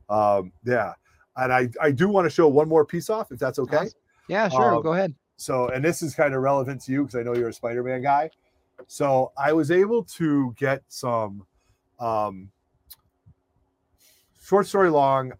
um, 0.09 0.53
yeah, 0.65 0.93
and 1.37 1.53
I 1.53 1.69
I 1.81 1.91
do 1.91 2.09
want 2.09 2.27
to 2.27 2.31
show 2.31 2.47
one 2.47 2.69
more 2.69 2.85
piece 2.85 3.11
off, 3.11 3.33
if 3.33 3.39
that's 3.39 3.59
okay. 3.59 3.77
Awesome. 3.77 3.91
Yeah, 4.29 4.49
sure. 4.49 4.77
Um, 4.77 4.83
go 4.83 4.93
ahead. 4.93 5.15
So, 5.37 5.69
and 5.69 5.85
this 5.85 6.03
is 6.03 6.15
kind 6.15 6.35
of 6.35 6.43
relevant 6.43 6.83
to 6.83 6.93
you 6.93 7.03
because 7.03 7.17
I 7.17 7.23
know 7.23 7.35
you're 7.35 7.49
a 7.49 7.53
Spider-Man 7.53 8.03
guy. 8.03 8.31
So, 8.87 9.33
I 9.37 9.53
was 9.53 9.71
able 9.71 10.03
to 10.05 10.55
get 10.59 10.83
some 10.89 11.47
um, 11.99 12.51
short 14.43 14.67
story 14.67 14.91
long. 14.91 15.33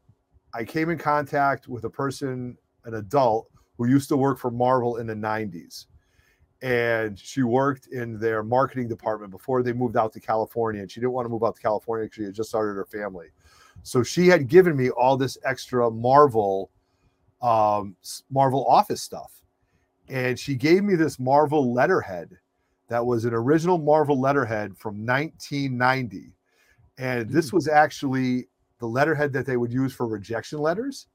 I 0.55 0.65
came 0.65 0.91
in 0.91 0.99
contact 0.99 1.69
with 1.69 1.85
a 1.85 1.91
person, 1.91 2.57
an 2.85 2.95
adult 2.95 3.49
who 3.77 3.87
used 3.89 4.09
to 4.09 4.17
work 4.17 4.39
for 4.39 4.51
Marvel 4.51 4.97
in 4.97 5.07
the 5.07 5.15
90s. 5.15 5.87
And 6.63 7.19
she 7.19 7.43
worked 7.43 7.89
in 7.89 8.19
their 8.19 8.43
marketing 8.43 8.89
department 8.89 9.31
before 9.31 9.63
they 9.63 9.73
moved 9.73 9.97
out 9.97 10.13
to 10.15 10.21
California. 10.21 10.81
And 10.81 10.91
she 10.91 11.01
didn't 11.01 11.13
want 11.13 11.27
to 11.27 11.29
move 11.29 11.45
out 11.45 11.57
to 11.57 11.61
California 11.63 12.07
because 12.07 12.17
she 12.17 12.23
had 12.25 12.35
just 12.35 12.49
started 12.49 12.75
her 12.75 12.87
family. 12.87 13.29
So 13.83 14.03
she 14.03 14.29
had 14.29 14.49
given 14.49 14.77
me 14.77 14.91
all 14.91 15.17
this 15.17 15.37
extra 15.45 15.91
Marvel, 15.91 16.71
um, 17.43 17.97
Marvel 18.31 18.67
office 18.67 19.03
stuff 19.03 19.37
and 20.09 20.39
she 20.39 20.55
gave 20.55 20.85
me 20.85 20.95
this 20.95 21.19
Marvel 21.19 21.73
letterhead 21.73 22.31
that 22.89 23.05
was 23.05 23.25
an 23.25 23.35
original 23.35 23.79
Marvel 23.79 24.21
letterhead 24.21 24.77
from 24.77 25.05
1990. 25.05 26.33
And 26.99 27.29
this 27.29 27.53
was 27.53 27.67
actually 27.69 28.47
the 28.79 28.87
letterhead 28.87 29.33
that 29.33 29.47
they 29.47 29.57
would 29.57 29.73
use 29.73 29.93
for 29.93 30.07
rejection 30.07 30.61
letters. 30.61 31.09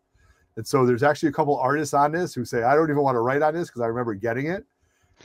And 0.57 0.67
so 0.67 0.86
there's 0.86 1.03
actually 1.03 1.30
a 1.30 1.34
couple 1.34 1.57
artists 1.57 1.93
on 1.93 2.11
this 2.11 2.34
who 2.34 2.43
say, 2.43 2.63
I 2.63 2.76
don't 2.76 2.89
even 2.89 3.01
want 3.01 3.15
to 3.15 3.22
write 3.22 3.41
on 3.41 3.53
this 3.53 3.69
because 3.69 3.82
I 3.82 3.88
remember 3.88 4.13
getting 4.13 4.47
it. 4.47 4.65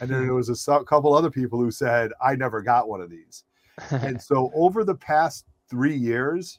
And 0.01 0.11
then 0.11 0.23
there 0.23 0.35
was 0.35 0.51
a 0.51 0.85
couple 0.85 1.15
other 1.15 1.31
people 1.31 1.59
who 1.59 1.71
said, 1.71 2.13
I 2.23 2.37
never 2.37 2.63
got 2.63 2.87
one 2.87 3.01
of 3.01 3.11
these. 3.11 3.45
And 3.91 4.21
so 4.21 4.51
over 4.55 4.85
the 4.85 4.95
past 4.95 5.47
three 5.69 5.97
years, 5.97 6.59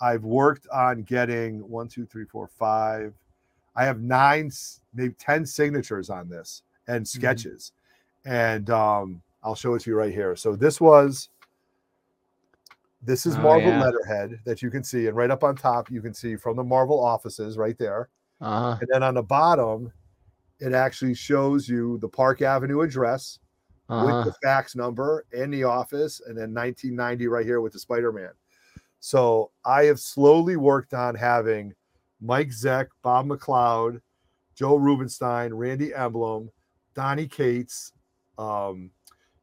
I've 0.00 0.22
worked 0.22 0.68
on 0.68 1.02
getting 1.02 1.68
one, 1.68 1.88
two, 1.88 2.06
three, 2.06 2.24
four, 2.26 2.46
five. 2.46 3.14
I 3.78 3.84
have 3.84 4.00
nine, 4.02 4.50
maybe 4.92 5.14
10 5.20 5.46
signatures 5.46 6.10
on 6.10 6.28
this 6.28 6.62
and 6.88 7.06
sketches. 7.06 7.72
And 8.24 8.68
um, 8.70 9.22
I'll 9.44 9.54
show 9.54 9.74
it 9.74 9.82
to 9.82 9.90
you 9.90 9.96
right 9.96 10.12
here. 10.12 10.34
So 10.34 10.56
this 10.56 10.80
was, 10.80 11.28
this 13.00 13.24
is 13.24 13.36
Oh, 13.36 13.42
Marvel 13.42 13.68
yeah. 13.70 13.80
letterhead 13.84 14.40
that 14.44 14.62
you 14.62 14.70
can 14.70 14.82
see. 14.82 15.06
And 15.06 15.16
right 15.16 15.30
up 15.30 15.44
on 15.44 15.54
top, 15.54 15.90
you 15.92 16.02
can 16.02 16.12
see 16.12 16.34
from 16.34 16.56
the 16.56 16.64
Marvel 16.64 16.98
offices 17.02 17.56
right 17.56 17.78
there. 17.78 18.08
Uh 18.40 18.60
huh. 18.74 18.78
And 18.80 18.88
then 18.92 19.02
on 19.04 19.14
the 19.14 19.22
bottom, 19.22 19.92
it 20.58 20.72
actually 20.72 21.14
shows 21.14 21.68
you 21.68 21.98
the 21.98 22.08
Park 22.08 22.42
Avenue 22.42 22.80
address 22.80 23.38
Uh 23.88 24.02
with 24.04 24.24
the 24.26 24.34
fax 24.42 24.74
number 24.74 25.24
and 25.32 25.54
the 25.54 25.62
office, 25.62 26.20
and 26.26 26.36
then 26.36 26.52
1990 26.52 27.28
right 27.28 27.46
here 27.46 27.60
with 27.60 27.72
the 27.72 27.78
Spider 27.78 28.10
Man. 28.12 28.32
So 28.98 29.52
I 29.64 29.84
have 29.84 30.00
slowly 30.00 30.56
worked 30.56 30.94
on 30.94 31.14
having 31.14 31.74
Mike 32.20 32.48
Zeck, 32.48 32.86
Bob 33.02 33.26
McLeod, 33.26 34.00
Joe 34.54 34.76
Rubinstein, 34.76 35.54
Randy 35.54 35.90
Emberlin, 35.90 36.48
Donny 36.94 37.28
Cates, 37.28 37.92
um, 38.38 38.90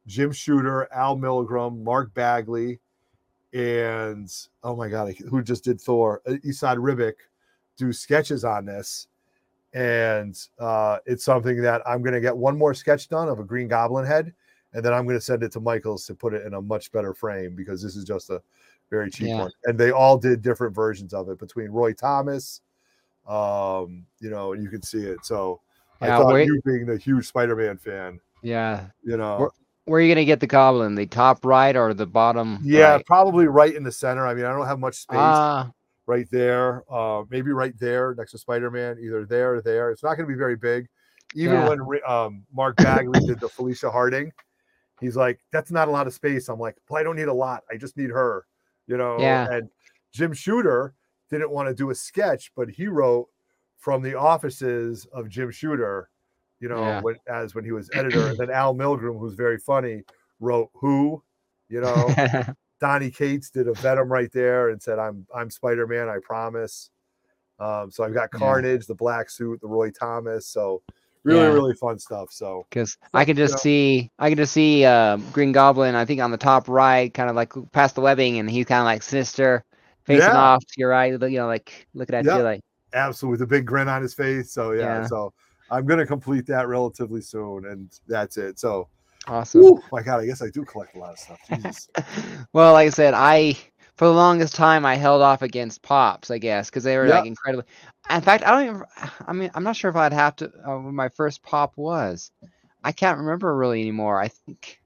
Jim 0.06 0.30
Shooter, 0.30 0.88
Al 0.92 1.16
Milgrom, 1.16 1.82
Mark 1.82 2.12
Bagley, 2.14 2.80
and 3.52 4.30
oh 4.62 4.76
my 4.76 4.88
God, 4.88 5.14
who 5.30 5.42
just 5.42 5.64
did 5.64 5.80
Thor? 5.80 6.20
Uh, 6.26 6.32
Esad 6.44 6.76
Ribic 6.76 7.14
do 7.76 7.92
sketches 7.92 8.44
on 8.44 8.66
this. 8.66 9.08
And 9.72 10.38
uh, 10.58 10.98
it's 11.06 11.24
something 11.24 11.60
that 11.62 11.82
I'm 11.86 12.02
going 12.02 12.14
to 12.14 12.20
get 12.20 12.36
one 12.36 12.56
more 12.56 12.72
sketch 12.72 13.08
done 13.08 13.28
of 13.28 13.40
a 13.40 13.44
Green 13.44 13.68
Goblin 13.68 14.06
head, 14.06 14.32
and 14.72 14.84
then 14.84 14.92
I'm 14.92 15.04
going 15.04 15.18
to 15.18 15.24
send 15.24 15.42
it 15.42 15.52
to 15.52 15.60
Michaels 15.60 16.06
to 16.06 16.14
put 16.14 16.34
it 16.34 16.46
in 16.46 16.54
a 16.54 16.62
much 16.62 16.92
better 16.92 17.12
frame 17.12 17.54
because 17.54 17.82
this 17.82 17.96
is 17.96 18.04
just 18.04 18.30
a 18.30 18.40
very 18.90 19.10
cheap 19.10 19.28
Yeah. 19.28 19.42
one. 19.42 19.52
And 19.64 19.78
they 19.78 19.90
all 19.90 20.16
did 20.16 20.40
different 20.40 20.74
versions 20.74 21.12
of 21.12 21.28
it 21.28 21.38
between 21.38 21.68
Roy 21.68 21.92
Thomas, 21.92 22.62
um, 23.28 24.06
you 24.20 24.30
know, 24.30 24.52
and 24.52 24.62
you 24.62 24.68
can 24.68 24.82
see 24.82 25.02
it. 25.04 25.24
So 25.24 25.60
I 26.00 26.06
Yeah, 26.08 26.18
thought 26.18 26.32
wait- 26.34 26.46
you 26.46 26.60
being 26.64 26.86
the 26.86 26.96
huge 26.96 27.26
Spider-Man 27.26 27.78
fan, 27.78 28.20
Yeah. 28.42 28.86
you 29.02 29.16
know, 29.16 29.38
We're- 29.38 29.50
Where 29.86 29.98
are 29.98 30.02
you 30.02 30.12
gonna 30.12 30.24
get 30.24 30.40
the 30.40 30.48
goblin? 30.48 30.96
The 30.96 31.06
top 31.06 31.44
right 31.44 31.76
or 31.76 31.94
the 31.94 32.06
bottom? 32.06 32.58
Yeah, 32.62 32.94
right? 32.94 33.06
probably 33.06 33.46
right 33.46 33.72
in 33.72 33.84
the 33.84 33.92
center. 33.92 34.26
I 34.26 34.34
mean, 34.34 34.44
I 34.44 34.52
don't 34.52 34.66
have 34.66 34.80
much 34.80 34.96
space 34.96 35.16
Ah, 35.16 35.70
right 36.06 36.28
there. 36.32 36.82
Uh, 36.92 37.22
maybe 37.30 37.52
right 37.52 37.72
there 37.78 38.12
next 38.18 38.32
to 38.32 38.38
Spider 38.38 38.68
Man, 38.68 38.98
either 39.00 39.24
there 39.24 39.54
or 39.54 39.60
there. 39.62 39.92
It's 39.92 40.02
not 40.02 40.16
going 40.16 40.28
to 40.28 40.34
be 40.34 40.36
very 40.36 40.56
big. 40.56 40.88
Even 41.36 41.54
Yeah. 41.54 41.68
when 41.68 42.00
um, 42.04 42.44
Mark 42.52 42.74
Bagley 42.78 43.20
did 43.20 43.38
the 43.38 43.48
Felicia 43.48 43.88
Harding, 43.88 44.32
he's 45.00 45.16
like, 45.16 45.38
"That's 45.52 45.70
not 45.70 45.86
a 45.86 45.90
lot 45.92 46.08
of 46.08 46.14
space." 46.14 46.48
I'm 46.48 46.58
like, 46.58 46.76
"Well, 46.88 46.98
I 47.00 47.04
don't 47.04 47.14
need 47.16 47.28
a 47.28 47.32
lot. 47.32 47.62
I 47.70 47.76
just 47.76 47.96
need 47.96 48.10
her," 48.10 48.44
you 48.88 48.96
know. 48.96 49.18
Yeah. 49.20 49.48
And 49.52 49.70
Jim 50.12 50.32
Shooter 50.32 50.94
didn't 51.30 51.50
want 51.50 51.68
to 51.68 51.74
do 51.74 51.90
a 51.90 51.94
sketch, 51.94 52.52
but 52.56 52.68
he 52.68 52.86
wrote 52.88 53.28
from 53.76 54.02
the 54.02 54.14
offices 54.14 55.06
of 55.12 55.28
Jim 55.28 55.50
Shooter, 55.50 56.10
you 56.60 56.68
know, 56.68 56.84
Yeah. 56.86 57.00
when, 57.02 57.16
as 57.28 57.54
when 57.54 57.64
he 57.64 57.72
was 57.72 57.90
editor. 57.94 58.28
and 58.28 58.38
then 58.38 58.50
Al 58.50 58.74
Milgrom, 58.74 59.18
who's 59.18 59.34
very 59.34 59.58
funny, 59.58 60.02
wrote 60.40 60.70
Who, 60.74 61.22
you 61.68 61.80
know. 61.80 62.14
Donny 62.78 63.10
Cates 63.10 63.48
did 63.48 63.68
a 63.68 63.72
Venom 63.74 64.10
right 64.12 64.30
there 64.32 64.68
and 64.68 64.82
said, 64.82 64.98
"I'm 64.98 65.26
I'm 65.34 65.48
Spider 65.50 65.86
Man. 65.86 66.10
I 66.10 66.18
promise." 66.22 66.90
Um, 67.58 67.90
so 67.90 68.04
I've 68.04 68.12
got 68.12 68.28
Yeah. 68.34 68.38
Carnage, 68.38 68.86
the 68.86 68.94
black 68.94 69.30
suit, 69.30 69.62
the 69.62 69.66
Roy 69.66 69.90
Thomas. 69.90 70.46
So 70.46 70.82
really, 71.24 71.46
Yeah. 71.46 71.52
really 71.54 71.74
fun 71.74 71.98
stuff. 71.98 72.30
So 72.30 72.66
Because 72.68 72.98
I 73.14 73.24
can 73.24 73.34
you 73.38 73.44
just 73.44 73.54
know. 73.54 73.58
see, 73.60 74.10
I 74.18 74.28
can 74.28 74.36
just 74.36 74.52
see 74.52 74.84
uh, 74.84 75.16
Green 75.32 75.52
Goblin. 75.52 75.94
I 75.94 76.04
think 76.04 76.20
on 76.20 76.30
the 76.32 76.36
top 76.36 76.68
right, 76.68 77.12
kind 77.14 77.30
of 77.30 77.34
like 77.36 77.54
past 77.72 77.94
the 77.94 78.02
webbing, 78.02 78.38
and 78.38 78.50
he's 78.50 78.66
kind 78.66 78.80
of 78.80 78.84
like 78.84 79.02
sinister, 79.02 79.64
facing 80.06 80.28
Yeah. 80.28 80.36
off 80.38 80.64
to 80.64 80.74
your 80.78 80.90
right. 80.90 81.12
You 81.12 81.18
know, 81.38 81.46
like 81.46 81.86
looking 81.94 82.14
at 82.14 82.24
Yep. 82.24 82.36
you, 82.36 82.42
like 82.42 82.60
absolutely, 82.94 83.32
with 83.34 83.42
a 83.42 83.46
big 83.46 83.66
grin 83.66 83.88
on 83.88 84.02
his 84.02 84.14
face. 84.14 84.52
So 84.52 84.72
yeah, 84.72 85.00
Yeah. 85.00 85.06
so 85.06 85.32
I'm 85.70 85.84
gonna 85.86 86.06
complete 86.06 86.46
that 86.46 86.68
relatively 86.68 87.20
soon, 87.20 87.66
and 87.66 87.90
that's 88.06 88.36
it. 88.36 88.58
So, 88.58 88.88
awesome. 89.26 89.60
whew, 89.62 89.82
my 89.90 90.02
God, 90.02 90.20
I 90.20 90.26
guess 90.26 90.40
I 90.42 90.48
do 90.50 90.64
collect 90.64 90.94
a 90.94 90.98
lot 90.98 91.12
of 91.12 91.18
stuff. 91.18 91.40
Well, 92.52 92.72
like 92.72 92.86
I 92.86 92.90
said, 92.90 93.14
I 93.14 93.56
for 93.96 94.04
the 94.06 94.12
longest 94.14 94.54
time 94.54 94.84
I 94.84 94.94
held 94.96 95.22
off 95.22 95.42
against 95.42 95.82
pops, 95.82 96.30
I 96.30 96.38
guess, 96.38 96.68
because 96.70 96.84
they 96.84 96.96
were 96.98 97.06
Yeah. 97.06 97.16
like 97.16 97.26
incredibly. 97.26 97.64
In 98.10 98.20
fact, 98.20 98.44
I 98.46 98.50
don't 98.52 98.76
even. 98.76 98.82
I 99.26 99.32
mean, 99.32 99.50
I'm 99.54 99.64
not 99.64 99.74
sure 99.74 99.90
if 99.90 99.96
I'd 99.96 100.12
have 100.12 100.36
to. 100.36 100.52
Uh, 100.64 100.78
when 100.78 100.94
my 100.94 101.08
first 101.08 101.42
pop 101.42 101.72
was, 101.76 102.30
I 102.84 102.92
can't 102.92 103.18
remember 103.18 103.56
really 103.56 103.80
anymore. 103.80 104.20
I 104.20 104.28
think 104.28 104.80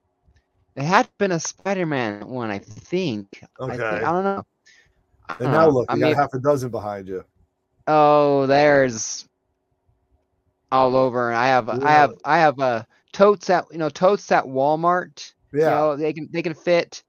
it 0.76 0.84
had 0.84 1.08
been 1.18 1.32
a 1.32 1.40
Spider-Man 1.40 2.26
one. 2.28 2.50
I 2.50 2.58
think. 2.60 3.42
I, 3.60 3.66
think, 3.68 3.80
Okay. 3.82 3.96
I 4.04 4.12
don't 4.12 4.24
know. 4.24 4.46
I 5.38 5.44
And 5.44 5.50
now 5.52 5.68
know. 5.68 5.70
look, 5.70 5.88
I 5.88 5.94
you 5.94 6.00
mean, 6.00 6.14
got 6.14 6.16
half 6.16 6.34
a 6.34 6.38
dozen 6.38 6.70
behind 6.70 7.08
you. 7.08 7.24
oh, 7.86 8.46
there's 8.46 9.26
all 10.70 10.96
over. 10.96 11.32
I 11.32 11.48
have. 11.48 11.68
I 11.68 11.92
have. 11.92 12.14
I 12.24 12.38
have 12.38 12.58
uh, 12.60 12.84
totes 13.12 13.50
at 13.50 13.66
you 13.72 13.78
know 13.78 13.88
totes 13.88 14.30
at 14.32 14.44
Walmart. 14.44 15.32
Yeah, 15.52 15.64
You 15.68 15.70
know, 15.70 15.96
they 15.96 16.12
can 16.12 16.28
they 16.32 16.42
can 16.42 16.54
fit 16.54 17.02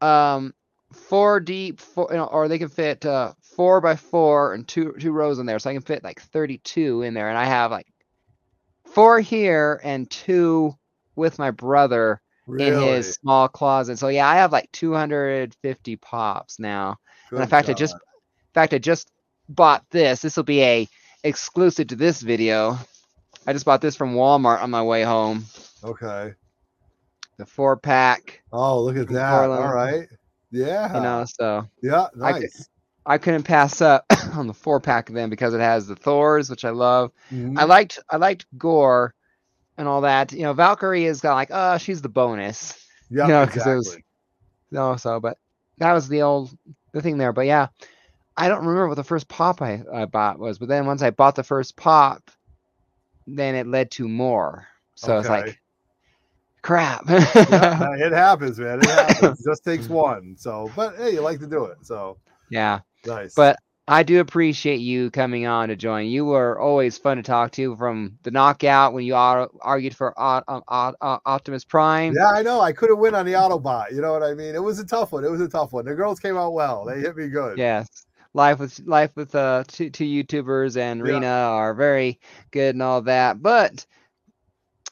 um 0.00 0.54
four 0.92 1.40
deep, 1.40 1.80
four, 1.80 2.08
you 2.10 2.16
know, 2.16 2.26
or 2.26 2.48
they 2.48 2.58
can 2.58 2.68
fit 2.68 3.04
uh 3.06 3.32
four 3.42 3.80
by 3.80 3.96
four 3.96 4.54
and 4.54 4.66
two 4.66 4.94
two 4.98 5.12
rows 5.12 5.38
in 5.38 5.46
there. 5.46 5.58
So 5.58 5.70
I 5.70 5.74
can 5.74 5.82
fit 5.82 6.04
like 6.04 6.20
32 6.20 7.02
in 7.02 7.14
there, 7.14 7.28
and 7.28 7.38
I 7.38 7.44
have 7.46 7.70
like 7.70 7.86
four 8.86 9.20
here 9.20 9.80
and 9.84 10.10
two 10.10 10.74
with 11.16 11.38
my 11.38 11.50
brother 11.50 12.20
really. 12.46 12.88
in 12.88 12.94
his 12.94 13.14
small 13.14 13.48
closet. 13.48 13.98
So 13.98 14.08
yeah, 14.08 14.28
I 14.28 14.36
have 14.36 14.52
like 14.52 14.70
250 14.72 15.96
pops 15.96 16.58
now. 16.58 16.98
And 17.30 17.38
in 17.38 17.44
Good 17.44 17.50
fact, 17.50 17.68
I 17.68 17.72
just 17.74 17.94
in 17.94 18.52
fact 18.54 18.74
I 18.74 18.78
just 18.78 19.10
bought 19.48 19.84
this. 19.90 20.20
This 20.22 20.36
will 20.36 20.44
be 20.44 20.62
a 20.62 20.88
exclusive 21.22 21.88
to 21.88 21.96
this 21.96 22.20
video. 22.22 22.78
I 23.46 23.52
just 23.52 23.64
bought 23.64 23.80
this 23.80 23.96
from 23.96 24.14
Walmart 24.14 24.62
on 24.62 24.70
my 24.70 24.82
way 24.82 25.02
home. 25.02 25.44
okay. 25.82 26.34
The 27.36 27.46
four 27.46 27.76
pack, 27.76 28.42
Oh, 28.52 28.80
look 28.82 28.96
at 28.96 29.08
that. 29.08 29.32
All 29.50 29.74
right. 29.74 30.06
Yeah. 30.52 30.94
you 30.94 31.00
know. 31.02 31.24
So 31.26 31.66
Yeah. 31.82 32.06
I 32.22 32.32
Nice. 32.32 32.68
I 33.06 33.18
couldn't 33.18 33.42
pass 33.42 33.80
up 33.82 34.04
on 34.34 34.46
the 34.46 34.54
four 34.54 34.78
pack 34.80 35.08
of 35.08 35.14
them 35.16 35.28
because 35.30 35.52
it 35.52 35.60
has 35.60 35.86
the 35.88 35.96
Thors, 35.96 36.48
which 36.48 36.64
I 36.64 36.70
love. 36.70 37.10
Mhm. 37.32 37.58
I 37.58 37.64
liked 37.64 37.98
I 38.08 38.16
liked 38.18 38.46
Gorr 38.56 39.14
and 39.76 39.88
all 39.88 40.02
that. 40.02 40.32
You 40.32 40.42
know, 40.42 40.52
Valkyrie 40.52 41.04
is 41.06 41.20
kind 41.20 41.32
of 41.32 41.36
like, 41.36 41.50
oh, 41.52 41.78
she's 41.78 42.02
the 42.02 42.08
bonus. 42.08 42.80
Yeah. 43.10 43.26
know, 43.26 43.46
'cause 43.46 43.66
it 43.66 43.74
was- 43.74 43.86
exactly. 43.88 44.04
No, 44.70 44.96
so 44.96 45.20
but 45.20 45.36
that 45.78 45.92
was 45.92 46.08
the 46.08 46.22
old 46.22 46.56
the 46.92 47.02
thing 47.02 47.18
there. 47.18 47.32
But 47.34 47.46
yeah, 47.46 47.68
I 48.36 48.48
don't 48.48 48.60
remember 48.64 48.88
what 48.88 48.94
the 48.96 49.04
first 49.04 49.28
pop 49.28 49.60
I, 49.62 49.82
I 49.92 50.06
bought 50.06 50.38
was. 50.38 50.58
But 50.58 50.68
then 50.68 50.86
once 50.86 51.02
I 51.02 51.10
bought 51.10 51.36
the 51.36 51.44
first 51.44 51.76
pop, 51.76 52.30
then 53.26 53.54
it 53.54 53.66
led 53.68 53.90
to 53.92 54.08
more. 54.08 54.66
So 54.96 55.18
it's 55.18 55.28
like, 55.28 55.60
crap. 56.62 57.04
yeah, 57.08 57.18
it 57.98 58.12
happens, 58.12 58.58
man. 58.58 58.80
It 58.80 58.86
happens. 58.86 59.40
It 59.46 59.50
just 59.50 59.64
takes 59.64 59.88
one. 59.88 60.34
So, 60.38 60.72
but 60.74 60.96
hey, 60.96 61.12
you 61.12 61.20
like 61.20 61.38
to 61.40 61.46
do 61.46 61.66
it. 61.66 61.78
So 61.82 62.16
yeah. 62.48 62.80
nice. 63.06 63.34
But 63.34 63.58
I 63.86 64.02
do 64.02 64.20
appreciate 64.20 64.80
you 64.80 65.10
coming 65.10 65.46
on 65.46 65.68
to 65.68 65.76
join. 65.76 66.06
You 66.06 66.24
were 66.24 66.58
always 66.58 66.96
fun 66.96 67.18
to 67.18 67.22
talk 67.22 67.52
to 67.52 67.76
from 67.76 68.18
the 68.22 68.30
knockout 68.30 68.94
when 68.94 69.04
you 69.04 69.14
argued 69.14 69.94
for 69.94 70.18
um, 70.18 70.62
Ot- 70.68 70.96
Optimus 71.26 71.64
Prime. 71.64 72.14
yeah, 72.16 72.30
I 72.30 72.42
know. 72.42 72.60
I 72.62 72.72
couldn't 72.72 72.98
win 72.98 73.14
on 73.14 73.26
the 73.26 73.32
Autobot. 73.32 73.92
You 73.92 74.00
know 74.00 74.12
what 74.12 74.22
I 74.22 74.32
mean? 74.32 74.54
It 74.54 74.62
was 74.62 74.78
a 74.78 74.86
tough 74.86 75.12
one. 75.12 75.22
It 75.22 75.30
was 75.30 75.42
a 75.42 75.48
tough 75.48 75.74
one. 75.74 75.84
The 75.84 75.94
girls 75.94 76.18
came 76.18 76.38
out 76.38 76.54
well. 76.54 76.86
They 76.86 77.00
hit 77.00 77.14
me 77.14 77.28
good. 77.28 77.58
Yes. 77.58 78.06
Life 78.32 78.58
with 78.58 78.80
life 78.80 79.10
with 79.16 79.34
uh 79.34 79.64
two, 79.68 79.90
two 79.90 80.04
YouTubers 80.04 80.76
and 80.78 81.06
Yeah. 81.06 81.12
Rena 81.14 81.26
are 81.26 81.74
very 81.74 82.20
good 82.52 82.74
and 82.74 82.82
all 82.82 83.02
that. 83.02 83.42
But 83.42 83.84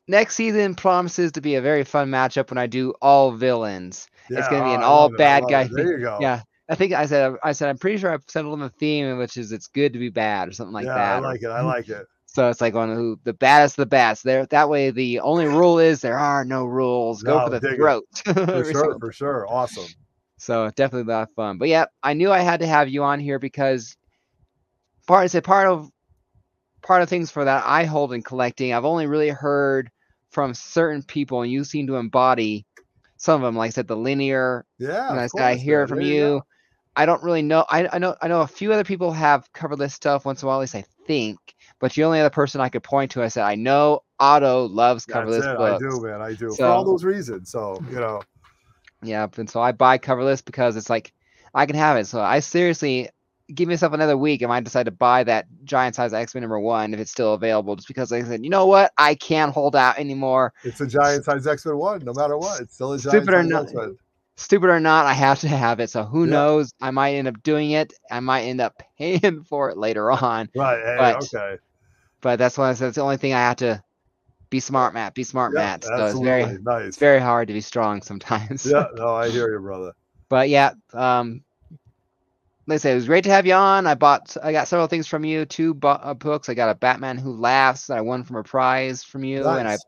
next 0.06 0.36
season 0.36 0.74
promises 0.74 1.32
to 1.32 1.40
be 1.40 1.54
a 1.54 1.62
very 1.62 1.84
fun 1.84 2.10
matchup 2.10 2.50
when 2.50 2.58
I 2.58 2.66
do 2.66 2.92
all 3.00 3.32
villains. 3.32 4.06
Yeah, 4.30 4.48
gonna 4.50 4.64
be 4.64 4.74
an 4.74 4.82
all 4.82 5.04
love 5.04 5.12
it. 5.12 5.14
I 5.14 5.16
bad 5.16 5.44
guy 5.48 5.64
thing. 5.64 5.74
There 5.76 5.98
you 5.98 6.04
go. 6.04 6.18
Yeah. 6.20 6.42
I 6.72 6.74
think 6.74 6.94
I 6.94 7.04
said 7.04 7.34
I 7.42 7.52
said 7.52 7.68
I'm 7.68 7.76
pretty 7.76 7.98
sure 7.98 8.10
I've 8.10 8.24
settled 8.26 8.54
on 8.54 8.60
the 8.60 8.70
theme, 8.70 9.18
which 9.18 9.36
is 9.36 9.52
it's 9.52 9.66
good 9.66 9.92
to 9.92 9.98
be 9.98 10.08
bad 10.08 10.48
or 10.48 10.52
something 10.52 10.72
like 10.72 10.86
yeah, 10.86 10.94
that. 10.94 11.16
I 11.16 11.18
like 11.18 11.42
it. 11.42 11.48
I 11.48 11.60
like 11.76 11.90
it. 11.90 12.06
So 12.24 12.48
it's 12.48 12.62
like 12.62 12.74
on 12.74 12.94
who 12.94 13.20
the 13.24 13.34
baddest 13.34 13.74
of 13.74 13.82
the 13.82 13.86
best. 13.90 14.24
There 14.24 14.46
that 14.46 14.70
way 14.70 14.90
the 14.90 15.20
only 15.20 15.44
rule 15.44 15.78
is 15.78 16.00
there 16.00 16.18
are 16.18 16.46
no 16.46 16.64
rules. 16.64 17.22
Go 17.22 17.44
for 17.44 17.50
the 17.50 17.60
throat. 17.60 18.04
For 18.24 18.72
sure. 18.72 18.98
For 18.98 19.12
sure. 19.12 19.46
Awesome. 19.50 19.84
So 20.38 20.70
definitely 20.70 21.12
a 21.12 21.14
lot 21.14 21.28
of 21.28 21.34
fun. 21.34 21.58
But 21.58 21.68
yeah, 21.68 21.84
I 22.02 22.14
knew 22.14 22.32
I 22.32 22.40
had 22.40 22.60
to 22.60 22.66
have 22.66 22.88
you 22.88 23.04
on 23.04 23.20
here 23.20 23.38
because 23.38 23.94
part 25.06 25.26
it's 25.26 25.34
a 25.34 25.42
part 25.42 25.68
of 25.68 25.90
part 26.80 27.02
of 27.02 27.10
things 27.10 27.30
for 27.30 27.44
that 27.44 27.64
I 27.66 27.84
hold 27.84 28.14
in 28.14 28.22
collecting. 28.22 28.72
I've 28.72 28.86
only 28.86 29.06
really 29.06 29.28
heard 29.28 29.90
from 30.30 30.54
certain 30.54 31.02
people, 31.02 31.42
and 31.42 31.52
you 31.52 31.64
seem 31.64 31.86
to 31.88 31.96
embody 31.96 32.64
some 33.18 33.42
of 33.42 33.46
them. 33.46 33.56
Like 33.56 33.68
I 33.68 33.72
said, 33.72 33.88
the 33.88 33.96
linear. 33.96 34.64
Yeah. 34.78 35.10
and 35.10 35.20
I 35.20 35.28
I 35.38 35.54
hear 35.56 35.82
it 35.82 35.88
from 35.88 35.98
There 35.98 36.06
you. 36.06 36.42
I 36.94 37.06
don't 37.06 37.22
really 37.22 37.42
know. 37.42 37.64
I, 37.70 37.88
I 37.92 37.98
know 37.98 38.14
I 38.20 38.28
know 38.28 38.42
a 38.42 38.46
few 38.46 38.72
other 38.72 38.84
people 38.84 39.12
have 39.12 39.50
covered 39.52 39.76
this 39.76 39.94
stuff 39.94 40.24
once 40.24 40.42
in 40.42 40.46
a 40.46 40.48
while. 40.48 40.58
At 40.58 40.62
least 40.62 40.74
I 40.74 40.84
think. 41.06 41.38
But 41.80 41.96
you're 41.96 42.04
the 42.04 42.08
only 42.08 42.20
other 42.20 42.30
person 42.30 42.60
I 42.60 42.68
could 42.68 42.82
point 42.82 43.10
to. 43.12 43.22
I 43.22 43.28
said 43.28 43.44
I 43.44 43.54
know 43.54 44.02
Otto 44.20 44.68
loves 44.68 45.04
That's 45.06 45.18
coverless 45.18 45.54
it. 45.54 45.58
I 45.58 45.78
do, 45.78 46.00
man. 46.02 46.20
I 46.20 46.34
do. 46.34 46.54
For 46.54 46.66
all 46.66 46.84
those 46.84 47.02
reasons. 47.02 47.50
So, 47.50 47.82
you 47.90 47.96
know, 47.96 48.22
Yeah, 49.02 49.26
and 49.36 49.50
so 49.50 49.60
I 49.60 49.72
buy 49.72 49.98
coverless 49.98 50.44
because 50.44 50.76
it's 50.76 50.90
like 50.90 51.12
I 51.54 51.66
can 51.66 51.76
have 51.76 51.96
it. 51.96 52.06
So 52.06 52.20
I 52.20 52.40
seriously 52.40 53.08
give 53.52 53.68
myself 53.68 53.92
another 53.92 54.16
week 54.16 54.42
and 54.42 54.52
I 54.52 54.60
decide 54.60 54.84
to 54.84 54.92
buy 54.92 55.24
that 55.24 55.46
giant 55.64 55.94
size 55.94 56.12
X 56.12 56.34
Men 56.34 56.42
number 56.42 56.60
one 56.60 56.94
if 56.94 57.00
it's 57.00 57.10
still 57.10 57.34
available. 57.34 57.74
Just 57.76 57.88
because 57.88 58.10
like 58.12 58.24
I 58.24 58.28
said, 58.28 58.44
you 58.44 58.50
know 58.50 58.66
what, 58.66 58.92
I 58.98 59.14
can't 59.14 59.52
hold 59.52 59.74
out 59.76 59.98
anymore. 59.98 60.52
it's 60.64 60.80
a 60.80 60.86
giant 60.86 61.24
size 61.24 61.46
X 61.46 61.66
Men 61.66 61.78
one, 61.78 62.04
no 62.04 62.12
matter 62.12 62.36
what. 62.36 62.60
It's 62.60 62.74
still 62.74 62.92
a 62.92 62.98
giant 62.98 63.24
Stupid 63.24 63.34
or 63.34 63.42
size 63.42 63.72
not-. 63.74 63.90
Stupid 64.36 64.70
or 64.70 64.80
not, 64.80 65.06
I 65.06 65.12
have 65.12 65.40
to 65.40 65.48
have 65.48 65.78
it. 65.80 65.90
So 65.90 66.04
who 66.04 66.24
Yeah. 66.24 66.30
knows? 66.30 66.72
I 66.80 66.90
might 66.90 67.14
end 67.14 67.28
up 67.28 67.42
doing 67.42 67.72
it. 67.72 67.92
I 68.10 68.20
might 68.20 68.42
end 68.42 68.60
up 68.60 68.82
paying 68.98 69.44
for 69.44 69.70
it 69.70 69.76
later 69.76 70.10
on. 70.10 70.48
Right. 70.56 70.82
Hey, 70.84 70.96
But- 70.98 71.34
okay. 71.34 71.58
But 72.20 72.38
that's 72.38 72.56
why 72.56 72.70
I 72.70 72.74
said 72.74 72.88
it's 72.88 72.94
the 72.96 73.02
only 73.02 73.16
thing 73.16 73.34
I 73.34 73.40
have 73.40 73.56
to 73.56 73.82
be 74.48 74.60
smart, 74.60 74.94
Matt. 74.94 75.14
Be 75.14 75.24
smart, 75.24 75.52
Yeah, 75.54 75.60
Matt. 75.60 75.84
So 75.84 76.06
it's 76.06 76.20
very, 76.20 76.58
nice. 76.62 76.88
it's 76.88 76.96
very 76.98 77.18
hard 77.18 77.48
to 77.48 77.54
be 77.54 77.60
strong 77.60 78.00
sometimes. 78.00 78.64
yeah, 78.64 78.84
no, 78.94 79.14
I 79.14 79.28
hear 79.28 79.52
you, 79.52 79.58
brother. 79.58 79.92
But 80.28 80.48
yeah, 80.48 80.72
um, 80.92 81.42
like 82.68 82.76
I 82.76 82.78
say, 82.78 82.92
it 82.92 82.94
was 82.94 83.06
great 83.06 83.24
to 83.24 83.30
have 83.30 83.44
you 83.44 83.54
on. 83.54 83.88
I 83.88 83.94
bought, 83.96 84.36
I 84.40 84.52
got 84.52 84.68
several 84.68 84.86
things 84.86 85.08
from 85.08 85.24
you, 85.24 85.44
two 85.46 85.74
bu- 85.74 85.88
uh, 85.88 86.14
books. 86.14 86.48
I 86.48 86.54
got 86.54 86.70
a 86.70 86.76
Batman 86.76 87.18
Who 87.18 87.32
Laughs 87.32 87.88
that 87.88 87.98
I 87.98 88.02
won 88.02 88.22
from 88.22 88.36
a 88.36 88.44
prize 88.44 89.02
from 89.02 89.24
you, 89.24 89.38
and 89.48 89.66
I, 89.68 89.72
Nice. 89.72 89.84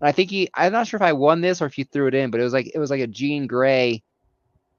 And 0.00 0.08
I 0.08 0.12
think 0.12 0.32
you, 0.32 0.46
I'm 0.54 0.72
not 0.72 0.86
sure 0.86 0.98
if 0.98 1.02
I 1.02 1.12
won 1.12 1.40
this 1.40 1.60
or 1.60 1.66
if 1.66 1.78
you 1.78 1.84
threw 1.84 2.06
it 2.06 2.14
in, 2.14 2.30
but 2.30 2.40
it 2.40 2.44
was 2.44 2.52
like 2.52 2.70
it 2.74 2.78
was 2.78 2.90
like 2.90 3.00
a 3.00 3.06
Jean 3.06 3.46
Grey, 3.46 4.02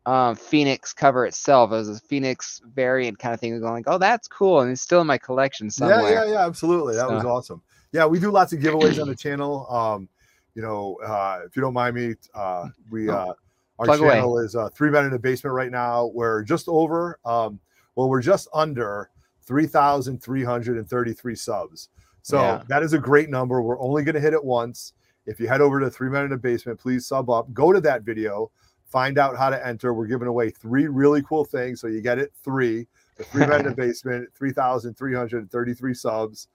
um, 0.05 0.35
Phoenix 0.35 0.93
cover 0.93 1.25
itself. 1.25 1.71
It 1.71 1.75
was 1.75 1.89
a 1.89 1.99
Phoenix 1.99 2.61
variant 2.73 3.19
kind 3.19 3.33
of 3.33 3.39
thing. 3.39 3.59
Going 3.59 3.73
like, 3.73 3.85
oh, 3.87 3.97
that's 3.97 4.27
cool, 4.27 4.61
and 4.61 4.71
it's 4.71 4.81
still 4.81 5.01
in 5.01 5.07
my 5.07 5.17
collection 5.17 5.69
somewhere. 5.69 6.11
Yeah, 6.11 6.25
yeah, 6.25 6.31
yeah, 6.33 6.45
absolutely. 6.45 6.95
That 6.95 7.09
was 7.09 7.23
awesome. 7.23 7.61
Yeah, 7.91 8.05
we 8.05 8.19
do 8.19 8.31
lots 8.31 8.53
of 8.53 8.59
giveaways 8.59 9.01
on 9.01 9.07
the 9.07 9.15
channel. 9.15 9.67
Um, 9.69 10.07
you 10.55 10.61
know, 10.61 10.97
uh, 11.05 11.41
if 11.45 11.55
you 11.55 11.61
don't 11.61 11.73
mind 11.73 11.95
me, 11.95 12.15
uh, 12.33 12.67
we 12.89 13.09
Oh, 13.09 13.13
uh, 13.13 13.33
our 13.79 13.85
plug 13.85 13.99
away. 14.01 14.15
channel 14.15 14.37
is 14.39 14.55
uh, 14.55 14.69
three 14.69 14.89
men 14.89 15.05
in 15.05 15.11
the 15.11 15.19
basement 15.19 15.55
right 15.55 15.71
now. 15.71 16.07
We're 16.07 16.43
just 16.43 16.67
over, 16.67 17.19
um, 17.25 17.59
well, 17.95 18.09
we're 18.09 18.21
just 18.21 18.47
under 18.53 19.09
three 19.43 19.65
thousand 19.65 20.21
three 20.21 20.43
hundred 20.43 20.77
and 20.77 20.89
thirty-three 20.89 21.35
subs. 21.35 21.89
So 22.21 22.37
Yeah. 22.37 22.63
that 22.67 22.83
is 22.83 22.93
a 22.93 22.99
great 22.99 23.29
number. 23.29 23.61
We're 23.61 23.79
only 23.79 24.03
going 24.03 24.15
to 24.15 24.21
hit 24.21 24.33
it 24.33 24.43
once, 24.43 24.93
If 25.25 25.39
you 25.39 25.47
head 25.47 25.61
over 25.61 25.79
to 25.79 25.89
Three 25.89 26.09
Men 26.09 26.23
in 26.25 26.29
the 26.31 26.37
Basement, 26.37 26.79
please 26.79 27.05
sub 27.05 27.29
up. 27.29 27.53
Go 27.53 27.71
to 27.71 27.79
that 27.81 28.01
video, 28.03 28.51
find 28.85 29.17
out 29.17 29.37
how 29.37 29.49
to 29.49 29.65
enter. 29.67 29.93
We're 29.93 30.07
giving 30.07 30.27
away 30.27 30.49
three 30.49 30.87
really 30.87 31.21
cool 31.23 31.45
things, 31.45 31.79
so 31.79 31.87
you 31.87 32.01
get 32.01 32.17
it 32.19 32.31
three. 32.43 32.87
The 33.17 33.23
Three 33.25 33.45
Men 33.45 33.61
in 33.61 33.67
the 33.67 33.75
Basement, 33.75 34.29
three 34.35 34.51
thousand 34.51 34.95
three 34.97 35.13
hundred 35.15 35.49
thirty-three 35.51 35.93
subs. 35.93 36.47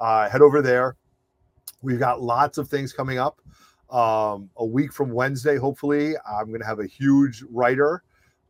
Uh, 0.00 0.28
head 0.28 0.40
over 0.40 0.62
there. 0.62 0.96
We've 1.82 1.98
got 1.98 2.22
lots 2.22 2.56
of 2.58 2.68
things 2.68 2.92
coming 2.92 3.18
up. 3.18 3.40
Um, 3.90 4.48
a 4.56 4.64
week 4.64 4.92
from 4.92 5.10
Wednesday, 5.10 5.56
hopefully, 5.56 6.14
I'm 6.26 6.48
going 6.48 6.60
to 6.60 6.66
have 6.66 6.80
a 6.80 6.86
huge 6.86 7.44
writer 7.50 8.02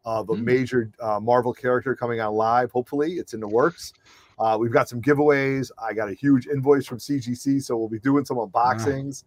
of 0.04 0.30
a 0.30 0.34
Mm. 0.34 0.44
major 0.44 0.90
uh, 1.00 1.18
Marvel 1.20 1.52
character 1.52 1.96
coming 1.96 2.20
on 2.20 2.32
live. 2.34 2.70
Hopefully, 2.70 3.14
it's 3.14 3.34
in 3.34 3.40
the 3.40 3.48
works. 3.48 3.92
Uh, 4.38 4.56
we've 4.58 4.72
got 4.72 4.88
some 4.88 5.00
giveaways. 5.02 5.70
I 5.82 5.92
got 5.92 6.08
a 6.08 6.14
huge 6.14 6.46
invoice 6.46 6.86
from 6.86 6.98
CGC, 6.98 7.62
so 7.62 7.76
we'll 7.76 7.88
be 7.88 7.98
doing 7.98 8.24
some 8.24 8.36
unboxings. 8.36 9.24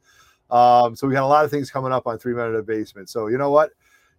Um, 0.50 0.96
so 0.96 1.08
we 1.08 1.14
got 1.14 1.24
a 1.24 1.28
lot 1.28 1.46
of 1.46 1.52
things 1.52 1.70
coming 1.70 1.92
up 1.92 2.08
on 2.08 2.18
Three 2.18 2.34
Men 2.34 2.48
in 2.48 2.54
the 2.54 2.64
Basement. 2.64 3.10
So 3.10 3.28
you 3.28 3.38
know 3.38 3.52
what? 3.52 3.72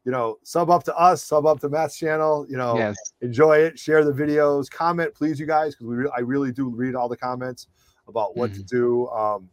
You 0.04 0.12
know, 0.12 0.38
sub 0.42 0.70
up 0.70 0.84
to 0.84 0.96
us, 0.96 1.22
sub 1.22 1.46
up 1.46 1.60
to 1.60 1.68
Matt's 1.68 1.98
channel. 1.98 2.46
You 2.48 2.56
know, 2.56 2.76
Yes. 2.76 2.96
enjoy 3.20 3.58
it, 3.58 3.78
share 3.78 4.04
the 4.04 4.12
videos, 4.12 4.70
comment, 4.70 5.14
please, 5.14 5.38
you 5.40 5.46
guys, 5.46 5.74
because 5.74 5.86
we 5.86 5.96
re- 5.96 6.10
I 6.16 6.20
really 6.20 6.52
do 6.52 6.68
read 6.68 6.94
all 6.94 7.08
the 7.08 7.16
comments 7.16 7.66
about 8.06 8.36
what 8.36 8.52
to 8.54 8.62
do. 8.62 9.08
Um, 9.08 9.48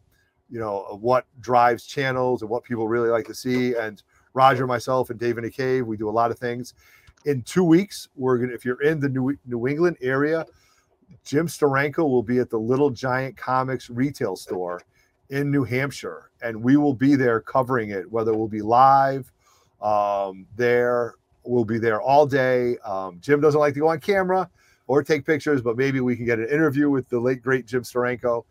you 0.49 0.60
know, 0.60 0.97
what 1.02 1.26
drives 1.41 1.85
channels 1.85 2.41
and 2.41 2.49
what 2.49 2.64
people 2.64 2.88
really 2.88 3.10
like 3.10 3.26
to 3.26 3.34
see. 3.34 3.73
And 3.76 4.02
Roger, 4.34 4.68
myself, 4.68 5.10
and 5.10 5.19
Dave 5.19 5.38
in 5.38 5.43
the 5.43 5.49
Cave, 5.49 5.88
we 5.88 5.97
do 5.97 6.07
a 6.07 6.11
lot 6.11 6.30
of 6.30 6.38
things. 6.38 6.73
In 7.26 7.41
two 7.41 7.64
weeks, 7.64 8.10
we're 8.15 8.38
gonna 8.38 8.53
if 8.53 8.64
you're 8.64 8.81
in 8.81 8.99
the 8.99 9.10
New 9.10 9.35
New 9.45 9.68
England 9.68 9.97
area, 10.02 10.45
Jim 11.23 11.47
Steranko 11.47 12.07
will 12.07 12.22
be 12.23 12.38
at 12.39 12.49
the 12.49 12.60
Little 12.60 12.91
Giant 12.91 13.35
Comics 13.35 13.89
retail 13.89 14.35
store 14.35 14.81
in 15.30 15.52
New 15.52 15.64
Hampshire, 15.64 16.31
and 16.41 16.61
we 16.61 16.77
will 16.77 16.93
be 16.93 17.15
there 17.15 17.41
covering 17.41 17.89
it. 17.89 18.10
Whether 18.11 18.34
we'll 18.34 18.47
be 18.47 18.61
live 18.61 19.31
um, 19.81 20.45
there, 20.56 21.15
we'll 21.43 21.65
be 21.65 21.80
there 21.80 22.02
all 22.02 22.26
day. 22.26 22.77
Um, 22.80 23.19
Jim 23.22 23.41
doesn't 23.41 23.60
like 23.60 23.73
to 23.73 23.80
go 23.80 23.89
on 23.89 23.99
camera 23.99 24.49
or 24.88 25.03
take 25.03 25.26
pictures, 25.26 25.61
but 25.61 25.77
maybe 25.77 25.99
we 25.99 26.15
can 26.15 26.26
get 26.26 26.39
an 26.39 26.49
interview 26.49 26.89
with 26.89 27.10
the 27.10 27.19
late 27.19 27.41
great 27.41 27.65
Jim 27.65 27.81
Steranko, 27.81 28.45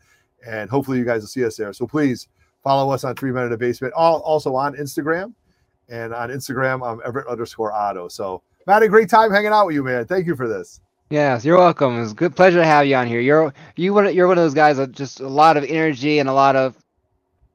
and 0.47 0.69
hopefully 0.69 0.99
you 0.99 1.05
guys 1.05 1.23
will 1.23 1.29
see 1.29 1.45
us 1.45 1.57
there. 1.57 1.73
So 1.73 1.87
please 1.87 2.29
follow 2.63 2.93
us 2.93 3.05
on 3.05 3.15
Three 3.15 3.31
Men 3.31 3.45
in 3.45 3.51
the 3.51 3.59
Basement, 3.59 3.95
all, 3.95 4.21
also 4.21 4.55
on 4.55 4.75
Instagram, 4.77 5.33
and 5.89 6.13
on 6.15 6.31
Instagram 6.31 6.87
I'm 6.87 7.01
Everett 7.05 7.29
underscore 7.29 7.73
Otto. 7.73 8.09
So 8.09 8.43
Matt, 8.67 8.83
a 8.83 8.89
great 8.89 9.11
time 9.11 9.31
hanging 9.31 9.53
out 9.53 9.67
with 9.67 9.75
you, 9.75 9.85
man. 9.85 10.07
Thank 10.07 10.27
you 10.27 10.35
for 10.35 10.49
this. 10.49 10.81
Yes, 11.11 11.45
you're 11.45 11.59
welcome. 11.59 12.03
It's 12.03 12.13
a 12.13 12.15
good 12.15 12.35
pleasure 12.35 12.59
to 12.59 12.65
have 12.65 12.87
you 12.87 12.97
on 12.97 13.07
here. 13.07 13.21
You're 13.21 13.53
you 13.77 13.93
one 13.93 14.15
you're 14.15 14.27
one 14.27 14.39
of 14.39 14.45
those 14.45 14.55
guys 14.55 14.79
with 14.79 14.93
just 14.93 15.21
a 15.21 15.29
lot 15.29 15.57
of 15.57 15.65
energy 15.65 16.19
and 16.19 16.29
a 16.29 16.33
lot 16.33 16.57
of 16.57 16.77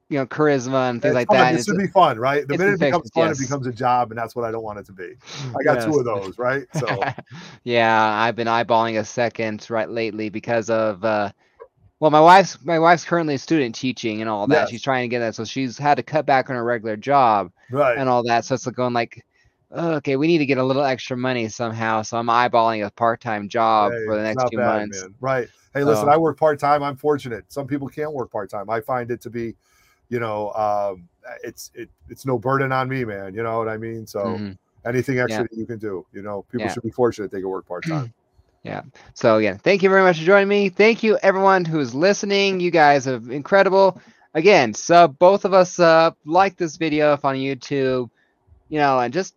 you 0.10 0.18
know 0.18 0.26
charisma 0.26 0.90
and 0.90 1.02
things 1.02 1.12
It's 1.12 1.16
like 1.16 1.28
fun. 1.28 1.38
that. 1.38 1.54
This 1.54 1.68
would 1.68 1.78
be 1.78 1.88
fun, 1.88 2.20
right? 2.20 2.48
The 2.48 2.58
minute 2.58 2.74
it 2.74 2.80
becomes 2.80 3.10
fun, 3.12 3.28
yes. 3.28 3.40
it 3.40 3.44
becomes 3.44 3.68
a 3.68 3.72
job, 3.72 4.12
and 4.12 4.18
that's 4.18 4.36
what 4.36 4.46
I 4.46 4.52
don't 4.52 4.64
want 4.64 4.80
it 4.80 4.86
to 4.88 4.92
be. 4.92 5.14
I 5.60 5.64
got 5.64 5.84
two 5.84 5.98
of 5.98 6.06
those, 6.06 6.38
right? 6.38 6.66
So 6.74 7.02
yeah, 7.64 8.14
I've 8.22 8.36
been 8.36 8.48
eyeballing 8.48 9.00
a 9.00 9.06
second 9.06 9.66
right 9.70 9.90
lately 9.90 10.30
because 10.30 10.70
of 10.70 11.04
uh 11.04 11.32
well 12.00 12.12
my 12.12 12.22
wife's 12.22 12.64
my 12.64 12.78
wife's 12.78 13.04
currently 13.04 13.36
a 13.36 13.40
student 13.40 13.74
teaching 13.74 14.22
and 14.22 14.30
all 14.30 14.46
that. 14.48 14.62
Yes. 14.62 14.70
She's 14.70 14.82
trying 14.82 15.10
to 15.10 15.14
get 15.14 15.20
that 15.20 15.34
so 15.36 15.44
she's 15.44 15.78
had 15.78 15.96
to 15.96 16.04
cut 16.04 16.26
back 16.26 16.50
on 16.50 16.56
her 16.56 16.64
regular 16.64 16.98
job 16.98 17.52
right. 17.72 17.98
and 17.98 18.10
all 18.10 18.24
that. 18.24 18.46
So 18.46 18.56
it's 18.56 18.66
like 18.66 18.76
going 18.76 18.94
like 18.94 19.18
"Oh, 19.18 19.29
okay, 19.72 20.16
we 20.16 20.28
need 20.28 20.40
to 20.40 20.46
get 20.46 20.58
a 20.58 20.64
little 20.64 20.84
extra 20.84 21.16
money 21.18 21.48
somehow. 21.50 22.02
So 22.02 22.18
I'm 22.18 22.28
eyeballing 22.28 22.86
a 22.86 22.92
part-time 22.92 23.50
job 23.50 23.92
Hey, 23.92 24.06
for 24.06 24.16
the 24.16 24.24
next 24.24 24.50
two 24.50 24.58
bad, 24.58 24.66
months. 24.66 25.02
man. 25.02 25.16
Right. 25.20 25.48
Hey, 25.74 25.84
listen, 25.84 26.06
So- 26.06 26.12
I 26.12 26.18
work 26.18 26.38
part 26.38 26.60
time. 26.60 26.82
I'm 26.84 26.96
fortunate. 26.96 27.46
Some 27.50 27.68
people 27.68 27.88
can't 27.88 28.12
work 28.14 28.32
part 28.32 28.50
time. 28.50 28.70
I 28.70 28.82
find 28.82 29.12
it 29.12 29.22
to 29.22 29.30
be, 29.30 29.56
you 30.10 30.20
know, 30.20 30.52
um, 30.54 31.08
it's 31.44 31.70
it 31.76 31.90
it's 32.10 32.26
no 32.26 32.40
burden 32.40 32.72
on 32.72 32.90
me, 32.90 33.06
man. 33.06 33.36
You 33.36 33.44
know 33.44 33.60
what 33.60 33.68
I 33.68 33.78
mean? 33.78 34.08
So 34.08 34.20
Mhm. 34.26 34.58
anything 34.86 35.20
extra 35.20 35.44
Yeah. 35.44 35.48
that 35.52 35.58
you 35.58 35.66
can 35.68 35.78
do, 35.78 36.06
you 36.12 36.24
know, 36.24 36.44
people 36.52 36.66
Yeah. 36.66 36.74
should 36.74 36.84
be 36.84 36.90
fortunate 36.90 37.30
they 37.30 37.40
can 37.42 37.50
work 37.50 37.68
part 37.68 37.86
time. 37.86 38.12
Yeah. 38.64 38.82
So 39.14 39.38
again, 39.38 39.58
thank 39.58 39.84
you 39.84 39.90
very 39.90 40.02
much 40.04 40.20
for 40.20 40.26
joining 40.26 40.50
me. 40.50 40.68
Thank 40.68 41.02
you 41.02 41.18
everyone 41.24 41.64
who's 41.64 41.96
listening. 41.96 42.60
You 42.60 42.72
guys 42.72 43.08
are 43.08 43.22
incredible. 43.32 44.02
Again, 44.34 44.74
sub 44.74 45.18
both 45.18 45.46
of 45.46 45.54
us 45.54 45.80
up, 45.80 46.18
like 46.26 46.58
this 46.58 46.76
video 46.76 47.14
if 47.14 47.24
on 47.24 47.36
YouTube, 47.38 48.10
you 48.68 48.78
know, 48.80 49.00
and 49.00 49.14
just 49.14 49.34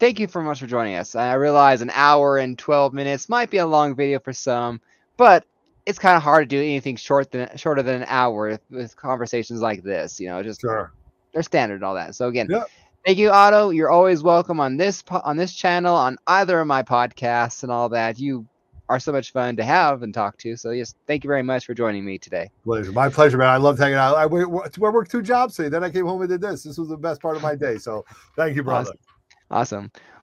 thank 0.00 0.18
you 0.18 0.26
very 0.26 0.44
much 0.44 0.58
for 0.58 0.66
joining 0.66 0.96
us. 0.96 1.14
I 1.14 1.34
realize 1.34 1.82
an 1.82 1.90
hour 1.94 2.38
and 2.38 2.58
12 2.58 2.92
minutes 2.92 3.28
might 3.28 3.50
be 3.50 3.58
a 3.58 3.66
long 3.66 3.94
video 3.94 4.18
for 4.18 4.32
some, 4.32 4.80
but 5.16 5.44
it's 5.86 5.98
kind 5.98 6.16
of 6.16 6.22
hard 6.22 6.48
to 6.48 6.56
do 6.56 6.60
anything 6.60 6.96
short 6.96 7.30
than 7.30 7.56
shorter 7.56 7.82
than 7.82 8.02
an 8.02 8.08
hour 8.08 8.58
with, 8.70 8.96
conversations 8.96 9.60
like 9.60 9.82
this. 9.82 10.18
You 10.18 10.28
know, 10.28 10.42
just 10.42 10.60
Sure. 10.60 10.92
they're 11.32 11.42
standard 11.42 11.76
and 11.76 11.84
all 11.84 11.94
that. 11.94 12.14
So 12.14 12.28
again, 12.28 12.48
Yeah. 12.50 12.64
thank 13.04 13.18
you, 13.18 13.30
Otto. 13.30 13.70
You're 13.70 13.90
always 13.90 14.22
welcome 14.22 14.58
on 14.58 14.76
this 14.76 15.04
on 15.10 15.36
this 15.36 15.52
channel, 15.52 15.94
on 15.94 16.16
either 16.26 16.60
of 16.60 16.66
my 16.66 16.82
podcasts 16.82 17.62
and 17.62 17.70
all 17.70 17.88
that. 17.90 18.18
You 18.18 18.46
are 18.88 18.98
so 18.98 19.12
much 19.12 19.32
fun 19.32 19.54
to 19.56 19.62
have 19.62 20.02
and 20.02 20.12
talk 20.12 20.36
to. 20.38 20.56
So 20.56 20.70
yes, 20.70 20.94
thank 21.06 21.22
you 21.22 21.28
very 21.28 21.42
much 21.44 21.64
for 21.64 21.74
joining 21.74 22.04
me 22.04 22.18
today. 22.18 22.50
Pleasure. 22.64 22.90
My 22.90 23.08
pleasure, 23.08 23.38
man. 23.38 23.48
I 23.48 23.56
loved 23.56 23.78
hanging 23.78 23.96
out. 23.96 24.16
I, 24.16 24.22
I 24.22 24.26
worked 24.26 25.10
two 25.10 25.22
jobs 25.22 25.54
today. 25.54 25.68
Then 25.68 25.84
I 25.84 25.90
came 25.90 26.06
home 26.06 26.20
and 26.22 26.28
did 26.28 26.40
this. 26.40 26.64
This 26.64 26.76
was 26.76 26.88
the 26.88 26.96
best 26.96 27.22
part 27.22 27.36
of 27.36 27.42
my 27.42 27.54
day. 27.54 27.78
So 27.78 28.04
thank 28.36 28.56
you, 28.56 28.64
brother. 28.64 28.90
Awesome. 28.90 28.98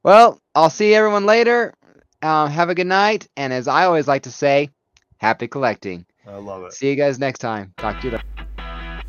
Well, 0.04 0.42
I'll 0.56 0.70
see 0.70 0.96
everyone 0.96 1.26
later. 1.26 1.74
Um, 2.22 2.50
have 2.50 2.70
a 2.70 2.76
good 2.76 2.88
night, 2.88 3.28
and 3.38 3.54
as 3.54 3.68
I 3.68 3.86
always 3.86 4.08
like 4.08 4.24
to 4.24 4.32
say, 4.32 4.70
happy 5.18 5.48
collecting. 5.48 6.06
I 6.28 6.38
love 6.38 6.64
it. 6.64 6.74
See 6.74 6.90
you 6.90 6.96
guys 6.96 7.20
next 7.20 7.40
time. 7.40 7.74
Talk 7.78 8.02
to 8.02 8.08
you 8.08 8.12
later. 8.14 8.24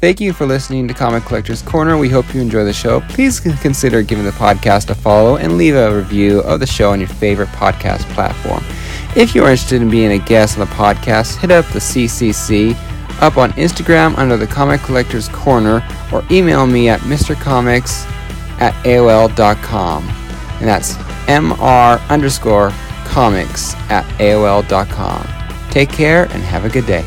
Thank 0.00 0.20
you 0.20 0.32
for 0.32 0.46
listening 0.46 0.86
to 0.86 0.94
Comic 0.94 1.24
Collectors 1.24 1.60
Corner. 1.62 1.98
We 1.98 2.08
hope 2.08 2.32
you 2.32 2.40
enjoy 2.40 2.64
the 2.64 2.72
show. 2.72 3.00
Please 3.08 3.40
consider 3.40 4.02
giving 4.02 4.24
the 4.24 4.30
podcast 4.30 4.90
a 4.90 4.94
follow 4.94 5.38
and 5.38 5.56
leave 5.56 5.74
a 5.74 5.96
review 5.96 6.38
of 6.40 6.60
the 6.60 6.66
show 6.66 6.92
on 6.92 7.00
your 7.00 7.08
favorite 7.08 7.48
podcast 7.48 8.02
platform. 8.12 8.62
If 9.16 9.34
you 9.34 9.42
are 9.42 9.50
interested 9.50 9.82
in 9.82 9.90
being 9.90 10.12
a 10.12 10.24
guest 10.24 10.56
on 10.56 10.68
the 10.68 10.72
podcast, 10.72 11.38
hit 11.38 11.50
up 11.50 11.66
the 11.66 11.80
CCC 11.80 12.76
up 13.20 13.36
on 13.36 13.50
Instagram 13.52 14.16
under 14.16 14.36
the 14.36 14.46
Comic 14.46 14.80
Collectors 14.82 15.28
Corner 15.30 15.84
or 16.12 16.24
email 16.30 16.66
me 16.66 16.88
at 16.88 17.00
mrcomics 17.00 18.06
at 18.60 18.74
AOL.com. 18.84 20.04
And 20.04 20.68
that's 20.68 20.94
MR 21.28 22.08
underscore 22.08 22.70
comics 23.04 23.74
at 23.90 24.04
AOL.com. 24.18 25.26
Take 25.70 25.90
care 25.90 26.24
and 26.24 26.42
have 26.42 26.64
a 26.64 26.68
good 26.68 26.86
day. 26.86 27.04